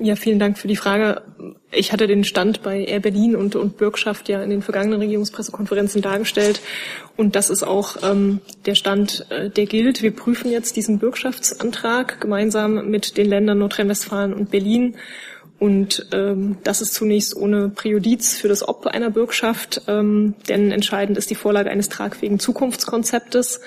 Ja, 0.03 0.18
vielen 0.18 0.38
Dank 0.38 0.57
für 0.57 0.68
die 0.68 0.76
Frage. 0.76 1.22
Ich 1.72 1.93
hatte 1.93 2.07
den 2.07 2.26
Stand 2.26 2.61
bei 2.61 2.84
Air 2.84 2.99
Berlin 2.99 3.38
und, 3.38 3.55
und 3.55 3.77
Bürgschaft 3.77 4.27
ja 4.27 4.43
in 4.43 4.49
den 4.49 4.61
vergangenen 4.61 4.99
Regierungspressekonferenzen 4.99 6.01
dargestellt. 6.01 6.60
Und 7.15 7.38
das 7.38 7.49
ist 7.49 7.64
auch 7.64 7.95
ähm, 8.03 8.41
der 8.65 8.76
Stand, 8.76 9.26
äh, 9.30 9.49
der 9.49 9.65
gilt. 9.65 10.01
Wir 10.01 10.11
prüfen 10.11 10.51
jetzt 10.51 10.76
diesen 10.76 10.99
Bürgschaftsantrag 10.99 12.19
gemeinsam 12.19 12.89
mit 12.89 13.15
den 13.15 13.27
Ländern 13.27 13.60
Nordrhein-Westfalen 13.60 14.34
und 14.34 14.51
Berlin. 14.51 14.95
Und 15.64 16.07
ähm, 16.11 16.57
das 16.65 16.81
ist 16.81 16.94
zunächst 16.94 17.38
ohne 17.38 17.69
Präjudiz 17.69 18.35
für 18.35 18.49
das 18.49 18.68
Ob 18.68 18.85
einer 18.85 19.10
Bürgschaft, 19.10 19.84
ähm, 19.88 20.34
denn 20.49 20.73
entscheidend 20.73 21.18
ist 21.18 21.30
die 21.30 21.35
Vorlage 21.35 21.69
eines 21.72 21.88
tragfähigen 21.88 22.38
Zukunftskonzeptes. 22.38 23.61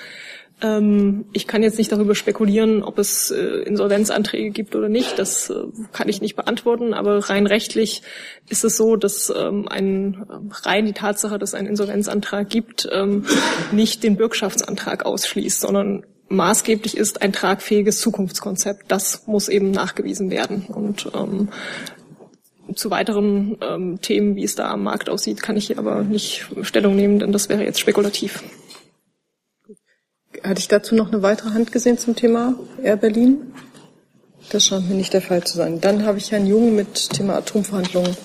Ähm, 0.61 1.25
ich 1.33 1.47
kann 1.47 1.63
jetzt 1.63 1.79
nicht 1.79 1.91
darüber 1.91 2.13
spekulieren, 2.13 2.83
ob 2.83 2.99
es 2.99 3.31
äh, 3.31 3.63
Insolvenzanträge 3.63 4.51
gibt 4.51 4.75
oder 4.75 4.89
nicht. 4.89 5.17
Das 5.17 5.49
äh, 5.49 5.55
kann 5.91 6.07
ich 6.07 6.21
nicht 6.21 6.35
beantworten. 6.35 6.93
Aber 6.93 7.31
rein 7.31 7.47
rechtlich 7.47 8.03
ist 8.47 8.63
es 8.63 8.77
so, 8.77 8.95
dass 8.95 9.33
ähm, 9.35 9.67
ein, 9.67 10.23
rein 10.51 10.85
die 10.85 10.93
Tatsache, 10.93 11.39
dass 11.39 11.55
ein 11.55 11.65
Insolvenzantrag 11.65 12.47
gibt, 12.47 12.87
ähm, 12.91 13.25
nicht 13.71 14.03
den 14.03 14.17
Bürgschaftsantrag 14.17 15.03
ausschließt, 15.03 15.61
sondern 15.61 16.03
maßgeblich 16.29 16.97
ist 16.97 17.21
ein 17.21 17.33
tragfähiges 17.33 17.99
Zukunftskonzept. 17.99 18.91
Das 18.91 19.27
muss 19.27 19.49
eben 19.49 19.71
nachgewiesen 19.71 20.29
werden. 20.29 20.65
Und 20.67 21.09
ähm, 21.15 21.49
zu 22.75 22.91
weiteren 22.91 23.57
ähm, 23.61 24.01
Themen, 24.01 24.35
wie 24.35 24.43
es 24.43 24.55
da 24.55 24.69
am 24.69 24.83
Markt 24.83 25.09
aussieht, 25.09 25.41
kann 25.41 25.57
ich 25.57 25.67
hier 25.67 25.79
aber 25.79 26.03
nicht 26.03 26.47
Stellung 26.61 26.95
nehmen, 26.95 27.19
denn 27.19 27.31
das 27.31 27.49
wäre 27.49 27.63
jetzt 27.63 27.79
spekulativ. 27.79 28.43
Hatte 30.43 30.59
ich 30.59 30.67
dazu 30.67 30.95
noch 30.95 31.11
eine 31.11 31.23
weitere 31.23 31.51
Hand 31.51 31.71
gesehen 31.71 31.97
zum 31.97 32.15
Thema 32.15 32.55
Air 32.83 32.97
Berlin? 32.97 33.53
Das 34.49 34.65
scheint 34.65 34.87
mir 34.87 34.95
nicht 34.95 35.13
der 35.13 35.21
Fall 35.21 35.43
zu 35.43 35.57
sein. 35.57 35.81
Dann 35.81 36.05
habe 36.05 36.19
ich 36.19 36.31
Herrn 36.31 36.45
Jung 36.45 36.75
mit 36.75 37.09
Thema 37.09 37.35
Atomverhandlungen. 37.35 38.15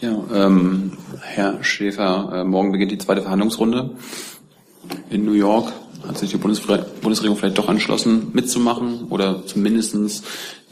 Ja, 0.00 0.24
ähm, 0.32 0.96
Herr 1.22 1.62
Schäfer, 1.62 2.30
äh, 2.32 2.44
morgen 2.44 2.72
beginnt 2.72 2.90
die 2.90 2.98
zweite 2.98 3.22
Verhandlungsrunde 3.22 3.96
in 5.10 5.24
New 5.24 5.32
York. 5.32 5.72
Hat 6.06 6.18
sich 6.18 6.30
die 6.30 6.36
Bundesregierung 6.36 7.36
vielleicht 7.36 7.58
doch 7.58 7.68
entschlossen, 7.68 8.30
mitzumachen 8.32 9.08
oder 9.10 9.46
zumindestens 9.46 10.22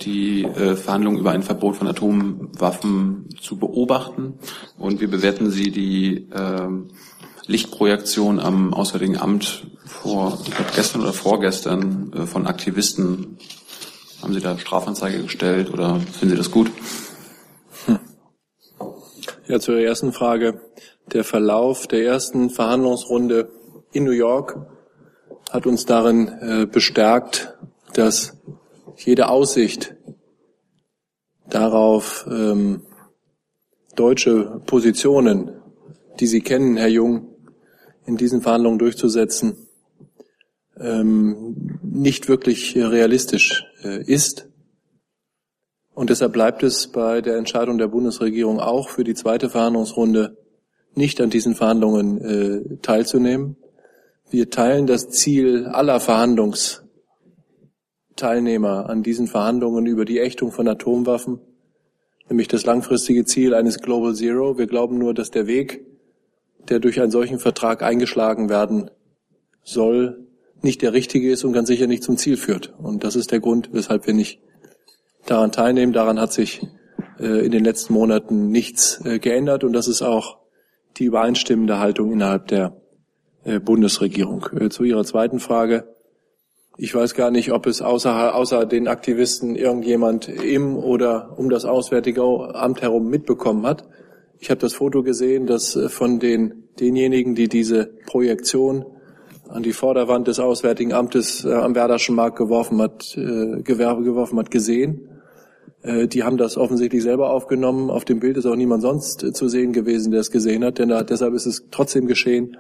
die 0.03 0.45
äh, 0.45 0.75
Verhandlungen 0.75 1.19
über 1.19 1.33
ein 1.33 1.43
Verbot 1.43 1.77
von 1.77 1.87
Atomwaffen 1.87 3.29
zu 3.41 3.59
beobachten? 3.59 4.35
Und 4.79 5.01
wie 5.01 5.07
bewerten 5.07 5.51
Sie 5.51 5.71
die 5.71 6.29
äh, 6.31 6.69
Lichtprojektion 7.49 8.41
am 8.41 8.75
Auswärtigen 8.75 9.19
Amt 9.19 9.67
vor, 9.87 10.39
ich 10.45 10.55
glaube 10.55 10.71
gestern 10.77 11.01
oder 11.01 11.13
vorgestern 11.13 12.13
äh, 12.13 12.27
von 12.27 12.47
Aktivisten. 12.47 13.39
Haben 14.23 14.35
Sie 14.35 14.41
da 14.41 14.59
Strafanzeige 14.59 15.23
gestellt 15.23 15.73
oder 15.73 15.99
finden 15.99 16.31
Sie 16.31 16.37
das 16.37 16.51
gut? 16.51 16.71
Hm. 17.87 17.99
Ja, 19.47 19.59
zur 19.61 19.79
ersten 19.79 20.13
Frage. 20.13 20.61
Der 21.13 21.25
Verlauf 21.25 21.87
der 21.87 22.05
ersten 22.05 22.51
Verhandlungsrunde 22.51 23.51
in 23.93 24.05
New 24.05 24.11
York 24.11 24.67
hat 25.51 25.67
uns 25.67 25.87
darin 25.87 26.29
äh, 26.29 26.67
bestärkt, 26.67 27.55
dass 27.95 28.37
jede 28.97 29.29
Aussicht 29.29 29.95
darauf, 31.49 32.27
ähm, 32.31 32.83
deutsche 33.97 34.61
Positionen, 34.67 35.61
die 36.21 36.27
Sie 36.27 36.41
kennen, 36.41 36.77
Herr 36.77 36.89
Jung, 36.89 37.35
in 38.07 38.17
diesen 38.17 38.43
Verhandlungen 38.43 38.79
durchzusetzen, 38.79 39.69
ähm, 40.79 41.81
nicht 41.83 42.29
wirklich 42.29 42.77
realistisch 42.77 43.65
äh, 43.83 44.03
ist. 44.05 44.49
Und 45.95 46.11
deshalb 46.11 46.33
bleibt 46.33 46.63
es 46.63 46.87
bei 46.87 47.21
der 47.21 47.37
Entscheidung 47.37 47.79
der 47.79 47.89
Bundesregierung 47.89 48.61
auch 48.61 48.89
für 48.89 49.03
die 49.03 49.15
zweite 49.15 49.51
Verhandlungsrunde 49.51 50.37
nicht 50.95 51.21
an 51.21 51.31
diesen 51.31 51.57
Verhandlungen 51.57 52.19
äh, 52.21 52.77
teilzunehmen. 52.83 53.57
Wir 54.31 54.51
teilen 54.51 54.87
das 54.87 55.09
Ziel 55.09 55.65
aller 55.67 56.01
Verhandlungsteilnehmer 56.01 58.91
an 58.91 59.03
diesen 59.03 59.27
Verhandlungen 59.27 59.87
über 59.87 60.05
die 60.05 60.19
Ächtung 60.19 60.53
von 60.53 60.69
Atomwaffen, 60.69 61.41
nämlich 62.29 62.49
das 62.49 62.67
langfristige 62.67 63.25
Ziel 63.25 63.55
eines 63.55 63.79
Global 63.79 64.15
Zero. 64.15 64.59
Wir 64.59 64.67
glauben 64.67 64.99
nur, 64.99 65.15
dass 65.15 65.31
der 65.31 65.47
Weg, 65.47 65.87
der 66.69 66.79
durch 66.79 67.01
einen 67.01 67.11
solchen 67.11 67.39
Vertrag 67.39 67.83
eingeschlagen 67.83 68.51
werden 68.51 68.91
soll, 69.63 70.27
nicht 70.61 70.83
der 70.83 70.93
richtige 70.93 71.31
ist 71.31 71.45
und 71.45 71.55
ganz 71.55 71.69
sicher 71.69 71.87
nicht 71.87 72.03
zum 72.03 72.19
Ziel 72.19 72.37
führt. 72.37 72.75
Und 72.79 73.05
das 73.05 73.17
ist 73.17 73.33
der 73.33 73.41
Grund, 73.41 73.71
weshalb 73.73 74.07
wir 74.07 74.13
nicht 74.13 74.43
daran 75.25 75.53
teilnehmen. 75.53 75.95
Daran 75.95 76.21
hat 76.21 76.35
sich 76.35 76.67
äh, 77.19 77.47
in 77.47 77.51
den 77.51 77.65
letzten 77.65 77.95
Monaten 77.95 78.51
nichts 78.51 79.03
äh, 79.07 79.21
geändert 79.21 79.65
und 79.65 79.73
das 79.73 79.89
ist 79.89 80.03
auch 80.03 80.37
die 80.99 81.05
übereinstimmende 81.05 81.79
Haltung 81.79 82.13
innerhalb 82.13 82.49
der 82.49 82.79
Bundesregierung. 83.61 84.47
Äh, 84.59 84.69
zu 84.69 84.85
Ihrer 84.85 85.05
zweiten 85.05 85.41
Frage. 85.41 85.85
Ich 86.77 86.95
weiß 86.95 87.15
gar 87.15 87.31
nicht, 87.31 87.51
ob 87.51 87.67
es 87.67 87.83
außer, 87.83 88.35
außer 88.35 88.65
den 88.65 88.87
Aktivisten 88.87 89.57
irgendjemand 89.57 90.29
im 90.29 90.77
oder 90.77 91.37
um 91.37 91.51
das 91.51 91.65
Auswärtige 91.65 92.23
Amt 92.23 92.83
herum 92.83 93.09
mitbekommen 93.09 93.67
hat. 93.67 93.89
Ich 94.39 94.51
habe 94.51 94.61
das 94.61 94.75
Foto 94.75 95.03
gesehen, 95.03 95.47
das 95.47 95.75
äh, 95.75 95.89
von 95.89 96.21
den, 96.21 96.69
denjenigen, 96.79 97.35
die 97.35 97.49
diese 97.49 97.87
Projektion 98.07 98.85
an 99.49 99.63
die 99.63 99.73
Vorderwand 99.73 100.29
des 100.29 100.39
Auswärtigen 100.39 100.93
Amtes 100.93 101.45
äh, 101.45 101.53
am 101.53 101.75
Werderschen 101.75 102.15
Markt 102.15 102.37
geworfen 102.37 102.81
hat, 102.81 103.17
äh, 103.17 103.63
Gewerbe 103.63 104.05
geworfen 104.05 104.39
hat, 104.39 104.51
gesehen. 104.51 105.09
Äh, 105.83 106.07
die 106.07 106.23
haben 106.23 106.37
das 106.37 106.57
offensichtlich 106.57 107.03
selber 107.03 107.31
aufgenommen. 107.31 107.91
Auf 107.91 108.05
dem 108.05 108.21
Bild 108.21 108.37
ist 108.37 108.47
auch 108.47 108.57
niemand 108.57 108.83
sonst 108.83 109.23
äh, 109.25 109.33
zu 109.33 109.49
sehen 109.49 109.73
gewesen, 109.73 110.11
der 110.11 110.21
es 110.21 110.31
gesehen 110.31 110.65
hat, 110.65 110.79
denn 110.79 110.91
da, 110.91 111.03
deshalb 111.03 111.35
ist 111.35 111.47
es 111.47 111.65
trotzdem 111.71 112.07
geschehen. 112.07 112.57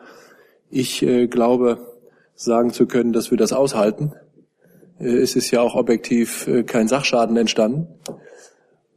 Ich 0.71 1.03
äh, 1.03 1.27
glaube, 1.27 1.79
sagen 2.35 2.73
zu 2.73 2.87
können, 2.87 3.13
dass 3.13 3.31
wir 3.31 3.39
das 3.39 3.53
aushalten. 3.53 4.13
Äh, 5.01 5.17
es 5.17 5.37
ist 5.37 5.51
ja 5.51 5.61
auch 5.61 5.75
objektiv 5.75 6.47
äh, 6.47 6.63
kein 6.63 6.89
Sachschaden 6.89 7.37
entstanden. 7.37 7.89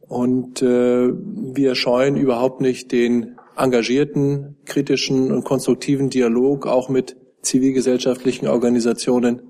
Und 0.08 0.60
äh, 0.62 1.08
wir 1.10 1.74
scheuen 1.74 2.16
überhaupt 2.16 2.60
nicht 2.60 2.92
den 2.92 3.38
engagierten, 3.56 4.56
kritischen 4.64 5.32
und 5.32 5.44
konstruktiven 5.44 6.10
Dialog 6.10 6.66
auch 6.66 6.88
mit 6.88 7.16
zivilgesellschaftlichen 7.42 8.46
Organisationen, 8.46 9.42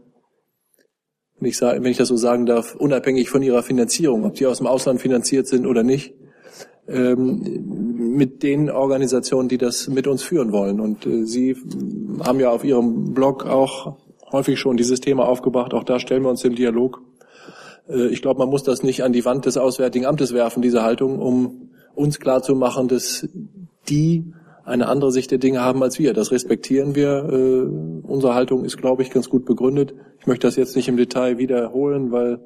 wenn 1.38 1.48
ich, 1.48 1.60
wenn 1.60 1.86
ich 1.86 1.96
das 1.96 2.08
so 2.08 2.16
sagen 2.16 2.46
darf, 2.46 2.76
unabhängig 2.76 3.28
von 3.28 3.42
ihrer 3.42 3.64
Finanzierung, 3.64 4.24
ob 4.24 4.34
die 4.34 4.46
aus 4.46 4.58
dem 4.58 4.68
Ausland 4.68 5.00
finanziert 5.00 5.48
sind 5.48 5.66
oder 5.66 5.82
nicht, 5.82 6.14
mit 6.86 8.42
den 8.42 8.70
Organisationen, 8.70 9.48
die 9.48 9.58
das 9.58 9.88
mit 9.88 10.06
uns 10.06 10.22
führen 10.22 10.52
wollen. 10.52 10.80
Und 10.80 11.06
äh, 11.06 11.24
Sie 11.24 11.56
haben 12.24 12.40
ja 12.40 12.50
auf 12.50 12.64
Ihrem 12.64 13.14
Blog 13.14 13.46
auch 13.46 13.96
häufig 14.32 14.58
schon 14.58 14.76
dieses 14.76 15.00
Thema 15.00 15.28
aufgebracht. 15.28 15.74
Auch 15.74 15.84
da 15.84 15.98
stellen 15.98 16.22
wir 16.22 16.30
uns 16.30 16.44
im 16.44 16.54
Dialog. 16.54 17.02
Äh, 17.88 18.08
ich 18.08 18.22
glaube, 18.22 18.40
man 18.40 18.48
muss 18.48 18.64
das 18.64 18.82
nicht 18.82 19.04
an 19.04 19.12
die 19.12 19.24
Wand 19.24 19.46
des 19.46 19.56
Auswärtigen 19.56 20.06
Amtes 20.06 20.34
werfen, 20.34 20.62
diese 20.62 20.82
Haltung, 20.82 21.18
um 21.20 21.70
uns 21.94 22.18
klarzumachen, 22.18 22.88
dass 22.88 23.28
die 23.88 24.32
eine 24.64 24.88
andere 24.88 25.12
Sicht 25.12 25.30
der 25.30 25.38
Dinge 25.38 25.60
haben 25.60 25.82
als 25.82 25.98
wir. 25.98 26.14
Das 26.14 26.30
respektieren 26.30 26.94
wir. 26.94 27.28
Äh, 27.30 28.06
unsere 28.06 28.34
Haltung 28.34 28.64
ist, 28.64 28.76
glaube 28.78 29.02
ich, 29.02 29.10
ganz 29.10 29.28
gut 29.28 29.44
begründet. 29.44 29.94
Ich 30.20 30.26
möchte 30.26 30.46
das 30.46 30.56
jetzt 30.56 30.76
nicht 30.76 30.88
im 30.88 30.96
Detail 30.96 31.38
wiederholen, 31.38 32.12
weil 32.12 32.40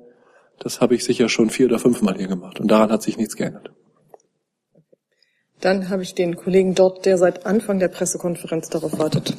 das 0.59 0.81
habe 0.81 0.95
ich 0.95 1.05
sicher 1.05 1.29
schon 1.29 1.51
vier 1.51 1.67
oder 1.67 1.79
fünfmal 1.79 2.17
hier 2.17 2.29
gemacht. 2.29 2.61
Und 2.61 2.71
daran 2.71 2.91
hat 2.91 3.03
sich 3.03 3.19
nichts 3.19 3.37
geändert. 3.37 3.71
Dann 5.61 5.89
habe 5.89 6.03
ich 6.03 6.15
den 6.15 6.37
Kollegen 6.37 6.75
dort, 6.75 7.07
der 7.07 7.17
seit 7.17 7.47
Anfang 7.47 7.79
der 7.79 7.89
Pressekonferenz 7.89 8.69
darauf 8.69 8.99
wartet. 8.99 9.35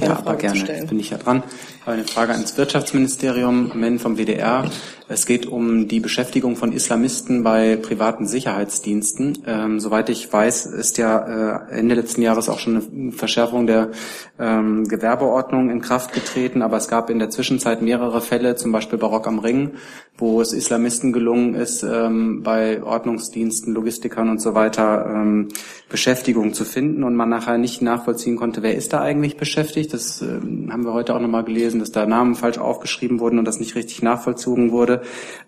Ja, 0.00 0.18
aber 0.18 0.36
gerne. 0.36 0.58
Jetzt 0.58 0.88
bin 0.88 0.98
ich 0.98 1.10
ja 1.10 1.18
dran. 1.18 1.42
Ich 1.80 1.82
habe 1.82 1.92
eine 1.92 2.04
Frage 2.04 2.32
ans 2.32 2.56
Wirtschaftsministerium, 2.56 3.72
Men 3.74 3.98
vom 3.98 4.16
WDR. 4.16 4.70
Es 5.12 5.26
geht 5.26 5.46
um 5.46 5.88
die 5.88 5.98
Beschäftigung 5.98 6.54
von 6.54 6.70
Islamisten 6.70 7.42
bei 7.42 7.74
privaten 7.74 8.28
Sicherheitsdiensten. 8.28 9.38
Ähm, 9.44 9.80
soweit 9.80 10.08
ich 10.08 10.32
weiß, 10.32 10.66
ist 10.66 10.98
ja 10.98 11.66
äh, 11.66 11.78
Ende 11.80 11.96
letzten 11.96 12.22
Jahres 12.22 12.48
auch 12.48 12.60
schon 12.60 12.76
eine 12.76 13.10
Verschärfung 13.10 13.66
der 13.66 13.90
ähm, 14.38 14.86
Gewerbeordnung 14.86 15.68
in 15.68 15.80
Kraft 15.80 16.12
getreten, 16.12 16.62
aber 16.62 16.76
es 16.76 16.86
gab 16.86 17.10
in 17.10 17.18
der 17.18 17.28
Zwischenzeit 17.28 17.82
mehrere 17.82 18.20
Fälle, 18.20 18.54
zum 18.54 18.70
Beispiel 18.70 19.00
Barock 19.00 19.26
am 19.26 19.40
Ring, 19.40 19.72
wo 20.16 20.40
es 20.40 20.52
Islamisten 20.52 21.12
gelungen 21.12 21.56
ist, 21.56 21.82
ähm, 21.82 22.44
bei 22.44 22.80
Ordnungsdiensten, 22.80 23.74
Logistikern 23.74 24.28
und 24.28 24.40
so 24.40 24.54
weiter 24.54 25.06
ähm, 25.12 25.48
Beschäftigung 25.88 26.54
zu 26.54 26.64
finden 26.64 27.02
und 27.02 27.16
man 27.16 27.28
nachher 27.28 27.58
nicht 27.58 27.82
nachvollziehen 27.82 28.36
konnte, 28.36 28.62
wer 28.62 28.76
ist 28.76 28.92
da 28.92 29.00
eigentlich 29.00 29.36
beschäftigt. 29.36 29.92
Das 29.92 30.22
ähm, 30.22 30.68
haben 30.70 30.84
wir 30.84 30.92
heute 30.92 31.16
auch 31.16 31.20
nochmal 31.20 31.42
gelesen, 31.42 31.80
dass 31.80 31.90
da 31.90 32.06
Namen 32.06 32.36
falsch 32.36 32.58
aufgeschrieben 32.58 33.18
wurden 33.18 33.40
und 33.40 33.44
das 33.44 33.58
nicht 33.58 33.74
richtig 33.74 34.02
nachvollzogen 34.02 34.70
wurde. 34.70 34.99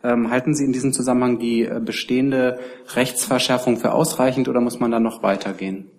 Ähm, 0.02 0.30
halten 0.30 0.54
Sie 0.54 0.64
in 0.64 0.72
diesem 0.72 0.92
Zusammenhang 0.92 1.38
die 1.38 1.64
äh, 1.64 1.80
bestehende 1.84 2.58
Rechtsverschärfung 2.94 3.76
für 3.78 3.92
ausreichend 3.92 4.48
oder 4.48 4.60
muss 4.60 4.80
man 4.80 4.90
da 4.90 5.00
noch 5.00 5.22
weitergehen? 5.22 5.90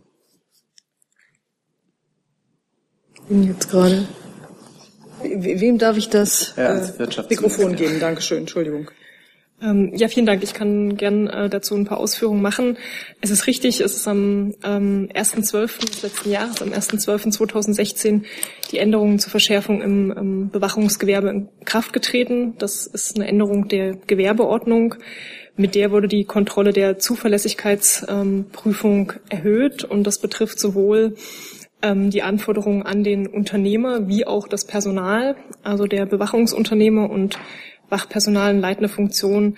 Bin 3.30 3.44
jetzt 3.44 3.70
gerade. 3.70 4.08
Wem 5.24 5.78
darf 5.78 5.96
ich 5.98 6.10
das 6.10 6.54
ja, 6.58 6.76
äh, 6.76 7.24
Mikrofon 7.30 7.76
geben? 7.76 8.00
Dankeschön, 8.00 8.40
Entschuldigung. 8.40 8.90
Ähm, 9.64 9.92
ja, 9.96 10.10
vielen 10.10 10.26
Dank. 10.26 10.44
Ich 10.44 10.54
kann 10.54 10.98
gern 10.98 11.28
äh, 11.28 11.50
dazu 11.50 11.76
ein 11.76 11.86
paar 11.86 12.00
Ausführungen 12.00 12.42
machen. 12.42 12.78
Es 13.22 13.32
ist 13.32 13.48
richtig, 13.48 13.80
es 13.80 13.96
ist 13.96 14.06
am 14.08 14.54
ähm, 14.64 15.08
1.12. 15.14 15.80
des 15.80 16.04
letzten 16.04 16.32
Jahres, 16.32 16.62
am 16.62 16.68
1.12.2016, 16.70 18.24
die 18.72 18.80
Änderungen 18.80 19.20
zur 19.20 19.32
Verschärfung 19.32 19.82
im 19.82 20.12
ähm, 20.12 20.50
Bewachungsgewerbe 20.50 21.30
in 21.30 21.48
Kraft 21.64 21.94
getreten. 21.94 22.56
Das 22.58 22.88
ist 22.88 23.16
eine 23.16 23.28
Änderung 23.28 23.70
der 23.70 23.96
Gewerbeordnung. 23.96 24.96
Mit 25.56 25.76
der 25.76 25.92
wurde 25.92 26.08
die 26.08 26.24
Kontrolle 26.26 26.74
der 26.74 26.98
Zuverlässigkeitsprüfung 27.00 29.14
erhöht 29.30 29.84
und 29.84 30.04
das 30.04 30.20
betrifft 30.20 30.60
sowohl 30.60 31.14
ähm, 31.84 32.10
die 32.10 32.24
Anforderungen 32.24 32.82
an 32.84 33.04
den 33.04 33.28
Unternehmer 33.28 34.08
wie 34.08 34.26
auch 34.26 34.48
das 34.48 34.66
Personal, 34.66 35.36
also 35.64 35.86
der 35.86 36.08
Bewachungsunternehmer 36.08 37.08
und 37.10 37.38
Wachpersonal 37.90 38.56
in 38.56 38.62
leitender 38.62 38.90
Funktion 38.90 39.58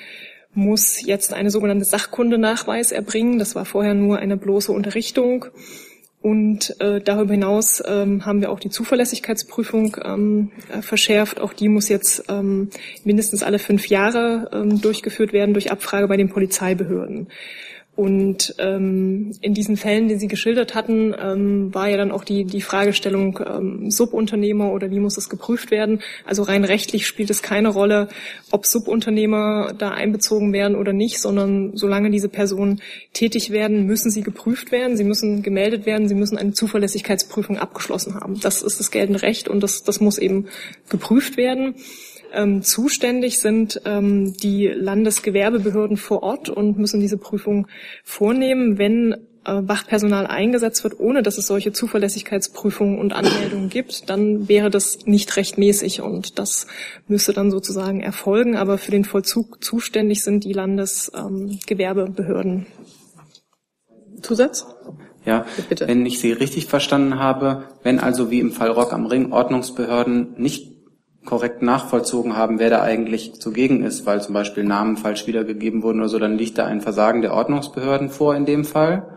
muss 0.53 1.05
jetzt 1.05 1.33
eine 1.33 1.51
sogenannte 1.51 1.85
Sachkundenachweis 1.85 2.91
erbringen. 2.91 3.39
Das 3.39 3.55
war 3.55 3.65
vorher 3.65 3.93
nur 3.93 4.19
eine 4.19 4.37
bloße 4.37 4.71
Unterrichtung. 4.71 5.45
Und 6.21 6.75
äh, 6.81 7.01
darüber 7.01 7.33
hinaus 7.33 7.83
ähm, 7.85 8.25
haben 8.25 8.41
wir 8.41 8.49
auch 8.49 8.59
die 8.59 8.71
Zuverlässigkeitsprüfung 8.71 9.97
ähm, 10.03 10.51
äh, 10.71 10.81
verschärft. 10.81 11.39
Auch 11.39 11.53
die 11.53 11.69
muss 11.69 11.87
jetzt 11.87 12.23
ähm, 12.29 12.71
mindestens 13.03 13.43
alle 13.43 13.59
fünf 13.59 13.89
Jahre 13.89 14.49
ähm, 14.51 14.81
durchgeführt 14.81 15.33
werden 15.33 15.53
durch 15.53 15.71
Abfrage 15.71 16.07
bei 16.07 16.17
den 16.17 16.29
Polizeibehörden. 16.29 17.27
Und 17.95 18.55
ähm, 18.57 19.31
in 19.39 19.53
diesen 19.53 19.77
Fällen, 19.77 20.09
die 20.09 20.15
Sie 20.15 20.27
geschildert 20.27 20.75
hatten, 20.75 21.15
ähm, 21.17 21.73
war 21.73 21.87
ja 21.87 21.95
dann 21.95 22.11
auch 22.11 22.25
die, 22.25 22.43
die 22.43 22.59
Fragestellung 22.59 23.39
ähm, 23.45 23.89
Subunternehmer 23.89 24.73
oder 24.73 24.91
wie 24.91 24.99
muss 24.99 25.17
es 25.17 25.29
geprüft 25.29 25.71
werden. 25.71 26.01
Also 26.25 26.43
rein 26.43 26.65
rechtlich 26.65 27.07
spielt 27.07 27.29
es 27.29 27.41
keine 27.41 27.69
Rolle, 27.69 28.09
ob 28.51 28.65
Subunternehmer 28.65 29.73
da 29.77 29.91
einbezogen 29.91 30.51
werden 30.51 30.75
oder 30.75 30.91
nicht, 30.91 31.21
sondern 31.21 31.71
solange 31.77 32.11
diese 32.11 32.27
Personen 32.27 32.81
tätig 33.13 33.51
werden, 33.51 33.85
müssen 33.85 34.11
sie 34.11 34.23
geprüft 34.23 34.73
werden, 34.73 34.97
sie 34.97 35.05
müssen 35.05 35.41
gemeldet 35.41 35.85
werden, 35.85 36.09
sie 36.09 36.15
müssen 36.15 36.37
eine 36.37 36.51
Zuverlässigkeitsprüfung 36.51 37.57
abgeschlossen 37.57 38.15
haben. 38.15 38.41
Das 38.41 38.61
ist 38.61 38.81
das 38.81 38.91
geltende 38.91 39.21
Recht 39.21 39.47
und 39.47 39.61
das, 39.61 39.83
das 39.83 40.01
muss 40.01 40.17
eben 40.17 40.47
geprüft 40.89 41.37
werden. 41.37 41.75
Ähm, 42.35 42.61
zuständig 42.63 43.39
sind 43.39 43.81
ähm, 43.85 44.33
die 44.33 44.67
Landesgewerbebehörden 44.67 45.95
vor 45.95 46.21
Ort 46.21 46.49
und 46.49 46.77
müssen 46.77 46.99
diese 46.99 47.17
Prüfung 47.17 47.67
vornehmen. 48.03 48.77
Wenn 48.77 49.13
äh, 49.45 49.61
Wachpersonal 49.61 50.27
eingesetzt 50.27 50.83
wird, 50.83 50.99
ohne 50.99 51.23
dass 51.23 51.37
es 51.37 51.47
solche 51.47 51.71
Zuverlässigkeitsprüfungen 51.71 52.99
und 52.99 53.13
Anmeldungen 53.13 53.69
gibt, 53.69 54.09
dann 54.09 54.49
wäre 54.49 54.69
das 54.69 55.05
nicht 55.05 55.37
rechtmäßig 55.37 56.01
und 56.01 56.37
das 56.37 56.67
müsste 57.07 57.31
dann 57.31 57.51
sozusagen 57.51 58.01
erfolgen. 58.01 58.57
Aber 58.57 58.77
für 58.77 58.91
den 58.91 59.05
Vollzug 59.05 59.63
zuständig 59.63 60.21
sind 60.21 60.43
die 60.43 60.51
Landesgewerbebehörden. 60.51 62.65
Zusatz? 64.21 64.67
Ja, 65.23 65.45
Bitte. 65.69 65.87
wenn 65.87 66.05
ich 66.05 66.19
Sie 66.19 66.33
richtig 66.33 66.65
verstanden 66.65 67.17
habe, 67.17 67.63
wenn 67.81 67.99
also 67.99 68.29
wie 68.29 68.41
im 68.41 68.51
Fall 68.51 68.71
Rock 68.71 68.91
am 68.91 69.05
Ring 69.05 69.31
Ordnungsbehörden 69.31 70.33
nicht 70.37 70.74
korrekt 71.25 71.61
nachvollzogen 71.61 72.35
haben, 72.35 72.59
wer 72.59 72.69
da 72.69 72.81
eigentlich 72.81 73.33
zugegen 73.33 73.83
ist, 73.83 74.05
weil 74.05 74.21
zum 74.21 74.33
Beispiel 74.33 74.63
Namen 74.63 74.97
falsch 74.97 75.27
wiedergegeben 75.27 75.83
wurden 75.83 75.99
oder 75.99 76.09
so, 76.09 76.19
dann 76.19 76.37
liegt 76.37 76.57
da 76.57 76.65
ein 76.65 76.81
Versagen 76.81 77.21
der 77.21 77.33
Ordnungsbehörden 77.33 78.09
vor 78.09 78.35
in 78.35 78.45
dem 78.45 78.63
Fall. 78.63 79.07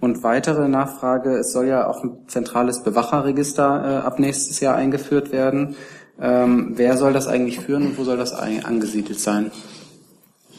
Und 0.00 0.24
weitere 0.24 0.68
Nachfrage, 0.68 1.36
es 1.36 1.52
soll 1.52 1.68
ja 1.68 1.86
auch 1.86 2.02
ein 2.02 2.26
zentrales 2.26 2.82
Bewacherregister 2.82 4.02
äh, 4.02 4.06
ab 4.06 4.18
nächstes 4.18 4.58
Jahr 4.58 4.74
eingeführt 4.74 5.30
werden. 5.30 5.76
Ähm, 6.20 6.72
wer 6.74 6.96
soll 6.96 7.12
das 7.12 7.28
eigentlich 7.28 7.60
führen 7.60 7.86
und 7.86 7.98
wo 7.98 8.04
soll 8.04 8.16
das 8.16 8.32
angesiedelt 8.32 9.20
sein? 9.20 9.52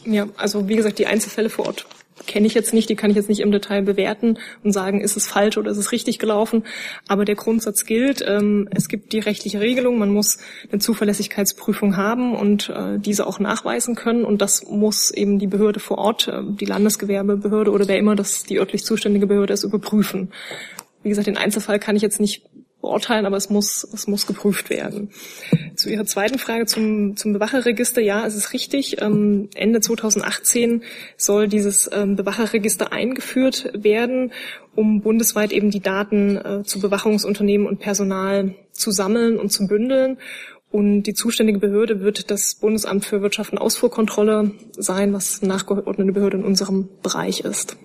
Ja, 0.06 0.26
also 0.36 0.66
wie 0.68 0.76
gesagt, 0.76 0.98
die 0.98 1.06
Einzelfälle 1.06 1.50
vor 1.50 1.66
Ort 1.66 1.86
kenne 2.26 2.46
ich 2.46 2.54
jetzt 2.54 2.72
nicht, 2.72 2.88
die 2.88 2.94
kann 2.94 3.10
ich 3.10 3.16
jetzt 3.16 3.28
nicht 3.28 3.40
im 3.40 3.50
Detail 3.50 3.82
bewerten 3.82 4.38
und 4.62 4.72
sagen, 4.72 5.00
ist 5.00 5.16
es 5.16 5.26
falsch 5.26 5.58
oder 5.58 5.70
ist 5.70 5.78
es 5.78 5.92
richtig 5.92 6.18
gelaufen. 6.18 6.64
Aber 7.08 7.24
der 7.24 7.34
Grundsatz 7.34 7.84
gilt, 7.84 8.24
ähm, 8.26 8.68
es 8.70 8.88
gibt 8.88 9.12
die 9.12 9.18
rechtliche 9.18 9.60
Regelung, 9.60 9.98
man 9.98 10.10
muss 10.10 10.38
eine 10.70 10.80
Zuverlässigkeitsprüfung 10.80 11.96
haben 11.96 12.34
und 12.34 12.68
äh, 12.68 12.98
diese 12.98 13.26
auch 13.26 13.40
nachweisen 13.40 13.94
können. 13.94 14.24
Und 14.24 14.42
das 14.42 14.64
muss 14.68 15.10
eben 15.10 15.38
die 15.38 15.46
Behörde 15.46 15.80
vor 15.80 15.98
Ort, 15.98 16.28
äh, 16.28 16.42
die 16.42 16.66
Landesgewerbebehörde 16.66 17.70
oder 17.70 17.88
wer 17.88 17.98
immer 17.98 18.14
das 18.14 18.44
die 18.44 18.58
örtlich 18.58 18.84
zuständige 18.84 19.26
Behörde 19.26 19.52
ist, 19.52 19.64
überprüfen. 19.64 20.30
Wie 21.02 21.10
gesagt, 21.10 21.26
den 21.26 21.36
Einzelfall 21.36 21.78
kann 21.78 21.96
ich 21.96 22.02
jetzt 22.02 22.20
nicht 22.20 22.44
beurteilen, 22.84 23.24
aber 23.26 23.36
es 23.36 23.50
muss, 23.50 23.86
es 23.92 24.06
muss 24.06 24.26
geprüft 24.26 24.68
werden. 24.68 25.10
Zu 25.74 25.90
Ihrer 25.90 26.04
zweiten 26.04 26.38
Frage 26.38 26.66
zum, 26.66 27.16
zum 27.16 27.32
Bewacherregister. 27.32 28.00
Ja, 28.00 28.26
es 28.26 28.34
ist 28.34 28.52
richtig. 28.52 29.00
Ähm, 29.00 29.48
Ende 29.54 29.80
2018 29.80 30.82
soll 31.16 31.48
dieses 31.48 31.90
ähm, 31.92 32.14
Bewacherregister 32.14 32.92
eingeführt 32.92 33.70
werden, 33.74 34.32
um 34.74 35.00
bundesweit 35.00 35.52
eben 35.52 35.70
die 35.70 35.80
Daten 35.80 36.36
äh, 36.36 36.62
zu 36.64 36.78
Bewachungsunternehmen 36.78 37.66
und 37.66 37.80
Personal 37.80 38.54
zu 38.72 38.90
sammeln 38.90 39.38
und 39.38 39.50
zu 39.50 39.66
bündeln. 39.66 40.18
Und 40.70 41.04
die 41.04 41.14
zuständige 41.14 41.60
Behörde 41.60 42.00
wird 42.00 42.30
das 42.30 42.56
Bundesamt 42.56 43.04
für 43.04 43.22
Wirtschaft 43.22 43.52
und 43.52 43.58
Ausfuhrkontrolle 43.58 44.52
sein, 44.76 45.12
was 45.12 45.40
nachgeordnete 45.40 46.12
Behörde 46.12 46.38
in 46.38 46.44
unserem 46.44 46.88
Bereich 47.02 47.40
ist. 47.40 47.76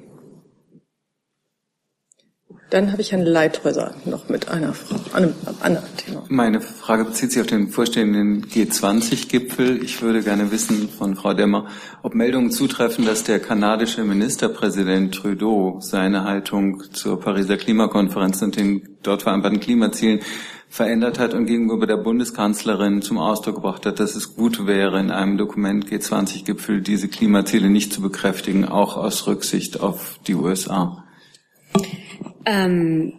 Dann 2.69 2.91
habe 2.91 3.01
ich 3.01 3.11
Herrn 3.11 3.25
Leithäuser 3.25 3.95
noch 4.05 4.29
mit 4.29 4.49
einer 4.49 4.73
Frage, 4.73 5.15
einem 5.15 5.33
anderen 5.61 5.97
Thema. 5.97 6.23
Meine 6.29 6.61
Frage 6.61 7.05
bezieht 7.05 7.31
sich 7.31 7.41
auf 7.41 7.47
den 7.47 7.69
vorstehenden 7.69 8.45
G20-Gipfel. 8.45 9.83
Ich 9.83 10.03
würde 10.03 10.21
gerne 10.21 10.51
wissen 10.51 10.87
von 10.87 11.15
Frau 11.15 11.33
Demmer, 11.33 11.65
ob 12.03 12.13
Meldungen 12.13 12.51
zutreffen, 12.51 13.05
dass 13.05 13.23
der 13.23 13.39
kanadische 13.39 14.03
Ministerpräsident 14.03 15.15
Trudeau 15.15 15.79
seine 15.81 16.25
Haltung 16.25 16.83
zur 16.93 17.19
Pariser 17.19 17.57
Klimakonferenz 17.57 18.41
und 18.43 18.55
den 18.55 18.87
dort 19.01 19.23
vereinbarten 19.23 19.59
Klimazielen 19.59 20.19
verändert 20.69 21.17
hat 21.17 21.33
und 21.33 21.47
gegenüber 21.47 21.87
der 21.87 21.97
Bundeskanzlerin 21.97 23.01
zum 23.01 23.17
Ausdruck 23.17 23.55
gebracht 23.55 23.87
hat, 23.87 23.99
dass 23.99 24.15
es 24.15 24.35
gut 24.35 24.67
wäre, 24.67 24.99
in 24.99 25.09
einem 25.09 25.39
Dokument 25.39 25.87
G20-Gipfel 25.87 26.81
diese 26.81 27.07
Klimaziele 27.07 27.71
nicht 27.71 27.91
zu 27.91 28.01
bekräftigen, 28.01 28.65
auch 28.65 28.95
aus 28.95 29.25
Rücksicht 29.25 29.79
auf 29.79 30.19
die 30.27 30.35
USA. 30.35 31.03
Ähm, 32.49 33.13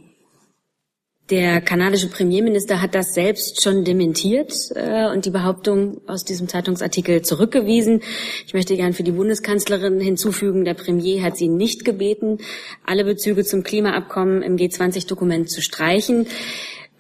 der 1.31 1.61
kanadische 1.61 2.09
Premierminister 2.09 2.83
hat 2.83 2.97
das 2.97 3.15
selbst 3.15 3.63
schon 3.63 3.85
dementiert 3.85 4.53
äh, 4.75 5.07
und 5.07 5.25
die 5.25 5.31
Behauptung 5.31 6.01
aus 6.09 6.25
diesem 6.25 6.49
Zeitungsartikel 6.49 7.23
zurückgewiesen. 7.23 8.03
Ich 8.45 8.55
möchte 8.55 8.75
gern 8.75 8.93
für 8.93 9.05
die 9.05 9.13
Bundeskanzlerin 9.13 10.01
hinzufügen, 10.01 10.65
der 10.65 10.75
Premier 10.75 11.23
hat 11.23 11.37
sie 11.37 11.47
nicht 11.47 11.85
gebeten, 11.85 12.39
alle 12.85 13.05
Bezüge 13.05 13.45
zum 13.45 13.63
Klimaabkommen 13.63 14.43
im 14.43 14.57
G20-Dokument 14.57 15.49
zu 15.49 15.63
streichen. 15.63 16.27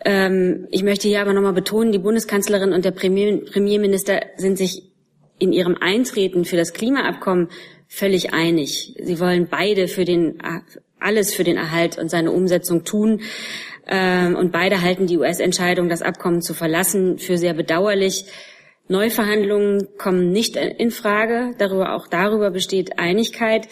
Ähm, 0.04 0.68
ich 0.70 0.84
möchte 0.84 1.08
hier 1.08 1.22
aber 1.22 1.32
nochmal 1.32 1.52
betonen, 1.52 1.90
die 1.90 1.98
Bundeskanzlerin 1.98 2.72
und 2.72 2.84
der 2.84 2.92
Premier, 2.92 3.38
Premierminister 3.38 4.20
sind 4.36 4.56
sich 4.56 4.84
in 5.40 5.52
ihrem 5.52 5.76
Eintreten 5.80 6.44
für 6.44 6.56
das 6.56 6.74
Klimaabkommen 6.74 7.48
völlig 7.88 8.32
einig. 8.32 8.94
Sie 9.02 9.18
wollen 9.18 9.48
beide 9.50 9.88
für 9.88 10.04
den 10.04 10.40
alles 11.00 11.34
für 11.34 11.44
den 11.44 11.56
Erhalt 11.56 11.98
und 11.98 12.10
seine 12.10 12.32
Umsetzung 12.32 12.84
tun. 12.84 13.22
Ähm, 13.86 14.36
und 14.36 14.52
beide 14.52 14.82
halten 14.82 15.06
die 15.06 15.18
US-Entscheidung, 15.18 15.88
das 15.88 16.02
Abkommen 16.02 16.42
zu 16.42 16.54
verlassen, 16.54 17.18
für 17.18 17.36
sehr 17.36 17.54
bedauerlich. 17.54 18.24
Neuverhandlungen 18.88 19.86
kommen 19.98 20.32
nicht 20.32 20.56
in 20.56 20.90
Frage. 20.90 21.54
Darüber, 21.58 21.94
auch 21.94 22.08
darüber 22.08 22.50
besteht 22.50 22.98
Einigkeit. 22.98 23.68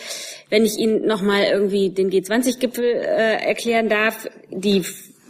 Wenn 0.49 0.65
ich 0.65 0.79
Ihnen 0.79 1.07
nochmal 1.07 1.45
irgendwie 1.51 1.91
den 1.91 2.11
G20-Gipfel 2.11 2.85
äh, 2.85 3.45
erklären 3.45 3.89
darf, 3.89 4.29
die 4.51 4.85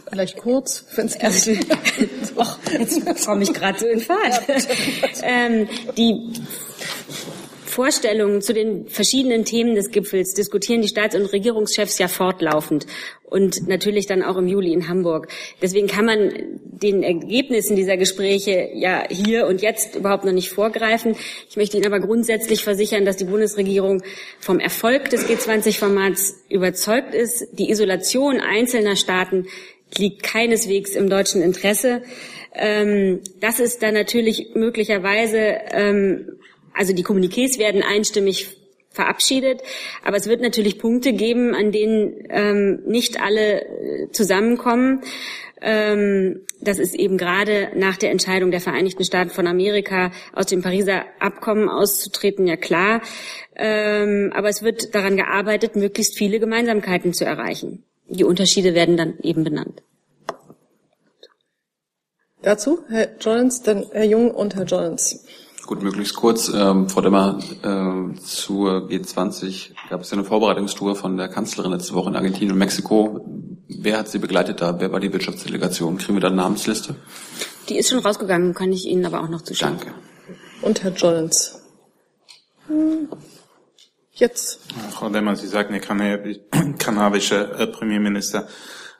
Vielleicht 0.09 0.37
kurz, 0.37 0.85
wenn 0.95 1.05
es 1.05 1.19
geht. 1.45 1.67
Och, 2.35 2.57
jetzt 2.71 3.25
komme 3.25 3.43
ich 3.43 3.53
gerade 3.53 3.79
so 3.79 3.85
in 3.85 3.99
Fahrt. 3.99 4.41
ähm, 5.23 5.67
die 5.95 6.33
Vorstellungen 7.79 8.41
zu 8.41 8.53
den 8.53 8.89
verschiedenen 8.89 9.45
Themen 9.45 9.73
des 9.73 9.89
Gipfels 9.89 10.33
diskutieren 10.33 10.81
die 10.81 10.89
Staats- 10.89 11.15
und 11.15 11.31
Regierungschefs 11.31 11.97
ja 11.97 12.09
fortlaufend 12.09 12.85
und 13.23 13.69
natürlich 13.69 14.05
dann 14.05 14.21
auch 14.21 14.35
im 14.35 14.49
Juli 14.49 14.73
in 14.73 14.89
Hamburg. 14.89 15.29
Deswegen 15.61 15.87
kann 15.87 16.03
man 16.03 16.29
den 16.65 17.03
Ergebnissen 17.03 17.77
dieser 17.77 17.95
Gespräche 17.95 18.67
ja 18.73 19.05
hier 19.09 19.47
und 19.47 19.61
jetzt 19.61 19.95
überhaupt 19.95 20.25
noch 20.25 20.33
nicht 20.33 20.49
vorgreifen. 20.49 21.15
Ich 21.49 21.55
möchte 21.55 21.77
Ihnen 21.77 21.85
aber 21.85 22.01
grundsätzlich 22.01 22.65
versichern, 22.65 23.05
dass 23.05 23.15
die 23.15 23.23
Bundesregierung 23.23 24.03
vom 24.41 24.59
Erfolg 24.59 25.09
des 25.09 25.25
G20-Formats 25.29 26.35
überzeugt 26.49 27.15
ist. 27.15 27.47
Die 27.53 27.69
Isolation 27.69 28.41
einzelner 28.41 28.97
Staaten 28.97 29.45
liegt 29.97 30.21
keineswegs 30.21 30.95
im 30.95 31.09
deutschen 31.09 31.41
Interesse. 31.41 32.01
Ähm, 32.53 33.21
das 33.39 33.61
ist 33.61 33.81
dann 33.83 33.93
natürlich 33.93 34.49
möglicherweise 34.53 35.59
ähm, 35.71 36.38
also 36.79 36.93
die 36.93 37.03
Kommuniqués 37.03 37.59
werden 37.59 37.83
einstimmig 37.83 38.55
verabschiedet, 38.89 39.61
aber 40.05 40.15
es 40.15 40.27
wird 40.27 40.41
natürlich 40.41 40.79
Punkte 40.79 41.11
geben, 41.11 41.53
an 41.53 41.73
denen 41.73 42.25
ähm, 42.29 42.83
nicht 42.85 43.21
alle 43.21 43.65
äh, 43.65 44.11
zusammenkommen. 44.11 45.01
Ähm, 45.61 46.45
das 46.61 46.79
ist 46.79 46.95
eben 46.95 47.17
gerade 47.17 47.71
nach 47.75 47.97
der 47.97 48.11
Entscheidung 48.11 48.49
der 48.49 48.61
Vereinigten 48.61 49.03
Staaten 49.03 49.29
von 49.29 49.45
Amerika 49.45 50.11
aus 50.33 50.45
dem 50.45 50.61
Pariser 50.61 51.03
Abkommen 51.19 51.67
auszutreten 51.67 52.47
ja 52.47 52.55
klar. 52.55 53.01
Ähm, 53.57 54.31
aber 54.33 54.47
es 54.47 54.63
wird 54.63 54.95
daran 54.95 55.17
gearbeitet, 55.17 55.75
möglichst 55.75 56.17
viele 56.17 56.39
Gemeinsamkeiten 56.39 57.13
zu 57.13 57.25
erreichen. 57.25 57.83
Die 58.07 58.23
Unterschiede 58.23 58.73
werden 58.73 58.95
dann 58.95 59.19
eben 59.21 59.43
benannt. 59.43 59.83
Dazu 62.41 62.79
Herr 62.87 63.09
Jollens, 63.19 63.63
dann 63.63 63.85
Herr 63.91 64.05
Jung 64.05 64.31
und 64.31 64.55
Herr 64.55 64.63
Jollens. 64.63 65.25
Gut, 65.69 65.83
möglichst 65.83 66.15
kurz. 66.15 66.51
Ähm, 66.51 66.89
Frau 66.89 67.01
Demmer, 67.01 67.37
äh, 67.61 68.19
zur 68.21 68.87
G20 68.89 69.69
gab 69.91 70.01
es 70.01 70.09
ja 70.09 70.17
eine 70.17 70.25
Vorbereitungstour 70.25 70.95
von 70.95 71.15
der 71.15 71.27
Kanzlerin 71.27 71.71
letzte 71.71 71.93
Woche 71.93 72.09
in 72.09 72.15
Argentinien 72.15 72.53
und 72.53 72.57
Mexiko. 72.57 73.23
Wer 73.67 73.99
hat 73.99 74.07
sie 74.07 74.17
begleitet 74.17 74.61
da? 74.61 74.79
Wer 74.79 74.91
war 74.91 74.99
die 74.99 75.13
Wirtschaftsdelegation? 75.13 75.99
Kriegen 75.99 76.15
wir 76.15 76.21
da 76.21 76.29
eine 76.29 76.37
Namensliste? 76.37 76.95
Die 77.69 77.77
ist 77.77 77.91
schon 77.91 77.99
rausgegangen, 77.99 78.55
kann 78.55 78.71
ich 78.73 78.87
Ihnen 78.87 79.05
aber 79.05 79.21
auch 79.21 79.29
noch 79.29 79.43
zuschicken. 79.43 79.77
Danke. 79.77 79.93
Und 80.63 80.81
Herr 80.81 80.91
Jollens. 80.91 81.61
Hm. 82.65 83.09
Jetzt. 84.13 84.61
Frau 84.89 85.09
Demmer, 85.09 85.35
Sie 85.35 85.45
sagten, 85.45 85.73
der 85.73 85.83
kanadische 86.79 87.51
äh, 87.59 87.67
Premierminister 87.67 88.47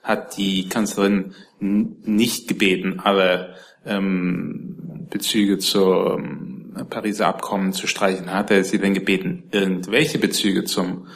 hat 0.04 0.36
die 0.36 0.68
Kanzlerin 0.68 1.34
nicht 1.58 2.46
gebeten, 2.46 3.00
alle 3.02 3.56
ähm, 3.84 5.06
Bezüge 5.10 5.58
zur 5.58 6.14
ähm, 6.14 6.59
Pariser 6.88 7.26
Abkommen 7.26 7.72
zu 7.72 7.86
streichen. 7.86 8.32
Hat 8.32 8.50
er 8.50 8.64
Sie 8.64 8.78
denn 8.78 8.94
gebeten, 8.94 9.48
irgendwelche 9.52 10.18
Bezüge 10.18 10.64
zum 10.64 11.08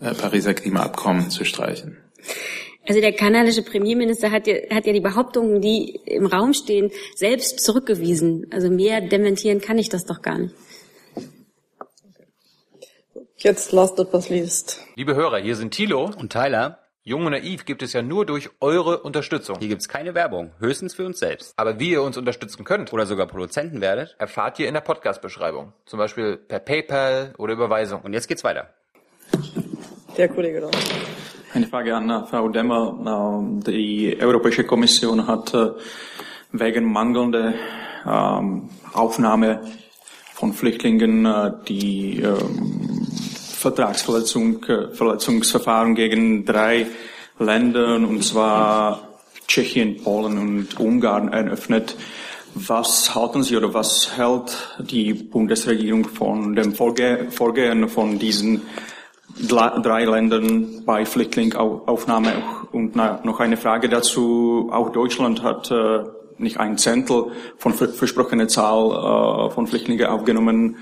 äh, 0.00 0.14
Pariser 0.14 0.54
Klimaabkommen 0.54 1.30
zu 1.30 1.44
streichen? 1.44 1.98
Also 2.88 3.00
der 3.00 3.12
kanadische 3.12 3.62
Premierminister 3.62 4.30
hat 4.30 4.46
ja, 4.46 4.54
hat 4.70 4.86
ja 4.86 4.92
die 4.92 5.00
Behauptungen, 5.00 5.60
die 5.60 6.00
im 6.04 6.26
Raum 6.26 6.54
stehen, 6.54 6.90
selbst 7.14 7.60
zurückgewiesen. 7.60 8.46
Also 8.52 8.70
mehr 8.70 9.00
dementieren 9.00 9.60
kann 9.60 9.78
ich 9.78 9.88
das 9.88 10.04
doch 10.04 10.22
gar 10.22 10.38
nicht. 10.38 10.54
Jetzt 13.38 13.72
last 13.72 13.96
but 13.96 14.12
not 14.12 14.28
least. 14.30 14.80
Liebe 14.94 15.14
Hörer, 15.14 15.38
hier 15.38 15.56
sind 15.56 15.72
Thilo 15.72 16.10
und 16.16 16.32
Tyler. 16.32 16.85
Jung 17.08 17.24
und 17.24 17.30
Naiv 17.30 17.64
gibt 17.66 17.84
es 17.84 17.92
ja 17.92 18.02
nur 18.02 18.26
durch 18.26 18.50
eure 18.60 18.98
Unterstützung. 18.98 19.60
Hier 19.60 19.68
gibt's 19.68 19.88
keine 19.88 20.16
Werbung, 20.16 20.50
höchstens 20.58 20.92
für 20.92 21.06
uns 21.06 21.20
selbst. 21.20 21.54
Aber 21.56 21.78
wie 21.78 21.90
ihr 21.90 22.02
uns 22.02 22.16
unterstützen 22.16 22.64
könnt 22.64 22.92
oder 22.92 23.06
sogar 23.06 23.28
Produzenten 23.28 23.80
werdet, 23.80 24.16
erfahrt 24.18 24.58
ihr 24.58 24.66
in 24.66 24.74
der 24.74 24.80
Podcast-Beschreibung. 24.80 25.72
Zum 25.84 26.00
Beispiel 26.00 26.36
per 26.36 26.58
PayPal 26.58 27.32
oder 27.38 27.52
Überweisung. 27.52 28.00
Und 28.00 28.12
jetzt 28.12 28.26
geht's 28.26 28.42
weiter. 28.42 28.70
Der 30.18 30.28
Kollege 30.28 30.60
dort. 30.60 30.76
Eine 31.54 31.68
Frage 31.68 31.94
an 31.94 32.26
Frau 32.26 32.48
Demmer. 32.48 33.60
Die 33.64 34.18
Europäische 34.20 34.64
Kommission 34.64 35.28
hat 35.28 35.54
äh, 35.54 35.74
wegen 36.50 36.90
mangelnder 36.90 37.54
ähm, 38.04 38.68
Aufnahme 38.92 39.60
von 40.32 40.52
Flüchtlingen 40.52 41.24
äh, 41.24 41.52
die 41.68 42.20
ähm, 42.20 42.95
Vertragsverletzung, 43.66 44.64
äh, 44.68 45.94
gegen 45.94 46.44
drei 46.44 46.86
Länder, 47.38 47.96
und 47.96 48.22
zwar 48.22 49.08
Tschechien, 49.48 50.02
Polen 50.02 50.38
und 50.38 50.78
Ungarn 50.78 51.32
eröffnet. 51.32 51.96
Was 52.54 53.14
halten 53.14 53.42
Sie 53.42 53.56
oder 53.56 53.74
was 53.74 54.16
hält 54.16 54.56
die 54.78 55.12
Bundesregierung 55.12 56.04
von 56.04 56.54
dem 56.54 56.74
Vorge 56.74 57.26
Vorgehen 57.30 57.88
von 57.88 58.18
diesen 58.18 58.62
drei 59.48 60.04
Ländern 60.04 60.84
bei 60.86 61.04
Flüchtlingsaufnahme? 61.04 62.32
Und 62.72 62.94
noch 62.94 63.40
eine 63.40 63.56
Frage 63.56 63.88
dazu. 63.88 64.70
Auch 64.72 64.90
Deutschland 64.92 65.42
hat 65.42 65.70
äh, 65.70 66.04
nicht 66.38 66.58
ein 66.58 66.78
Zehntel 66.78 67.32
von 67.58 67.74
versprochener 67.74 68.48
Zahl 68.48 68.90
äh, 68.90 69.50
von 69.50 69.66
Flüchtlingen 69.66 70.06
aufgenommen. 70.06 70.76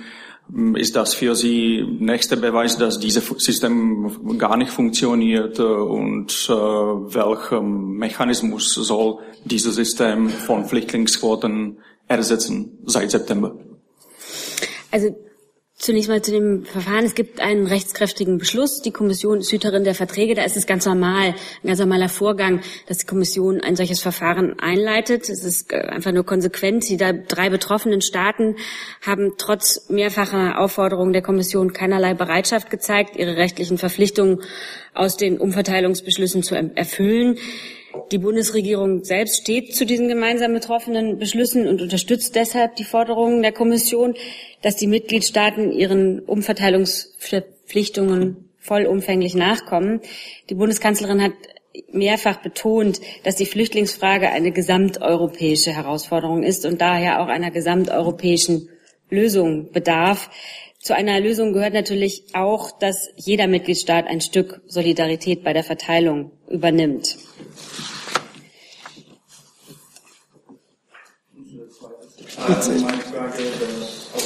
Ist 0.74 0.94
das 0.94 1.14
für 1.14 1.34
Sie 1.34 1.82
nächster 1.98 2.36
Beweis, 2.36 2.76
dass 2.76 2.98
dieses 2.98 3.26
System 3.38 4.38
gar 4.38 4.56
nicht 4.56 4.70
funktioniert 4.70 5.58
und 5.58 6.30
äh, 6.48 6.52
welcher 6.52 7.62
Mechanismus 7.62 8.74
soll 8.74 9.20
dieses 9.44 9.74
System 9.74 10.28
von 10.28 10.66
Flüchtlingsquoten 10.66 11.78
ersetzen 12.08 12.78
seit 12.84 13.10
September? 13.10 13.56
Also 14.90 15.16
Zunächst 15.76 16.08
mal 16.08 16.22
zu 16.22 16.30
dem 16.30 16.64
Verfahren. 16.64 17.04
Es 17.04 17.16
gibt 17.16 17.40
einen 17.40 17.66
rechtskräftigen 17.66 18.38
Beschluss. 18.38 18.80
Die 18.80 18.92
Kommission 18.92 19.40
ist 19.40 19.50
Hüterin 19.50 19.82
der 19.82 19.96
Verträge. 19.96 20.36
Da 20.36 20.44
ist 20.44 20.56
es 20.56 20.66
ganz 20.66 20.86
normal, 20.86 21.34
ein 21.62 21.66
ganz 21.66 21.80
normaler 21.80 22.08
Vorgang, 22.08 22.60
dass 22.86 22.98
die 22.98 23.06
Kommission 23.06 23.60
ein 23.60 23.74
solches 23.74 24.00
Verfahren 24.00 24.58
einleitet. 24.60 25.28
Es 25.28 25.42
ist 25.42 25.72
äh, 25.72 25.78
einfach 25.78 26.12
nur 26.12 26.24
konsequent. 26.24 26.88
Die 26.88 26.96
drei 26.96 27.50
betroffenen 27.50 28.02
Staaten 28.02 28.54
haben 29.04 29.32
trotz 29.36 29.88
mehrfacher 29.90 30.60
Aufforderungen 30.60 31.12
der 31.12 31.22
Kommission 31.22 31.72
keinerlei 31.72 32.14
Bereitschaft 32.14 32.70
gezeigt, 32.70 33.16
ihre 33.16 33.36
rechtlichen 33.36 33.76
Verpflichtungen 33.76 34.42
aus 34.94 35.16
den 35.16 35.38
Umverteilungsbeschlüssen 35.38 36.44
zu 36.44 36.54
erfüllen. 36.54 37.36
Die 38.10 38.18
Bundesregierung 38.18 39.04
selbst 39.04 39.42
steht 39.42 39.72
zu 39.74 39.86
diesen 39.86 40.08
gemeinsam 40.08 40.52
betroffenen 40.52 41.18
Beschlüssen 41.18 41.68
und 41.68 41.80
unterstützt 41.80 42.34
deshalb 42.34 42.76
die 42.76 42.84
Forderungen 42.84 43.40
der 43.42 43.52
Kommission, 43.52 44.14
dass 44.62 44.76
die 44.76 44.86
Mitgliedstaaten 44.86 45.72
ihren 45.72 46.20
Umverteilungsverpflichtungen 46.20 48.50
vollumfänglich 48.58 49.34
nachkommen. 49.34 50.00
Die 50.50 50.54
Bundeskanzlerin 50.54 51.22
hat 51.22 51.32
mehrfach 51.92 52.42
betont, 52.42 53.00
dass 53.24 53.36
die 53.36 53.46
Flüchtlingsfrage 53.46 54.28
eine 54.30 54.52
gesamteuropäische 54.52 55.72
Herausforderung 55.72 56.42
ist 56.42 56.66
und 56.66 56.80
daher 56.80 57.20
auch 57.20 57.28
einer 57.28 57.50
gesamteuropäischen 57.50 58.68
Lösung 59.10 59.70
bedarf. 59.72 60.30
Zu 60.84 60.94
einer 60.94 61.18
Lösung 61.18 61.54
gehört 61.54 61.72
natürlich 61.72 62.24
auch, 62.34 62.78
dass 62.78 63.08
jeder 63.16 63.46
Mitgliedstaat 63.46 64.06
ein 64.06 64.20
Stück 64.20 64.60
Solidarität 64.66 65.42
bei 65.42 65.54
der 65.54 65.64
Verteilung 65.64 66.32
übernimmt. 66.46 67.16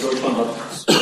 Deutschland 0.03 0.37
hat 0.37 0.98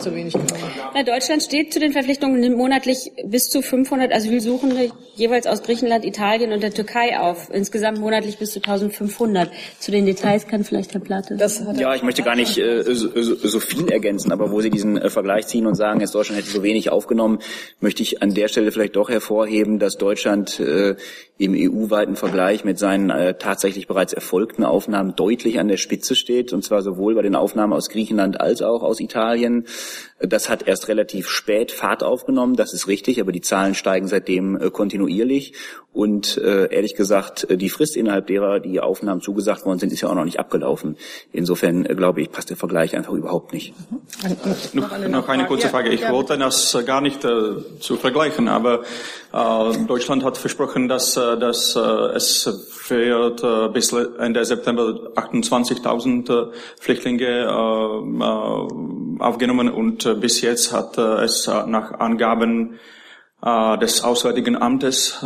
zu 0.00 0.14
wenig 0.14 0.32
genommen. 0.32 0.52
Na, 0.94 1.02
Deutschland 1.02 1.42
steht 1.42 1.72
zu 1.72 1.80
den 1.80 1.92
Verpflichtungen, 1.92 2.40
nimmt 2.40 2.56
monatlich 2.56 3.12
bis 3.24 3.48
zu 3.48 3.62
500 3.62 4.12
Asylsuchende 4.12 4.90
jeweils 5.14 5.46
aus 5.46 5.62
Griechenland, 5.62 6.04
Italien 6.04 6.52
und 6.52 6.62
der 6.62 6.72
Türkei 6.72 7.18
auf. 7.18 7.50
Insgesamt 7.52 7.98
monatlich 7.98 8.38
bis 8.38 8.52
zu 8.52 8.60
1500. 8.60 9.50
Zu 9.78 9.90
den 9.90 10.06
Details 10.06 10.46
kann 10.46 10.64
vielleicht 10.64 10.94
Herr 10.94 11.00
Platte. 11.00 11.36
ja, 11.76 11.94
ich 11.94 12.02
möchte 12.02 12.22
gar 12.22 12.36
nicht 12.36 12.58
äh, 12.58 12.82
so, 12.82 13.34
so, 13.34 13.60
viel 13.60 13.90
ergänzen, 13.90 14.32
aber 14.32 14.50
wo 14.50 14.60
Sie 14.60 14.70
diesen 14.70 14.96
äh, 14.96 15.10
Vergleich 15.10 15.46
ziehen 15.46 15.66
und 15.66 15.74
sagen, 15.74 16.00
jetzt 16.00 16.14
Deutschland 16.14 16.40
hätte 16.40 16.50
so 16.50 16.62
wenig 16.62 16.90
aufgenommen, 16.90 17.38
möchte 17.80 18.02
ich 18.02 18.22
an 18.22 18.34
der 18.34 18.48
Stelle 18.48 18.72
vielleicht 18.72 18.96
doch 18.96 19.08
hervorheben, 19.10 19.78
dass 19.78 19.96
Deutschland 19.96 20.60
äh, 20.60 20.96
im 21.38 21.54
EU-weiten 21.54 22.16
Vergleich 22.16 22.64
mit 22.64 22.78
seinen 22.78 23.10
äh, 23.10 23.34
tatsächlich 23.34 23.86
bereits 23.86 24.14
erfolgten 24.14 24.64
Aufnahmen 24.64 25.14
deutlich 25.16 25.58
an 25.58 25.68
der 25.68 25.76
Spitze 25.76 26.14
steht, 26.14 26.52
und 26.52 26.62
zwar 26.62 26.80
sowohl 26.80 27.14
bei 27.14 27.22
den 27.22 27.34
Aufnahmen 27.34 27.74
aus 27.74 27.90
Griechenland 27.90 28.40
als 28.40 28.62
auch 28.62 28.82
aus 28.82 29.00
Italien. 29.00 29.25
Das 30.20 30.48
hat 30.48 30.66
erst 30.66 30.88
relativ 30.88 31.28
spät 31.28 31.72
Fahrt 31.72 32.02
aufgenommen, 32.02 32.56
das 32.56 32.72
ist 32.72 32.88
richtig, 32.88 33.20
aber 33.20 33.32
die 33.32 33.40
Zahlen 33.42 33.74
steigen 33.74 34.08
seitdem 34.08 34.56
äh, 34.56 34.70
kontinuierlich. 34.70 35.52
Und 35.96 36.36
äh, 36.36 36.66
ehrlich 36.74 36.94
gesagt, 36.94 37.48
äh, 37.48 37.56
die 37.56 37.70
Frist, 37.70 37.96
innerhalb 37.96 38.26
derer 38.26 38.60
die 38.60 38.80
Aufnahmen 38.80 39.22
zugesagt 39.22 39.64
worden 39.64 39.78
sind, 39.78 39.94
ist 39.94 40.02
ja 40.02 40.10
auch 40.10 40.14
noch 40.14 40.26
nicht 40.26 40.38
abgelaufen. 40.38 40.98
Insofern, 41.32 41.86
äh, 41.86 41.94
glaube 41.94 42.20
ich, 42.20 42.30
passt 42.30 42.50
der 42.50 42.58
Vergleich 42.58 42.94
einfach 42.94 43.14
überhaupt 43.14 43.54
nicht. 43.54 43.72
Noch, 44.74 44.92
eine, 44.92 45.08
noch 45.08 45.26
eine 45.26 45.46
kurze 45.46 45.70
Frage. 45.70 45.88
Ich 45.88 46.02
ja, 46.02 46.12
wollte 46.12 46.36
das 46.36 46.74
äh, 46.74 46.82
gar 46.82 47.00
nicht 47.00 47.24
äh, 47.24 47.80
zu 47.80 47.96
vergleichen, 47.96 48.46
aber 48.46 48.82
äh, 49.32 49.86
Deutschland 49.86 50.22
hat 50.22 50.36
versprochen, 50.36 50.86
dass, 50.86 51.16
äh, 51.16 51.38
dass 51.38 51.74
äh, 51.76 51.80
es 51.80 52.46
wird 52.90 53.42
äh, 53.42 53.68
bis 53.68 53.90
Ende 53.94 54.44
September 54.44 55.12
28.000 55.14 56.30
äh, 56.30 56.52
Flüchtlinge 56.78 57.24
äh, 57.26 59.22
aufgenommen 59.22 59.70
und 59.70 60.04
äh, 60.04 60.14
bis 60.14 60.42
jetzt 60.42 60.72
hat 60.72 60.98
äh, 60.98 61.24
es 61.24 61.46
äh, 61.46 61.66
nach 61.66 61.92
Angaben 62.00 62.78
des 63.80 64.02
Auswärtigen 64.02 64.60
Amtes, 64.60 65.24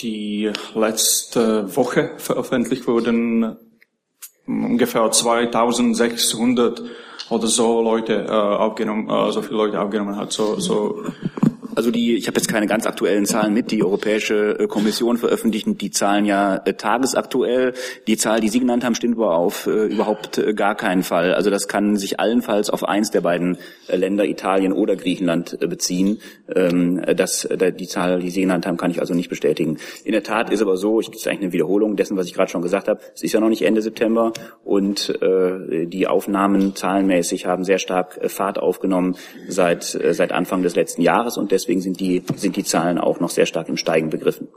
die 0.00 0.52
letzte 0.74 1.74
Woche 1.76 2.12
veröffentlicht 2.18 2.86
wurden, 2.86 3.56
ungefähr 4.46 5.10
2600 5.10 6.82
oder 7.30 7.46
so 7.48 7.82
Leute 7.82 8.32
aufgenommen, 8.32 9.32
so 9.32 9.42
viele 9.42 9.56
Leute 9.56 9.80
aufgenommen 9.80 10.14
hat. 10.16 10.32
So, 10.32 10.60
so 10.60 11.04
also 11.78 11.92
die, 11.92 12.16
ich 12.16 12.26
habe 12.26 12.36
jetzt 12.36 12.48
keine 12.48 12.66
ganz 12.66 12.86
aktuellen 12.86 13.24
Zahlen 13.24 13.54
mit. 13.54 13.70
Die 13.70 13.84
Europäische 13.84 14.58
äh, 14.58 14.66
Kommission 14.66 15.16
veröffentlicht 15.16 15.68
die 15.80 15.92
Zahlen 15.92 16.24
ja 16.24 16.56
äh, 16.64 16.74
tagesaktuell. 16.74 17.72
Die 18.08 18.16
Zahl, 18.16 18.40
die 18.40 18.48
Sie 18.48 18.58
genannt 18.58 18.84
haben, 18.84 18.96
stimmt 18.96 19.16
aber 19.16 19.36
auf 19.36 19.68
äh, 19.68 19.86
überhaupt 19.86 20.38
äh, 20.38 20.54
gar 20.54 20.74
keinen 20.74 21.04
Fall. 21.04 21.34
Also 21.34 21.50
das 21.50 21.68
kann 21.68 21.96
sich 21.96 22.18
allenfalls 22.18 22.68
auf 22.68 22.82
eins 22.82 23.12
der 23.12 23.20
beiden 23.20 23.58
äh, 23.86 23.94
Länder, 23.94 24.24
Italien 24.24 24.72
oder 24.72 24.96
Griechenland, 24.96 25.56
äh, 25.60 25.68
beziehen. 25.68 26.18
Ähm, 26.52 27.00
das, 27.16 27.48
die 27.48 27.86
Zahl, 27.86 28.18
die 28.18 28.30
Sie 28.30 28.40
genannt 28.40 28.66
haben, 28.66 28.76
kann 28.76 28.90
ich 28.90 28.98
also 28.98 29.14
nicht 29.14 29.28
bestätigen. 29.28 29.78
In 30.02 30.10
der 30.10 30.24
Tat 30.24 30.50
ist 30.50 30.62
aber 30.62 30.76
so, 30.76 31.00
ich, 31.00 31.10
ist 31.10 31.28
eigentlich 31.28 31.42
eine 31.42 31.52
Wiederholung 31.52 31.94
dessen, 31.94 32.16
was 32.16 32.26
ich 32.26 32.34
gerade 32.34 32.50
schon 32.50 32.62
gesagt 32.62 32.88
habe. 32.88 33.00
Es 33.14 33.22
ist 33.22 33.32
ja 33.32 33.38
noch 33.38 33.50
nicht 33.50 33.62
Ende 33.62 33.82
September 33.82 34.32
und 34.64 35.12
die 35.20 36.06
Aufnahmen 36.06 36.74
zahlenmäßig 36.74 37.46
haben 37.46 37.64
sehr 37.64 37.78
stark 37.78 38.18
Fahrt 38.30 38.58
aufgenommen 38.58 39.16
seit, 39.48 39.84
seit 39.84 40.32
Anfang 40.32 40.62
des 40.62 40.74
letzten 40.74 41.02
Jahres 41.02 41.36
und 41.36 41.52
deswegen 41.52 41.67
deswegen 41.68 41.82
sind 41.82 42.00
die, 42.00 42.22
sind 42.36 42.56
die 42.56 42.64
Zahlen 42.64 42.96
auch 42.96 43.20
noch 43.20 43.28
sehr 43.28 43.44
stark 43.44 43.68
im 43.68 43.76
Steigen 43.76 44.08
begriffen. 44.08 44.48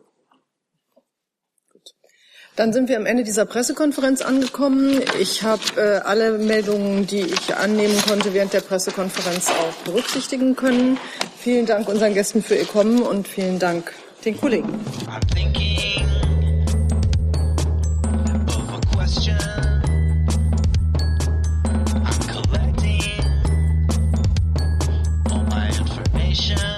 Dann 2.55 2.73
sind 2.73 2.89
wir 2.89 2.97
am 2.97 3.05
Ende 3.05 3.23
dieser 3.23 3.45
Pressekonferenz 3.45 4.21
angekommen. 4.21 5.01
Ich 5.19 5.43
habe 5.43 5.61
äh, 5.77 5.99
alle 6.05 6.37
Meldungen, 6.37 7.07
die 7.07 7.21
ich 7.21 7.55
annehmen 7.55 7.97
konnte, 8.07 8.33
während 8.33 8.53
der 8.53 8.61
Pressekonferenz 8.61 9.49
auch 9.49 9.73
berücksichtigen 9.83 10.55
können. 10.55 10.97
Vielen 11.37 11.65
Dank 11.65 11.89
unseren 11.89 12.13
Gästen 12.13 12.43
für 12.43 12.55
ihr 12.55 12.65
Kommen 12.65 13.01
und 13.01 13.27
vielen 13.27 13.59
Dank 13.59 13.93
den 14.23 14.39
Kollegen. 14.39 14.69
I'm 21.93 22.19
collecting 22.29 23.01
all 25.31 25.43
my 25.49 25.67
information. 25.67 26.70